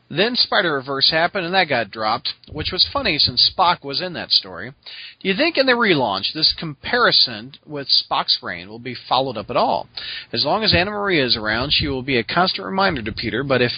Then 0.09 0.35
Spider-Verse 0.35 1.09
happened 1.11 1.45
and 1.45 1.53
that 1.55 1.69
got 1.69 1.89
dropped, 1.89 2.33
which 2.51 2.71
was 2.71 2.87
funny 2.91 3.17
since 3.17 3.51
Spock 3.55 3.83
was 3.83 4.01
in 4.01 4.13
that 4.13 4.31
story. 4.31 4.71
Do 5.21 5.27
you 5.27 5.35
think 5.35 5.57
in 5.57 5.65
the 5.65 5.73
relaunch 5.73 6.33
this 6.33 6.53
comparison 6.57 7.53
with 7.65 7.87
Spock's 7.87 8.39
reign 8.43 8.69
will 8.69 8.79
be 8.79 8.95
followed 9.09 9.37
up 9.37 9.49
at 9.49 9.57
all? 9.57 9.87
As 10.31 10.45
long 10.45 10.63
as 10.63 10.73
Anna 10.73 10.91
Maria 10.91 11.25
is 11.25 11.37
around, 11.37 11.71
she 11.73 11.87
will 11.87 12.03
be 12.03 12.17
a 12.17 12.23
constant 12.23 12.65
reminder 12.65 13.01
to 13.01 13.11
Peter, 13.11 13.43
but 13.43 13.61
if 13.61 13.71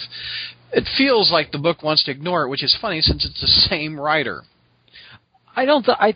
it 0.72 0.84
feels 0.98 1.30
like 1.30 1.52
the 1.52 1.58
book 1.58 1.82
wants 1.82 2.04
to 2.04 2.10
ignore 2.10 2.44
it, 2.44 2.48
which 2.48 2.62
is 2.62 2.76
funny 2.80 3.00
since 3.00 3.24
it's 3.24 3.40
the 3.40 3.68
same 3.68 3.98
writer. 3.98 4.42
I 5.54 5.64
don't. 5.64 5.84
Th- 5.84 5.96
I 5.98 6.14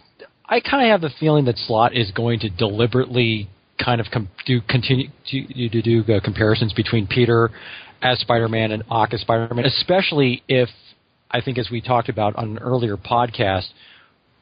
I 0.50 0.58
kind 0.58 0.84
of 0.84 0.90
have 0.90 1.00
the 1.00 1.16
feeling 1.20 1.44
that 1.44 1.56
Slott 1.56 1.96
is 1.96 2.10
going 2.10 2.40
to 2.40 2.50
deliberately 2.50 3.48
kind 3.82 4.00
of 4.00 4.08
com- 4.12 4.28
do 4.46 4.60
continue 4.60 5.06
to, 5.28 5.68
to 5.68 5.80
do 5.80 6.12
uh, 6.12 6.20
comparisons 6.22 6.72
between 6.72 7.06
Peter 7.06 7.50
as 8.02 8.18
Spider-Man 8.18 8.72
and 8.72 8.82
Ock 8.90 9.14
as 9.14 9.20
Spider-Man, 9.20 9.64
especially 9.64 10.42
if 10.48 10.68
I 11.30 11.40
think, 11.40 11.58
as 11.58 11.70
we 11.70 11.80
talked 11.80 12.08
about 12.08 12.34
on 12.34 12.56
an 12.56 12.58
earlier 12.58 12.96
podcast, 12.96 13.68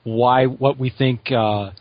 why 0.04 0.46
what 0.46 0.78
we 0.78 0.88
think 0.88 1.30
uh, 1.30 1.72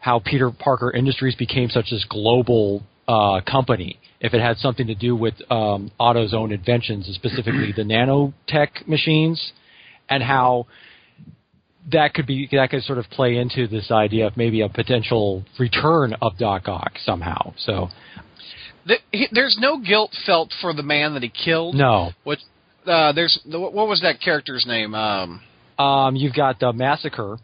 how 0.00 0.18
Peter 0.18 0.50
Parker 0.50 0.90
Industries 0.90 1.36
became 1.36 1.68
such 1.70 1.90
this 1.90 2.04
global 2.08 2.82
uh, 3.06 3.40
company. 3.48 4.00
If 4.20 4.34
it 4.34 4.40
had 4.40 4.56
something 4.56 4.88
to 4.88 4.96
do 4.96 5.14
with 5.14 5.34
um, 5.50 5.92
Otto's 6.00 6.34
own 6.34 6.50
inventions, 6.50 7.06
and 7.06 7.14
specifically 7.14 7.72
the 7.76 7.82
nanotech 8.48 8.88
machines, 8.88 9.52
and 10.08 10.22
how 10.22 10.66
that 11.90 12.14
could 12.14 12.26
be 12.26 12.48
that 12.52 12.70
could 12.70 12.82
sort 12.84 12.98
of 12.98 13.06
play 13.10 13.36
into 13.36 13.66
this 13.66 13.90
idea 13.90 14.26
of 14.26 14.36
maybe 14.36 14.60
a 14.60 14.68
potential 14.68 15.44
return 15.58 16.14
of 16.22 16.38
Doc 16.38 16.68
Ock 16.68 16.92
somehow. 17.04 17.52
So 17.58 17.88
The, 18.86 18.98
he, 19.10 19.26
there's 19.32 19.56
no 19.60 19.78
guilt 19.80 20.12
felt 20.26 20.52
for 20.60 20.72
the 20.72 20.82
man 20.82 21.14
that 21.14 21.22
he 21.22 21.28
killed. 21.28 21.74
no, 21.74 22.10
Which 22.24 22.40
uh, 22.86 23.12
there's 23.12 23.38
the, 23.50 23.58
what 23.58 23.88
was 23.88 24.00
that 24.02 24.20
character's 24.20 24.64
name? 24.66 24.94
Um, 24.94 25.40
um, 25.78 26.16
you've 26.16 26.34
got 26.34 26.60
the 26.60 26.72
massacre, 26.72 27.38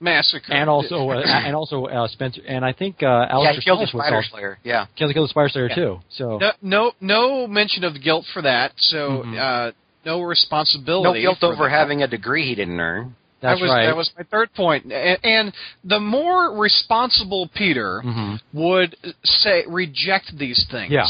Massacre. 0.00 0.52
and 0.52 0.68
also 0.70 1.10
uh, 1.10 1.22
and 1.26 1.54
also 1.54 1.84
uh, 1.86 2.08
Spencer, 2.08 2.40
and 2.46 2.64
I 2.64 2.72
think 2.72 3.02
uh, 3.02 3.26
yeah, 3.42 3.52
he 3.52 3.60
killed 3.60 3.78
the 3.78 3.82
was 3.82 3.90
Spider 3.90 4.22
Slayer. 4.30 4.58
Yeah. 4.64 4.86
killed, 4.96 5.12
killed 5.12 5.26
the 5.26 5.30
Spider 5.30 5.48
Slayer 5.50 5.68
Yeah. 5.68 5.74
too. 5.74 5.98
So 6.10 6.38
no, 6.38 6.52
no 6.62 6.92
no 7.00 7.46
mention 7.46 7.84
of 7.84 8.00
guilt 8.02 8.24
for 8.32 8.42
that. 8.42 8.72
So 8.78 9.22
Mhm. 9.26 9.38
uh, 9.38 9.72
no 10.06 10.22
responsibility. 10.22 11.20
No 11.20 11.20
guilt 11.32 11.42
over 11.44 11.64
that. 11.64 11.70
having 11.70 12.02
a 12.02 12.08
degree 12.08 12.46
he 12.46 12.54
didn't 12.54 12.80
earn. 12.80 13.14
That's 13.40 13.58
that 13.58 13.62
was, 13.64 13.70
right. 13.70 13.86
That 13.86 13.96
was 13.96 14.10
my 14.16 14.24
third 14.24 14.52
point. 14.54 14.84
And, 14.92 15.18
and 15.24 15.54
the 15.84 15.98
more 16.00 16.56
responsible 16.58 17.50
Peter 17.54 18.02
Mhm. 18.04 18.40
would 18.52 18.96
say 19.24 19.64
reject 19.68 20.36
these 20.38 20.66
things. 20.70 20.92
Yeah. 20.92 21.06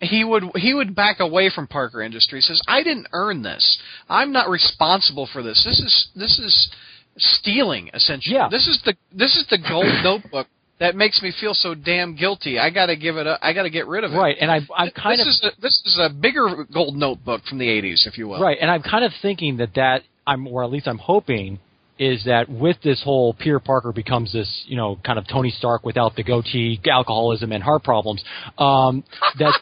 He 0.00 0.24
would 0.24 0.44
he 0.56 0.74
would 0.74 0.94
back 0.96 1.20
away 1.20 1.48
from 1.50 1.66
Parker 1.68 2.02
Industries. 2.02 2.46
Says 2.46 2.60
I 2.66 2.82
didn't 2.82 3.06
earn 3.12 3.42
this. 3.42 3.78
I'm 4.08 4.32
not 4.32 4.48
responsible 4.48 5.26
for 5.32 5.42
this. 5.42 5.62
This 5.64 5.78
is 5.78 6.08
this 6.16 6.38
is 6.40 6.70
stealing 7.18 7.90
essentially. 7.94 8.34
Yeah. 8.34 8.48
This 8.50 8.66
is 8.66 8.80
the 8.84 8.94
this 9.12 9.36
is 9.36 9.46
the 9.48 9.58
gold 9.58 9.86
notebook 10.02 10.48
that 10.80 10.96
makes 10.96 11.22
me 11.22 11.32
feel 11.40 11.54
so 11.54 11.74
damn 11.74 12.16
guilty. 12.16 12.58
I 12.58 12.70
got 12.70 12.86
to 12.86 12.96
give 12.96 13.16
it. 13.16 13.26
up. 13.28 13.38
I 13.42 13.52
got 13.52 13.62
to 13.62 13.70
get 13.70 13.86
rid 13.86 14.02
of 14.02 14.12
it. 14.12 14.16
Right, 14.16 14.36
and 14.40 14.50
I, 14.50 14.60
I'm 14.76 14.90
kind 14.90 15.20
this 15.20 15.26
of 15.26 15.28
is 15.28 15.44
a, 15.56 15.60
this 15.60 15.82
is 15.86 15.98
a 16.02 16.08
bigger 16.12 16.64
gold 16.72 16.96
notebook 16.96 17.42
from 17.44 17.58
the 17.58 17.66
'80s, 17.68 18.04
if 18.06 18.18
you 18.18 18.26
will. 18.26 18.40
right, 18.40 18.58
and 18.60 18.68
I'm 18.68 18.82
kind 18.82 19.04
of 19.04 19.12
thinking 19.22 19.58
that 19.58 19.74
that 19.76 20.02
I'm, 20.26 20.46
or 20.46 20.64
at 20.64 20.70
least 20.70 20.86
I'm 20.88 20.98
hoping, 20.98 21.58
is 21.98 22.24
that 22.24 22.48
with 22.48 22.76
this 22.82 23.02
whole 23.04 23.34
Peter 23.34 23.60
Parker 23.60 23.92
becomes 23.92 24.32
this, 24.32 24.64
you 24.66 24.76
know, 24.76 24.98
kind 25.04 25.18
of 25.18 25.28
Tony 25.28 25.50
Stark 25.50 25.84
without 25.84 26.16
the 26.16 26.22
goatee, 26.22 26.80
alcoholism, 26.90 27.52
and 27.52 27.62
heart 27.62 27.84
problems. 27.84 28.24
Um, 28.58 29.04
that 29.38 29.54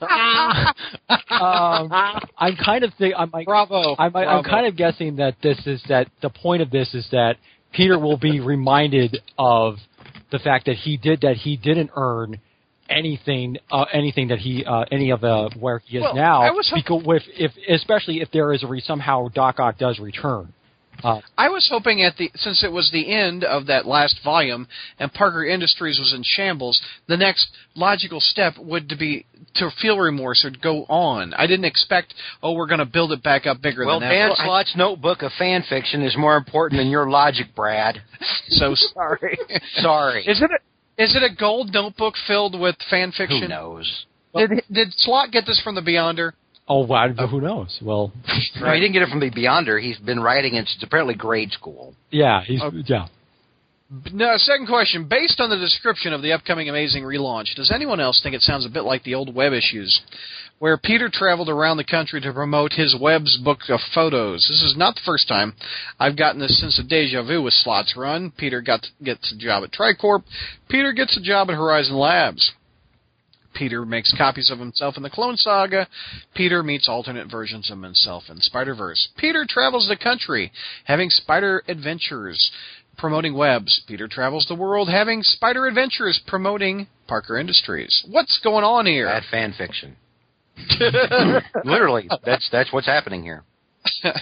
um, 1.30 1.90
I'm 2.38 2.56
kind 2.62 2.84
of 2.84 2.92
think 2.98 3.14
I'm 3.16 3.30
Bravo. 3.30 3.96
I'm, 3.98 4.06
I'm 4.06 4.12
Bravo. 4.12 4.48
kind 4.48 4.66
of 4.66 4.76
guessing 4.76 5.16
that 5.16 5.36
this 5.42 5.58
is 5.66 5.82
that 5.88 6.08
the 6.20 6.30
point 6.30 6.62
of 6.62 6.70
this 6.70 6.94
is 6.94 7.06
that 7.12 7.36
Peter 7.72 7.98
will 7.98 8.18
be 8.18 8.40
reminded 8.40 9.18
of 9.38 9.76
the 10.30 10.38
fact 10.38 10.66
that 10.66 10.76
he 10.76 10.96
did 10.96 11.22
that 11.22 11.36
he 11.36 11.56
didn't 11.56 11.90
earn 11.96 12.38
anything 12.92 13.56
uh, 13.70 13.84
anything 13.92 14.28
that 14.28 14.38
he 14.38 14.64
uh, 14.64 14.84
any 14.92 15.10
of 15.10 15.20
the 15.20 15.50
where 15.58 15.78
he 15.80 15.98
is 15.98 16.02
Well, 16.02 16.14
now 16.14 16.42
I 16.42 16.50
was 16.50 16.68
hop- 16.68 16.76
because 16.84 17.04
with 17.04 17.22
if 17.36 17.52
especially 17.68 18.20
if 18.20 18.30
there 18.30 18.52
is 18.52 18.62
a 18.62 18.66
re- 18.66 18.80
somehow 18.80 19.28
Doc 19.28 19.58
Ock 19.60 19.78
does 19.78 19.98
return. 19.98 20.52
Uh, 21.02 21.20
I 21.38 21.48
was 21.48 21.66
hoping 21.72 22.02
at 22.02 22.16
the 22.18 22.30
since 22.36 22.62
it 22.62 22.70
was 22.70 22.90
the 22.92 23.12
end 23.12 23.42
of 23.44 23.66
that 23.66 23.86
last 23.86 24.20
volume 24.22 24.68
and 25.00 25.12
Parker 25.12 25.44
Industries 25.44 25.98
was 25.98 26.12
in 26.14 26.22
shambles, 26.22 26.80
the 27.08 27.16
next 27.16 27.48
logical 27.74 28.20
step 28.20 28.54
would 28.58 28.88
to 28.90 28.96
be 28.96 29.24
to 29.54 29.70
feel 29.80 29.98
remorse 29.98 30.44
or 30.44 30.50
to 30.50 30.58
go 30.58 30.84
on. 30.84 31.32
I 31.34 31.46
didn't 31.46 31.64
expect, 31.64 32.14
oh, 32.42 32.52
we're 32.52 32.66
going 32.68 32.78
to 32.78 32.84
build 32.86 33.10
it 33.10 33.22
back 33.22 33.46
up 33.46 33.60
bigger 33.60 33.84
Well, 33.84 33.98
than 34.00 34.08
that. 34.10 34.14
Dan 34.14 34.28
Well, 34.28 34.36
I- 34.38 34.44
Slott's 34.44 34.76
notebook 34.76 35.22
of 35.22 35.32
fan 35.38 35.64
fiction 35.68 36.02
is 36.02 36.14
more 36.16 36.36
important 36.36 36.78
than 36.78 36.88
your 36.88 37.10
logic, 37.10 37.46
Brad. 37.56 38.00
so 38.48 38.74
sorry. 38.94 39.38
Sorry. 39.76 40.24
Isn't 40.28 40.44
it 40.44 40.50
a, 40.52 40.58
is 41.02 41.16
it 41.16 41.22
a 41.22 41.34
gold 41.34 41.72
notebook 41.72 42.14
filled 42.26 42.58
with 42.58 42.76
fan 42.90 43.10
fiction? 43.10 43.28
Who 43.28 43.34
fiction? 43.42 43.50
knows? 43.50 44.06
Did 44.34 44.50
did 44.72 44.88
Slott 44.96 45.30
get 45.30 45.44
this 45.46 45.60
from 45.62 45.74
the 45.74 45.82
Beyonder? 45.82 46.32
oh, 46.68 46.86
wow, 46.86 47.08
who 47.12 47.40
knows? 47.40 47.78
Well, 47.82 48.12
No, 48.60 48.72
he 48.72 48.80
didn't 48.80 48.92
get 48.94 49.02
it 49.02 49.08
from 49.10 49.20
the 49.20 49.30
Beyonder. 49.30 49.82
He's 49.82 49.98
been 49.98 50.20
writing 50.20 50.54
it. 50.54 50.68
since 50.68 50.82
apparently 50.82 51.14
grade 51.14 51.52
school. 51.52 51.94
yeah, 52.10 52.42
he's 52.42 52.62
Okay. 52.62 52.82
yeah. 52.86 53.08
No, 54.10 54.34
second 54.38 54.68
question. 54.68 55.06
Based 55.06 55.38
on 55.38 55.50
the 55.50 55.58
description 55.58 56.14
of 56.14 56.22
the 56.22 56.32
upcoming 56.32 56.70
Amazing 56.70 57.02
relaunch, 57.04 57.54
does 57.56 57.70
anyone 57.74 58.00
else 58.00 58.20
think 58.22 58.34
it 58.34 58.40
sounds 58.40 58.64
a 58.64 58.70
bit 58.70 58.84
like 58.84 59.02
the 59.02 59.14
old 59.14 59.34
web 59.34 59.52
issues, 59.52 60.00
where 60.62 60.78
Peter 60.78 61.10
traveled 61.12 61.48
around 61.48 61.76
the 61.76 61.82
country 61.82 62.20
to 62.20 62.32
promote 62.32 62.74
his 62.74 62.94
web's 63.00 63.36
book 63.36 63.58
of 63.68 63.80
photos? 63.92 64.46
This 64.48 64.62
is 64.62 64.76
not 64.76 64.94
the 64.94 65.00
first 65.04 65.26
time 65.26 65.54
I've 65.98 66.16
gotten 66.16 66.40
this 66.40 66.60
sense 66.60 66.78
of 66.78 66.88
deja 66.88 67.20
vu 67.24 67.42
with 67.42 67.52
Slott's 67.52 67.96
run. 67.96 68.32
Peter 68.36 68.60
got 68.62 68.86
gets 69.02 69.32
a 69.32 69.36
job 69.36 69.64
at 69.64 69.72
Tricorp. 69.72 70.22
Peter 70.68 70.92
gets 70.92 71.16
a 71.16 71.20
job 71.20 71.50
at 71.50 71.56
Horizon 71.56 71.96
Labs. 71.96 72.52
Peter 73.52 73.84
makes 73.84 74.14
copies 74.16 74.52
of 74.52 74.60
himself 74.60 74.96
in 74.96 75.02
the 75.02 75.10
Clone 75.10 75.36
Saga. 75.36 75.88
Peter 76.32 76.62
meets 76.62 76.88
alternate 76.88 77.28
versions 77.28 77.68
of 77.68 77.82
himself 77.82 78.30
in 78.30 78.36
Spider 78.36 78.76
Verse. 78.76 79.08
Peter 79.16 79.44
travels 79.48 79.88
the 79.88 79.96
country, 79.96 80.52
having 80.84 81.10
spider 81.10 81.64
adventures, 81.66 82.52
promoting 82.96 83.34
webs. 83.34 83.82
Peter 83.88 84.06
travels 84.06 84.46
the 84.46 84.54
world, 84.54 84.88
having 84.88 85.24
spider 85.24 85.66
adventures, 85.66 86.20
promoting 86.24 86.86
Parker 87.08 87.36
Industries. 87.36 88.04
What's 88.08 88.38
going 88.44 88.62
on 88.62 88.86
here? 88.86 89.06
Bad 89.06 89.24
fan 89.28 89.54
fiction. 89.58 89.96
Literally, 91.64 92.08
that's 92.24 92.48
that's 92.50 92.72
what's 92.72 92.86
happening 92.86 93.22
here. 93.22 93.42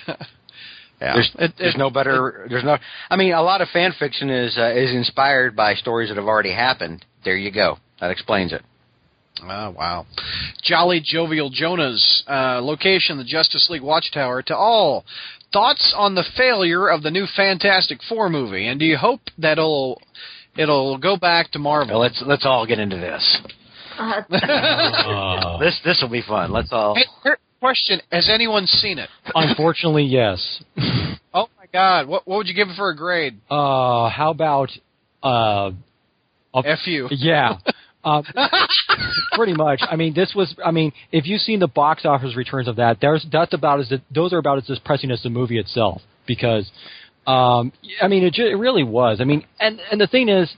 Yeah. 1.01 1.15
There's, 1.15 1.31
It- 1.39 1.55
there's 1.59 1.75
it- 1.77 1.79
no 1.79 1.89
better. 1.89 2.47
There's 2.51 2.63
no. 2.63 2.77
I 3.09 3.17
mean, 3.17 3.33
a 3.33 3.41
lot 3.41 3.63
of 3.63 3.69
fan 3.69 3.93
fiction 3.99 4.29
is 4.29 4.59
uh, 4.59 4.71
is 4.75 4.91
inspired 4.95 5.57
by 5.57 5.73
stories 5.75 6.11
that 6.11 6.17
have 6.19 6.27
already 6.27 6.53
happened. 6.53 7.07
There 7.25 7.37
you 7.39 7.51
go. 7.51 7.79
That 8.03 8.11
explains 8.11 8.53
it. 8.53 8.63
Oh, 9.43 9.71
wow. 9.71 10.05
Jolly 10.63 11.01
Jovial 11.03 11.49
Jonas. 11.49 12.23
Uh, 12.29 12.61
location, 12.63 13.17
the 13.17 13.25
Justice 13.25 13.69
League 13.71 13.81
Watchtower. 13.83 14.43
To 14.43 14.55
all, 14.55 15.07
thoughts 15.55 15.95
on 15.97 16.15
the 16.15 16.25
failure 16.37 16.89
of 16.89 17.03
the 17.03 17.11
new 17.11 17.25
Fantastic 17.35 18.01
Four 18.07 18.29
movie, 18.29 18.67
and 18.67 18.79
do 18.79 18.85
you 18.85 18.99
hope 18.99 19.23
that 19.39 19.53
it'll, 19.53 20.03
it'll 20.59 20.99
go 20.99 21.17
back 21.17 21.51
to 21.53 21.59
Marvel? 21.59 21.95
Well, 21.95 22.03
let's 22.03 22.23
let's 22.27 22.45
all 22.45 22.67
get 22.67 22.79
into 22.79 22.97
this. 22.97 23.39
Uh, 24.01 24.23
Uh, 24.31 25.59
This 25.59 25.79
this 25.85 25.99
will 26.03 26.09
be 26.11 26.23
fun. 26.27 26.51
Let's 26.53 26.73
all. 26.73 26.95
Hey, 26.95 27.05
question, 27.61 28.01
has 28.11 28.29
anyone 28.33 28.67
seen 28.67 28.99
it? 28.99 29.11
unfortunately, 29.35 30.05
yes. 30.05 30.63
Oh, 31.33 31.47
my 31.57 31.67
God. 31.73 32.09
What, 32.09 32.27
what 32.27 32.39
would 32.39 32.49
you 32.49 32.55
give 32.55 32.69
it 32.69 32.77
for 32.77 32.91
a 32.91 32.97
grade? 32.97 33.37
Uh, 33.49 34.09
how 34.09 34.31
about 34.33 34.71
uh, 35.23 35.71
a- 36.53 36.63
F 36.67 36.79
you. 36.87 37.07
Yeah. 37.11 37.59
Um, 38.03 38.25
pretty 39.35 39.53
much. 39.55 39.81
I 39.89 39.95
mean, 39.95 40.13
this 40.13 40.33
was. 40.35 40.53
I 40.65 40.73
mean, 40.73 40.91
if 41.13 41.27
you've 41.29 41.41
seen 41.43 41.61
the 41.61 41.69
box 41.69 42.05
office 42.05 42.35
returns 42.35 42.67
of 42.67 42.77
that, 42.77 42.97
there's 43.01 43.25
that's 43.31 43.55
about 43.55 43.79
as 43.79 43.93
those 44.13 44.33
are 44.33 44.39
about 44.39 44.59
as 44.59 44.65
depressing 44.65 45.13
as 45.13 45.23
the 45.23 45.31
movie 45.31 45.59
itself 45.59 46.03
because, 46.27 46.69
um, 47.29 47.73
I 48.03 48.09
mean, 48.09 48.25
it, 48.25 48.33
ju- 48.35 48.47
it 48.49 48.55
really 48.59 48.83
was. 48.83 49.19
I 49.21 49.25
mean, 49.25 49.45
and 49.61 49.81
and 49.93 50.01
the 50.01 50.09
thing 50.09 50.29
is, 50.29 50.51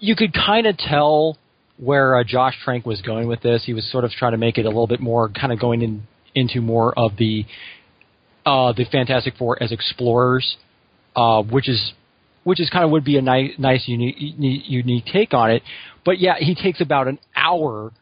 you 0.00 0.16
could 0.16 0.32
kind 0.34 0.66
of 0.66 0.76
tell 0.76 1.36
where 1.78 2.16
uh, 2.16 2.24
Josh 2.24 2.54
Trank 2.64 2.84
was 2.84 3.00
going 3.02 3.28
with 3.28 3.40
this. 3.40 3.64
He 3.64 3.72
was 3.72 3.90
sort 3.90 4.04
of 4.04 4.10
trying 4.10 4.32
to 4.32 4.38
make 4.38 4.58
it 4.58 4.66
a 4.66 4.68
little 4.68 4.86
bit 4.86 5.00
more 5.00 5.28
kind 5.28 5.52
of 5.52 5.60
going 5.60 5.82
in 5.82 6.06
into 6.34 6.60
more 6.60 6.96
of 6.98 7.16
the 7.16 7.46
uh, 8.44 8.72
the 8.72 8.84
Fantastic 8.90 9.34
Four 9.36 9.62
as 9.62 9.72
explorers, 9.72 10.56
uh, 11.16 11.42
which 11.42 11.68
is 11.68 11.92
which 12.44 12.60
is 12.60 12.70
kind 12.70 12.82
of 12.82 12.90
would 12.90 13.04
be 13.04 13.18
a 13.18 13.22
nice, 13.22 13.50
nice 13.58 13.86
unique, 13.86 14.16
unique 14.18 15.04
take 15.04 15.34
on 15.34 15.50
it. 15.50 15.62
But 16.04 16.18
yeah, 16.18 16.36
he 16.38 16.54
takes 16.54 16.80
about 16.80 17.06
an 17.06 17.18
hour 17.36 17.92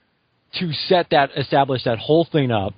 to 0.61 0.73
set 0.73 1.09
that, 1.11 1.31
establish 1.37 1.83
that 1.85 1.99
whole 1.99 2.29
thing 2.31 2.53
up. 2.53 2.73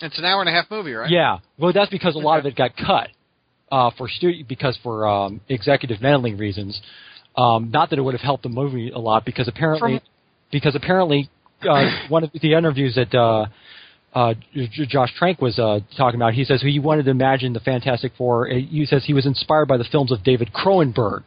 It's 0.00 0.18
an 0.18 0.26
hour 0.26 0.40
and 0.40 0.48
a 0.48 0.52
half 0.52 0.70
movie, 0.70 0.92
right? 0.92 1.10
Yeah, 1.10 1.38
well, 1.58 1.72
that's 1.72 1.90
because 1.90 2.14
a 2.14 2.18
lot 2.18 2.38
of 2.38 2.44
it 2.44 2.54
got 2.54 2.76
cut 2.76 3.08
uh, 3.72 3.90
for 3.96 4.08
stu- 4.08 4.44
because 4.46 4.78
for 4.82 5.08
um, 5.08 5.40
executive 5.48 6.02
meddling 6.02 6.36
reasons. 6.36 6.78
Um, 7.38 7.70
not 7.70 7.90
that 7.90 7.98
it 7.98 8.02
would 8.02 8.14
have 8.14 8.20
helped 8.20 8.42
the 8.42 8.48
movie 8.48 8.90
a 8.90 8.98
lot, 8.98 9.24
because 9.24 9.46
apparently, 9.46 10.02
because 10.50 10.74
apparently, 10.74 11.30
uh, 11.62 11.84
one 12.08 12.24
of 12.24 12.30
the 12.32 12.54
interviews 12.54 12.96
that 12.96 13.14
uh, 13.14 13.46
uh, 14.12 14.34
Josh 14.88 15.10
Trank 15.16 15.40
was 15.40 15.58
uh, 15.58 15.80
talking 15.96 16.18
about, 16.20 16.34
he 16.34 16.44
says 16.44 16.60
he 16.60 16.80
wanted 16.80 17.04
to 17.04 17.10
imagine 17.12 17.52
the 17.52 17.60
Fantastic 17.60 18.12
Four. 18.18 18.50
uh, 18.50 18.54
He 18.54 18.86
says 18.86 19.04
he 19.06 19.14
was 19.14 19.24
inspired 19.24 19.66
by 19.66 19.76
the 19.76 19.84
films 19.84 20.10
of 20.10 20.24
David 20.24 20.50
Cronenberg 20.52 21.22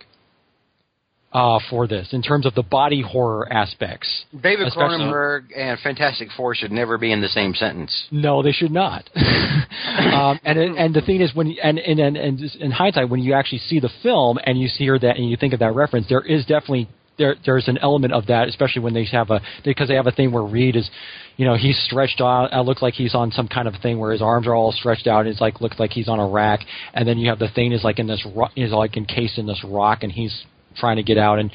uh, 1.33 1.59
for 1.69 1.87
this, 1.87 2.09
in 2.11 2.21
terms 2.21 2.45
of 2.45 2.53
the 2.55 2.63
body 2.63 3.01
horror 3.01 3.51
aspects. 3.51 4.25
David 4.43 4.71
Cronenberg 4.73 5.45
and 5.55 5.79
Fantastic 5.79 6.27
Four 6.35 6.55
should 6.55 6.71
never 6.71 6.97
be 6.97 7.11
in 7.11 7.21
the 7.21 7.29
same 7.29 7.53
sentence. 7.53 8.07
No, 8.11 8.43
they 8.43 8.51
should 8.51 8.71
not. 8.71 9.09
um, 9.15 10.39
and 10.43 10.59
and 10.59 10.93
the 10.93 11.01
thing 11.01 11.21
is, 11.21 11.33
when 11.33 11.55
and 11.63 11.79
and 11.79 11.99
and, 11.99 12.17
and 12.17 12.41
in 12.59 12.71
hindsight, 12.71 13.09
when 13.09 13.21
you 13.21 13.33
actually 13.33 13.59
see 13.59 13.79
the 13.79 13.91
film 14.03 14.39
and 14.43 14.59
you 14.59 14.67
see 14.67 14.89
that 14.89 15.15
and 15.17 15.29
you 15.29 15.37
think 15.37 15.53
of 15.53 15.59
that 15.59 15.73
reference, 15.73 16.07
there 16.09 16.21
is 16.21 16.45
definitely 16.45 16.89
there 17.17 17.35
there's 17.45 17.67
an 17.67 17.77
element 17.77 18.13
of 18.13 18.27
that, 18.27 18.47
especially 18.49 18.81
when 18.81 18.93
they 18.93 19.05
have 19.05 19.29
a 19.29 19.41
because 19.63 19.87
they 19.87 19.95
have 19.95 20.07
a 20.07 20.11
thing 20.11 20.31
where 20.31 20.43
Reed 20.43 20.75
is, 20.75 20.89
you 21.37 21.45
know, 21.45 21.55
he's 21.55 21.81
stretched 21.85 22.19
out. 22.19 22.49
It 22.51 22.61
looks 22.65 22.81
like 22.81 22.93
he's 22.93 23.15
on 23.15 23.31
some 23.31 23.47
kind 23.47 23.67
of 23.67 23.75
thing 23.81 23.99
where 23.99 24.11
his 24.11 24.21
arms 24.21 24.47
are 24.47 24.55
all 24.55 24.71
stretched 24.71 25.07
out. 25.07 25.21
And 25.21 25.29
it's 25.29 25.39
like 25.39 25.61
looks 25.61 25.79
like 25.79 25.91
he's 25.91 26.09
on 26.09 26.19
a 26.19 26.27
rack, 26.27 26.59
and 26.93 27.07
then 27.07 27.17
you 27.17 27.29
have 27.29 27.39
the 27.39 27.49
thing 27.49 27.71
is 27.71 27.83
like 27.83 27.99
in 27.99 28.07
this 28.07 28.25
ro- 28.35 28.49
is 28.55 28.71
like 28.71 28.97
encased 28.97 29.37
in 29.37 29.45
this 29.45 29.63
rock, 29.63 30.03
and 30.03 30.11
he's 30.11 30.45
trying 30.75 30.97
to 30.97 31.03
get 31.03 31.17
out, 31.17 31.39
and 31.39 31.51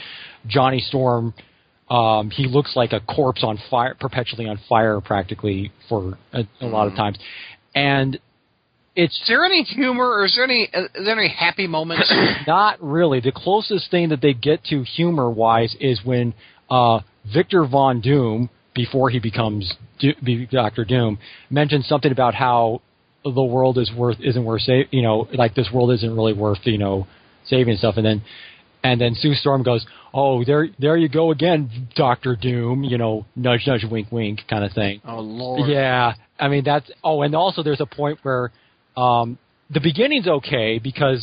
Johnny 0.46 0.80
Storm 0.80 1.34
um, 1.88 2.30
he 2.30 2.46
looks 2.46 2.74
like 2.74 2.92
a 2.92 3.00
corpse 3.00 3.44
on 3.44 3.58
fire, 3.70 3.94
perpetually 3.98 4.46
on 4.46 4.58
fire, 4.68 5.00
practically 5.00 5.70
for 5.88 6.18
a, 6.32 6.42
a 6.60 6.66
lot 6.66 6.88
of 6.88 6.94
times. 6.94 7.16
And 7.74 8.18
it's 8.96 9.14
Is 9.14 9.24
there 9.28 9.44
any 9.44 9.62
humor, 9.62 10.04
or 10.04 10.24
is 10.24 10.34
there 10.34 10.44
any 10.44 10.68
uh, 10.72 10.84
is 10.94 11.04
there 11.04 11.18
any 11.18 11.28
happy 11.28 11.66
moments? 11.66 12.12
not 12.46 12.82
really 12.82 13.20
the 13.20 13.32
closest 13.32 13.90
thing 13.90 14.08
that 14.08 14.20
they 14.20 14.32
get 14.32 14.64
to 14.64 14.82
humor 14.82 15.30
wise 15.30 15.76
is 15.80 16.00
when 16.04 16.34
uh, 16.70 17.00
Victor 17.32 17.66
Von 17.66 18.00
Doom, 18.00 18.50
before 18.74 19.10
he 19.10 19.20
becomes 19.20 19.72
Do- 20.00 20.46
Doctor 20.50 20.84
Doom, 20.84 21.18
mentions 21.50 21.86
something 21.86 22.10
about 22.10 22.34
how 22.34 22.80
the 23.22 23.44
world 23.44 23.78
is 23.78 23.92
worth 23.92 24.18
isn't 24.20 24.44
worth 24.44 24.62
save 24.62 24.86
you 24.90 25.02
know 25.02 25.28
like 25.34 25.54
this 25.54 25.68
world 25.72 25.92
isn't 25.92 26.14
really 26.14 26.32
worth 26.32 26.58
you 26.64 26.78
know 26.78 27.06
saving 27.44 27.76
stuff, 27.76 27.96
and 27.96 28.04
then 28.04 28.22
and 28.86 29.00
then 29.00 29.12
Sue 29.22 29.34
Storm 29.34 29.62
goes, 29.62 29.82
"Oh, 30.12 30.44
there 30.44 30.68
there 30.78 30.96
you 30.96 31.08
go 31.08 31.30
again, 31.36 31.60
Doctor 31.94 32.32
Doom," 32.46 32.84
you 32.84 32.98
know, 33.02 33.14
nudge 33.34 33.64
nudge, 33.66 33.84
wink 33.90 34.08
wink 34.12 34.40
kind 34.48 34.64
of 34.64 34.72
thing. 34.72 35.00
oh 35.06 35.20
lord. 35.20 35.68
Yeah, 35.68 36.14
I 36.38 36.46
mean 36.48 36.64
that's. 36.64 36.88
Oh, 37.02 37.22
and 37.24 37.34
also 37.34 37.62
there's 37.62 37.80
a 37.80 37.86
point 38.00 38.18
where 38.22 38.44
um, 38.96 39.38
the 39.74 39.80
beginning's 39.80 40.28
okay 40.38 40.78
because 40.78 41.22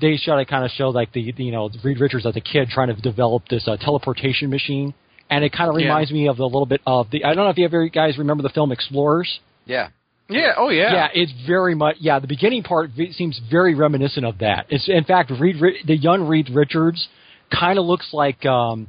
they 0.00 0.18
try 0.24 0.36
to 0.42 0.44
kind 0.48 0.64
of 0.64 0.70
show 0.78 0.88
like 1.00 1.10
the, 1.12 1.32
the 1.36 1.44
you 1.44 1.52
know 1.52 1.70
Reed 1.84 1.98
Richards 2.00 2.26
as 2.26 2.36
a 2.36 2.40
kid 2.52 2.68
trying 2.68 2.88
to 2.94 3.00
develop 3.00 3.48
this 3.48 3.66
uh, 3.66 3.76
teleportation 3.76 4.50
machine, 4.50 4.92
and 5.30 5.44
it 5.44 5.52
kind 5.52 5.68
of 5.70 5.74
Yeah. 5.80 5.86
reminds 5.86 6.10
me 6.12 6.28
of 6.28 6.38
a 6.38 6.44
little 6.54 6.66
bit 6.74 6.80
of 6.86 7.10
the. 7.10 7.24
I 7.24 7.28
don't 7.34 7.44
know 7.46 7.50
if 7.50 7.58
you 7.58 7.64
ever 7.64 7.88
guys 7.88 8.18
remember 8.18 8.42
the 8.42 8.50
film 8.58 8.70
Explorers. 8.72 9.40
Yeah. 9.66 9.88
Yeah. 10.30 10.52
Oh 10.56 10.68
yeah. 10.70 10.92
Yeah, 10.92 11.08
it's 11.12 11.32
very 11.46 11.74
much. 11.74 11.96
Yeah, 12.00 12.18
the 12.18 12.26
beginning 12.26 12.62
part 12.62 12.90
seems 13.12 13.40
very 13.50 13.74
reminiscent 13.74 14.24
of 14.24 14.38
that. 14.38 14.66
It's 14.68 14.88
in 14.88 15.04
fact 15.04 15.30
Reed, 15.38 15.56
the 15.86 15.96
young 15.96 16.26
Reed 16.26 16.50
Richards 16.52 17.08
kind 17.52 17.78
of 17.78 17.84
looks 17.86 18.10
like. 18.12 18.44
um 18.46 18.88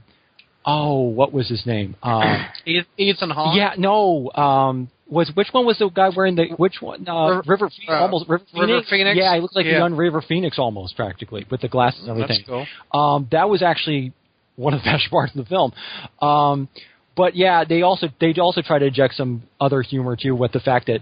Oh, 0.64 1.00
what 1.02 1.34
was 1.34 1.50
his 1.50 1.66
name? 1.66 1.96
Um, 2.04 2.46
Eth- 2.68 2.86
Ethan 2.96 3.32
Hawke. 3.32 3.56
yeah, 3.58 3.74
no. 3.80 4.30
Um, 4.34 4.92
was 5.10 5.32
which 5.34 5.48
one 5.54 5.66
was 5.66 5.80
the 5.80 5.90
guy 5.90 6.10
wearing 6.16 6.36
the 6.36 6.50
which 6.56 6.76
one? 6.82 7.08
Uh, 7.10 7.30
River- 7.38 7.44
River, 7.48 7.70
Phoenix, 7.70 7.90
uh, 7.90 7.94
almost 7.96 8.30
River 8.30 8.44
Phoenix. 8.54 8.70
River 8.70 8.86
Phoenix? 8.88 9.18
Yeah, 9.18 9.34
he 9.36 9.42
looks 9.42 9.56
like 9.56 9.66
Yeah. 9.66 9.72
a 9.78 9.78
young 9.80 9.96
River 9.96 10.22
Phoenix 10.22 10.60
almost 10.60 10.96
practically 10.96 11.48
with 11.50 11.62
the 11.62 11.68
glasses 11.68 12.08
and 12.08 12.22
That's 12.22 12.32
everything. 12.46 12.46
cool. 12.94 13.02
Um, 13.16 13.28
that 13.32 13.50
was 13.50 13.64
actually 13.64 14.14
one 14.56 14.76
of 14.76 14.82
the 14.82 14.86
best 14.92 15.10
parts 15.10 15.34
of 15.36 15.44
the 15.44 15.50
film. 15.50 15.74
Um, 16.22 16.70
but 17.16 17.36
yeah, 17.36 17.64
they 17.64 17.82
also 17.82 18.10
they 18.20 18.32
also 18.36 18.62
try 18.62 18.78
to 18.78 18.86
inject 18.86 19.16
some 19.16 19.42
other 19.60 19.82
humor 19.82 20.16
too 20.16 20.36
with 20.36 20.52
the 20.52 20.60
fact 20.62 20.86
that 20.88 21.00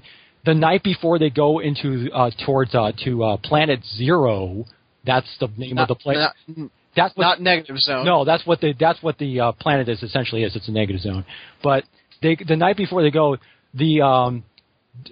the 0.50 0.56
night 0.56 0.82
before 0.84 1.20
they 1.20 1.30
go 1.30 1.60
into 1.60 2.10
uh, 2.12 2.32
towards 2.44 2.74
uh, 2.74 2.92
to 3.04 3.24
uh, 3.24 3.38
Planet 3.38 3.82
Zero, 3.98 4.66
that's 5.06 5.28
the 5.40 5.48
name 5.58 5.76
Not, 5.76 5.84
of 5.84 5.98
the 5.98 6.02
planet. 6.02 6.32
not, 6.48 6.72
That's 6.96 7.16
what 7.16 7.24
not 7.24 7.42
negative 7.42 7.78
zone. 7.78 8.04
no, 8.04 8.26
that's 8.26 8.48
what 8.48 8.60
the 8.60 8.74
that's 8.80 9.02
what 9.04 9.20
the 9.20 9.40
uh, 9.40 9.52
planet 9.52 9.88
is 9.88 10.02
essentially 10.02 10.42
is. 10.44 10.56
It's 10.56 10.68
a 10.68 10.72
negative 10.72 11.02
zone. 11.02 11.24
But 11.62 11.84
they 12.24 12.36
the 12.36 12.56
night 12.56 12.78
before 12.78 13.04
they 13.04 13.12
go, 13.12 13.38
the 13.76 14.02
um, 14.02 14.44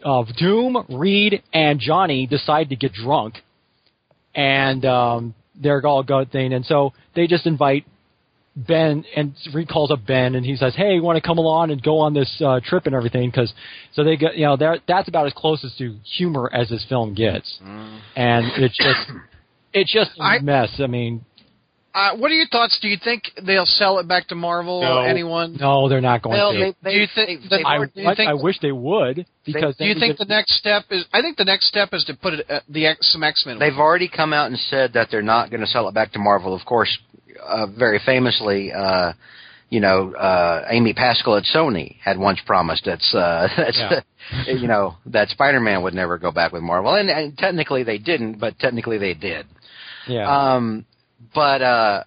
uh, 0.04 0.24
Doom, 0.40 0.84
Reed, 0.90 1.44
and 1.54 1.80
Johnny 1.80 2.26
decide 2.26 2.70
to 2.70 2.76
get 2.76 2.94
drunk, 2.94 3.36
and 4.34 4.84
um, 4.86 5.36
they're 5.62 5.86
all 5.86 6.02
going 6.02 6.26
thing, 6.28 6.52
and 6.52 6.66
so 6.66 6.94
they 7.16 7.28
just 7.28 7.46
invite 7.46 7.86
Ben, 8.58 9.06
and 9.16 9.34
Reed 9.54 9.70
calls 9.70 9.92
up 9.92 10.00
Ben, 10.08 10.34
and 10.34 10.44
he 10.46 10.56
says, 10.56 10.74
"Hey, 10.76 10.96
you 10.96 11.04
want 11.04 11.16
to 11.18 11.22
come 11.22 11.38
along 11.38 11.70
and 11.72 11.82
go 11.82 12.00
on 12.00 12.14
this 12.14 12.42
uh, 12.44 12.60
trip 12.64 12.88
and 12.88 12.96
everything?" 12.96 13.30
Because 13.30 13.54
so 13.94 14.04
they 14.04 14.18
get 14.18 14.36
you 14.36 14.46
know 14.46 14.56
they're- 14.58 14.80
that's 14.88 15.08
about 15.08 15.28
as 15.28 15.34
close 15.34 15.64
as 15.64 15.74
to 15.76 15.96
humor 16.18 16.50
as 16.52 16.68
this 16.70 16.84
film 16.90 17.14
gets, 17.14 17.60
and 18.16 18.46
it's 18.58 18.76
just 18.78 19.12
it's 19.74 19.92
just 19.94 20.12
a 20.20 20.24
I- 20.24 20.40
mess. 20.40 20.80
I 20.80 20.88
mean, 20.88 21.24
Uh, 21.94 22.16
what 22.16 22.30
are 22.30 22.36
your 22.36 22.48
thoughts? 22.48 22.78
Do 22.80 22.88
you 22.88 22.98
think 22.98 23.24
they'll 23.42 23.66
sell 23.66 23.98
it 24.00 24.08
back 24.08 24.28
to 24.28 24.36
Marvel? 24.36 24.82
No. 24.82 25.00
Anyone? 25.00 25.58
no, 25.60 25.90
they're 25.90 26.02
not 26.02 26.22
going 26.22 26.38
Well, 26.38 26.54
to. 26.54 26.60
they, 26.60 26.74
they, 26.84 26.92
Do 26.94 27.00
you 27.00 27.08
think 27.16 27.28
they- 27.42 27.48
that- 27.48 27.50
they've 27.58 27.66
I, 27.66 27.78
do 27.86 27.92
you 28.02 28.16
think- 28.16 28.30
I 28.30 28.34
wish 28.36 28.60
they 28.60 28.72
would 28.72 29.26
because 29.46 29.76
Do 29.78 29.86
you 29.86 29.96
think 29.96 30.20
we 30.20 30.26
the 30.26 30.30
next 30.30 30.54
step 30.58 30.84
is? 30.92 31.06
I 31.14 31.22
think 31.22 31.38
the 31.38 31.46
next 31.46 31.68
step 31.68 31.90
is 31.94 32.04
to 32.06 32.14
put 32.14 32.34
it 32.36 32.46
uh, 32.52 32.60
the 32.70 32.86
X, 32.88 33.12
some 33.14 33.24
X 33.24 33.46
Men. 33.48 33.58
They've 33.58 33.78
already 33.80 34.08
come 34.10 34.32
out 34.32 34.48
and 34.48 34.60
said 34.60 34.94
that 34.94 35.10
they're 35.10 35.24
not 35.24 35.50
going 35.50 35.62
to 35.62 35.68
sell 35.68 35.88
it 35.90 35.94
back 35.96 36.12
to 36.12 36.20
Marvel. 36.20 36.54
Of 36.54 36.66
course, 36.66 36.96
uh, 37.46 37.68
very 37.68 38.00
famously, 38.06 38.72
uh, 38.74 39.14
you 39.70 39.80
know, 39.80 40.14
uh, 40.16 40.66
Amy 40.70 40.94
Pascal 40.94 41.36
at 41.38 41.44
Sony 41.44 41.96
had 42.04 42.18
once 42.18 42.40
promised 42.46 42.86
that's 42.86 43.14
uh, 43.14 43.48
that's 43.58 43.78
Yeah. 43.78 44.02
you 44.54 44.68
know 44.68 44.96
that 45.08 45.30
Spider-Man 45.30 45.82
would 45.84 45.94
never 45.94 46.18
go 46.18 46.32
back 46.32 46.52
with 46.54 46.62
Marvel, 46.64 46.96
and, 46.96 47.10
and 47.10 47.38
technically 47.38 47.84
they 47.84 47.98
didn't, 47.98 48.40
but 48.40 48.58
technically 48.60 48.98
they 48.98 49.14
did. 49.14 49.46
yeah, 50.08 50.28
Um, 50.56 50.86
but 51.34 51.62
uh, 51.62 52.04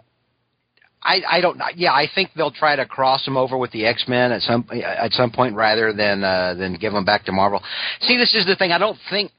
I 1.02 1.20
I 1.28 1.40
don't 1.40 1.60
yeah 1.76 1.92
I 1.92 2.06
think 2.14 2.30
they'll 2.36 2.50
try 2.50 2.76
to 2.76 2.84
cross 2.86 3.24
them 3.24 3.36
over 3.36 3.56
with 3.58 3.70
the 3.72 3.86
X 3.86 4.04
Men 4.08 4.32
at 4.32 4.42
some 4.42 4.66
at 4.72 5.12
some 5.12 5.30
point 5.30 5.54
rather 5.54 5.92
than 5.92 6.22
uh, 6.24 6.54
than 6.54 6.74
give 6.74 6.92
them 6.92 7.04
back 7.04 7.24
to 7.24 7.32
Marvel. 7.32 7.62
See, 8.02 8.16
this 8.16 8.34
is 8.34 8.44
the 8.46 8.56
thing. 8.56 8.72
I 8.72 8.78
don't 8.78 8.98
think 9.10 9.32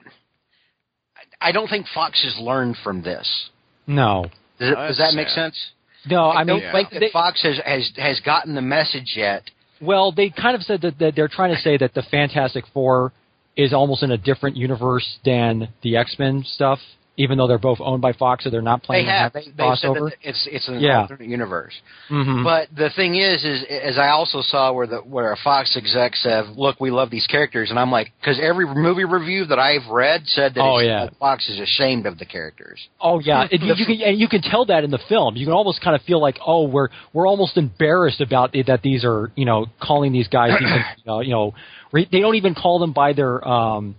I 1.40 1.52
don't 1.52 1.68
think 1.68 1.88
Fox 1.94 2.22
has 2.24 2.38
learned 2.40 2.78
from 2.84 3.02
this. 3.02 3.50
no, 3.88 4.26
Does, 4.60 4.70
it, 4.72 4.76
does 4.76 4.98
that 5.00 5.14
make 5.16 5.28
sense? 5.28 5.72
No. 6.10 6.26
I 6.26 6.42
I 6.42 6.44
mean, 6.44 6.60
don't 6.62 6.72
think 6.72 6.90
that 6.92 7.00
they- 7.00 7.10
Fox 7.12 7.42
has, 7.44 7.60
has 7.66 7.92
has 7.98 8.20
gotten 8.22 8.56
the 8.56 8.62
message 8.62 9.14
yet. 9.16 9.44
well, 9.82 10.12
they 10.12 10.30
kind 10.30 10.56
of 10.56 10.62
said 10.64 10.82
that, 10.82 11.00
that 11.00 11.16
they're 11.16 11.28
trying 11.28 11.54
to 11.56 11.62
say 11.62 11.78
that 11.78 11.94
the 11.94 12.04
Fantastic 12.04 12.66
Four 12.74 13.14
is 13.58 13.74
almost 13.74 14.02
in 14.04 14.12
a 14.12 14.18
different 14.18 14.56
universe 14.56 15.20
than 15.26 15.68
the 15.84 15.98
X 15.98 16.16
Men 16.18 16.44
stuff, 16.46 16.80
even 17.18 17.38
though 17.38 17.46
they're 17.48 17.58
both 17.60 17.80
owned 17.82 18.02
by 18.02 18.14
Fox, 18.14 18.46
so 18.46 18.50
they're 18.50 18.62
not 18.62 18.84
playing. 18.84 19.06
They 19.06 19.10
playing 19.12 19.22
have. 19.22 19.34
They, 19.34 19.42
they've 19.42 19.78
said 19.78 19.92
crossover. 19.92 20.10
that 20.12 20.18
it's 20.24 20.48
it's 20.50 20.68
an 20.70 20.80
Yeah. 20.80 21.02
alternate 21.02 21.28
universe. 21.28 21.74
Mhm. 22.10 22.44
But 22.44 22.70
the 22.76 22.90
thing 22.90 23.16
is, 23.16 23.44
is 23.44 23.64
as 23.64 23.98
I 23.98 24.10
also 24.10 24.42
saw 24.42 24.72
where 24.72 24.88
the 24.88 24.98
where 25.00 25.32
a 25.34 25.38
Fox 25.44 25.76
exec 25.76 26.16
said, 26.16 26.46
"Look, 26.56 26.80
we 26.80 26.90
love 26.90 27.10
these 27.10 27.28
characters," 27.28 27.70
and 27.70 27.78
I'm 27.78 27.92
like, 27.92 28.12
because 28.22 28.40
every 28.42 28.66
movie 28.66 29.04
review 29.04 29.46
that 29.46 29.60
I've 29.60 29.88
read 29.90 30.26
said 30.28 30.54
that 30.56 30.62
Oh, 30.62 30.80
yeah. 30.80 31.10
Fox 31.20 31.48
is 31.50 31.60
ashamed 31.60 32.06
of 32.06 32.18
the 32.18 32.26
characters. 32.26 32.80
Oh 33.02 33.20
yeah, 33.20 33.42
and 33.52 33.62
you, 33.62 33.74
you 33.76 33.86
can 33.86 34.02
and 34.02 34.20
you 34.20 34.28
can 34.30 34.42
tell 34.42 34.66
that 34.66 34.84
in 34.86 34.90
the 34.92 35.00
film. 35.10 35.36
You 35.36 35.46
can 35.46 35.54
almost 35.54 35.82
kind 35.82 35.96
of 35.96 36.02
feel 36.04 36.22
like, 36.22 36.38
oh, 36.46 36.64
we're 36.68 36.88
we're 37.14 37.28
almost 37.28 37.58
embarrassed 37.58 38.22
about 38.22 38.56
it, 38.56 38.68
that 38.68 38.82
these 38.84 39.04
are 39.04 39.32
you 39.36 39.46
know 39.46 39.66
calling 39.82 40.14
these 40.14 40.30
guys 40.30 40.52
these, 40.60 40.70
you 40.98 41.04
know, 41.06 41.20
you 41.20 41.32
know 41.32 41.54
re- 41.92 42.08
they 42.10 42.22
don't 42.22 42.36
even 42.36 42.56
call 42.56 42.80
them 42.80 42.94
by 42.94 43.12
their 43.14 43.46
um 43.46 43.96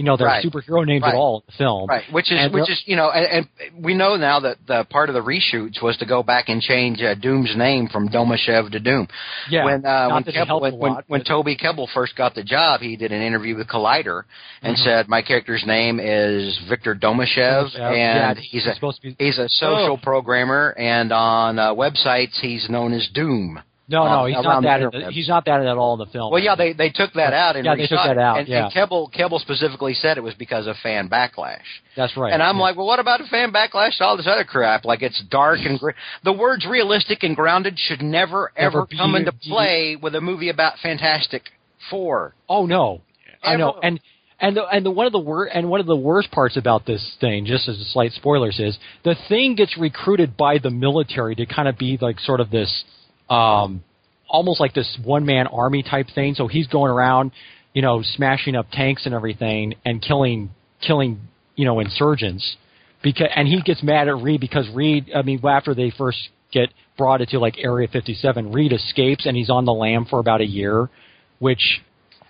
you 0.00 0.06
know 0.06 0.16
their 0.16 0.28
Right. 0.28 0.42
superhero 0.42 0.86
names 0.86 1.02
Right. 1.02 1.12
at 1.14 1.18
all 1.22 1.36
in 1.36 1.42
the 1.46 1.52
film. 1.58 1.86
Right, 1.86 2.04
which 2.10 2.32
is 2.32 2.38
And 2.40 2.54
which 2.54 2.70
is 2.70 2.82
you 2.86 2.96
know, 2.96 3.10
and, 3.10 3.46
and 3.66 3.84
we 3.84 3.92
know 3.92 4.16
now 4.16 4.40
that 4.40 4.56
the 4.66 4.84
part 4.84 5.10
of 5.10 5.14
the 5.14 5.20
reshoots 5.20 5.82
was 5.82 5.94
to 5.98 6.06
go 6.06 6.22
back 6.22 6.48
and 6.48 6.62
change 6.62 7.02
uh, 7.02 7.14
Doom's 7.14 7.54
name 7.54 7.86
from 7.88 8.08
Domashev 8.08 8.70
to 8.72 8.80
Doom. 8.80 9.08
Yeah, 9.50 9.66
when 9.66 9.84
uh, 9.84 10.08
when, 10.08 10.22
that 10.22 10.28
it 10.28 10.34
Kebbell, 10.36 10.46
helped 10.46 10.62
when, 10.62 10.72
a 10.72 10.76
when, 10.76 10.94
when 11.08 11.24
Toby 11.24 11.54
Kebbell 11.54 11.88
first 11.92 12.16
got 12.16 12.34
the 12.34 12.42
job, 12.42 12.80
he 12.80 12.96
did 12.96 13.12
an 13.12 13.20
interview 13.20 13.56
with 13.56 13.68
Collider 13.68 14.22
and 14.62 14.74
Mhm. 14.74 14.84
said, 14.84 15.08
"My 15.08 15.20
character's 15.20 15.64
name 15.66 16.00
is 16.00 16.56
Victor 16.66 16.94
Domashev, 16.94 17.66
Domashev, 17.74 17.74
yeah, 17.74 18.30
and 18.30 18.38
he's 18.38 18.66
a 18.66 18.74
be 19.02 19.14
he's 19.18 19.38
a 19.38 19.48
social 19.50 19.98
Oh. 20.00 20.04
programmer, 20.10 20.74
and 20.78 21.12
on 21.12 21.58
uh, 21.58 21.74
websites 21.74 22.40
he's 22.40 22.70
known 22.70 22.94
as 22.94 23.06
Doom." 23.08 23.60
No, 23.90 24.08
no, 24.08 24.24
he's 24.26 24.36
not 24.42 24.62
that. 24.62 24.78
the 24.78 24.84
In 24.84 24.90
the, 24.90 24.98
interwebs. 25.08 25.10
he's 25.12 25.28
not 25.28 25.44
that 25.46 25.60
at 25.60 25.76
all 25.76 25.94
in 25.94 25.98
the 25.98 26.06
film. 26.12 26.30
Well, 26.32 26.42
yeah, 26.42 26.54
they 26.54 26.72
they 26.72 26.90
took 26.90 27.12
that 27.14 27.32
out 27.32 27.56
and 27.56 27.64
Yeah, 27.64 27.74
they 27.74 27.86
took 27.86 27.98
that 28.04 28.16
out, 28.18 28.38
And, 28.38 28.48
yeah. 28.48 28.64
and 28.66 28.72
Kebbell 28.72 29.12
Kebbell 29.12 29.40
specifically 29.40 29.94
said 29.94 30.16
it 30.16 30.22
was 30.22 30.34
because 30.34 30.66
of 30.66 30.76
fan 30.82 31.08
backlash. 31.08 31.58
that's 31.96 32.16
right. 32.16 32.32
And 32.32 32.42
I'm 32.42 32.56
Yeah. 32.56 32.62
like, 32.62 32.76
well, 32.76 32.86
what 32.86 33.00
about 33.00 33.20
a 33.20 33.24
fan 33.24 33.52
backlash 33.52 33.98
to 33.98 34.04
all 34.04 34.16
this 34.16 34.26
other 34.26 34.44
crap? 34.44 34.84
Like 34.84 35.02
it's 35.02 35.20
dark 35.30 35.58
and 35.64 35.78
gr- 35.78 35.90
the 36.24 36.32
words 36.32 36.64
realistic 36.66 37.22
and 37.24 37.34
grounded 37.34 37.78
should 37.78 38.00
never 38.02 38.52
ever 38.56 38.78
Never 38.78 38.86
be- 38.86 38.96
come 38.96 39.14
into 39.16 39.32
be- 39.32 39.38
play 39.50 39.96
with 40.00 40.14
a 40.14 40.20
movie 40.20 40.48
about 40.50 40.78
Fantastic 40.82 41.50
Four. 41.90 42.34
Oh 42.48 42.66
no, 42.66 43.00
I 43.42 43.56
know, 43.56 43.78
and 43.82 43.98
and 44.42 44.56
the, 44.56 44.64
and 44.66 44.86
the, 44.86 44.90
one 44.90 45.06
of 45.06 45.12
the 45.12 45.18
wor- 45.18 45.46
and 45.52 45.68
one 45.68 45.80
of 45.80 45.86
the 45.86 45.96
worst 45.96 46.30
parts 46.30 46.56
about 46.56 46.86
this 46.86 47.16
thing, 47.20 47.44
just 47.44 47.68
as 47.68 47.78
a 47.80 47.84
slight 47.84 48.12
spoilers, 48.12 48.58
is 48.60 48.78
the 49.04 49.14
thing 49.28 49.54
gets 49.54 49.76
recruited 49.76 50.36
by 50.36 50.58
the 50.58 50.70
military 50.70 51.34
to 51.34 51.44
kind 51.46 51.68
of 51.68 51.76
be 51.76 51.98
like 52.00 52.18
sort 52.20 52.40
of 52.40 52.50
this, 52.50 52.84
um, 53.30 53.82
almost 54.28 54.60
like 54.60 54.74
this 54.74 54.98
one 55.02 55.24
man 55.24 55.46
army 55.46 55.82
type 55.82 56.06
thing. 56.14 56.34
So 56.34 56.48
he's 56.48 56.66
going 56.66 56.90
around, 56.90 57.32
you 57.72 57.82
know, 57.82 58.02
smashing 58.02 58.56
up 58.56 58.66
tanks 58.72 59.06
and 59.06 59.14
everything 59.14 59.74
and 59.84 60.02
killing 60.02 60.50
killing 60.86 61.20
you 61.56 61.64
know 61.64 61.80
insurgents. 61.80 62.56
Because 63.02 63.28
and 63.34 63.48
he 63.48 63.62
gets 63.62 63.82
mad 63.82 64.08
at 64.08 64.16
Reed 64.16 64.40
because 64.40 64.68
Reed, 64.74 65.10
I 65.14 65.22
mean, 65.22 65.40
after 65.46 65.74
they 65.74 65.90
first 65.96 66.18
get 66.52 66.68
brought 66.98 67.22
into 67.22 67.38
like 67.38 67.56
Area 67.58 67.88
57, 67.90 68.52
Reed 68.52 68.72
escapes 68.72 69.24
and 69.24 69.36
he's 69.36 69.48
on 69.48 69.64
the 69.64 69.72
lam 69.72 70.04
for 70.04 70.18
about 70.18 70.42
a 70.42 70.46
year, 70.46 70.90
which 71.38 71.80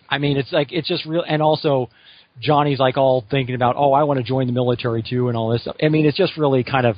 I 0.09 0.19
mean, 0.19 0.37
it's 0.37 0.53
like 0.53 0.73
it's 0.73 0.87
just 0.87 1.07
real. 1.07 1.25
And 1.27 1.43
also, 1.43 1.91
Johnny's 2.41 2.79
like 2.79 2.97
all 2.97 3.25
thinking 3.31 3.55
about, 3.55 3.77
oh, 3.77 3.93
I 3.93 4.05
want 4.05 4.19
to 4.19 4.25
join 4.25 4.47
the 4.47 4.53
military 4.53 5.03
too, 5.03 5.29
and 5.29 5.37
all 5.37 5.51
this 5.51 5.63
stuff. 5.63 5.77
I 5.83 5.89
mean, 5.89 6.07
it's 6.07 6.17
just 6.17 6.37
really 6.37 6.65
kind 6.65 6.87
of 6.87 6.97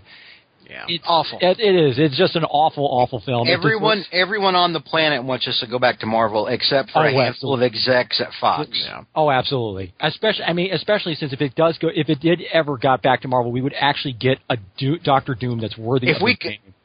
Yeah. 0.73 0.85
it's 0.89 1.05
Awful. 1.07 1.39
It, 1.40 1.61
it 1.61 1.74
is. 1.74 1.99
It's 1.99 2.16
just 2.16 2.35
an 2.35 2.44
awful, 2.44 2.85
awful 2.86 3.20
film. 3.20 3.47
Just 3.47 3.59
Everyone 3.59 4.05
everyone 4.11 4.55
on 4.57 4.73
the 4.73 4.81
planet 4.81 5.23
wants 5.23 5.47
us 5.47 5.61
to 5.61 5.66
go 5.66 5.78
back 5.78 6.01
to 6.01 6.07
Marvel 6.07 6.47
except 6.47 6.90
for 6.90 7.01
Oh, 7.01 7.03
a 7.03 7.11
handful 7.12 7.55
absolutely. 7.55 7.66
of 7.66 7.73
execs 7.73 8.20
at 8.20 8.31
Fox. 8.40 8.69
Yeah. 8.73 9.03
Oh, 9.15 9.31
absolutely. 9.31 9.93
Especially, 10.01 10.44
I 10.44 10.53
mean, 10.55 10.73
especially 10.73 11.15
since 11.15 11.32
if 11.32 11.40
it 11.43 11.55
does 11.55 11.77
go, 11.78 11.89
if 11.94 12.09
it 12.09 12.20
did 12.20 12.40
ever 12.53 12.78
got 12.78 13.03
back 13.03 13.20
to 13.23 13.28
Marvel, 13.28 13.53
we 13.53 13.61
would 13.61 13.74
actually 13.78 14.15
get 14.15 14.39
a 14.49 14.57
Do- 14.78 14.99
Doctor 14.99 15.35
Doom 15.35 15.61
that's 15.61 15.77
worthy 15.77 16.09
If 16.09 16.16
of 16.16 16.23
we. 16.23 16.39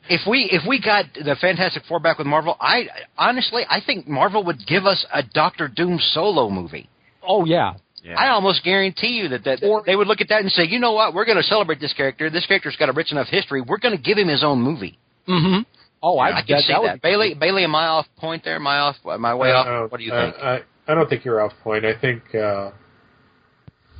If 0.09 0.21
we 0.25 0.49
if 0.51 0.63
we 0.67 0.81
got 0.81 1.05
the 1.13 1.35
Fantastic 1.39 1.83
Four 1.87 1.99
back 1.99 2.17
with 2.17 2.27
Marvel, 2.27 2.55
I 2.61 2.87
honestly 3.17 3.63
I 3.69 3.79
think 3.85 4.07
Marvel 4.07 4.43
would 4.45 4.65
give 4.67 4.85
us 4.85 5.05
a 5.13 5.21
Doctor 5.21 5.67
Doom 5.67 5.99
solo 5.99 6.49
movie. 6.49 6.89
Oh 7.27 7.45
yeah. 7.45 7.73
I 8.17 8.29
almost 8.29 8.63
guarantee 8.63 9.19
you 9.19 9.29
that, 9.29 9.43
that 9.43 9.59
Or- 9.63 9.83
they 9.85 9.95
would 9.95 10.07
look 10.07 10.21
at 10.21 10.29
that 10.29 10.41
and 10.41 10.51
say, 10.51 10.63
you 10.63 10.79
know 10.79 10.93
what, 10.93 11.13
we're 11.13 11.25
going 11.25 11.37
to 11.37 11.43
celebrate 11.43 11.79
this 11.79 11.93
character. 11.93 12.29
This 12.29 12.45
character's 12.45 12.75
got 12.77 12.89
a 12.89 12.93
rich 12.93 13.11
enough 13.11 13.27
history. 13.27 13.61
We're 13.61 13.79
going 13.79 13.95
to 13.97 14.01
give 14.01 14.17
him 14.17 14.27
his 14.27 14.43
own 14.43 14.61
movie. 14.61 14.97
Mm-hmm. 15.27 15.61
Oh, 16.01 16.17
I, 16.19 16.37
I 16.37 16.41
can 16.43 16.61
see 16.61 16.71
that. 16.73 16.81
that. 16.83 17.01
Bailey, 17.01 17.33
Bailey, 17.33 17.63
am 17.63 17.75
I 17.75 17.87
off 17.87 18.05
point 18.17 18.43
there? 18.43 18.55
Am 18.55 18.67
I 18.67 18.77
off? 18.77 18.95
Am 19.09 19.25
I 19.25 19.33
way 19.35 19.49
Uh, 19.51 19.55
off? 19.55 19.91
What 19.91 19.97
do 19.97 20.03
you 20.03 20.13
uh, 20.13 20.31
think? 20.31 20.43
I, 20.43 20.59
I 20.87 20.95
don't 20.95 21.09
think 21.09 21.25
you're 21.25 21.41
off 21.41 21.51
point. 21.63 21.85
I 21.85 21.99
think 21.99 22.23
uh, 22.35 22.71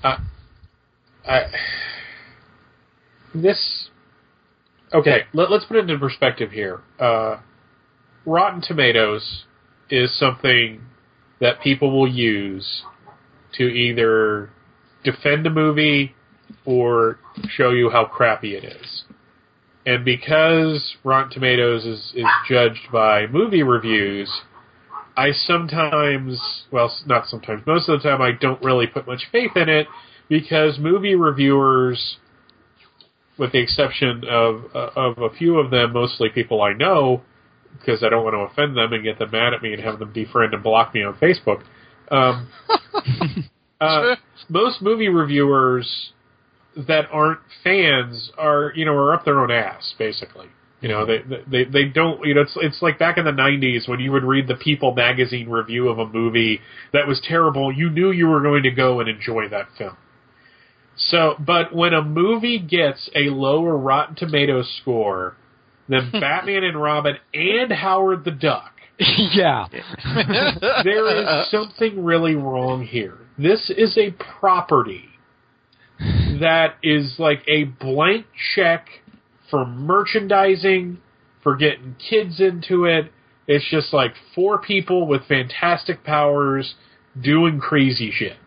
I, 0.03 0.17
I 1.27 1.41
this 3.33 3.89
okay. 4.93 5.23
Let, 5.33 5.51
let's 5.51 5.65
put 5.65 5.77
it 5.77 5.81
into 5.81 5.97
perspective 5.97 6.51
here. 6.51 6.81
Uh, 6.99 7.37
Rotten 8.25 8.61
Tomatoes 8.61 9.43
is 9.89 10.17
something 10.17 10.81
that 11.41 11.61
people 11.61 11.91
will 11.91 12.07
use 12.09 12.83
to 13.57 13.63
either 13.63 14.49
defend 15.03 15.45
a 15.47 15.49
movie 15.49 16.15
or 16.65 17.19
show 17.49 17.71
you 17.71 17.89
how 17.89 18.05
crappy 18.05 18.55
it 18.55 18.63
is. 18.63 19.03
And 19.85 20.03
because 20.03 20.95
Rotten 21.03 21.31
Tomatoes 21.31 21.85
is, 21.85 22.11
is 22.13 22.25
judged 22.49 22.91
by 22.91 23.25
movie 23.27 23.63
reviews, 23.63 24.29
I 25.15 25.31
sometimes, 25.31 26.39
well, 26.71 26.93
not 27.05 27.27
sometimes, 27.27 27.65
most 27.65 27.87
of 27.89 28.01
the 28.01 28.09
time, 28.09 28.21
I 28.21 28.31
don't 28.33 28.61
really 28.63 28.85
put 28.85 29.07
much 29.07 29.23
faith 29.31 29.51
in 29.55 29.69
it 29.69 29.87
because 30.29 30.77
movie 30.77 31.15
reviewers, 31.15 32.17
with 33.37 33.53
the 33.53 33.59
exception 33.59 34.23
of 34.29 34.65
uh, 34.75 34.89
of 34.95 35.17
a 35.19 35.29
few 35.29 35.57
of 35.57 35.71
them, 35.71 35.93
mostly 35.93 36.29
people 36.29 36.61
I 36.61 36.73
know, 36.73 37.23
because 37.79 38.03
I 38.03 38.09
don't 38.09 38.23
want 38.23 38.35
to 38.35 38.39
offend 38.39 38.77
them 38.77 38.93
and 38.93 39.03
get 39.03 39.17
them 39.19 39.31
mad 39.31 39.53
at 39.53 39.61
me 39.61 39.73
and 39.73 39.81
have 39.81 39.99
them 39.99 40.13
defriend 40.13 40.53
and 40.53 40.61
block 40.61 40.93
me 40.93 41.03
on 41.03 41.15
Facebook. 41.15 41.63
Um, 42.09 42.49
uh, 43.81 44.15
most 44.49 44.81
movie 44.81 45.09
reviewers 45.09 46.11
that 46.87 47.05
aren't 47.11 47.39
fans 47.63 48.31
are, 48.37 48.71
you 48.75 48.85
know, 48.85 48.93
are 48.93 49.13
up 49.13 49.25
their 49.25 49.39
own 49.39 49.51
ass, 49.51 49.93
basically. 49.97 50.47
You 50.81 50.89
know, 50.89 51.07
they 51.07 51.23
they 51.47 51.63
they 51.63 51.85
don't. 51.85 52.23
You 52.23 52.35
know, 52.35 52.41
it's 52.41 52.55
it's 52.57 52.81
like 52.83 52.99
back 52.99 53.17
in 53.17 53.25
the 53.25 53.31
'90s 53.31 53.89
when 53.89 53.99
you 53.99 54.11
would 54.11 54.23
read 54.23 54.47
the 54.47 54.53
People 54.53 54.93
magazine 54.93 55.49
review 55.49 55.89
of 55.89 55.97
a 55.97 56.05
movie 56.05 56.61
that 56.93 57.07
was 57.07 57.19
terrible. 57.27 57.73
You 57.73 57.89
knew 57.89 58.11
you 58.11 58.27
were 58.27 58.41
going 58.41 58.61
to 58.61 58.69
go 58.69 58.99
and 58.99 59.09
enjoy 59.09 59.49
that 59.49 59.69
film. 59.75 59.97
So, 60.95 61.35
but 61.39 61.73
when 61.75 61.93
a 61.93 62.03
movie 62.03 62.59
gets 62.59 63.09
a 63.15 63.29
lower 63.29 63.75
Rotten 63.75 64.15
Tomatoes 64.15 64.71
score 64.81 65.35
than 65.89 66.11
Batman 66.13 66.63
and 66.63 66.79
Robin 66.79 67.17
and 67.33 67.71
Howard 67.71 68.23
the 68.23 68.31
Duck, 68.31 68.73
yeah. 69.33 69.67
there 70.83 71.17
is 71.21 71.51
something 71.51 72.03
really 72.03 72.35
wrong 72.35 72.83
here. 72.85 73.17
This 73.37 73.71
is 73.75 73.97
a 73.97 74.11
property 74.39 75.05
that 75.99 76.75
is 76.83 77.15
like 77.19 77.43
a 77.47 77.65
blank 77.65 78.25
check 78.55 78.87
for 79.49 79.65
merchandising, 79.65 80.97
for 81.43 81.55
getting 81.55 81.95
kids 82.09 82.39
into 82.39 82.85
it. 82.85 83.11
It's 83.47 83.65
just 83.69 83.93
like 83.93 84.13
four 84.35 84.59
people 84.59 85.07
with 85.07 85.25
fantastic 85.27 86.03
powers 86.03 86.75
doing 87.21 87.59
crazy 87.59 88.11
shit. 88.11 88.37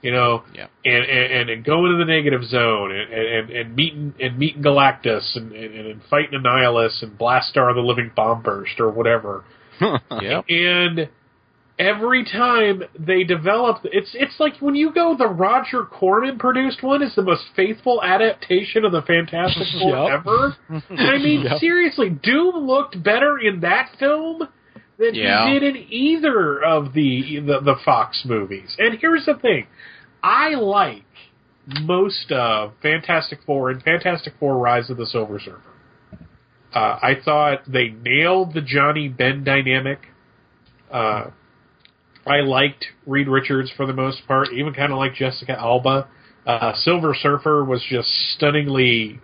You 0.00 0.12
know, 0.12 0.44
Yeah. 0.54 0.68
and, 0.84 1.04
and 1.04 1.50
and 1.50 1.64
going 1.64 1.90
to 1.90 1.98
the 1.98 2.04
negative 2.04 2.44
zone 2.44 2.92
and 2.92 3.12
and, 3.12 3.50
and 3.50 3.74
meeting 3.76 4.14
and 4.20 4.38
meeting 4.38 4.62
Galactus 4.62 5.34
and, 5.34 5.50
and, 5.50 5.74
and 5.74 6.00
fighting 6.08 6.38
Annihilus 6.40 7.02
and 7.02 7.18
Blastar 7.18 7.74
the 7.74 7.80
Living 7.80 8.12
Bomb 8.14 8.42
Burst 8.42 8.78
or 8.78 8.90
whatever 8.90 9.42
Yep. 9.80 10.44
and 10.48 11.08
every 11.78 12.24
time 12.24 12.82
they 12.98 13.22
develop 13.22 13.78
it's 13.84 14.10
it's 14.14 14.34
like 14.40 14.54
when 14.60 14.74
you 14.74 14.92
go 14.92 15.14
the 15.16 15.26
Roger 15.28 15.84
Corman 15.84 16.36
produced 16.38 16.82
one 16.82 17.02
is 17.02 17.14
the 17.14 17.22
most 17.22 17.44
faithful 17.54 18.02
adaptation 18.02 18.84
of 18.84 18.90
the 18.92 19.02
Fantastic 19.02 19.66
Four 19.80 19.96
Yep. 20.08 20.20
ever. 20.20 20.56
I 20.90 21.18
mean, 21.22 21.42
Yep. 21.42 21.58
seriously, 21.60 22.10
Doom 22.10 22.66
looked 22.66 23.00
better 23.02 23.38
in 23.38 23.60
that 23.60 23.90
film 23.98 24.42
than 24.98 25.14
Yeah. 25.14 25.46
he 25.52 25.58
did 25.60 25.76
in 25.76 25.86
either 25.90 26.60
of 26.64 26.92
the, 26.94 27.38
the 27.40 27.60
the 27.60 27.76
Fox 27.84 28.24
movies. 28.26 28.74
And 28.78 28.98
here's 29.00 29.26
the 29.26 29.34
thing. 29.34 29.68
I 30.20 30.54
like 30.54 31.04
most 31.82 32.32
of 32.32 32.72
Fantastic 32.82 33.38
Four 33.46 33.70
and 33.70 33.80
Fantastic 33.82 34.32
Four 34.40 34.58
Rise 34.58 34.90
of 34.90 34.96
the 34.96 35.06
Silver 35.06 35.38
Surfer. 35.38 35.60
Uh, 36.74 36.98
I 37.02 37.14
thought 37.24 37.60
they 37.66 37.88
nailed 37.88 38.54
the 38.54 38.60
Johnny 38.60 39.08
Ben 39.08 39.42
dynamic. 39.44 40.00
Uh, 40.90 41.30
I 42.26 42.40
liked 42.40 42.84
Reed 43.06 43.26
Richards 43.28 43.70
for 43.76 43.86
the 43.86 43.92
most 43.94 44.26
part, 44.26 44.48
even 44.52 44.74
kind 44.74 44.92
of 44.92 44.98
like 44.98 45.14
Jessica 45.14 45.58
Alba. 45.58 46.08
Uh, 46.46 46.72
Silver 46.74 47.14
Surfer 47.14 47.64
was 47.64 47.82
just 47.88 48.08
stunningly 48.34 49.20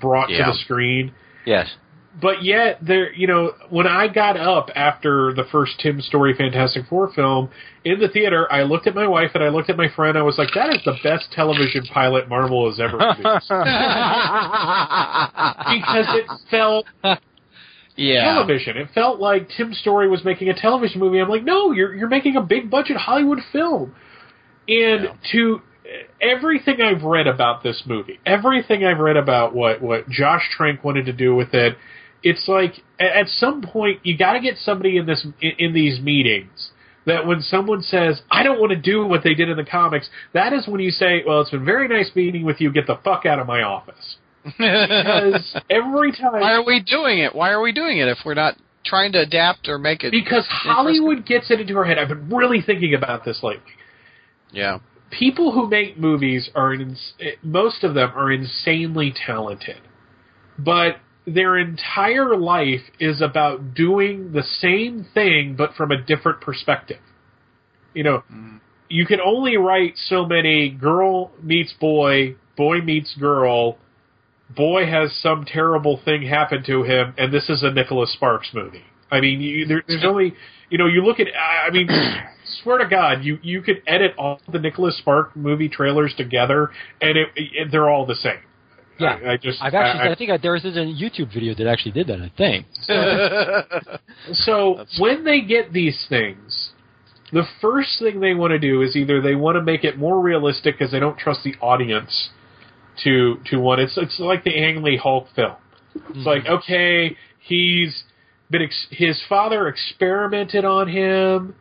brought 0.00 0.30
Yeah. 0.30 0.46
to 0.46 0.52
the 0.52 0.58
screen. 0.58 1.12
yes. 1.46 1.74
But 2.20 2.44
yet, 2.44 2.78
there, 2.82 3.10
you 3.14 3.26
know, 3.26 3.52
when 3.70 3.86
I 3.86 4.06
got 4.06 4.36
up 4.36 4.68
after 4.74 5.32
the 5.32 5.44
first 5.50 5.80
Tim 5.80 6.00
Story 6.02 6.34
Fantastic 6.36 6.84
Four 6.86 7.10
film 7.14 7.48
in 7.84 8.00
the 8.00 8.08
theater, 8.08 8.46
I 8.52 8.64
looked 8.64 8.86
at 8.86 8.94
my 8.94 9.06
wife 9.06 9.30
and 9.34 9.42
I 9.42 9.48
looked 9.48 9.70
at 9.70 9.78
my 9.78 9.88
friend. 9.96 10.18
I 10.18 10.22
was 10.22 10.36
like, 10.36 10.50
"That 10.54 10.74
is 10.74 10.82
the 10.84 10.94
best 11.02 11.32
television 11.32 11.84
pilot 11.86 12.28
Marvel 12.28 12.68
has 12.68 12.78
ever 12.78 12.98
produced," 12.98 13.48
because 15.72 16.06
it 16.16 16.26
felt 16.50 16.86
Yeah. 17.96 18.24
television. 18.34 18.76
It 18.76 18.88
felt 18.94 19.18
like 19.20 19.48
Tim 19.56 19.72
Story 19.72 20.08
was 20.08 20.24
making 20.24 20.48
a 20.48 20.54
television 20.54 21.00
movie. 21.00 21.18
I'm 21.18 21.28
like, 21.28 21.44
no, 21.44 21.72
you're 21.72 21.94
you're 21.94 22.08
making 22.08 22.36
a 22.36 22.42
big 22.42 22.70
budget 22.70 22.96
Hollywood 22.96 23.38
film. 23.52 23.94
And 24.68 25.08
to 25.32 25.62
everything 26.20 26.80
I've 26.80 27.02
read 27.02 27.26
about 27.26 27.62
this 27.62 27.82
movie, 27.86 28.20
everything 28.24 28.84
I've 28.84 28.98
read 28.98 29.16
about 29.16 29.54
what 29.54 29.82
what 29.82 30.08
Josh 30.08 30.48
Trank 30.56 30.84
wanted 30.84 31.06
to 31.06 31.12
do 31.12 31.34
with 31.34 31.52
it, 31.54 31.76
it's 32.22 32.46
like 32.48 32.74
at 33.00 33.26
some 33.28 33.62
point 33.62 34.00
you 34.04 34.16
got 34.16 34.34
to 34.34 34.40
get 34.40 34.56
somebody 34.58 34.96
in 34.96 35.06
this 35.06 35.26
in, 35.40 35.52
in 35.58 35.72
these 35.72 36.00
meetings 36.00 36.70
that 37.06 37.26
when 37.26 37.40
someone 37.40 37.82
says 37.82 38.22
I 38.30 38.42
don't 38.42 38.60
want 38.60 38.70
to 38.70 38.80
do 38.80 39.06
what 39.06 39.24
they 39.24 39.34
did 39.34 39.48
in 39.48 39.56
the 39.56 39.64
comics, 39.64 40.08
that 40.34 40.52
is 40.52 40.66
when 40.68 40.80
you 40.80 40.90
say, 40.90 41.22
well, 41.26 41.40
it's 41.40 41.50
been 41.50 41.64
very 41.64 41.88
nice 41.88 42.10
meeting 42.14 42.44
with 42.44 42.60
you. 42.60 42.72
Get 42.72 42.86
the 42.86 42.98
fuck 43.04 43.26
out 43.26 43.38
of 43.38 43.46
my 43.46 43.62
office. 43.62 44.16
Because 44.44 45.56
every 45.70 46.12
time 46.12 46.40
Why 46.40 46.52
are 46.52 46.64
we 46.64 46.80
doing 46.80 47.18
it? 47.18 47.34
Why 47.34 47.50
are 47.50 47.60
we 47.60 47.72
doing 47.72 47.98
it 47.98 48.08
if 48.08 48.18
we're 48.24 48.34
not 48.34 48.56
trying 48.84 49.12
to 49.12 49.20
adapt 49.20 49.68
or 49.68 49.78
make 49.78 50.02
it? 50.04 50.10
because 50.10 50.46
Hollywood 50.48 51.24
gets 51.26 51.50
it 51.50 51.60
into 51.60 51.76
our 51.76 51.84
head. 51.84 51.98
I've 51.98 52.08
been 52.08 52.28
really 52.28 52.60
thinking 52.60 52.94
about 52.94 53.24
this 53.24 53.40
lately. 53.42 53.72
Yeah. 54.50 54.78
People 55.10 55.52
who 55.52 55.68
make 55.68 55.98
movies 55.98 56.50
are 56.54 56.72
ins- 56.74 57.12
eh, 57.20 57.32
most 57.42 57.84
of 57.84 57.94
them 57.94 58.10
are 58.14 58.32
insanely 58.32 59.12
talented, 59.26 59.80
but 60.58 60.96
their 61.26 61.56
entire 61.56 62.36
life 62.36 62.82
is 62.98 63.20
about 63.20 63.74
doing 63.74 64.32
the 64.32 64.42
same 64.42 65.06
thing 65.14 65.54
but 65.56 65.74
from 65.74 65.90
a 65.90 66.02
different 66.02 66.40
perspective. 66.40 67.00
You 67.94 68.04
know, 68.04 68.18
mm-hmm. 68.32 68.56
you 68.88 69.06
can 69.06 69.20
only 69.20 69.56
write 69.56 69.94
so 69.96 70.24
many 70.26 70.70
girl 70.70 71.30
meets 71.42 71.72
boy, 71.74 72.36
boy 72.56 72.80
meets 72.80 73.14
girl, 73.14 73.78
boy 74.54 74.86
has 74.86 75.14
some 75.22 75.44
terrible 75.44 76.00
thing 76.04 76.22
happen 76.22 76.64
to 76.64 76.82
him, 76.82 77.14
and 77.18 77.32
this 77.32 77.48
is 77.48 77.62
a 77.62 77.70
Nicholas 77.70 78.12
Sparks 78.12 78.50
movie. 78.54 78.84
I 79.10 79.20
mean, 79.20 79.40
you, 79.40 79.66
there, 79.66 79.82
there's 79.86 80.04
only, 80.04 80.34
you 80.70 80.78
know, 80.78 80.86
you 80.86 81.04
look 81.04 81.20
at, 81.20 81.26
I 81.36 81.70
mean, 81.70 81.88
swear 82.62 82.78
to 82.78 82.88
God, 82.88 83.22
you 83.22 83.38
you 83.42 83.60
could 83.60 83.82
edit 83.86 84.14
all 84.18 84.40
the 84.50 84.58
Nicholas 84.58 84.96
Sparks 84.98 85.36
movie 85.36 85.68
trailers 85.68 86.14
together, 86.16 86.70
and 87.00 87.18
it, 87.18 87.28
it 87.36 87.68
they're 87.70 87.90
all 87.90 88.06
the 88.06 88.14
same. 88.14 88.40
Yeah. 88.98 89.18
I, 89.24 89.32
I 89.32 89.36
just, 89.36 89.62
I've 89.62 89.74
actually, 89.74 90.08
I- 90.08 90.12
I, 90.12 90.14
think 90.14 90.30
I, 90.30 90.36
there 90.36 90.52
was 90.52 90.64
a 90.64 90.68
YouTube 90.68 91.32
video 91.32 91.54
that 91.54 91.66
actually 91.66 91.92
did 91.92 92.06
that. 92.08 92.20
I 92.20 92.30
think. 92.36 92.66
So 94.34 94.84
when 94.98 95.24
they 95.24 95.40
get 95.40 95.72
these 95.72 96.06
things, 96.08 96.70
the 97.32 97.44
first 97.60 97.98
thing 97.98 98.20
they 98.20 98.34
want 98.34 98.52
to 98.52 98.58
do 98.58 98.82
is 98.82 98.94
either 98.94 99.20
they 99.20 99.34
want 99.34 99.56
to 99.56 99.62
make 99.62 99.84
it 99.84 99.98
more 99.98 100.20
realistic 100.20 100.78
because 100.78 100.92
they 100.92 101.00
don't 101.00 101.18
trust 101.18 101.40
the 101.44 101.54
audience 101.60 102.30
to 103.04 103.36
to 103.46 103.56
want 103.58 103.80
it's 103.80 103.96
it's 103.96 104.20
like 104.20 104.44
the 104.44 104.54
Ang 104.56 104.82
Lee 104.82 104.96
Hulk 104.96 105.26
film. 105.34 105.56
It's 106.10 106.26
like 106.26 106.46
okay, 106.46 107.16
he's 107.40 108.04
been 108.50 108.62
ex- 108.62 108.86
his 108.90 109.20
father 109.28 109.66
experimented 109.66 110.64
on 110.64 110.88
him, 110.88 111.54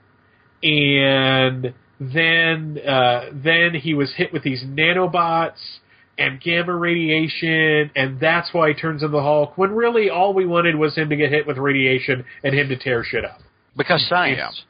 and 0.62 1.74
then 2.00 2.80
uh, 2.88 3.26
then 3.34 3.74
he 3.76 3.94
was 3.94 4.14
hit 4.16 4.34
with 4.34 4.44
these 4.44 4.64
nanobots 4.64 5.80
and 6.18 6.40
gamma 6.42 6.76
radiation, 6.76 7.92
and 7.96 8.20
that's 8.20 8.54
why 8.54 8.70
he 8.70 8.74
turns 8.74 9.02
into 9.02 9.12
the 9.16 9.24
Hulk. 9.24 9.58
When 9.58 9.72
really 9.72 10.10
all 10.10 10.34
we 10.34 10.46
wanted 10.46 10.76
was 10.76 10.96
him 10.96 11.10
to 11.10 11.16
get 11.16 11.32
hit 11.32 11.48
with 11.48 11.58
radiation 11.58 12.26
and 12.44 12.54
him 12.54 12.70
to 12.70 12.78
tear 12.78 13.04
shit 13.04 13.26
up. 13.26 13.40
Because 13.76 14.06
science. 14.08 14.64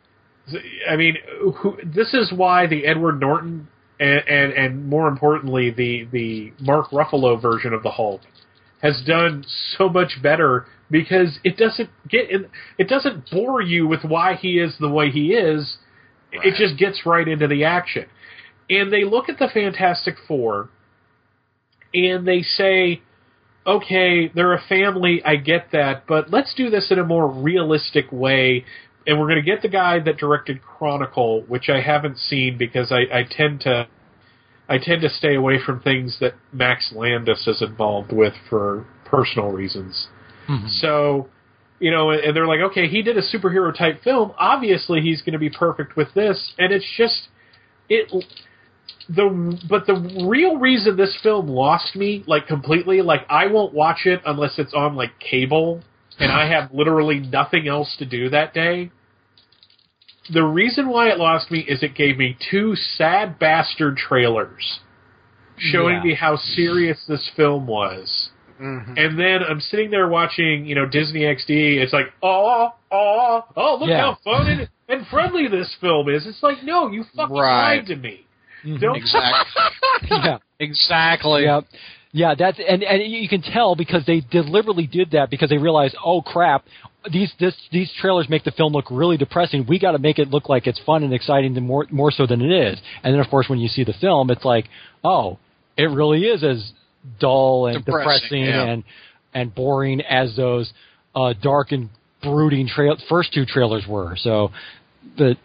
I 0.90 0.96
mean, 0.96 1.18
who, 1.58 1.78
this 1.84 2.14
is 2.14 2.32
why 2.36 2.68
the 2.68 2.86
Edward 2.86 3.20
Norton 3.20 3.68
and, 4.00 4.28
and 4.28 4.54
and 4.54 4.88
more 4.88 5.08
importantly 5.08 5.70
the 5.70 6.08
the 6.12 6.54
Mark 6.60 6.90
Ruffalo 6.90 7.42
version 7.42 7.74
of 7.74 7.84
the 7.84 7.92
Hulk 7.92 8.22
has 8.82 9.02
done 9.06 9.46
so 9.78 9.88
much 9.88 10.18
better 10.22 10.66
because 10.90 11.40
it 11.44 11.56
doesn't 11.56 11.90
get 12.10 12.30
in, 12.30 12.48
it 12.78 12.90
doesn't 12.90 13.30
bore 13.30 13.62
you 13.62 13.88
with 13.88 14.04
why 14.04 14.36
he 14.36 14.60
is 14.60 14.76
the 14.80 14.90
way 14.90 15.10
he 15.12 15.34
is. 15.34 15.78
It 16.32 16.56
just 16.56 16.80
gets 16.80 17.06
right 17.06 17.28
into 17.28 17.48
the 17.48 17.66
action. 17.66 18.06
And 18.70 18.92
they 18.92 19.04
look 19.04 19.30
at 19.30 19.38
the 19.38 19.50
Fantastic 19.54 20.16
Four 20.28 20.70
and 21.94 22.28
they 22.28 22.42
say, 22.42 23.02
okay, 23.66 24.32
they're 24.34 24.54
a 24.54 24.62
family, 24.68 25.22
I 25.24 25.36
get 25.36 25.68
that, 25.72 26.08
but 26.08 26.32
let's 26.32 26.54
do 26.56 26.70
this 26.70 26.92
in 26.92 27.00
a 27.00 27.04
more 27.04 27.30
realistic 27.30 28.12
way. 28.12 28.66
And 29.06 29.20
we're 29.20 29.28
going 29.28 29.44
to 29.44 29.46
get 29.46 29.62
the 29.62 29.70
guy 29.70 30.00
that 30.00 30.18
directed 30.18 30.62
Chronicle, 30.62 31.42
which 31.48 31.70
I 31.70 31.82
haven't 31.82 32.18
seen 32.18 32.58
because 32.58 32.92
I, 32.92 33.20
I 33.20 33.24
tend 33.30 33.62
to 33.62 33.88
I 34.70 34.78
tend 34.78 35.02
to 35.02 35.10
stay 35.10 35.36
away 35.36 35.58
from 35.64 35.82
things 35.82 36.18
that 36.22 36.36
Max 36.54 36.94
Landis 36.96 37.46
is 37.46 37.62
involved 37.62 38.14
with 38.14 38.34
for 38.50 38.86
personal 39.04 39.50
reasons. 39.52 40.08
Mm-hmm. 40.48 40.68
So, 40.68 41.28
you 41.80 41.92
know, 41.92 42.12
and 42.12 42.34
they're 42.34 42.48
like, 42.48 42.62
okay, 42.72 42.88
he 42.88 43.02
did 43.02 43.18
a 43.18 43.22
superhero 43.22 43.78
type 43.78 44.02
film. 44.02 44.32
Obviously, 44.38 45.02
he's 45.02 45.22
going 45.22 45.34
to 45.34 45.40
be 45.40 45.50
perfect 45.50 45.98
with 45.98 46.14
this, 46.14 46.54
and 46.58 46.72
it's 46.72 46.86
just 46.96 47.28
it. 47.90 48.10
The 49.10 49.60
but 49.70 49.88
the 49.88 50.26
real 50.28 50.58
reason 50.58 50.96
this 50.96 51.18
film 51.24 51.48
lost 51.48 51.96
me 51.96 52.24
like 52.28 52.48
completely, 52.48 53.02
like 53.02 53.22
I 53.30 53.48
won't 53.48 53.74
watch 53.74 54.06
it 54.06 54.22
unless 54.26 54.58
it's 54.60 54.74
on 54.74 54.96
like 54.96 55.20
cable, 55.20 55.82
and 56.20 56.32
I 56.32 56.48
have 56.48 56.72
literally 56.74 57.20
nothing 57.20 57.68
else 57.68 57.96
to 58.00 58.06
do 58.06 58.30
that 58.30 58.54
day. 58.54 58.92
The 60.32 60.44
reason 60.44 60.88
why 60.90 61.10
it 61.10 61.18
lost 61.18 61.52
me 61.52 61.60
is 61.60 61.82
it 61.84 61.96
gave 61.96 62.18
me 62.18 62.38
two 62.50 62.76
sad 62.76 63.40
bastard 63.40 63.98
trailers 63.98 64.80
showing 65.58 65.96
Yeah. 65.98 66.04
me 66.04 66.14
how 66.16 66.36
serious 66.38 67.04
this 67.08 67.30
film 67.36 67.68
was. 67.68 68.30
Mm-hmm. 68.62 68.94
And 68.98 69.20
then 69.20 69.40
I'm 69.44 69.60
sitting 69.60 69.90
there 69.90 70.08
watching, 70.08 70.66
you 70.66 70.76
know, 70.76 70.86
Disney 70.86 71.22
XD. 71.22 71.78
It's 71.82 71.92
like, 71.94 72.14
oh, 72.22 72.74
oh, 72.92 73.46
oh, 73.56 73.78
look 73.80 73.90
Yeah. 73.90 74.02
how 74.02 74.18
fun 74.24 74.48
and, 74.48 74.70
and 74.88 75.08
friendly 75.08 75.48
this 75.48 75.76
film 75.82 76.08
is. 76.10 76.28
It's 76.28 76.44
like, 76.44 76.64
no, 76.64 76.90
you 76.92 77.04
fucking 77.16 77.36
Right. 77.36 77.78
lied 77.78 77.88
to 77.88 77.96
me. 77.96 78.26
Don't 78.64 78.96
Exactly. 78.96 79.62
yeah. 80.10 80.38
exactly. 80.60 81.44
Yeah, 81.44 81.62
yeah. 82.12 82.36
That's 82.38 82.60
and 82.60 82.84
and 82.84 83.12
you 83.12 83.28
can 83.28 83.42
tell 83.42 83.76
because 83.76 84.06
they 84.06 84.22
deliberately 84.32 84.88
did 84.88 85.12
that 85.12 85.30
because 85.30 85.50
they 85.50 85.58
realized, 85.58 85.96
oh 86.04 86.22
crap, 86.22 86.66
these 87.12 87.32
this 87.40 87.56
these 87.72 87.92
trailers 88.00 88.30
make 88.30 88.44
the 88.44 88.52
film 88.52 88.74
look 88.74 88.86
really 88.92 89.18
depressing. 89.18 89.66
We 89.68 89.80
got 89.80 89.92
to 89.92 90.00
make 90.00 90.20
it 90.20 90.30
look 90.30 90.50
like 90.50 90.68
it's 90.68 90.80
fun 90.86 91.04
and 91.04 91.14
exciting, 91.14 91.54
more 91.64 91.88
more 91.90 92.12
so 92.12 92.28
than 92.28 92.42
it 92.42 92.52
is. 92.52 92.80
And 93.04 93.14
then 93.14 93.20
of 93.20 93.30
course 93.30 93.48
when 93.50 93.60
you 93.60 93.68
see 93.68 93.84
the 93.84 93.96
film, 94.00 94.30
it's 94.30 94.46
like, 94.46 94.66
oh, 95.04 95.40
it 95.78 95.86
really 95.86 96.24
is 96.24 96.44
as 96.44 96.72
dull 97.20 97.68
and 97.68 97.84
Depressing, 97.84 98.04
depressing, 98.04 98.44
yeah. 98.44 98.66
and 98.66 98.84
and 99.34 99.56
boring 99.56 100.02
as 100.02 100.36
those 100.36 100.72
uh, 101.16 101.34
dark 101.42 101.72
and 101.72 101.90
brooding 102.22 102.68
trail 102.68 102.96
first 103.10 103.34
two 103.34 103.46
trailers 103.46 103.86
were. 103.88 104.16
So, 104.18 104.52
but 105.18 105.38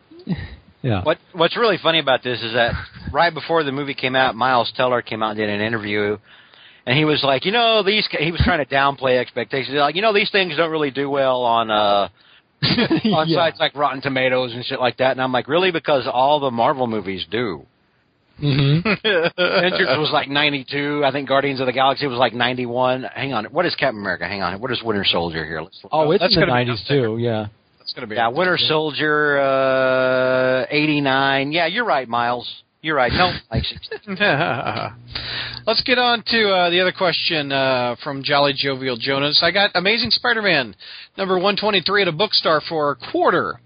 yeah. 0.86 1.02
What 1.02 1.18
What's 1.32 1.56
really 1.56 1.78
funny 1.82 1.98
about 1.98 2.22
this 2.22 2.40
is 2.42 2.52
that 2.54 2.72
right 3.12 3.32
before 3.34 3.64
the 3.64 3.72
movie 3.72 3.94
came 3.94 4.14
out, 4.14 4.34
Miles 4.34 4.72
Teller 4.76 5.02
came 5.02 5.22
out 5.22 5.30
and 5.30 5.38
did 5.38 5.48
an 5.48 5.60
interview, 5.60 6.16
and 6.86 6.96
he 6.96 7.04
was 7.04 7.22
like, 7.22 7.44
you 7.44 7.52
know, 7.52 7.82
these 7.82 8.06
he 8.18 8.30
was 8.32 8.40
trying 8.44 8.64
to 8.64 8.70
downplay 8.74 9.18
expectations. 9.18 9.68
He's 9.72 9.78
like, 9.80 9.96
you 9.96 10.02
know, 10.02 10.12
these 10.14 10.30
things 10.30 10.56
don't 10.56 10.70
really 10.70 10.90
do 10.92 11.10
well 11.10 11.42
on 11.42 11.70
uh 11.70 12.08
on 12.62 13.28
Yeah. 13.28 13.36
sites 13.36 13.58
like 13.60 13.74
Rotten 13.74 14.00
Tomatoes 14.00 14.52
and 14.54 14.64
shit 14.64 14.80
like 14.80 14.96
that. 14.98 15.12
And 15.12 15.20
I'm 15.20 15.32
like, 15.32 15.48
really? 15.48 15.70
Because 15.72 16.06
all 16.10 16.40
the 16.40 16.50
Marvel 16.50 16.86
movies 16.86 17.26
do. 17.30 17.66
Mm-hmm. 18.42 18.86
Avengers 19.40 19.88
was 19.98 20.10
like 20.12 20.28
92. 20.28 21.02
I 21.04 21.10
think 21.10 21.26
Guardians 21.28 21.60
of 21.60 21.66
the 21.66 21.72
Galaxy 21.72 22.06
was 22.06 22.18
like 22.18 22.34
91. 22.34 23.04
Hang 23.14 23.32
on, 23.32 23.46
what 23.46 23.64
is 23.66 23.74
Captain 23.74 23.98
America? 24.00 24.26
Hang 24.26 24.42
on, 24.42 24.60
what 24.60 24.70
is 24.70 24.82
Winter 24.82 25.04
Soldier 25.04 25.44
here? 25.44 25.62
Let's 25.62 25.78
look. 25.82 25.90
Oh, 25.94 26.10
it's 26.10 26.22
That's 26.22 26.34
in 26.34 26.40
the 26.40 26.46
nineties 26.46 26.84
too. 26.86 27.16
Yeah. 27.18 27.46
That's 27.86 27.94
gonna 27.94 28.08
be 28.08 28.16
Yeah, 28.16 28.26
Winter 28.30 28.58
Soldier, 28.58 29.38
uh, 29.38 30.66
89. 30.70 31.52
Yeah, 31.52 31.66
you're 31.66 31.84
right, 31.84 32.08
Miles. 32.08 32.64
You're 32.82 32.96
right. 32.96 33.12
No, 33.12 33.32
like 33.48 33.62
60. 33.62 33.96
Let's 35.68 35.84
get 35.84 35.96
on 35.96 36.24
to 36.26 36.50
uh, 36.50 36.70
the 36.70 36.80
other 36.80 36.90
question 36.90 37.52
uh, 37.52 37.94
from 38.02 38.24
Jolly 38.24 38.54
Jovial 38.56 38.96
Jonas. 38.96 39.40
I 39.40 39.52
got 39.52 39.70
Amazing 39.76 40.10
Spider-Man 40.10 40.74
number 41.16 41.34
123 41.34 42.02
at 42.02 42.08
a 42.08 42.12
bookstore 42.12 42.60
for 42.68 42.90
a 42.90 43.12
quarter, 43.12 43.60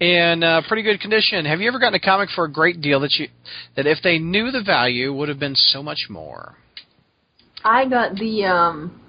in 0.00 0.42
uh, 0.42 0.62
pretty 0.66 0.82
good 0.82 0.98
condition. 0.98 1.44
Have 1.44 1.60
you 1.60 1.68
ever 1.68 1.78
gotten 1.78 1.94
a 1.94 2.00
comic 2.00 2.30
for 2.30 2.46
a 2.46 2.50
great 2.50 2.80
deal 2.80 2.98
that 2.98 3.14
you 3.20 3.28
that 3.76 3.86
if 3.86 3.98
they 4.02 4.18
knew 4.18 4.50
the 4.50 4.64
value 4.64 5.14
would 5.14 5.28
have 5.28 5.38
been 5.38 5.54
so 5.54 5.80
much 5.80 6.08
more? 6.10 6.56
I 7.62 7.88
got 7.88 8.16
the 8.16 8.46
um 8.46 9.00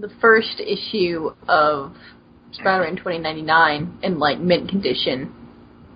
the 0.00 0.10
first 0.20 0.60
issue 0.60 1.30
of 1.46 1.94
Spider-Man 2.52 2.96
2099 2.96 3.98
in 4.02 4.18
like 4.18 4.38
mint 4.38 4.68
condition 4.68 5.32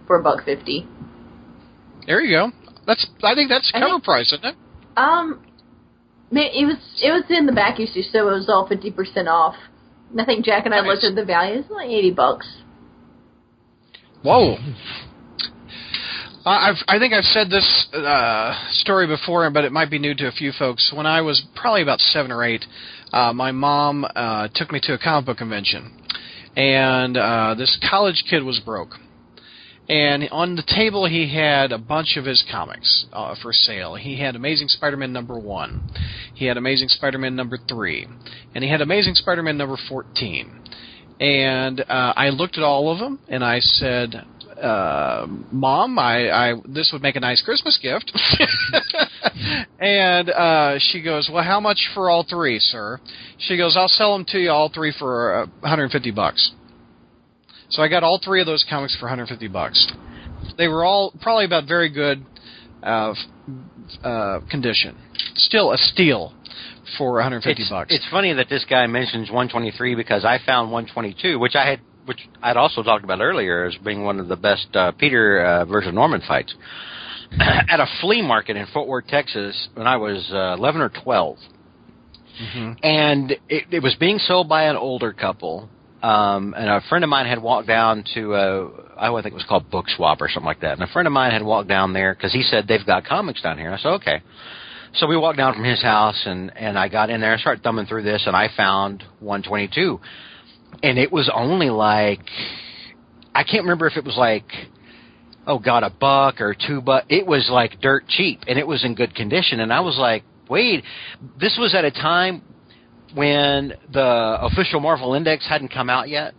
for 0.07 0.19
a 0.19 0.23
buck 0.23 0.45
fifty. 0.45 0.87
There 2.07 2.21
you 2.21 2.37
go. 2.37 2.53
That's 2.87 3.07
I 3.23 3.35
think 3.35 3.49
that's 3.51 3.71
cover 3.71 3.87
think- 3.87 4.05
price, 4.05 4.33
isn't 4.33 4.45
it? 4.45 4.55
Um, 4.97 5.43
it 6.33 6.67
was 6.67 6.79
it 7.03 7.11
was 7.11 7.25
in 7.31 7.47
the 7.47 7.53
back 7.53 7.79
issue, 7.79 8.03
so 8.03 8.29
it 8.29 8.33
was 8.33 8.49
all 8.49 8.67
fifty 8.69 8.91
percent 8.91 9.29
off. 9.29 9.55
And 10.11 10.21
I 10.21 10.25
think 10.25 10.45
Jack 10.45 10.65
and 10.67 10.75
I 10.75 10.79
Nice. 10.81 10.87
looked 10.89 11.05
at 11.05 11.15
the 11.15 11.25
value. 11.25 11.59
It's 11.61 11.71
like 11.71 11.89
eighty 11.89 12.11
bucks. 12.13 12.47
Whoa. 14.23 14.57
I- 16.45 16.71
I've, 16.71 16.77
I 16.89 16.99
think 16.99 17.13
I've 17.13 17.25
said 17.25 17.51
this 17.51 17.87
uh, 17.93 18.55
story 18.71 19.07
before, 19.09 19.51
but 19.51 19.65
it 19.65 19.73
might 19.73 19.91
be 19.91 19.99
new 19.99 20.15
to 20.15 20.29
a 20.29 20.33
few 20.33 20.53
folks. 20.53 20.93
When 20.95 21.05
I 21.07 21.21
was 21.21 21.43
probably 21.57 21.83
about 21.83 21.99
seven 22.01 22.31
or 22.31 22.45
eight, 22.45 22.65
uh, 23.13 23.33
my 23.33 23.51
mom 23.53 24.07
uh, 24.15 24.49
took 24.55 24.71
me 24.73 24.79
to 24.85 24.95
a 24.95 24.99
comic 24.99 25.27
book 25.27 25.39
convention, 25.39 25.91
and 26.57 27.17
uh, 27.17 27.55
this 27.57 27.79
college 27.89 28.25
kid 28.29 28.43
was 28.43 28.61
broke. 28.61 28.95
And 29.89 30.29
on 30.33 30.57
the 30.57 30.65
table, 30.67 31.07
he 31.07 31.33
had 31.33 31.71
a 31.71 31.79
bunch 31.79 32.17
of 32.17 32.25
his 32.25 32.45
comics 32.51 33.07
uh, 33.13 33.37
for 33.41 33.53
sale. 33.53 33.95
He 33.95 34.19
had 34.19 34.35
Amazing 34.35 34.69
Spider-Man 34.69 35.13
number 35.13 35.39
one, 35.39 35.89
he 36.35 36.47
had 36.47 36.57
Amazing 36.57 36.89
Spider-Man 36.89 37.37
number 37.37 37.57
three, 37.69 38.09
and 38.55 38.65
he 38.65 38.71
had 38.71 38.81
Amazing 38.81 39.15
Spider-Man 39.15 39.57
number 39.57 39.77
fourteen. 39.89 40.63
And 41.21 41.81
uh, 41.81 42.13
I 42.17 42.29
looked 42.31 42.59
at 42.59 42.65
all 42.65 42.93
of 42.93 42.99
them, 42.99 43.21
and 43.29 43.45
I 43.45 43.61
said, 43.61 44.27
uh, 44.61 45.27
"Mom, 45.53 45.99
I, 45.99 46.31
I 46.31 46.55
this 46.67 46.91
would 46.93 47.03
make 47.03 47.17
a 47.17 47.21
nice 47.21 47.41
Christmas 47.43 47.79
gift." 47.81 48.13
and 49.81 50.31
uh, 50.31 50.79
she 50.79 51.03
goes, 51.03 51.29
"Well, 51.33 51.45
how 51.45 51.61
much 51.61 51.91
for 51.95 52.11
all 52.11 52.25
three, 52.29 52.59
sir?" 52.59 53.01
She 53.39 53.57
goes, 53.57 53.77
"I'll 53.77 53.89
sell 53.89 54.13
them 54.13 54.25
to 54.31 54.39
you 54.39 54.51
all 54.51 54.71
three 54.73 54.93
for 54.99 55.43
uh, 55.43 55.47
150 55.61 56.11
bucks." 56.11 56.53
So 57.71 57.83
I 57.83 57.89
got 57.89 58.03
all 58.03 58.21
three 58.23 58.41
of 58.41 58.47
those 58.47 58.65
comics 58.69 58.97
for 58.97 59.07
150 59.07 59.49
bucks. 59.49 59.93
They 60.57 60.69
were 60.69 60.85
all 60.85 61.13
probably 61.21 61.45
about 61.45 61.67
very 61.67 61.89
good 61.89 62.25
uh, 62.83 63.15
uh, 64.05 64.41
condition. 64.51 64.97
Still 65.35 65.73
a 65.73 65.79
steal. 65.79 66.33
for 66.97 67.15
150 67.15 67.61
it's, 67.61 67.71
bucks. 67.71 67.93
It's 67.93 68.09
funny 68.11 68.33
that 68.33 68.49
this 68.49 68.65
guy 68.69 68.87
mentions 68.87 69.29
123 69.29 69.97
because 69.97 70.25
I 70.25 70.39
found 70.47 70.71
122, 70.71 71.39
which 71.39 71.57
I 71.57 71.69
had, 71.69 71.81
which 72.05 72.21
I'd 72.41 72.57
also 72.57 72.85
talked 72.85 73.03
about 73.03 73.21
earlier 73.21 73.65
as 73.65 73.75
being 73.85 74.05
one 74.05 74.21
of 74.21 74.29
the 74.29 74.37
best 74.37 74.69
uh, 74.75 74.93
Peter 74.93 75.45
uh, 75.45 75.65
versus 75.65 75.93
Norman 75.93 76.23
fights 76.27 76.55
at 77.41 77.81
a 77.81 77.87
flea 78.01 78.23
market 78.23 78.57
in 78.57 78.67
Fort 78.73 78.89
Worth, 78.89 79.07
Texas, 79.09 79.69
when 79.75 79.87
I 79.87 79.97
was 79.97 80.29
uh, 80.33 80.55
11 80.59 80.81
or 80.81 80.91
12, 81.05 81.39
and 82.83 83.31
it, 83.49 83.65
it 83.71 83.83
was 83.83 83.95
being 83.99 84.19
sold 84.19 84.49
by 84.49 84.65
an 84.65 84.77
older 84.77 85.13
couple. 85.13 85.69
Um, 86.03 86.55
and 86.57 86.69
a 86.69 86.83
friend 86.89 87.03
of 87.03 87.11
mine 87.11 87.27
had 87.27 87.43
walked 87.43 87.67
down 87.67 88.05
to, 88.15 88.35
uh, 88.35 88.69
I 88.97 89.11
think 89.23 89.33
it 89.33 89.35
was 89.35 89.47
called 89.49 89.71
Book 89.71 89.87
Swap 89.89 90.21
or 90.21 90.29
something 90.29 90.47
like 90.47 90.61
that. 90.61 90.75
And 90.75 90.83
a 90.83 90.87
friend 90.87 91.07
of 91.07 91.13
mine 91.13 91.33
had 91.33 91.43
walked 91.43 91.69
down 91.69 91.95
there 91.95 92.15
because 92.15 92.33
he 92.33 92.43
said 92.43 92.69
they've 92.69 92.85
got 92.85 93.05
comics 93.05 93.43
down 93.43 93.57
here. 93.57 93.67
And 93.67 93.75
I 93.75 93.79
said, 93.79 93.89
okay. 93.95 94.23
So 94.95 95.07
we 95.07 95.17
walked 95.17 95.37
down 95.37 95.55
from 95.55 95.65
his 95.65 95.83
house, 95.83 96.23
and 96.25 96.57
and 96.57 96.79
I 96.79 96.89
got 96.89 97.11
in 97.11 97.21
there 97.21 97.33
and 97.33 97.41
started 97.41 97.63
thumbing 97.63 97.87
through 97.87 98.05
this, 98.05 98.25
and 98.27 98.35
I 98.35 98.49
found 98.57 99.03
122, 99.21 100.01
and 100.83 100.99
it 100.99 101.13
was 101.13 101.31
only 101.35 101.69
like 101.69 102.23
I 103.35 103.43
can't 103.45 103.65
remember 103.65 103.87
if 103.87 103.99
it 103.99 104.05
was 104.05 104.17
like 104.17 104.47
oh 105.47 105.59
god 105.59 105.83
a 105.83 105.91
buck 105.91 106.41
or 106.41 106.55
two 106.55 106.81
buck. 106.81 107.05
It 107.09 107.27
was 107.27 107.49
like 107.51 107.81
dirt 107.81 108.07
cheap, 108.09 108.41
and 108.47 108.59
it 108.59 108.67
was 108.67 108.85
in 108.85 108.95
good 108.95 109.15
condition, 109.15 109.61
and 109.61 109.73
I 109.73 109.81
was 109.81 109.97
like, 109.99 110.25
wait, 110.49 110.85
this 111.41 111.57
was 111.59 111.75
at 111.75 111.85
a 111.85 111.91
time 111.91 112.43
when 113.15 113.73
the 113.93 114.39
official 114.41 114.81
Marvel 114.81 115.15
Index 115.15 115.49
hadn't 115.49 115.69
come 115.69 115.89
out 115.89 116.09
yet 116.09 116.35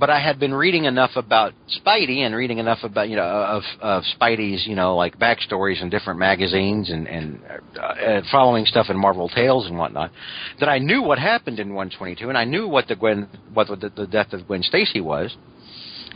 but 0.00 0.08
I 0.08 0.18
had 0.18 0.38
been 0.38 0.54
reading 0.54 0.84
enough 0.84 1.10
about 1.16 1.52
Spidey 1.68 2.18
and 2.18 2.34
reading 2.34 2.58
enough 2.58 2.78
about 2.82 3.08
you 3.08 3.16
know 3.16 3.24
of 3.24 3.62
of 3.80 4.02
Spidey's 4.18 4.66
you 4.66 4.74
know 4.74 4.96
like 4.96 5.18
backstories 5.18 5.82
in 5.82 5.90
different 5.90 6.18
magazines 6.18 6.90
and 6.90 7.06
and 7.06 7.40
uh, 7.78 7.82
uh, 7.82 8.22
following 8.30 8.64
stuff 8.64 8.86
in 8.88 8.96
Marvel 8.96 9.28
Tales 9.28 9.66
and 9.66 9.78
whatnot 9.78 10.10
that 10.58 10.68
I 10.68 10.78
knew 10.78 11.02
what 11.02 11.18
happened 11.18 11.58
in 11.58 11.74
122 11.74 12.28
and 12.28 12.38
I 12.38 12.44
knew 12.44 12.66
what 12.66 12.88
the 12.88 12.96
Gwen 12.96 13.28
what 13.52 13.68
the, 13.68 13.90
the 13.94 14.06
death 14.06 14.32
of 14.32 14.46
Gwen 14.46 14.62
Stacy 14.62 15.00
was. 15.00 15.36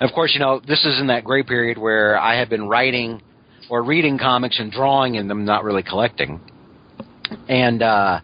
Of 0.00 0.12
course, 0.12 0.32
you 0.34 0.40
know 0.40 0.60
this 0.60 0.84
is 0.84 1.00
in 1.00 1.06
that 1.08 1.24
gray 1.24 1.42
period 1.42 1.78
where 1.78 2.18
I 2.18 2.36
had 2.38 2.48
been 2.48 2.68
writing 2.68 3.22
or 3.70 3.82
reading 3.82 4.18
comics 4.18 4.58
and 4.58 4.70
drawing 4.70 5.14
in 5.14 5.28
them, 5.28 5.44
not 5.44 5.64
really 5.64 5.82
collecting, 5.82 6.40
and. 7.48 7.82
uh 7.82 8.20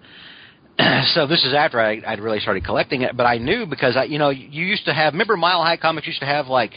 so 1.14 1.26
this 1.26 1.44
is 1.44 1.52
after 1.52 1.80
I, 1.80 2.00
I'd 2.06 2.20
really 2.20 2.40
started 2.40 2.64
collecting 2.64 3.02
it, 3.02 3.16
but 3.16 3.24
I 3.24 3.38
knew 3.38 3.66
because 3.66 3.96
I, 3.96 4.04
you 4.04 4.18
know, 4.18 4.30
you 4.30 4.64
used 4.64 4.86
to 4.86 4.94
have. 4.94 5.12
Remember, 5.12 5.36
Mile 5.36 5.62
High 5.62 5.76
Comics 5.76 6.06
used 6.06 6.20
to 6.20 6.26
have 6.26 6.46
like, 6.46 6.72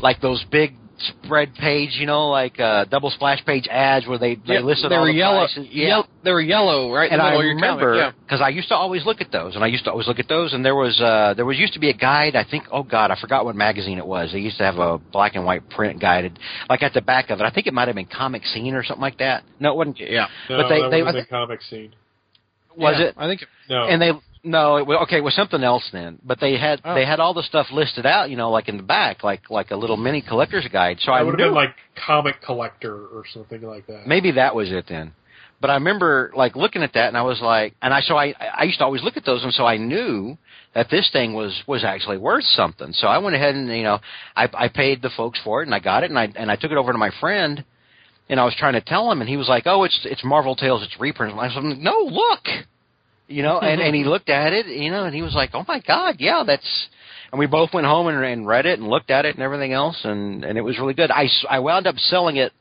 like 0.00 0.20
those 0.20 0.44
big 0.50 0.74
spread 0.98 1.54
page, 1.54 1.90
you 1.98 2.06
know, 2.06 2.28
like 2.28 2.58
uh, 2.58 2.84
double 2.86 3.10
splash 3.10 3.44
page 3.44 3.66
ads 3.70 4.06
where 4.06 4.18
they 4.18 4.36
they 4.36 4.54
Yeah, 4.54 4.60
listed 4.60 4.90
they 4.90 4.96
all 4.96 5.02
were 5.02 5.08
the 5.08 5.14
yellow, 5.18 5.40
prices. 5.46 5.66
Yeah. 5.70 5.88
yell- 5.88 6.08
they 6.24 6.32
were 6.32 6.40
yellow, 6.40 6.92
right? 6.92 7.10
and 7.12 7.20
I 7.20 7.26
middle 7.30 7.40
of 7.40 7.44
your 7.46 7.54
remember 7.54 8.00
comic, 8.00 8.14
because 8.24 8.40
I 8.40 8.48
used 8.48 8.68
to 8.68 8.74
always 8.74 9.04
look 9.04 9.20
at 9.20 9.30
those, 9.30 9.54
and 9.54 9.62
I 9.62 9.66
used 9.68 9.84
to 9.84 9.90
always 9.90 10.06
look 10.08 10.18
at 10.18 10.28
those, 10.28 10.52
and 10.54 10.64
there 10.64 10.74
was 10.74 11.00
uh, 11.00 11.34
there 11.34 11.44
was 11.44 11.58
used 11.58 11.74
to 11.74 11.80
be 11.80 11.90
a 11.90 11.94
guide. 11.94 12.34
I 12.36 12.44
think, 12.44 12.64
oh 12.72 12.82
God, 12.82 13.10
I 13.10 13.20
forgot 13.20 13.44
what 13.44 13.54
magazine 13.56 13.98
it 13.98 14.06
was. 14.06 14.32
They 14.32 14.38
used 14.40 14.56
to 14.58 14.64
have 14.64 14.78
a 14.78 14.98
black 14.98 15.34
and 15.36 15.44
white 15.44 15.68
print 15.70 16.00
guided, 16.00 16.38
like 16.70 16.82
at 16.82 16.94
the 16.94 17.02
back 17.02 17.30
of 17.30 17.40
it. 17.40 17.44
I 17.44 17.50
think 17.50 17.66
it 17.66 17.74
might 17.74 17.88
have 17.88 17.94
been 17.96 18.06
Comic 18.06 18.44
Scene 18.46 18.74
or 18.74 18.82
something 18.84 19.02
like 19.02 19.18
that. 19.18 19.44
No, 19.60 19.72
it 19.72 19.76
wasn't. 19.76 20.00
yeah. 20.00 20.08
yeah. 20.10 20.26
No, 20.48 20.62
But 20.62 20.68
they- 20.68 20.80
that 20.82 20.90
they- 20.90 21.02
was 21.02 21.14
the 21.14 21.24
comic 21.26 21.62
scene. 21.62 21.92
Was 22.76 22.96
Yeah, 22.98 23.06
it? 23.06 23.14
I 23.16 23.26
think 23.26 23.44
No, 23.70 23.84
and 23.84 24.02
they 24.02 24.12
no 24.46 24.76
it 24.76 24.86
was 24.86 24.98
okay 25.02 25.18
it 25.18 25.24
was 25.24 25.34
something 25.34 25.62
else 25.62 25.86
then. 25.92 26.18
But 26.24 26.40
they 26.40 26.56
had 26.56 26.80
Oh. 26.84 26.94
they 26.94 27.04
had 27.04 27.20
all 27.20 27.34
the 27.34 27.42
stuff 27.42 27.66
listed 27.72 28.06
out 28.06 28.30
you 28.30 28.36
know 28.36 28.50
like 28.50 28.68
in 28.68 28.76
the 28.76 28.82
back 28.82 29.22
like 29.24 29.50
like 29.50 29.70
a 29.72 29.76
little 29.76 29.96
mini 29.96 30.22
collector's 30.22 30.66
guide. 30.72 30.98
So 31.00 31.12
i 31.12 31.18
I 31.18 31.22
would 31.22 31.32
have 31.32 31.38
knew 31.38 31.46
been 31.46 31.54
like 31.54 31.74
comic 32.06 32.40
collector 32.42 32.94
or 32.94 33.24
something 33.34 33.62
like 33.62 33.86
that. 33.88 34.06
maybe 34.06 34.30
that 34.32 34.54
was 34.54 34.70
it 34.72 34.86
then. 34.88 35.12
But 35.60 35.70
i 35.70 35.74
remember 35.74 36.32
like 36.36 36.54
looking 36.54 36.82
at 36.82 36.92
that 36.94 37.08
and 37.08 37.16
i 37.16 37.22
was 37.22 37.40
like 37.40 37.74
and 37.82 37.92
i 37.92 38.00
so 38.00 38.16
i 38.16 38.34
i 38.60 38.64
used 38.64 38.78
to 38.78 38.84
always 38.84 39.02
look 39.02 39.16
at 39.16 39.24
those 39.24 39.42
and 39.42 39.52
so 39.54 39.64
i 39.66 39.76
knew 39.78 40.36
that 40.74 40.90
this 40.90 41.08
thing 41.10 41.32
was 41.32 41.52
was 41.66 41.82
actually 41.84 42.18
worth 42.18 42.44
something. 42.44 42.92
So 42.92 43.06
i 43.08 43.18
went 43.18 43.34
ahead 43.36 43.54
and 43.54 43.68
you 43.68 43.82
know 43.82 43.98
i 44.36 44.44
i 44.52 44.68
paid 44.68 45.00
the 45.02 45.10
folks 45.16 45.40
for 45.42 45.62
it 45.62 45.66
and 45.66 45.74
i 45.74 45.80
got 45.80 46.04
it 46.04 46.10
and 46.10 46.18
i 46.18 46.30
and 46.36 46.50
i 46.50 46.56
took 46.56 46.70
it 46.72 46.76
over 46.76 46.92
to 46.92 46.98
my 46.98 47.10
friend 47.20 47.64
and 48.28 48.38
i 48.38 48.44
was 48.44 48.54
trying 48.58 48.74
to 48.74 48.82
tell 48.82 49.10
him 49.10 49.20
and 49.22 49.30
he 49.30 49.38
was 49.38 49.48
like 49.48 49.62
oh 49.66 49.84
it's 49.84 49.98
it's 50.04 50.22
marvel 50.24 50.54
tales 50.56 50.82
it's 50.82 51.00
reprints. 51.00 51.32
And 51.32 51.40
i 51.40 51.46
was 51.46 51.56
like 51.56 51.78
no 51.78 51.98
look 52.22 52.44
you 53.28 53.42
know, 53.42 53.58
and 53.58 53.80
and 53.80 53.94
he 53.94 54.04
looked 54.12 54.28
at 54.30 54.52
it, 54.52 54.66
you 54.66 54.90
know, 54.90 55.04
and 55.04 55.14
he 55.14 55.22
was 55.22 55.34
like, 55.34 55.50
"Oh 55.54 55.64
my 55.66 55.80
God, 55.86 56.16
yeah, 56.18 56.42
that's." 56.46 56.88
And 57.32 57.40
we 57.40 57.46
both 57.46 57.74
went 57.74 57.86
home 57.86 58.06
and, 58.06 58.24
and 58.24 58.46
read 58.46 58.66
it 58.66 58.78
and 58.78 58.88
looked 58.88 59.10
at 59.10 59.24
it 59.24 59.34
and 59.34 59.42
everything 59.42 59.72
else, 59.72 59.98
and 60.04 60.44
and 60.44 60.56
it 60.56 60.62
was 60.62 60.78
really 60.78 60.94
good. 60.94 61.10
I 61.10 61.24
s- 61.24 61.44
I 61.50 61.58
wound 61.58 61.86
up 61.86 61.96
selling 61.98 62.36
it 62.36 62.52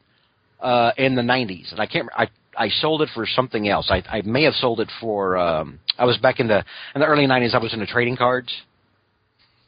uh 0.59 0.91
in 0.97 1.15
the 1.15 1.21
'90s, 1.21 1.71
and 1.71 1.79
I 1.79 1.85
can't. 1.85 2.09
I 2.17 2.27
I 2.57 2.69
sold 2.69 3.01
it 3.03 3.09
for 3.13 3.25
something 3.27 3.67
else. 3.69 3.87
I 3.91 4.01
I 4.09 4.21
may 4.23 4.43
have 4.43 4.55
sold 4.55 4.79
it 4.79 4.89
for. 4.99 5.37
um 5.37 5.79
I 5.99 6.05
was 6.05 6.17
back 6.17 6.39
in 6.39 6.47
the 6.47 6.63
in 6.95 7.01
the 7.01 7.05
early 7.05 7.27
'90s. 7.27 7.53
I 7.53 7.59
was 7.59 7.73
into 7.73 7.85
trading 7.85 8.17
cards, 8.17 8.51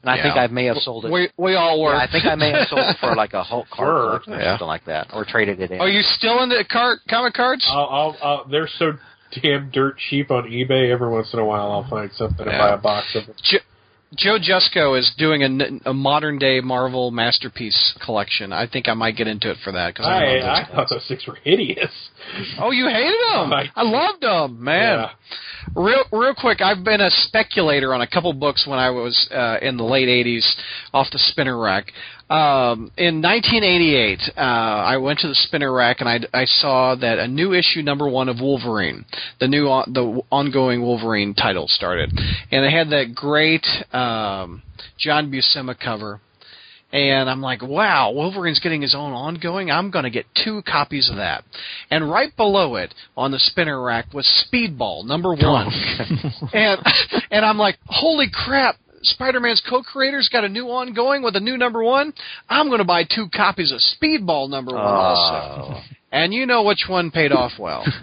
and 0.01 0.09
I 0.09 0.15
Yeah. 0.17 0.23
think 0.23 0.37
I 0.37 0.47
may 0.47 0.65
have 0.65 0.77
sold 0.77 1.05
it. 1.05 1.11
we 1.11 1.29
we 1.37 1.55
all 1.55 1.81
were. 1.81 1.91
yeah, 1.93 1.99
I 1.99 2.07
think 2.11 2.25
I 2.25 2.35
may 2.35 2.51
have 2.51 2.67
sold 2.67 2.81
it 2.89 2.97
for 2.99 3.15
like 3.15 3.33
a 3.33 3.43
Hulk 3.43 3.67
card 3.71 4.23
Sure. 4.23 4.33
or 4.35 4.39
Yeah. 4.39 4.51
something 4.53 4.67
like 4.67 4.85
that, 4.85 5.07
or 5.13 5.25
traded 5.25 5.59
it 5.61 5.69
in. 5.71 5.79
Are 5.79 5.87
you 5.89 6.01
still 6.01 6.41
into 6.41 6.61
card 6.65 6.99
comic 7.09 7.33
cards? 7.35 7.65
I'll, 7.69 7.77
I'll, 7.89 8.17
I'll, 8.23 8.45
they're 8.49 8.69
so 8.79 8.93
damn 9.41 9.69
dirt 9.71 9.97
cheap 10.09 10.31
on 10.31 10.43
eBay. 10.49 10.91
Every 10.91 11.09
once 11.09 11.33
in 11.33 11.39
a 11.39 11.45
while, 11.45 11.71
I'll 11.71 11.89
find 11.89 12.11
something 12.13 12.45
Yeah. 12.45 12.51
and 12.53 12.59
buy 12.59 12.69
a 12.73 12.77
box 12.77 13.15
of 13.15 13.29
it. 13.29 13.35
Jo- 13.43 13.57
Joe 14.15 14.37
Jusko 14.39 14.97
is 14.97 15.11
doing 15.17 15.43
a 15.85 15.93
modern 15.93 16.39
day 16.39 16.61
Marvel 16.61 17.11
masterpiece 17.11 17.93
collection. 18.05 18.53
I 18.53 18.65
think 18.65 18.87
I 18.87 18.93
might 18.93 19.17
get 19.17 19.27
into 19.27 19.51
it 19.51 19.57
for 19.65 19.73
that 19.73 19.93
because 19.93 20.05
I, 20.05 20.37
I, 20.37 20.61
I 20.61 20.65
thought 20.73 20.87
those 20.89 21.05
things 21.09 21.25
were 21.27 21.35
hideous. 21.43 21.91
Oh, 22.57 22.71
you 22.71 22.87
hated 22.87 23.11
them? 23.33 23.51
I- 23.51 23.69
I 23.75 23.83
loved 23.83 24.21
them, 24.23 24.63
man. 24.63 24.99
Yeah. 24.99 25.09
Real, 25.75 26.05
real 26.13 26.33
quick. 26.33 26.61
I've 26.61 26.85
been 26.85 27.01
a 27.01 27.09
speculator 27.11 27.93
on 27.93 27.99
a 27.99 28.07
couple 28.07 28.31
books 28.31 28.65
when 28.65 28.79
I 28.79 28.89
was 28.91 29.27
uh, 29.29 29.57
in 29.61 29.75
the 29.75 29.83
late 29.83 30.07
'80s 30.07 30.45
off 30.93 31.07
the 31.11 31.19
spinner 31.19 31.59
rack. 31.59 31.91
Um, 32.29 32.91
in 32.97 33.21
1988, 33.21 34.19
uh, 34.35 34.41
I 34.41 34.97
went 34.97 35.19
to 35.19 35.29
the 35.29 35.35
spinner 35.35 35.71
rack 35.71 36.01
and 36.01 36.09
I, 36.09 36.19
I 36.33 36.43
saw 36.43 36.93
that 36.95 37.19
a 37.19 37.27
new 37.27 37.53
issue 37.53 37.81
number 37.81 38.07
one 38.09 38.27
of 38.27 38.41
Wolverine, 38.41 39.05
the 39.39 39.47
new 39.47 39.67
on, 39.67 39.93
the 39.93 40.21
ongoing 40.29 40.81
Wolverine 40.81 41.33
title 41.33 41.67
started, 41.69 42.11
and 42.51 42.65
it 42.65 42.71
had 42.71 42.89
that 42.89 43.15
great 43.15 43.65
um, 43.93 44.61
John 44.99 45.31
Buscema 45.31 45.79
cover. 45.79 46.19
And 46.91 47.29
I'm 47.29 47.41
like, 47.41 47.61
wow, 47.61 48.11
Wolverine's 48.11 48.59
getting 48.59 48.81
his 48.81 48.95
own 48.95 49.11
ongoing. 49.11 49.69
I'm 49.69 49.91
going 49.91 50.03
to 50.03 50.09
get 50.09 50.25
two 50.41 50.61
copies 50.61 51.09
of 51.09 51.17
that. 51.17 51.43
And 51.91 52.09
right 52.09 52.33
below 52.37 52.75
it 52.75 52.93
on 53.17 53.31
the 53.31 53.39
spinner 53.39 53.81
rack 53.81 54.13
was 54.13 54.25
Speedball 54.47 55.05
number 55.05 55.33
one. 55.33 55.67
and 56.53 56.81
and 57.29 57.45
I'm 57.45 57.57
like, 57.57 57.77
holy 57.87 58.27
crap! 58.31 58.75
Spider-Man's 59.07 59.61
co-creator's 59.69 60.29
got 60.29 60.43
a 60.43 60.49
new 60.49 60.65
ongoing 60.65 61.23
with 61.23 61.35
a 61.35 61.39
new 61.39 61.57
number 61.57 61.83
one. 61.83 62.13
I'm 62.49 62.67
going 62.67 62.79
to 62.79 62.85
buy 62.85 63.03
two 63.03 63.27
copies 63.33 63.71
of 63.71 63.79
Speedball 63.79 64.49
number 64.49 64.73
one 64.73 64.83
also. 64.83 65.73
Oh. 65.73 65.81
And 66.11 66.33
you 66.33 66.45
know 66.45 66.63
which 66.63 66.85
one 66.87 67.11
paid 67.11 67.31
off 67.31 67.53
well. 67.59 67.85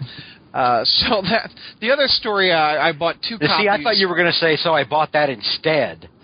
Uh, 0.55 0.85
so 0.85 1.21
that 1.21 1.49
the 1.81 1.91
other 1.91 2.07
story, 2.07 2.53
I, 2.53 2.87
I 2.87 2.93
bought 2.93 3.15
two 3.15 3.35
See, 3.41 3.45
copies. 3.45 3.67
I 3.69 3.83
thought 3.83 3.97
you 3.97 4.07
were 4.07 4.15
going 4.15 4.31
to 4.31 4.39
say, 4.39 4.55
so 4.55 4.73
I 4.73 4.85
bought 4.85 5.11
that 5.11 5.29
instead. 5.29 6.07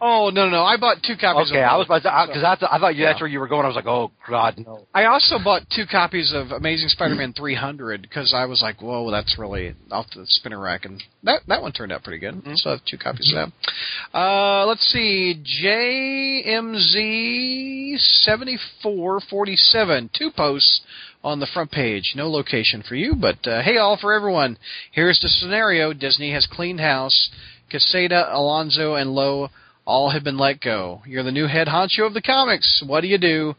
Oh 0.00 0.30
no, 0.30 0.44
no, 0.44 0.50
no! 0.50 0.64
I 0.64 0.76
bought 0.76 0.98
two 1.02 1.16
copies. 1.20 1.50
Okay, 1.50 1.62
of 1.62 1.70
I 1.70 1.76
was 1.76 1.86
about 1.86 2.02
to 2.02 2.26
because 2.28 2.44
I, 2.44 2.54
th- 2.54 2.70
I 2.72 2.78
thought 2.78 2.96
you, 2.96 3.04
that's 3.04 3.20
where 3.20 3.28
you 3.28 3.40
were 3.40 3.48
going. 3.48 3.64
I 3.64 3.68
was 3.68 3.76
like, 3.76 3.86
oh 3.86 4.10
God, 4.28 4.54
no. 4.58 4.86
I 4.94 5.06
also 5.06 5.38
bought 5.42 5.62
two 5.74 5.84
copies 5.90 6.32
of 6.34 6.52
Amazing 6.52 6.88
Spider-Man 6.88 7.32
300 7.32 8.02
because 8.02 8.32
I 8.34 8.44
was 8.46 8.62
like, 8.62 8.80
"Whoa, 8.80 9.10
that's 9.10 9.36
really 9.38 9.74
off 9.90 10.06
the 10.14 10.24
spinner 10.26 10.60
rack," 10.60 10.84
and 10.84 11.02
that 11.24 11.40
that 11.48 11.62
one 11.62 11.72
turned 11.72 11.92
out 11.92 12.04
pretty 12.04 12.18
good. 12.18 12.40
So 12.56 12.70
I 12.70 12.72
have 12.74 12.84
two 12.84 12.98
copies 12.98 13.32
of 13.34 13.50
that. 13.50 14.18
Uh, 14.18 14.66
let's 14.66 14.86
see, 14.92 15.42
JMZ 15.64 17.98
7447, 17.98 20.10
two 20.16 20.30
posts 20.30 20.80
on 21.24 21.40
the 21.40 21.46
front 21.46 21.70
page. 21.70 22.12
No 22.16 22.30
location 22.30 22.82
for 22.86 22.94
you, 22.94 23.14
but 23.14 23.46
uh, 23.46 23.62
hey, 23.62 23.78
all 23.78 23.96
for 24.00 24.12
everyone. 24.12 24.58
Here's 24.92 25.18
the 25.20 25.28
scenario: 25.28 25.92
Disney 25.92 26.32
has 26.32 26.46
cleaned 26.50 26.80
house. 26.80 27.30
Quesada, 27.70 28.34
Alonso, 28.34 28.94
and 28.94 29.14
Lowe 29.14 29.50
all 29.88 30.10
have 30.10 30.22
been 30.22 30.36
let 30.36 30.60
go. 30.60 31.02
You're 31.06 31.22
the 31.24 31.32
new 31.32 31.46
head 31.48 31.66
honcho 31.66 32.06
of 32.06 32.12
the 32.12 32.20
comics. 32.20 32.84
What 32.86 33.00
do 33.00 33.08
you 33.08 33.16
do? 33.16 33.54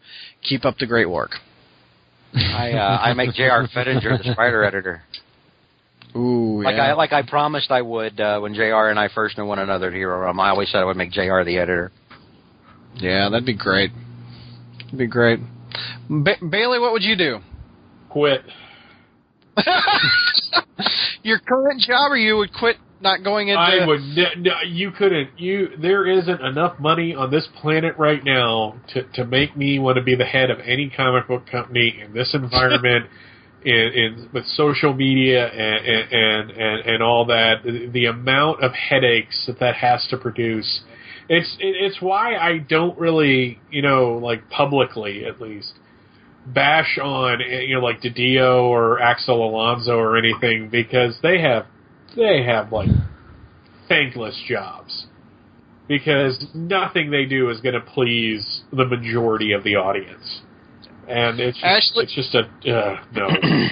Keep 0.47 0.63
up 0.63 0.77
the 0.77 0.85
great 0.85 1.09
work. 1.09 1.31
I 2.35 2.71
uh, 2.73 2.97
I 3.01 3.13
make 3.13 3.33
J.R. 3.33 3.67
Fettinger 3.67 4.23
the 4.23 4.31
Spider 4.33 4.63
editor, 4.63 5.01
Ooh, 6.15 6.61
like 6.61 6.75
I 6.75 6.93
like 6.93 7.11
I 7.11 7.23
promised 7.23 7.71
I 7.71 7.81
would 7.81 8.21
uh, 8.21 8.39
when 8.39 8.53
J.R. 8.53 8.91
and 8.91 8.99
I 8.99 9.09
first 9.13 9.35
knew 9.39 9.45
one 9.45 9.57
another 9.57 9.91
here. 9.91 10.27
Um, 10.27 10.39
I 10.39 10.49
always 10.49 10.69
said 10.71 10.77
I 10.77 10.85
would 10.85 10.95
make 10.97 11.11
J.R. 11.11 11.43
the 11.43 11.57
editor. 11.57 11.91
yeah, 12.97 13.29
that'd 13.29 13.47
be 13.47 13.57
great. 13.57 13.89
That'd 14.83 14.99
be 14.99 15.07
great. 15.07 15.39
Ba- 16.07 16.37
Bailey, 16.47 16.77
what 16.77 16.91
would 16.93 17.01
you 17.03 17.15
do? 17.15 17.39
Quit. 18.09 18.41
Your 21.23 21.39
current 21.39 21.81
job, 21.81 22.11
or 22.11 22.17
you 22.17 22.37
would 22.37 22.53
quit 22.53 22.77
not 23.01 23.23
going 23.23 23.49
into? 23.49 23.59
I 23.59 23.85
would. 23.85 24.01
No, 24.37 24.51
you 24.67 24.91
couldn't. 24.91 25.39
You 25.39 25.69
there 25.81 26.05
isn't 26.07 26.41
enough 26.41 26.79
money 26.79 27.15
on 27.15 27.31
this 27.31 27.47
planet 27.61 27.95
right 27.97 28.23
now 28.23 28.75
to 28.93 29.03
to 29.13 29.25
make 29.25 29.55
me 29.55 29.79
want 29.79 29.97
to 29.97 30.03
be 30.03 30.15
the 30.15 30.25
head 30.25 30.49
of 30.49 30.59
any 30.59 30.89
comic 30.89 31.27
book 31.27 31.45
company 31.49 32.01
in 32.03 32.13
this 32.13 32.33
environment. 32.33 33.05
in, 33.63 33.73
in 33.73 34.29
with 34.33 34.45
social 34.45 34.93
media 34.93 35.47
and 35.47 35.85
and 35.85 36.51
and, 36.51 36.79
and 36.85 37.03
all 37.03 37.25
that. 37.25 37.63
The, 37.63 38.05
amount 38.05 38.63
of 38.63 38.71
headaches 38.73 39.45
that 39.47 39.59
that 39.59 39.75
has 39.75 40.07
to 40.09 40.17
produce. 40.17 40.81
It's 41.27 41.55
it, 41.59 41.75
it's 41.79 42.01
why 42.01 42.35
I 42.35 42.59
don't 42.59 42.97
really 42.97 43.59
you 43.71 43.81
know 43.81 44.19
like 44.21 44.49
publicly 44.49 45.25
at 45.25 45.41
least 45.41 45.73
bash 46.47 46.97
on 47.01 47.41
eh, 47.41 47.61
you 47.61 47.75
know 47.75 47.81
like 47.81 48.01
Didio 48.01 48.63
or 48.63 49.01
Axel 49.01 49.47
Alonso 49.47 49.97
or 49.97 50.17
anything 50.17 50.69
because 50.69 51.17
they 51.21 51.41
have 51.41 51.65
they 52.15 52.43
have 52.43 52.71
like 52.71 52.89
thankless 53.87 54.41
jobs 54.47 55.07
because 55.87 56.45
nothing 56.53 57.09
they 57.11 57.25
do 57.25 57.49
is 57.49 57.59
going 57.61 57.73
to 57.73 57.81
please 57.81 58.61
the 58.71 58.85
majority 58.85 59.51
of 59.53 59.63
the 59.63 59.75
audience, 59.75 60.41
and 61.07 61.39
it's 61.39 61.57
just, 61.57 61.65
Ashley- 61.65 62.03
it's 62.03 62.15
just 62.15 62.35
a 62.35 62.71
uh, 62.71 63.03
no. 63.11 63.27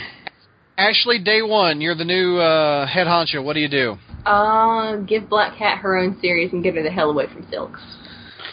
Ashley, 0.80 1.18
day 1.18 1.42
one, 1.42 1.82
you're 1.82 1.96
the 1.96 2.06
new 2.06 2.38
uh, 2.38 2.86
head 2.86 3.08
honcho. 3.08 3.44
What 3.44 3.54
do 3.54 3.60
you 3.62 3.70
do? 3.70 3.98
Uh, 4.28 4.98
give 4.98 5.28
Black 5.28 5.58
Cat 5.58 5.80
her 5.80 5.98
own 5.98 6.20
series 6.22 6.54
and 6.54 6.64
get 6.64 6.76
her 6.76 6.84
the 6.84 6.92
hell 6.92 7.10
away 7.10 7.26
from 7.28 7.48
Silk. 7.50 7.80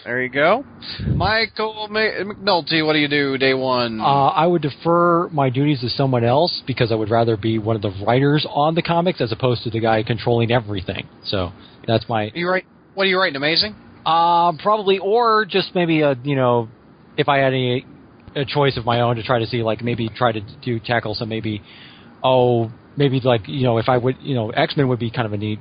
There 0.05 0.22
you 0.22 0.28
go. 0.28 0.64
Michael 1.06 1.89
McNulty, 1.90 2.85
what 2.85 2.93
do 2.93 2.98
you 2.98 3.09
do 3.09 3.39
day 3.39 3.55
one? 3.55 4.01
Uh, 4.01 4.05
I 4.05 4.47
would 4.47 4.60
defer 4.60 5.28
my 5.31 5.48
duties 5.48 5.81
to 5.81 5.89
someone 5.89 6.24
else 6.24 6.62
because 6.66 6.93
I 6.93 6.94
would 6.94 7.10
rather 7.10 7.39
be 7.39 7.59
one 7.59 7.74
of 7.74 7.81
the 7.82 7.90
writers 8.06 8.47
on 8.51 8.74
the 8.74 8.82
comics 8.82 9.22
as 9.22 9.32
opposed 9.32 9.62
to 9.64 9.70
the 9.70 9.81
guy 9.81 10.02
controlling 10.02 10.52
everything. 10.52 11.09
So 11.24 11.52
that's 11.86 12.06
my 12.09 12.31
you 12.35 12.48
write. 12.48 12.66
What 12.94 13.05
are 13.05 13.06
you 13.06 13.18
writing? 13.18 13.36
Amazing. 13.36 13.74
uh, 14.05 14.52
probably, 14.62 14.98
or 14.98 15.47
just 15.47 15.74
maybe 15.74 16.02
a 16.02 16.14
you 16.22 16.36
know, 16.36 16.68
if 17.16 17.28
I 17.28 17.39
had 17.39 17.55
any 17.55 17.86
a 18.36 18.44
choice 18.44 18.76
of 18.76 18.85
my 18.85 19.01
own 19.01 19.16
to 19.16 19.22
try 19.22 19.39
to 19.39 19.47
see 19.47 19.62
like 19.62 19.82
maybe 19.82 20.10
try 20.10 20.32
to 20.32 20.40
do 20.62 20.78
tackle 20.81 21.14
some 21.14 21.28
maybe 21.31 21.62
oh 22.22 22.70
maybe 22.97 23.20
like 23.24 23.48
you 23.48 23.62
know 23.62 23.78
if 23.78 23.89
I 23.89 23.97
would 23.97 24.16
you 24.20 24.35
know 24.35 24.51
X 24.51 24.76
Men 24.76 24.89
would 24.89 24.98
be 24.98 25.10
kind 25.10 25.24
of 25.24 25.32
a 25.32 25.39
neat 25.39 25.60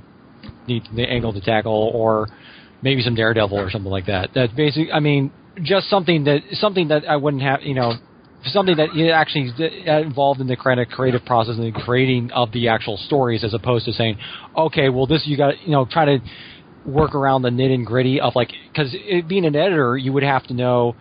neat 0.67 0.83
angle 0.97 1.31
to 1.31 1.39
tackle 1.39 1.91
or 1.93 2.27
maybe 2.83 3.01
some 3.01 3.15
Daredevil 3.15 3.57
or 3.57 3.71
something 3.71 3.91
like 3.91 4.05
that. 4.07 4.29
That's 4.35 4.53
basic. 4.53 4.89
I 4.93 4.99
mean, 4.99 5.31
just 5.63 5.89
something 5.89 6.25
that 6.25 6.41
something 6.51 6.89
that 6.89 7.07
I 7.07 7.15
wouldn't 7.15 7.41
have 7.41 7.61
you 7.63 7.73
know 7.73 7.93
something 8.45 8.75
that 8.75 8.89
actually 9.13 9.53
involved 9.87 10.41
in 10.41 10.47
the 10.47 10.57
kind 10.57 10.79
of 10.79 10.89
creative 10.89 11.23
process 11.25 11.55
and 11.55 11.73
the 11.73 11.79
creating 11.81 12.31
of 12.31 12.51
the 12.51 12.67
actual 12.67 12.97
stories 12.97 13.43
as 13.43 13.53
opposed 13.53 13.85
to 13.85 13.93
saying 13.93 14.17
okay 14.57 14.89
well 14.89 15.07
this 15.07 15.23
you 15.25 15.37
got 15.37 15.61
you 15.61 15.71
know 15.71 15.87
try 15.89 16.05
to 16.05 16.19
work 16.85 17.15
around 17.15 17.43
the 17.43 17.51
nit 17.51 17.71
and 17.71 17.85
gritty 17.85 18.19
of 18.19 18.35
like 18.35 18.51
because 18.71 18.93
being 19.29 19.45
an 19.45 19.55
editor 19.55 19.95
you 19.95 20.11
would 20.11 20.23
have 20.23 20.43
to 20.43 20.53
know 20.53 20.93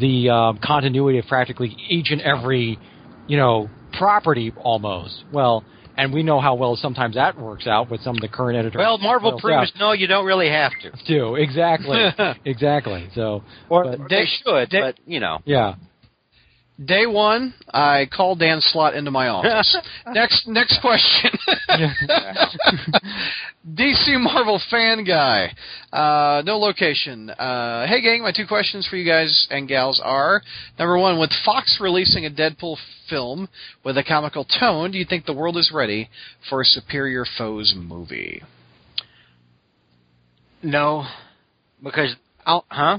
the 0.00 0.28
um, 0.28 0.58
continuity 0.62 1.18
of 1.18 1.26
practically 1.26 1.74
each 1.88 2.10
and 2.10 2.20
every 2.20 2.78
you 3.26 3.38
know 3.38 3.70
property 3.96 4.52
almost 4.58 5.24
well 5.32 5.64
and 5.96 6.12
we 6.12 6.22
know 6.22 6.40
how 6.40 6.54
well 6.54 6.76
sometimes 6.76 7.14
that 7.16 7.38
works 7.38 7.66
out 7.66 7.90
with 7.90 8.00
some 8.00 8.16
of 8.16 8.20
the 8.22 8.28
current 8.28 8.58
editors. 8.58 8.78
Well, 8.78 8.98
Marvel 8.98 9.32
Well, 9.32 9.40
proves 9.40 9.72
no, 9.78 9.92
you 9.92 10.06
don't 10.06 10.24
really 10.26 10.48
have 10.50 10.72
to. 10.82 10.92
do 11.06 11.34
exactly. 11.36 11.98
Exactly. 12.44 13.08
So 13.14 13.42
Or 13.68 13.84
but- 13.84 14.08
they 14.08 14.24
should, 14.26 14.68
Day- 14.70 14.80
but 14.80 14.98
you 15.06 15.20
know. 15.20 15.38
yeah 15.44 15.74
Day 16.82 17.06
one, 17.06 17.52
I 17.72 18.08
called 18.10 18.38
Dan 18.38 18.60
Slott 18.60 18.94
into 18.94 19.10
my 19.10 19.28
office. 19.28 19.76
next, 20.06 20.48
next 20.48 20.80
question. 20.80 21.30
DC 23.68 24.18
Marvel 24.18 24.60
fan 24.70 25.04
guy. 25.04 25.54
Uh, 25.92 26.42
no 26.44 26.58
location. 26.58 27.28
Uh, 27.28 27.86
hey 27.86 28.00
gang, 28.00 28.22
my 28.22 28.32
two 28.32 28.46
questions 28.46 28.86
for 28.88 28.96
you 28.96 29.04
guys 29.06 29.46
and 29.50 29.68
gals 29.68 30.00
are: 30.02 30.40
number 30.78 30.98
one, 30.98 31.20
with 31.20 31.30
Fox 31.44 31.78
releasing 31.80 32.24
a 32.24 32.30
Deadpool 32.30 32.78
film 33.08 33.48
with 33.84 33.98
a 33.98 34.02
comical 34.02 34.46
tone, 34.58 34.90
do 34.90 34.98
you 34.98 35.04
think 35.04 35.26
the 35.26 35.34
world 35.34 35.58
is 35.58 35.70
ready 35.72 36.08
for 36.48 36.62
a 36.62 36.64
Superior 36.64 37.26
Foes 37.36 37.74
movie? 37.76 38.42
No, 40.62 41.06
because 41.82 42.16
I'll, 42.46 42.64
huh? 42.68 42.98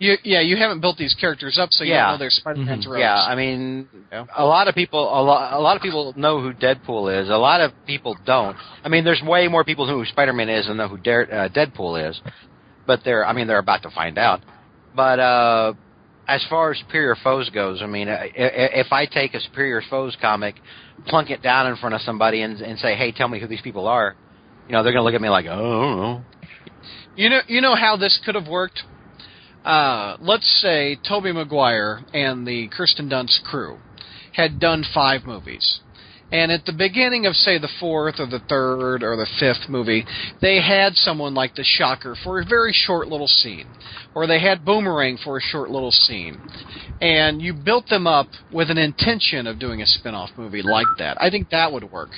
You, 0.00 0.16
yeah, 0.24 0.40
you 0.40 0.56
haven't 0.56 0.80
built 0.80 0.96
these 0.96 1.14
characters 1.14 1.58
up, 1.60 1.68
so 1.72 1.84
you 1.84 1.92
Yeah. 1.92 2.06
don't 2.06 2.14
know 2.14 2.18
their 2.18 2.30
Spider-Man's 2.30 2.86
ropes. 2.86 3.00
Yeah, 3.00 3.14
I 3.22 3.34
mean, 3.36 3.88
Yeah. 4.10 4.24
a 4.36 4.44
lot 4.44 4.66
of 4.66 4.74
people, 4.74 4.98
a 5.00 5.22
lot, 5.22 5.52
a 5.52 5.60
lot 5.60 5.76
of 5.76 5.82
people 5.82 6.12
know 6.16 6.40
who 6.40 6.52
Deadpool 6.52 7.20
is. 7.22 7.28
A 7.28 7.36
lot 7.36 7.60
of 7.60 7.72
people 7.86 8.16
don't. 8.24 8.56
I 8.84 8.88
mean, 8.88 9.04
there's 9.04 9.22
way 9.22 9.46
more 9.46 9.62
people 9.62 9.86
who 9.86 10.04
Spider-Man 10.06 10.48
is 10.48 10.66
than 10.66 10.78
know 10.78 10.88
who 10.88 10.96
Dare, 10.96 11.28
uh, 11.32 11.48
Deadpool 11.48 12.08
is. 12.10 12.20
But 12.86 13.04
they're, 13.04 13.24
I 13.26 13.32
mean, 13.34 13.46
they're 13.46 13.58
about 13.58 13.82
to 13.82 13.90
find 13.90 14.16
out. 14.18 14.40
But 14.96 15.20
uh, 15.20 15.74
as 16.26 16.42
far 16.48 16.72
as 16.72 16.78
Superior 16.78 17.14
Foes 17.22 17.50
goes, 17.50 17.82
I 17.82 17.86
mean, 17.86 18.08
uh, 18.08 18.12
i- 18.22 18.24
i- 18.24 18.74
if 18.82 18.92
I 18.92 19.04
take 19.06 19.34
a 19.34 19.40
Superior 19.40 19.82
Foes 19.90 20.16
comic, 20.20 20.56
plunk 21.06 21.30
it 21.30 21.42
down 21.42 21.66
in 21.66 21.76
front 21.76 21.94
of 21.94 22.00
somebody, 22.00 22.40
and, 22.42 22.60
and 22.60 22.78
say, 22.78 22.94
"Hey, 22.94 23.12
tell 23.12 23.28
me 23.28 23.38
who 23.38 23.46
these 23.46 23.60
people 23.60 23.86
are," 23.86 24.16
you 24.66 24.72
know, 24.72 24.82
they're 24.82 24.92
gonna 24.92 25.04
look 25.04 25.14
at 25.14 25.20
me 25.20 25.28
like, 25.28 25.46
"Oh, 25.46 25.52
I 25.52 25.56
don't 25.58 26.00
know." 26.00 26.24
You 27.16 27.28
know, 27.30 27.40
you 27.48 27.60
know 27.60 27.74
how 27.74 27.96
this 27.96 28.18
could 28.24 28.34
have 28.34 28.48
worked. 28.48 28.82
Uh, 29.64 30.16
let's 30.20 30.60
say 30.62 30.96
Tobey 31.06 31.32
Maguire 31.32 32.00
and 32.14 32.46
the 32.46 32.68
Kirsten 32.68 33.08
Dunst 33.10 33.42
crew 33.44 33.78
had 34.32 34.58
done 34.58 34.84
five 34.94 35.26
movies, 35.26 35.80
and 36.32 36.50
at 36.50 36.64
the 36.64 36.72
beginning 36.72 37.26
of 37.26 37.34
say 37.34 37.58
the 37.58 37.68
fourth 37.78 38.14
or 38.18 38.26
the 38.26 38.40
third 38.48 39.02
or 39.02 39.16
the 39.16 39.26
fifth 39.38 39.68
movie, 39.68 40.04
they 40.40 40.62
had 40.62 40.94
someone 40.94 41.34
like 41.34 41.54
the 41.54 41.64
Shocker 41.64 42.16
for 42.24 42.40
a 42.40 42.44
very 42.44 42.72
short 42.72 43.08
little 43.08 43.26
scene, 43.26 43.66
or 44.14 44.26
they 44.26 44.40
had 44.40 44.64
Boomerang 44.64 45.18
for 45.22 45.36
a 45.36 45.42
short 45.42 45.70
little 45.70 45.90
scene, 45.90 46.40
and 47.00 47.42
you 47.42 47.52
built 47.52 47.88
them 47.88 48.06
up 48.06 48.28
with 48.52 48.70
an 48.70 48.78
intention 48.78 49.46
of 49.46 49.58
doing 49.58 49.82
a 49.82 49.86
spin-off 49.86 50.30
movie 50.36 50.62
like 50.62 50.86
that. 50.98 51.20
I 51.20 51.30
think 51.30 51.50
that 51.50 51.72
would 51.72 51.90
work. 51.90 52.10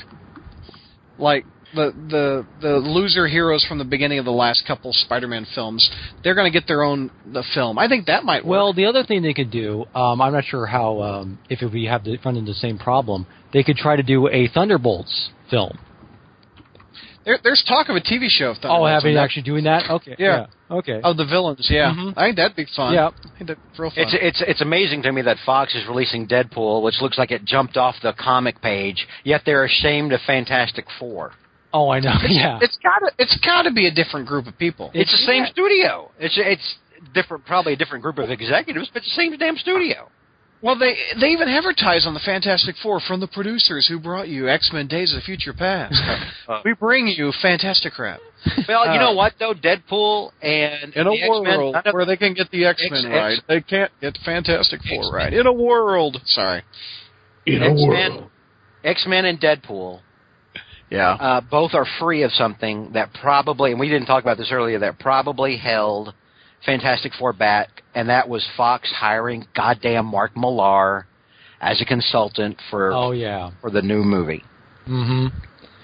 Like 1.19 1.45
the 1.75 1.93
the 2.11 2.47
the 2.61 2.75
loser 2.77 3.27
heroes 3.27 3.65
from 3.69 3.79
the 3.79 3.85
beginning 3.85 4.19
of 4.19 4.25
the 4.25 4.31
last 4.33 4.65
couple 4.67 4.93
Spider-Man 4.93 5.47
films, 5.55 5.89
they're 6.23 6.35
going 6.35 6.51
to 6.51 6.57
get 6.59 6.67
their 6.69 6.83
own 6.83 7.11
the 7.33 7.43
film. 7.55 7.79
I 7.79 7.89
think 7.89 8.07
that 8.07 8.25
might 8.25 8.45
work. 8.45 8.51
Well, 8.51 8.73
the 8.75 8.87
other 8.87 9.05
thing 9.05 9.23
they 9.23 9.35
could 9.35 9.51
do, 9.51 9.85
um, 9.95 10.21
I'm 10.21 10.33
not 10.33 10.45
sure 10.45 10.67
how 10.67 11.01
um, 11.03 11.39
if 11.49 11.61
we 11.73 11.85
have 11.87 12.05
to 12.05 12.17
run 12.25 12.37
into 12.37 12.53
the 12.53 12.59
same 12.59 12.79
problem. 12.79 13.27
They 13.53 13.63
could 13.63 13.77
try 13.77 13.97
to 13.97 14.03
do 14.03 14.29
a 14.29 14.49
Thunderbolts 14.49 15.31
film. 15.51 15.79
there, 17.25 17.39
there's 17.45 17.63
talk 17.69 17.89
of 17.89 17.97
a 17.97 18.01
TV 18.01 18.29
show. 18.29 18.51
Of 18.51 18.57
Oh, 18.59 18.63
Thunderbolts 18.63 18.93
having 18.93 19.11
on 19.11 19.15
that- 19.17 19.23
actually 19.25 19.43
doing 19.43 19.65
that? 19.65 19.91
Okay. 19.91 20.17
Yeah. 20.19 20.47
Okay. 20.71 21.01
of 21.05 21.19
the 21.19 21.27
villains. 21.27 21.69
Yeah, 21.71 21.93
Mhm. 21.93 22.15
I 22.17 22.25
think 22.25 22.37
that'd 22.37 22.57
be 22.57 22.65
fun. 22.65 22.95
Yeah. 22.95 23.11
That'd 23.39 23.59
be 23.59 23.63
real 23.77 23.91
fun. 23.91 24.05
It's 24.05 24.15
it's 24.15 24.41
it's 24.41 24.61
amazing 24.63 25.03
to 25.03 25.13
me 25.13 25.21
that 25.23 25.37
Fox 25.45 25.75
is 25.75 25.87
releasing 25.87 26.27
Deadpool, 26.27 26.81
which 26.83 27.01
looks 27.03 27.19
like 27.19 27.31
it 27.31 27.45
jumped 27.45 27.77
off 27.77 28.01
the 28.01 28.15
comic 28.15 28.63
page, 28.63 29.07
yet 29.23 29.43
they're 29.45 29.65
ashamed 29.65 30.13
of 30.15 30.23
Fantastic 30.23 30.87
Four. 30.99 31.33
Oh, 31.73 31.91
I 31.91 32.01
know. 32.01 32.15
yeah. 32.29 32.59
it's 32.63 32.79
gotta 32.83 33.13
it's 33.19 33.37
gotta 33.45 33.73
be 33.73 33.87
a 33.87 33.91
different 33.91 34.27
group 34.27 34.47
of 34.47 34.57
people. 34.59 34.91
It's, 34.95 35.11
the 35.11 35.19
same 35.27 35.45
yeah. 35.45 35.51
studio. 35.53 36.11
It's 36.19 36.35
it's 36.39 36.75
different, 37.15 37.45
probably 37.47 37.73
a 37.73 37.77
different 37.77 38.03
group 38.03 38.19
of 38.19 38.31
executives, 38.31 38.89
but 38.93 39.03
it's 39.03 39.15
the 39.15 39.21
same 39.23 39.37
damn 39.37 39.57
studio. 39.57 40.09
Well, 40.63 40.79
they 40.79 40.95
they 41.21 41.27
even 41.31 41.49
advertise 41.49 42.07
on 42.07 42.15
the 42.15 42.21
Fantastic 42.21 42.77
Four 42.81 43.01
from 43.01 43.19
the 43.19 43.27
producers 43.27 43.89
who 43.89 43.99
brought 43.99 44.29
you 44.29 44.49
X 44.49 44.71
Men: 44.73 44.87
Days 44.87 45.13
of 45.13 45.17
the 45.17 45.23
Future 45.23 45.53
Past. 45.53 45.97
we 46.65 46.73
bring 46.75 47.09
you 47.09 47.33
Fantastic 47.43 47.95
Crap 47.95 48.21
Well, 48.69 48.85
you 48.87 48.93
Uh, 49.01 49.11
know 49.11 49.13
what 49.13 49.33
though, 49.41 49.55
Deadpool 49.55 50.31
and 50.41 50.95
in 50.95 51.07
a 51.07 51.11
the 51.11 51.17
X-Men, 51.21 51.59
world 51.59 51.73
none 51.75 51.83
of- 51.87 51.93
where 51.95 52.07
they 52.07 52.17
can 52.17 52.35
get 52.35 52.49
the 52.53 52.65
X 52.67 52.81
Men 52.89 53.11
right. 53.11 53.33
X- 53.33 53.43
They 53.49 53.61
can't 53.61 53.91
get 54.01 54.17
Fantastic 54.25 54.81
Four 54.89 54.99
X-Men. 55.03 55.13
right. 55.13 55.33
In 55.33 55.47
a 55.49 55.53
world, 55.53 56.21
sorry. 56.27 56.63
In 57.45 57.61
a 57.61 57.67
X-Men, 57.73 58.13
world. 58.15 58.31
X-Men 58.85 59.25
and 59.25 59.41
Deadpool 59.41 59.99
Yeah. 60.93 61.13
uh, 61.13 61.41
both 61.41 61.73
are 61.75 61.87
free 61.99 62.23
of 62.23 62.33
something 62.33 62.93
that 62.93 63.15
probably, 63.15 63.71
and 63.71 63.81
we 63.81 63.89
didn't 63.89 64.07
talk 64.07 64.23
about 64.23 64.37
this 64.37 64.51
earlier, 64.53 64.79
that 64.81 64.99
probably 64.99 65.57
held 65.57 66.13
Fantastic 66.67 67.13
Four 67.19 67.33
back, 67.33 67.83
and 67.95 68.09
that 68.09 68.29
was 68.29 68.47
Fox 68.57 68.93
hiring 68.95 69.47
goddamn 69.57 70.07
Mark 70.07 70.37
Millar 70.37 71.07
as 71.61 71.81
a 71.81 71.85
consultant 71.85 72.59
for 72.71 72.93
oh, 72.93 73.13
yeah. 73.13 73.53
for 73.61 73.71
the 73.71 73.83
new 73.83 74.03
movie. 74.03 74.45
Mm-hmm. 74.87 75.27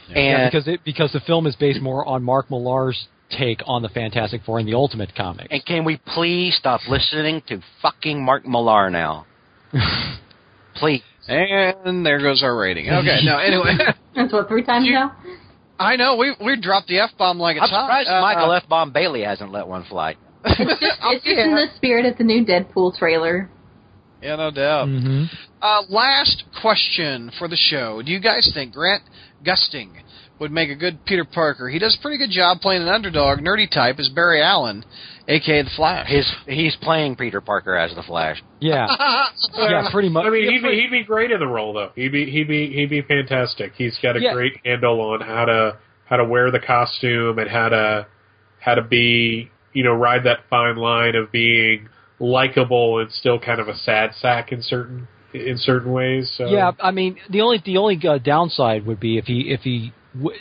And 0.09 0.17
Yeah, 0.17 0.51
because 0.51 0.69
it, 0.69 0.81
because 0.85 1.13
the 1.13 1.21
film 1.21 1.47
is 1.47 1.57
based 1.57 1.81
more 1.81 2.07
on 2.07 2.23
Mark 2.23 2.51
Millar's 2.51 3.09
take 3.31 3.61
on 3.67 3.83
the 3.83 3.89
Fantastic 3.89 4.43
Four 4.45 4.59
and 4.59 4.69
the 4.69 4.75
Ultimate 4.75 5.15
Comics. 5.15 5.49
and 5.51 5.65
can 5.65 5.85
we 5.85 6.01
please 6.15 6.57
stop 6.57 6.81
listening 6.89 7.43
to 7.49 7.63
fucking 7.83 8.23
Mark 8.23 8.47
Millar 8.47 8.91
now? 8.91 9.27
Please. 10.79 11.03
And 11.29 12.05
there 12.07 12.19
goes 12.21 12.43
our 12.43 12.57
rating. 12.57 12.89
Okay. 12.89 13.19
No. 13.23 13.39
Anyway, 13.39 13.77
That's 14.17 14.33
what 14.33 14.49
three 14.49 14.65
times 14.65 14.87
You- 14.87 14.93
now. 14.95 15.17
I 15.81 15.95
know 15.95 16.17
we 16.17 16.35
we 16.45 16.61
dropped 16.61 16.89
the 16.89 16.99
f 16.99 17.11
bomb 17.17 17.39
like 17.39 17.57
it's 17.57 17.63
I'm 17.65 17.69
hot. 17.71 17.85
surprised 17.85 18.09
Uh, 18.09 18.21
Michael 18.21 18.53
F. 18.53 18.69
Bomb 18.69 18.91
Bailey 18.93 19.23
hasn't 19.23 19.53
let 19.53 19.69
one 19.69 19.85
fly. 19.85 20.17
It's 20.45 20.59
just, 20.81 20.83
it's 20.83 21.25
just 21.25 21.39
in 21.39 21.55
the 21.55 21.67
spirit 21.77 22.05
of 22.07 22.19
the 22.19 22.25
new 22.25 22.45
Deadpool 22.45 22.97
trailer. 22.99 23.49
Yeah, 24.21 24.35
no 24.37 24.51
doubt. 24.51 24.87
hmm 24.89 25.25
Uh, 25.63 25.83
last 25.89 26.43
question 26.61 27.31
for 27.39 27.47
the 27.47 27.57
show. 27.57 28.03
Do 28.05 28.11
you 28.11 28.19
guys 28.21 28.51
think 28.53 28.73
Grant 28.75 29.05
Gustin 29.45 29.91
would 30.41 30.53
make 30.53 30.71
a 30.71 30.75
good 30.77 31.05
Peter 31.05 31.25
Parker. 31.25 31.69
He 31.69 31.79
does 31.79 31.97
a 31.99 32.03
pretty 32.03 32.19
good 32.19 32.31
job 32.31 32.61
playing 32.61 32.83
an 32.83 32.89
underdog, 32.89 33.39
nerdy 33.41 33.71
type 33.71 33.99
as 33.99 34.09
Barry 34.09 34.43
Allen, 34.43 34.85
aka 35.27 35.63
the 35.63 35.71
Flash. 35.77 36.09
His 36.09 36.31
he's 36.47 36.77
playing 36.77 37.17
Peter 37.17 37.41
Parker 37.41 37.77
as 37.77 37.95
the 37.95 38.03
Flash. 38.03 38.43
Yeah, 38.61 38.87
yeah, 39.57 39.89
pretty 39.91 40.09
much. 40.09 40.27
I 40.27 40.31
mean, 40.31 40.51
he'd 40.51 40.63
be 40.63 40.81
he'd 40.81 40.91
be 40.91 41.05
great 41.05 41.31
in 41.31 41.41
the 41.41 41.47
role 41.47 41.73
though. 41.73 41.91
He'd 41.95 42.13
be 42.13 42.31
he'd 42.31 42.49
be 42.49 42.73
he'd 42.73 42.91
be 42.91 43.03
fantastic. 43.03 43.73
He's 43.77 43.99
got 44.03 44.17
a 44.17 44.21
Yeah. 44.21 44.33
great 44.35 44.53
handle 44.65 45.01
on 45.01 45.21
how 45.21 45.45
to 45.47 45.77
how 46.05 46.17
to 46.17 46.25
wear 46.25 46.51
the 46.51 46.61
costume 46.61 47.39
and 47.39 47.49
how 47.51 47.69
to 47.71 48.07
how 48.61 48.75
to 48.75 48.83
be 48.83 49.51
you 49.73 49.85
know 49.85 49.93
ride 49.93 50.25
that 50.25 50.39
fine 50.49 50.77
line 50.77 51.15
of 51.15 51.31
being 51.33 51.89
likable 52.21 52.99
and 52.99 53.11
still 53.13 53.39
kind 53.39 53.61
of 53.61 53.69
a 53.69 53.77
sad 53.77 54.11
sack 54.21 54.53
in 54.53 54.63
certain 54.63 55.09
in 55.35 55.57
certain 55.59 55.93
ways. 55.93 56.33
So 56.37 56.47
Yeah, 56.47 56.73
I 56.81 56.91
mean 56.91 57.17
the 57.31 57.43
only 57.43 57.63
the 57.65 57.77
only 57.77 58.01
uh, 58.09 58.19
downside 58.19 58.87
would 58.87 58.99
be 58.99 59.19
if 59.19 59.27
he 59.27 59.53
if 59.53 59.61
he 59.61 59.79
w- 59.79 59.93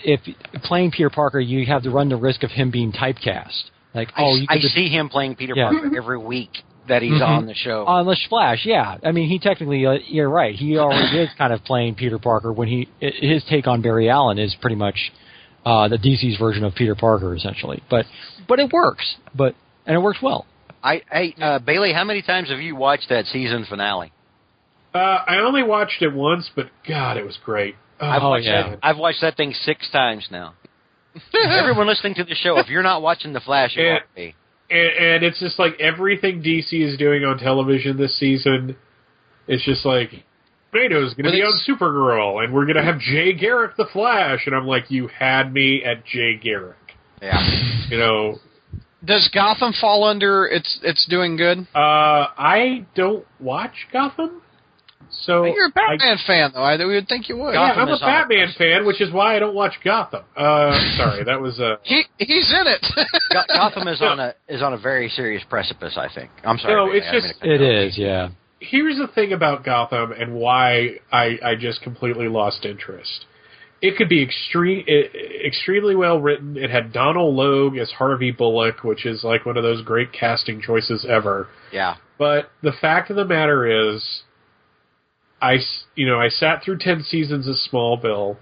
if 0.03 0.21
playing 0.63 0.91
Peter 0.91 1.09
Parker, 1.09 1.39
you 1.39 1.65
have 1.65 1.83
to 1.83 1.89
run 1.89 2.09
the 2.09 2.15
risk 2.17 2.43
of 2.43 2.51
him 2.51 2.71
being 2.71 2.91
typecast. 2.91 3.63
Like, 3.93 4.09
I, 4.15 4.23
oh, 4.23 4.35
you 4.35 4.45
I 4.49 4.55
could 4.59 4.71
see 4.71 4.89
him 4.89 5.09
playing 5.09 5.35
Peter 5.35 5.53
Yeah. 5.55 5.69
Parker 5.69 5.95
every 5.97 6.17
week 6.17 6.49
that 6.87 7.01
he's 7.01 7.13
Mhm. 7.21 7.27
on 7.27 7.45
the 7.47 7.53
show. 7.53 7.85
on 7.85 8.05
the 8.05 8.15
Flash. 8.29 8.65
Yeah, 8.65 8.97
I 9.03 9.11
mean 9.11 9.27
he 9.29 9.39
technically, 9.39 9.85
uh, 9.85 9.97
you're 10.07 10.29
right. 10.29 10.55
He 10.55 10.77
already 10.77 11.17
is 11.19 11.29
kind 11.37 11.51
of 11.51 11.63
playing 11.65 11.95
Peter 11.95 12.17
Parker 12.19 12.51
when 12.53 12.67
he 12.67 12.87
his 12.99 13.43
take 13.45 13.67
on 13.67 13.81
Barry 13.81 14.09
Allen 14.09 14.37
is 14.39 14.55
pretty 14.61 14.75
much 14.77 15.11
uh, 15.65 15.87
the 15.89 15.97
DC's 15.97 16.37
version 16.37 16.63
of 16.63 16.73
Peter 16.75 16.95
Parker, 16.95 17.35
essentially. 17.35 17.81
But 17.89 18.05
but 18.47 18.59
it 18.59 18.71
works. 18.71 19.17
But 19.35 19.55
and 19.85 19.95
it 19.95 19.99
works 19.99 20.21
well. 20.21 20.45
I, 20.83 21.01
I 21.11 21.33
uh, 21.41 21.59
Bailey, 21.59 21.91
how 21.91 22.05
many 22.05 22.21
times 22.21 22.49
have 22.49 22.59
you 22.61 22.75
watched 22.75 23.09
that 23.09 23.25
season 23.25 23.65
finale? 23.67 24.13
uh, 24.93 24.97
I 25.27 25.37
only 25.39 25.63
watched 25.63 26.01
it 26.01 26.13
once, 26.13 26.49
but 26.55 26.69
God, 26.87 27.17
it 27.17 27.25
was 27.25 27.37
great. 27.43 27.75
Oh, 27.99 28.05
I've 28.07 28.21
watched 28.21 28.45
yeah. 28.45 28.69
that. 28.71 28.79
I've 28.83 28.97
watched 28.97 29.21
that 29.21 29.37
thing 29.37 29.53
six 29.63 29.89
times 29.91 30.27
now. 30.31 30.53
Everyone 31.33 31.87
listening 31.87 32.13
to 32.15 32.23
the 32.23 32.35
show, 32.35 32.57
if 32.59 32.67
you're 32.69 32.83
not 32.83 33.01
watching 33.01 33.33
the 33.33 33.39
Flash, 33.39 33.75
you 33.75 33.83
Yeah. 33.85 33.93
ought 33.95 33.99
to 33.99 34.05
be. 34.15 34.35
and, 34.69 34.79
and 35.05 35.23
it's 35.23 35.39
just 35.39 35.57
like 35.57 35.79
everything 35.79 36.41
DC 36.43 36.71
is 36.73 36.97
doing 36.97 37.23
on 37.23 37.39
television 37.39 37.97
this 37.97 38.17
season. 38.19 38.75
It's 39.47 39.63
just 39.65 39.85
like 39.85 40.11
Tornado's 40.71 41.13
going 41.15 41.25
to 41.25 41.31
be 41.31 41.41
on 41.41 41.53
Supergirl, 41.67 42.43
and 42.43 42.53
we're 42.53 42.65
going 42.65 42.75
to 42.75 42.83
have 42.83 42.99
Jay 42.99 43.33
Garrick 43.33 43.77
the 43.77 43.85
Flash, 43.91 44.45
and 44.45 44.55
I'm 44.55 44.67
like, 44.67 44.91
you 44.91 45.07
had 45.07 45.51
me 45.53 45.83
at 45.83 46.05
Jay 46.05 46.35
Garrick. 46.37 46.75
Yeah. 47.21 47.39
You 47.89 47.97
know, 47.97 48.35
Does 49.05 49.29
Gotham 49.33 49.71
fall 49.79 50.03
under 50.03 50.45
it's 50.45 50.77
it's 50.83 51.05
doing 51.09 51.37
good? 51.37 51.59
uh, 51.73 52.27
I 52.37 52.85
don't 52.95 53.25
watch 53.39 53.87
Gotham, 53.93 54.41
so 55.09 55.45
You're 55.45 55.67
a 55.67 55.71
Batman 55.71 56.17
fan, 56.25 56.51
though. 56.53 56.61
I 56.63 56.77
we 56.77 56.85
would 56.95 57.07
think 57.07 57.29
you 57.29 57.37
would. 57.37 57.53
yeah, 57.53 57.69
Gotham 57.69 57.81
I'm 57.83 57.87
a 57.89 57.93
is 57.95 58.01
on 58.01 58.07
Batman 58.09 58.47
fan, 58.57 58.85
which 58.85 59.01
is 59.01 59.11
why 59.11 59.35
I 59.35 59.39
don't 59.39 59.55
watch 59.55 59.73
Gotham. 59.83 60.23
Uh, 60.35 60.71
sorry, 60.97 61.23
that 61.23 61.39
was 61.41 61.59
uh, 61.59 61.77
He 61.83 62.03
he's 62.17 62.51
in 62.53 62.67
it. 62.67 62.85
Go- 63.31 63.41
Gotham 63.53 63.87
is 63.87 64.01
on 64.01 64.19
a 64.19 64.33
is 64.47 64.61
on 64.61 64.73
a 64.73 64.77
very 64.77 65.09
serious 65.09 65.43
precipice. 65.49 65.97
I 65.97 66.07
think. 66.13 66.29
I'm 66.43 66.57
sorry. 66.57 66.73
No, 66.75 66.85
Bailey, 66.87 66.97
it's 66.99 67.11
just- 67.11 67.25
mean 67.25 67.33
to 67.33 67.39
cut 67.39 67.49
It 67.49 67.61
you 67.61 67.67
off. 67.83 67.87
is, 67.89 67.97
yeah. 67.97 68.29
here's 68.59 68.97
the 68.97 69.07
thing 69.07 69.33
about 69.33 69.63
Gotham 69.63 70.11
and 70.11 70.33
why 70.33 70.99
I, 71.11 71.37
I 71.43 71.55
just 71.55 71.81
completely 71.81 72.27
lost 72.27 72.65
interest. 72.65 73.25
It 73.79 73.95
could 73.95 74.09
be 74.09 74.23
extreme, 74.23 74.83
e- 74.87 75.45
extremely 75.45 75.95
well 75.95 76.19
written. 76.19 76.57
It 76.57 76.71
had 76.71 76.91
Donal 76.91 77.33
Logue 77.35 77.77
as 77.77 77.91
Harvey 77.91 78.31
Bullock, 78.31 78.83
which 78.83 79.05
is 79.05 79.23
like 79.23 79.45
one 79.45 79.55
of 79.55 79.61
those 79.63 79.83
great 79.83 80.11
casting 80.11 80.59
choices 80.59 81.05
ever. 81.07 81.47
Yeah. 81.71 81.97
But 82.17 82.49
the 82.63 82.71
fact 82.81 83.11
of 83.11 83.15
the 83.17 83.25
matter 83.25 83.91
is, 83.93 84.03
I 85.41 85.57
you 85.95 86.07
know 86.07 86.19
I 86.19 86.29
sat 86.29 86.63
through 86.63 86.79
ten 86.79 87.03
seasons 87.03 87.47
of 87.47 87.55
Smallville, 87.71 88.37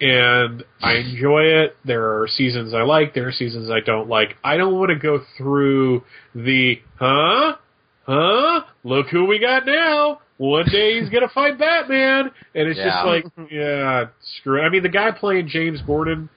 and 0.00 0.64
I 0.82 0.94
enjoy 0.94 1.42
it. 1.42 1.76
There 1.84 2.20
are 2.20 2.28
seasons 2.28 2.72
I 2.74 2.82
like. 2.82 3.14
There 3.14 3.28
are 3.28 3.32
seasons 3.32 3.70
I 3.70 3.80
don't 3.80 4.08
like. 4.08 4.36
I 4.42 4.56
don't 4.56 4.74
want 4.74 4.90
to 4.90 4.96
go 4.96 5.20
through 5.36 6.04
the 6.34 6.80
huh, 6.98 7.56
huh. 8.06 8.60
Look 8.84 9.08
who 9.08 9.26
we 9.26 9.38
got 9.38 9.66
now. 9.66 10.20
One 10.38 10.64
day 10.70 10.98
he's 10.98 11.10
gonna 11.10 11.28
fight 11.28 11.58
Batman, 11.58 12.30
and 12.54 12.68
it's 12.68 12.78
Yeah. 12.78 12.84
just 12.86 13.04
like 13.06 13.24
yeah, 13.50 14.06
screw. 14.38 14.62
It. 14.62 14.64
I 14.64 14.70
mean, 14.70 14.82
the 14.82 14.88
guy 14.88 15.10
playing 15.10 15.48
James 15.48 15.80
Gordon. 15.82 16.30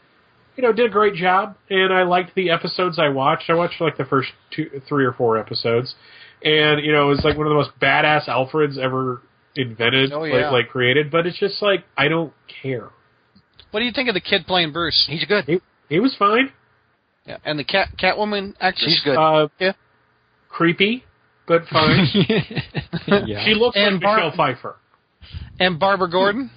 You 0.55 0.61
know, 0.61 0.71
did 0.71 0.85
a 0.85 0.89
great 0.89 1.15
job, 1.15 1.55
and 1.71 1.91
I 1.91 2.03
liked 2.03 2.35
the 2.35 2.51
episodes 2.51 2.99
I 2.99 3.09
watched. 3.09 3.49
I 3.49 3.55
watched 3.55 3.81
like 3.81 3.97
the 3.97 4.05
first 4.05 4.29
two, 4.51 4.69
three 4.87 5.03
or 5.03 5.11
four 5.13 5.35
episodes, 5.39 5.95
and 6.43 6.79
you 6.85 6.91
know, 6.91 7.05
it 7.05 7.15
was 7.15 7.23
like 7.23 7.37
one 7.37 7.47
of 7.47 7.49
the 7.49 7.55
most 7.55 7.71
badass 7.81 8.27
Alfreds 8.27 8.77
ever 8.77 9.21
invented, 9.55 10.11
Oh, 10.13 10.23
yeah. 10.23 10.49
like, 10.49 10.51
like 10.65 10.69
created. 10.69 11.11
But 11.11 11.25
it's 11.27 11.37
just 11.39 11.61
like 11.61 11.83
I 11.97 12.07
don't 12.07 12.33
care. 12.61 12.89
what 13.71 13.79
do 13.79 13.85
you 13.85 13.91
think 13.91 14.09
of 14.09 14.13
the 14.15 14.21
kid 14.21 14.45
playing 14.47 14.71
Bruce? 14.73 15.05
He's 15.09 15.25
good. 15.25 15.45
He, 15.45 15.59
he 15.89 15.99
was 15.99 16.15
fine. 16.17 16.51
Yeah, 17.25 17.37
and 17.45 17.57
the 17.57 17.63
cat 17.63 17.89
Catwoman 17.97 18.53
actress. 18.59 18.85
She's 18.91 19.01
good. 19.03 19.15
Uh, 19.17 19.47
Yeah. 19.59 19.73
creepy, 20.49 21.05
but 21.47 21.65
fine. 21.71 22.05
yeah. 23.25 23.45
She 23.45 23.53
looks 23.53 23.77
And 23.77 23.95
like 23.95 24.01
Bar- 24.03 24.15
Michelle 24.17 24.35
Pfeiffer. 24.35 24.75
and 25.59 25.79
Barbara 25.79 26.09
Gordon. 26.09 26.49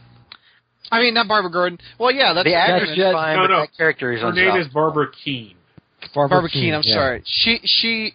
I 0.90 1.00
mean, 1.00 1.14
not 1.14 1.26
Barbara 1.28 1.50
Gordon. 1.50 1.78
Well, 1.98 2.12
yeah, 2.12 2.32
that's 2.32 2.44
the 2.46 2.54
actress 2.54 2.90
that's- 2.90 3.08
is 3.08 3.12
fine, 3.12 3.36
no, 3.36 3.42
but 3.42 3.48
no. 3.50 3.60
that 3.60 3.76
character 3.76 4.12
is 4.12 4.20
Her 4.20 4.28
on 4.28 4.34
name 4.36 4.48
top. 4.50 4.60
is 4.60 4.68
Barbara 4.68 5.06
Kean. 5.24 5.54
Barbara 6.14 6.48
Kean. 6.48 6.74
I'm 6.74 6.82
yeah. 6.84 6.94
sorry. 6.94 7.22
She 7.24 7.60
she. 7.64 8.12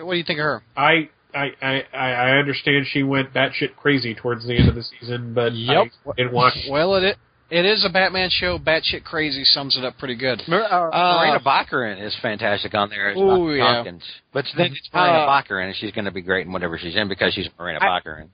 What 0.00 0.12
do 0.12 0.18
you 0.18 0.24
think 0.24 0.38
of 0.38 0.44
her? 0.44 0.62
I. 0.76 1.08
I, 1.38 1.52
I, 1.62 1.84
I 1.94 2.08
I 2.10 2.30
understand 2.38 2.86
she 2.90 3.02
went 3.02 3.32
batshit 3.32 3.76
crazy 3.76 4.14
towards 4.14 4.46
the 4.46 4.54
end 4.56 4.68
of 4.68 4.74
the 4.74 4.82
season, 4.82 5.34
but 5.34 5.52
Yep. 5.54 5.86
I 6.06 6.10
didn't 6.16 6.32
watch. 6.32 6.54
Well, 6.70 6.94
it 6.96 7.16
it 7.50 7.64
is 7.64 7.84
a 7.84 7.88
Batman 7.90 8.28
show. 8.30 8.58
Batshit 8.58 9.04
crazy 9.04 9.42
sums 9.44 9.76
it 9.78 9.84
up 9.84 9.96
pretty 9.98 10.16
good. 10.16 10.42
Mar- 10.48 10.64
uh, 10.64 10.90
Uh, 10.90 11.14
Morena 11.18 11.40
Baccarin 11.40 12.02
is 12.04 12.14
fantastic 12.20 12.74
on 12.74 12.90
there 12.90 13.10
as 13.10 13.16
Ooh, 13.16 13.56
Doc 13.56 13.56
yeah. 13.56 13.64
Thompkins. 13.74 14.02
But 14.32 14.44
then 14.56 14.72
it's 14.72 14.90
Morena 14.92 15.18
Uh, 15.18 15.28
Baccarin, 15.42 15.66
and 15.68 15.76
she's 15.76 15.92
going 15.92 16.04
to 16.04 16.10
be 16.10 16.20
great 16.20 16.46
in 16.46 16.52
whatever 16.52 16.76
she's 16.78 16.94
in 16.96 17.08
because 17.08 17.32
she's 17.34 17.48
Morena 17.58 17.78
I- 17.80 17.86
Baccarin. 18.00 18.28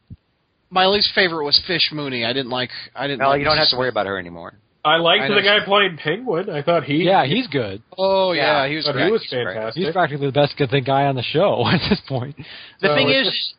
My 0.70 0.86
least 0.86 1.10
favorite 1.14 1.44
was 1.44 1.60
Fish 1.68 1.90
Mooney. 1.92 2.24
I 2.24 2.32
didn't 2.32 2.50
like. 2.50 2.70
I 2.96 3.06
didn't. 3.06 3.20
Well, 3.20 3.28
like 3.30 3.38
you 3.38 3.44
don't 3.44 3.56
have 3.58 3.68
to 3.70 3.76
worry 3.76 3.90
about 3.90 4.06
her 4.06 4.18
anymore. 4.18 4.54
I 4.84 4.96
liked 4.96 5.22
I 5.24 5.28
the 5.28 5.40
guy 5.42 5.64
playing 5.64 5.96
Penguin. 5.96 6.50
I 6.50 6.60
thought 6.62 6.84
he. 6.84 7.04
yeah, 7.04 7.24
he's 7.24 7.46
good. 7.46 7.82
Oh 7.96 8.32
yeah, 8.32 8.64
Yeah, 8.64 8.68
he 8.68 8.76
was 8.76 8.84
but 8.84 8.92
great. 8.92 9.06
he 9.06 9.10
was 9.12 9.22
He's 9.22 9.30
great. 9.30 9.46
fantastic. 9.54 9.82
He's 9.82 9.92
practically 9.92 10.26
the 10.26 10.32
best 10.32 10.56
good 10.58 10.70
thing 10.70 10.84
guy 10.84 11.04
on 11.06 11.14
the 11.14 11.22
show 11.22 11.64
at 11.72 11.80
this 11.88 12.00
point. 12.06 12.36
The 12.80 12.88
So 12.88 12.94
thing 12.94 13.08
it's 13.08 13.28
is, 13.28 13.54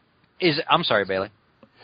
is 0.57 0.61
I'm 0.69 0.84
sorry, 0.84 1.06
Bailey. 1.06 1.30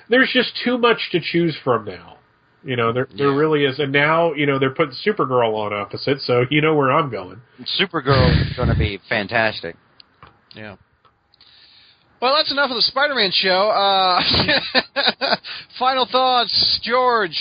There's 0.09 0.29
just 0.31 0.51
too 0.63 0.77
much 0.77 1.09
to 1.13 1.19
choose 1.19 1.57
from 1.63 1.85
now. 1.85 2.17
You 2.63 2.75
know, 2.75 2.93
there 2.93 3.07
there 3.17 3.31
Yeah. 3.31 3.35
really 3.37 3.65
is, 3.65 3.79
and 3.79 3.91
now 3.91 4.33
you 4.33 4.45
know 4.45 4.59
they're 4.59 4.69
putting 4.75 4.93
Supergirl 5.03 5.55
on 5.55 5.73
opposite, 5.73 6.21
so 6.21 6.45
you 6.51 6.61
know 6.61 6.75
where 6.75 6.91
I'm 6.91 7.09
going. 7.09 7.41
Supergirl 7.79 8.29
is 8.51 8.53
going 8.55 8.69
to 8.69 8.75
be 8.77 8.99
fantastic. 9.09 9.75
Yeah. 10.53 10.75
Well, 12.21 12.35
that's 12.35 12.51
enough 12.51 12.69
of 12.69 12.75
the 12.75 12.83
Spider-Man 12.83 13.31
show. 13.33 13.69
Uh, 13.71 14.21
final 15.79 16.05
thoughts, 16.11 16.79
George. 16.83 17.35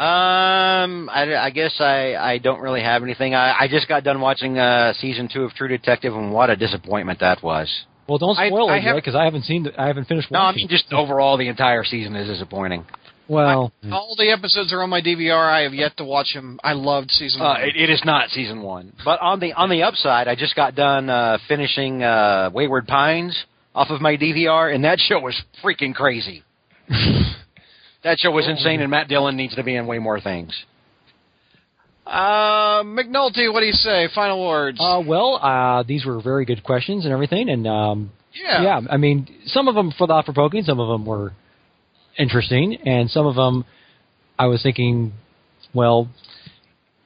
Um, 0.00 1.10
I, 1.12 1.36
I 1.36 1.50
guess 1.50 1.74
I, 1.78 2.14
I 2.16 2.38
don't 2.38 2.60
really 2.60 2.80
have 2.82 3.02
anything. 3.02 3.34
I, 3.34 3.54
I 3.60 3.68
just 3.68 3.86
got 3.86 4.02
done 4.02 4.18
watching 4.22 4.56
uh, 4.58 4.94
season 4.94 5.28
two 5.30 5.42
of 5.42 5.52
True 5.52 5.68
Detective, 5.68 6.14
and 6.14 6.32
what 6.32 6.48
a 6.48 6.56
disappointment 6.56 7.20
that 7.20 7.42
was. 7.42 7.68
Well, 8.08 8.16
don't 8.16 8.34
spoil 8.34 8.70
I 8.70 8.78
it 8.78 8.94
because 8.94 9.14
I 9.14 9.24
haven't 9.24 9.42
seen. 9.44 9.64
The, 9.64 9.78
I 9.78 9.86
haven't 9.88 10.08
finished 10.08 10.30
Watching. 10.30 10.42
No, 10.42 10.48
I 10.48 10.52
mean 10.54 10.68
just 10.68 10.90
overall 10.92 11.36
the 11.36 11.48
entire 11.48 11.84
season 11.84 12.16
is 12.16 12.28
disappointing. 12.28 12.86
well, 13.28 13.72
All 13.92 14.14
the 14.16 14.30
episodes 14.30 14.72
are 14.72 14.82
on 14.82 14.88
my 14.88 15.02
DVR. 15.02 15.48
I 15.52 15.60
have 15.64 15.74
yet 15.74 15.98
to 15.98 16.04
watch 16.04 16.32
them. 16.34 16.58
I 16.64 16.72
loved 16.72 17.10
season 17.10 17.42
Uh, 17.42 17.44
one. 17.50 17.60
it, 17.60 17.76
it 17.76 17.90
is 17.90 18.00
not 18.04 18.30
season 18.30 18.62
one, 18.62 18.94
but 19.04 19.20
on 19.20 19.38
the 19.38 19.52
on 19.52 19.68
the 19.68 19.82
upside, 19.82 20.28
I 20.28 20.34
just 20.34 20.56
got 20.56 20.74
done 20.74 21.10
uh, 21.10 21.36
finishing 21.46 22.02
uh, 22.02 22.48
Wayward 22.54 22.86
Pines 22.88 23.36
off 23.74 23.90
of 23.90 24.00
my 24.00 24.16
DVR, 24.16 24.74
and 24.74 24.82
that 24.84 24.98
show 24.98 25.20
was 25.20 25.40
freaking 25.62 25.94
crazy. 25.94 26.42
that 28.04 28.18
show 28.18 28.30
was 28.30 28.48
insane, 28.48 28.80
and 28.80 28.90
Matt 28.90 29.08
Dillon 29.08 29.36
needs 29.36 29.54
to 29.56 29.62
be 29.62 29.74
in 29.76 29.86
way 29.86 29.98
more 29.98 30.20
things. 30.20 30.52
Uh, 32.06 32.82
McNulty, 32.82 33.52
what 33.52 33.60
do 33.60 33.66
you 33.66 33.72
say? 33.72 34.08
Final 34.14 34.46
words. 34.46 34.78
uh, 34.80 35.00
well, 35.06 35.36
uh, 35.36 35.82
these 35.86 36.04
were 36.04 36.20
very 36.20 36.44
good 36.44 36.64
questions 36.64 37.04
and 37.04 37.12
everything, 37.12 37.48
and 37.48 37.66
um, 37.68 38.10
yeah. 38.34 38.62
yeah, 38.62 38.80
I 38.90 38.96
mean, 38.96 39.28
some 39.46 39.68
of 39.68 39.74
them 39.74 39.92
for 39.96 40.06
thought 40.06 40.24
provoking, 40.24 40.62
some 40.64 40.80
of 40.80 40.88
them 40.88 41.04
were 41.06 41.32
interesting, 42.18 42.76
and 42.86 43.10
some 43.10 43.26
of 43.26 43.36
them 43.36 43.64
I 44.38 44.46
was 44.46 44.62
thinking, 44.62 45.12
well, 45.74 46.08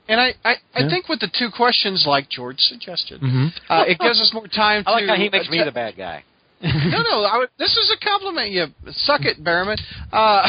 And 0.08 0.20
I, 0.20 0.34
I, 0.44 0.54
I 0.74 0.80
Yeah. 0.82 0.88
think 0.88 1.08
with 1.08 1.20
the 1.20 1.30
two 1.38 1.50
questions, 1.50 2.04
like 2.06 2.30
George 2.30 2.58
suggested, 2.60 3.20
mhm. 3.20 3.50
uh, 3.68 3.84
it 3.86 3.98
gives 3.98 4.20
us 4.20 4.30
more 4.32 4.46
time 4.46 4.84
I 4.86 4.92
like 4.92 5.02
to. 5.04 5.08
how 5.08 5.16
he 5.16 5.28
makes 5.28 5.50
me 5.50 5.62
the 5.62 5.72
bad 5.72 5.96
guy. 5.96 6.24
No, 6.64 7.02
no. 7.02 7.24
I 7.24 7.38
would, 7.38 7.48
this 7.58 7.76
is 7.76 7.94
a 7.94 8.04
compliment. 8.04 8.50
You 8.50 8.66
suck 8.92 9.22
it, 9.22 9.42
Berriman. 9.42 9.76
Uh, 10.12 10.48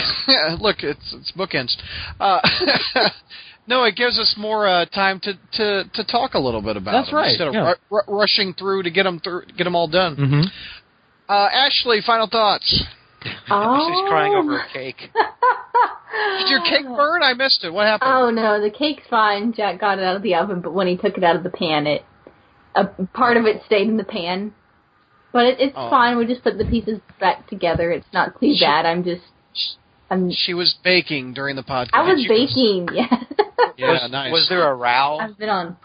look, 0.61 0.77
it's 0.83 1.13
it's 1.13 1.31
bookends. 1.33 1.75
Uh, 2.19 2.39
no, 3.67 3.83
it 3.83 3.95
gives 3.95 4.17
us 4.19 4.35
more 4.37 4.67
uh, 4.67 4.85
time 4.85 5.19
to, 5.21 5.33
to, 5.53 5.83
to 5.93 6.03
talk 6.05 6.33
a 6.33 6.39
little 6.39 6.61
bit 6.61 6.77
about. 6.77 6.91
That's 6.93 7.07
them 7.09 7.15
right, 7.17 7.29
Instead 7.29 7.47
of 7.49 7.53
yeah. 7.53 7.73
ru- 7.89 8.01
ru- 8.07 8.17
rushing 8.19 8.53
through 8.53 8.83
to 8.83 8.91
get 8.91 9.03
them 9.03 9.19
through, 9.19 9.43
get 9.57 9.65
them 9.65 9.75
all 9.75 9.87
done. 9.87 10.15
Mhm. 10.15 10.43
Uh, 11.27 11.49
Ashley, 11.51 12.01
final 12.05 12.27
thoughts. 12.27 12.83
Oh. 13.49 13.89
She's 13.89 14.09
crying 14.09 14.33
over 14.35 14.59
a 14.59 14.67
cake. 14.71 14.97
Did 14.99 16.49
your 16.49 16.61
cake 16.61 16.85
burn? 16.85 17.23
I 17.23 17.33
missed 17.33 17.63
it. 17.63 17.73
What 17.73 17.87
happened? 17.87 18.11
Oh 18.13 18.29
no, 18.29 18.61
the 18.61 18.69
cake's 18.69 19.03
fine. 19.09 19.51
Jack 19.51 19.79
got 19.79 19.97
it 19.97 20.03
out 20.05 20.15
of 20.15 20.21
the 20.21 20.35
oven, 20.35 20.61
but 20.61 20.73
when 20.73 20.87
he 20.87 20.95
took 20.95 21.17
it 21.17 21.23
out 21.23 21.35
of 21.35 21.43
the 21.43 21.49
pan, 21.49 21.87
it 21.87 22.05
a 22.75 22.85
part 23.13 23.37
of 23.37 23.45
it 23.45 23.61
stayed 23.65 23.87
in 23.87 23.97
the 23.97 24.03
pan. 24.03 24.53
But 25.35 25.47
it, 25.47 25.59
it's 25.59 25.73
Oh. 25.75 25.89
fine. 25.89 26.17
We 26.17 26.25
just 26.25 26.43
put 26.45 26.57
the 26.57 26.63
pieces 26.63 27.01
back 27.19 27.45
together. 27.49 27.91
It's 27.91 28.07
not 28.13 28.39
too 28.39 28.55
bad. 28.57 28.85
I'm 28.85 29.03
just, 29.03 29.23
I'm. 30.09 30.31
She 30.31 30.53
was 30.53 30.75
baking 30.81 31.33
during 31.33 31.57
the 31.57 31.61
podcast. 31.61 31.89
I 31.91 32.03
was 32.03 32.21
She 32.21 32.29
baking. 32.29 32.87
Yeah. 32.95 33.07
Yeah, 33.77 33.91
was, 33.91 34.11
nice. 34.11 34.31
was 34.31 34.47
there 34.47 34.65
a 34.71 34.73
row? 34.73 35.17
I've 35.19 35.37
been 35.37 35.49
on. 35.49 35.75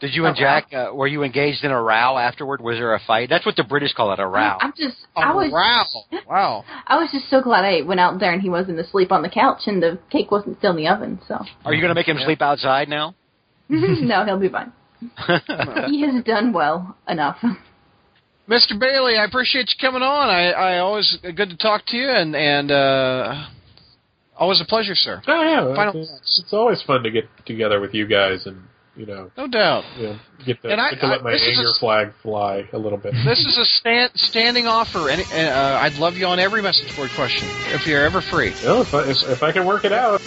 Did 0.00 0.14
you 0.14 0.26
and? 0.26 0.36
Jack 0.36 0.74
uh, 0.74 0.90
were 0.92 1.06
you 1.06 1.22
engaged 1.22 1.64
in 1.64 1.70
a 1.70 1.80
row 1.82 2.18
afterward? 2.18 2.60
Was 2.60 2.76
there 2.76 2.92
a 2.94 3.00
fight? 3.06 3.30
That's 3.30 3.46
what 3.46 3.56
the 3.56 3.64
British 3.64 3.94
call 3.94 4.12
it, 4.12 4.18
a 4.20 4.26
row. 4.26 4.58
I'm 4.60 4.74
just. 4.76 4.96
Oh, 5.16 5.22
I 5.22 5.34
was. 5.34 5.50
wow. 5.50 5.84
Wow. 6.28 6.64
I 6.86 6.96
was 6.98 7.10
just 7.10 7.30
so 7.30 7.40
glad 7.40 7.64
I 7.64 7.80
went 7.80 7.98
out 7.98 8.20
there 8.20 8.32
and 8.34 8.42
he 8.42 8.50
wasn't 8.50 8.78
asleep 8.78 9.10
on 9.10 9.22
the 9.22 9.30
couch 9.30 9.62
and 9.68 9.82
the 9.82 9.98
cake 10.10 10.30
wasn't 10.30 10.58
still 10.58 10.72
in 10.72 10.76
the 10.76 10.88
oven. 10.88 11.18
So 11.26 11.42
Are 11.64 11.72
you 11.72 11.80
going 11.80 11.88
to 11.90 11.94
make 11.94 12.08
him 12.08 12.18
sleep 12.22 12.42
outside 12.42 12.90
now? 12.90 13.14
no, 13.70 14.26
he'll 14.26 14.38
be 14.38 14.50
fine. 14.50 14.72
He 15.88 16.02
has 16.02 16.22
done 16.24 16.52
well 16.52 16.98
enough. 17.08 17.38
Mr. 18.50 18.78
Bailey, 18.78 19.16
I 19.16 19.24
appreciate 19.24 19.68
you 19.70 19.76
coming 19.80 20.02
on. 20.02 20.28
I, 20.28 20.50
I 20.50 20.78
always 20.78 21.16
good 21.22 21.50
to 21.50 21.56
talk 21.56 21.86
to 21.86 21.96
you, 21.96 22.08
and 22.08 22.34
and 22.34 22.70
uh, 22.72 23.46
always 24.36 24.60
a 24.60 24.64
pleasure, 24.64 24.96
sir. 24.96 25.22
Oh 25.28 25.42
yeah, 25.42 25.74
Final 25.76 26.02
it's, 26.02 26.42
it's 26.44 26.52
always 26.52 26.82
fun 26.82 27.04
to 27.04 27.10
get 27.12 27.24
together 27.46 27.80
with 27.80 27.94
you 27.94 28.06
guys 28.08 28.46
and 28.46 28.62
you 28.96 29.06
know, 29.06 29.30
No 29.38 29.46
doubt. 29.46 29.84
you 29.96 30.08
know 30.08 30.18
get 30.44 30.60
to, 30.62 30.68
And 30.72 30.80
I- 30.80 30.90
get 30.90 31.00
to 31.00 31.06
let 31.06 31.20
I- 31.20 31.22
my 31.22 31.32
is 31.32 31.42
a 31.42 31.50
anger 31.50 31.72
flag 31.78 32.12
fly 32.22 32.64
a 32.72 32.78
little 32.78 32.98
bit. 32.98 33.14
This 33.24 33.38
is 33.38 33.56
a 33.56 33.64
stand, 33.64 34.10
standing 34.16 34.66
offer, 34.66 35.08
and 35.10 35.22
uh, 35.32 35.78
I'd 35.80 35.94
love 35.94 36.16
you 36.16 36.26
on 36.26 36.40
every 36.40 36.60
message 36.60 36.94
board 36.96 37.10
question 37.14 37.48
if 37.72 37.86
you're 37.86 38.04
ever 38.04 38.20
free. 38.20 38.52
Well, 38.64 38.82
if 38.82 38.92
I, 38.92 39.02
if, 39.08 39.16
if 39.28 39.42
I 39.44 39.52
can 39.52 39.64
work 39.64 39.84
it 39.84 39.92
out. 39.92 40.20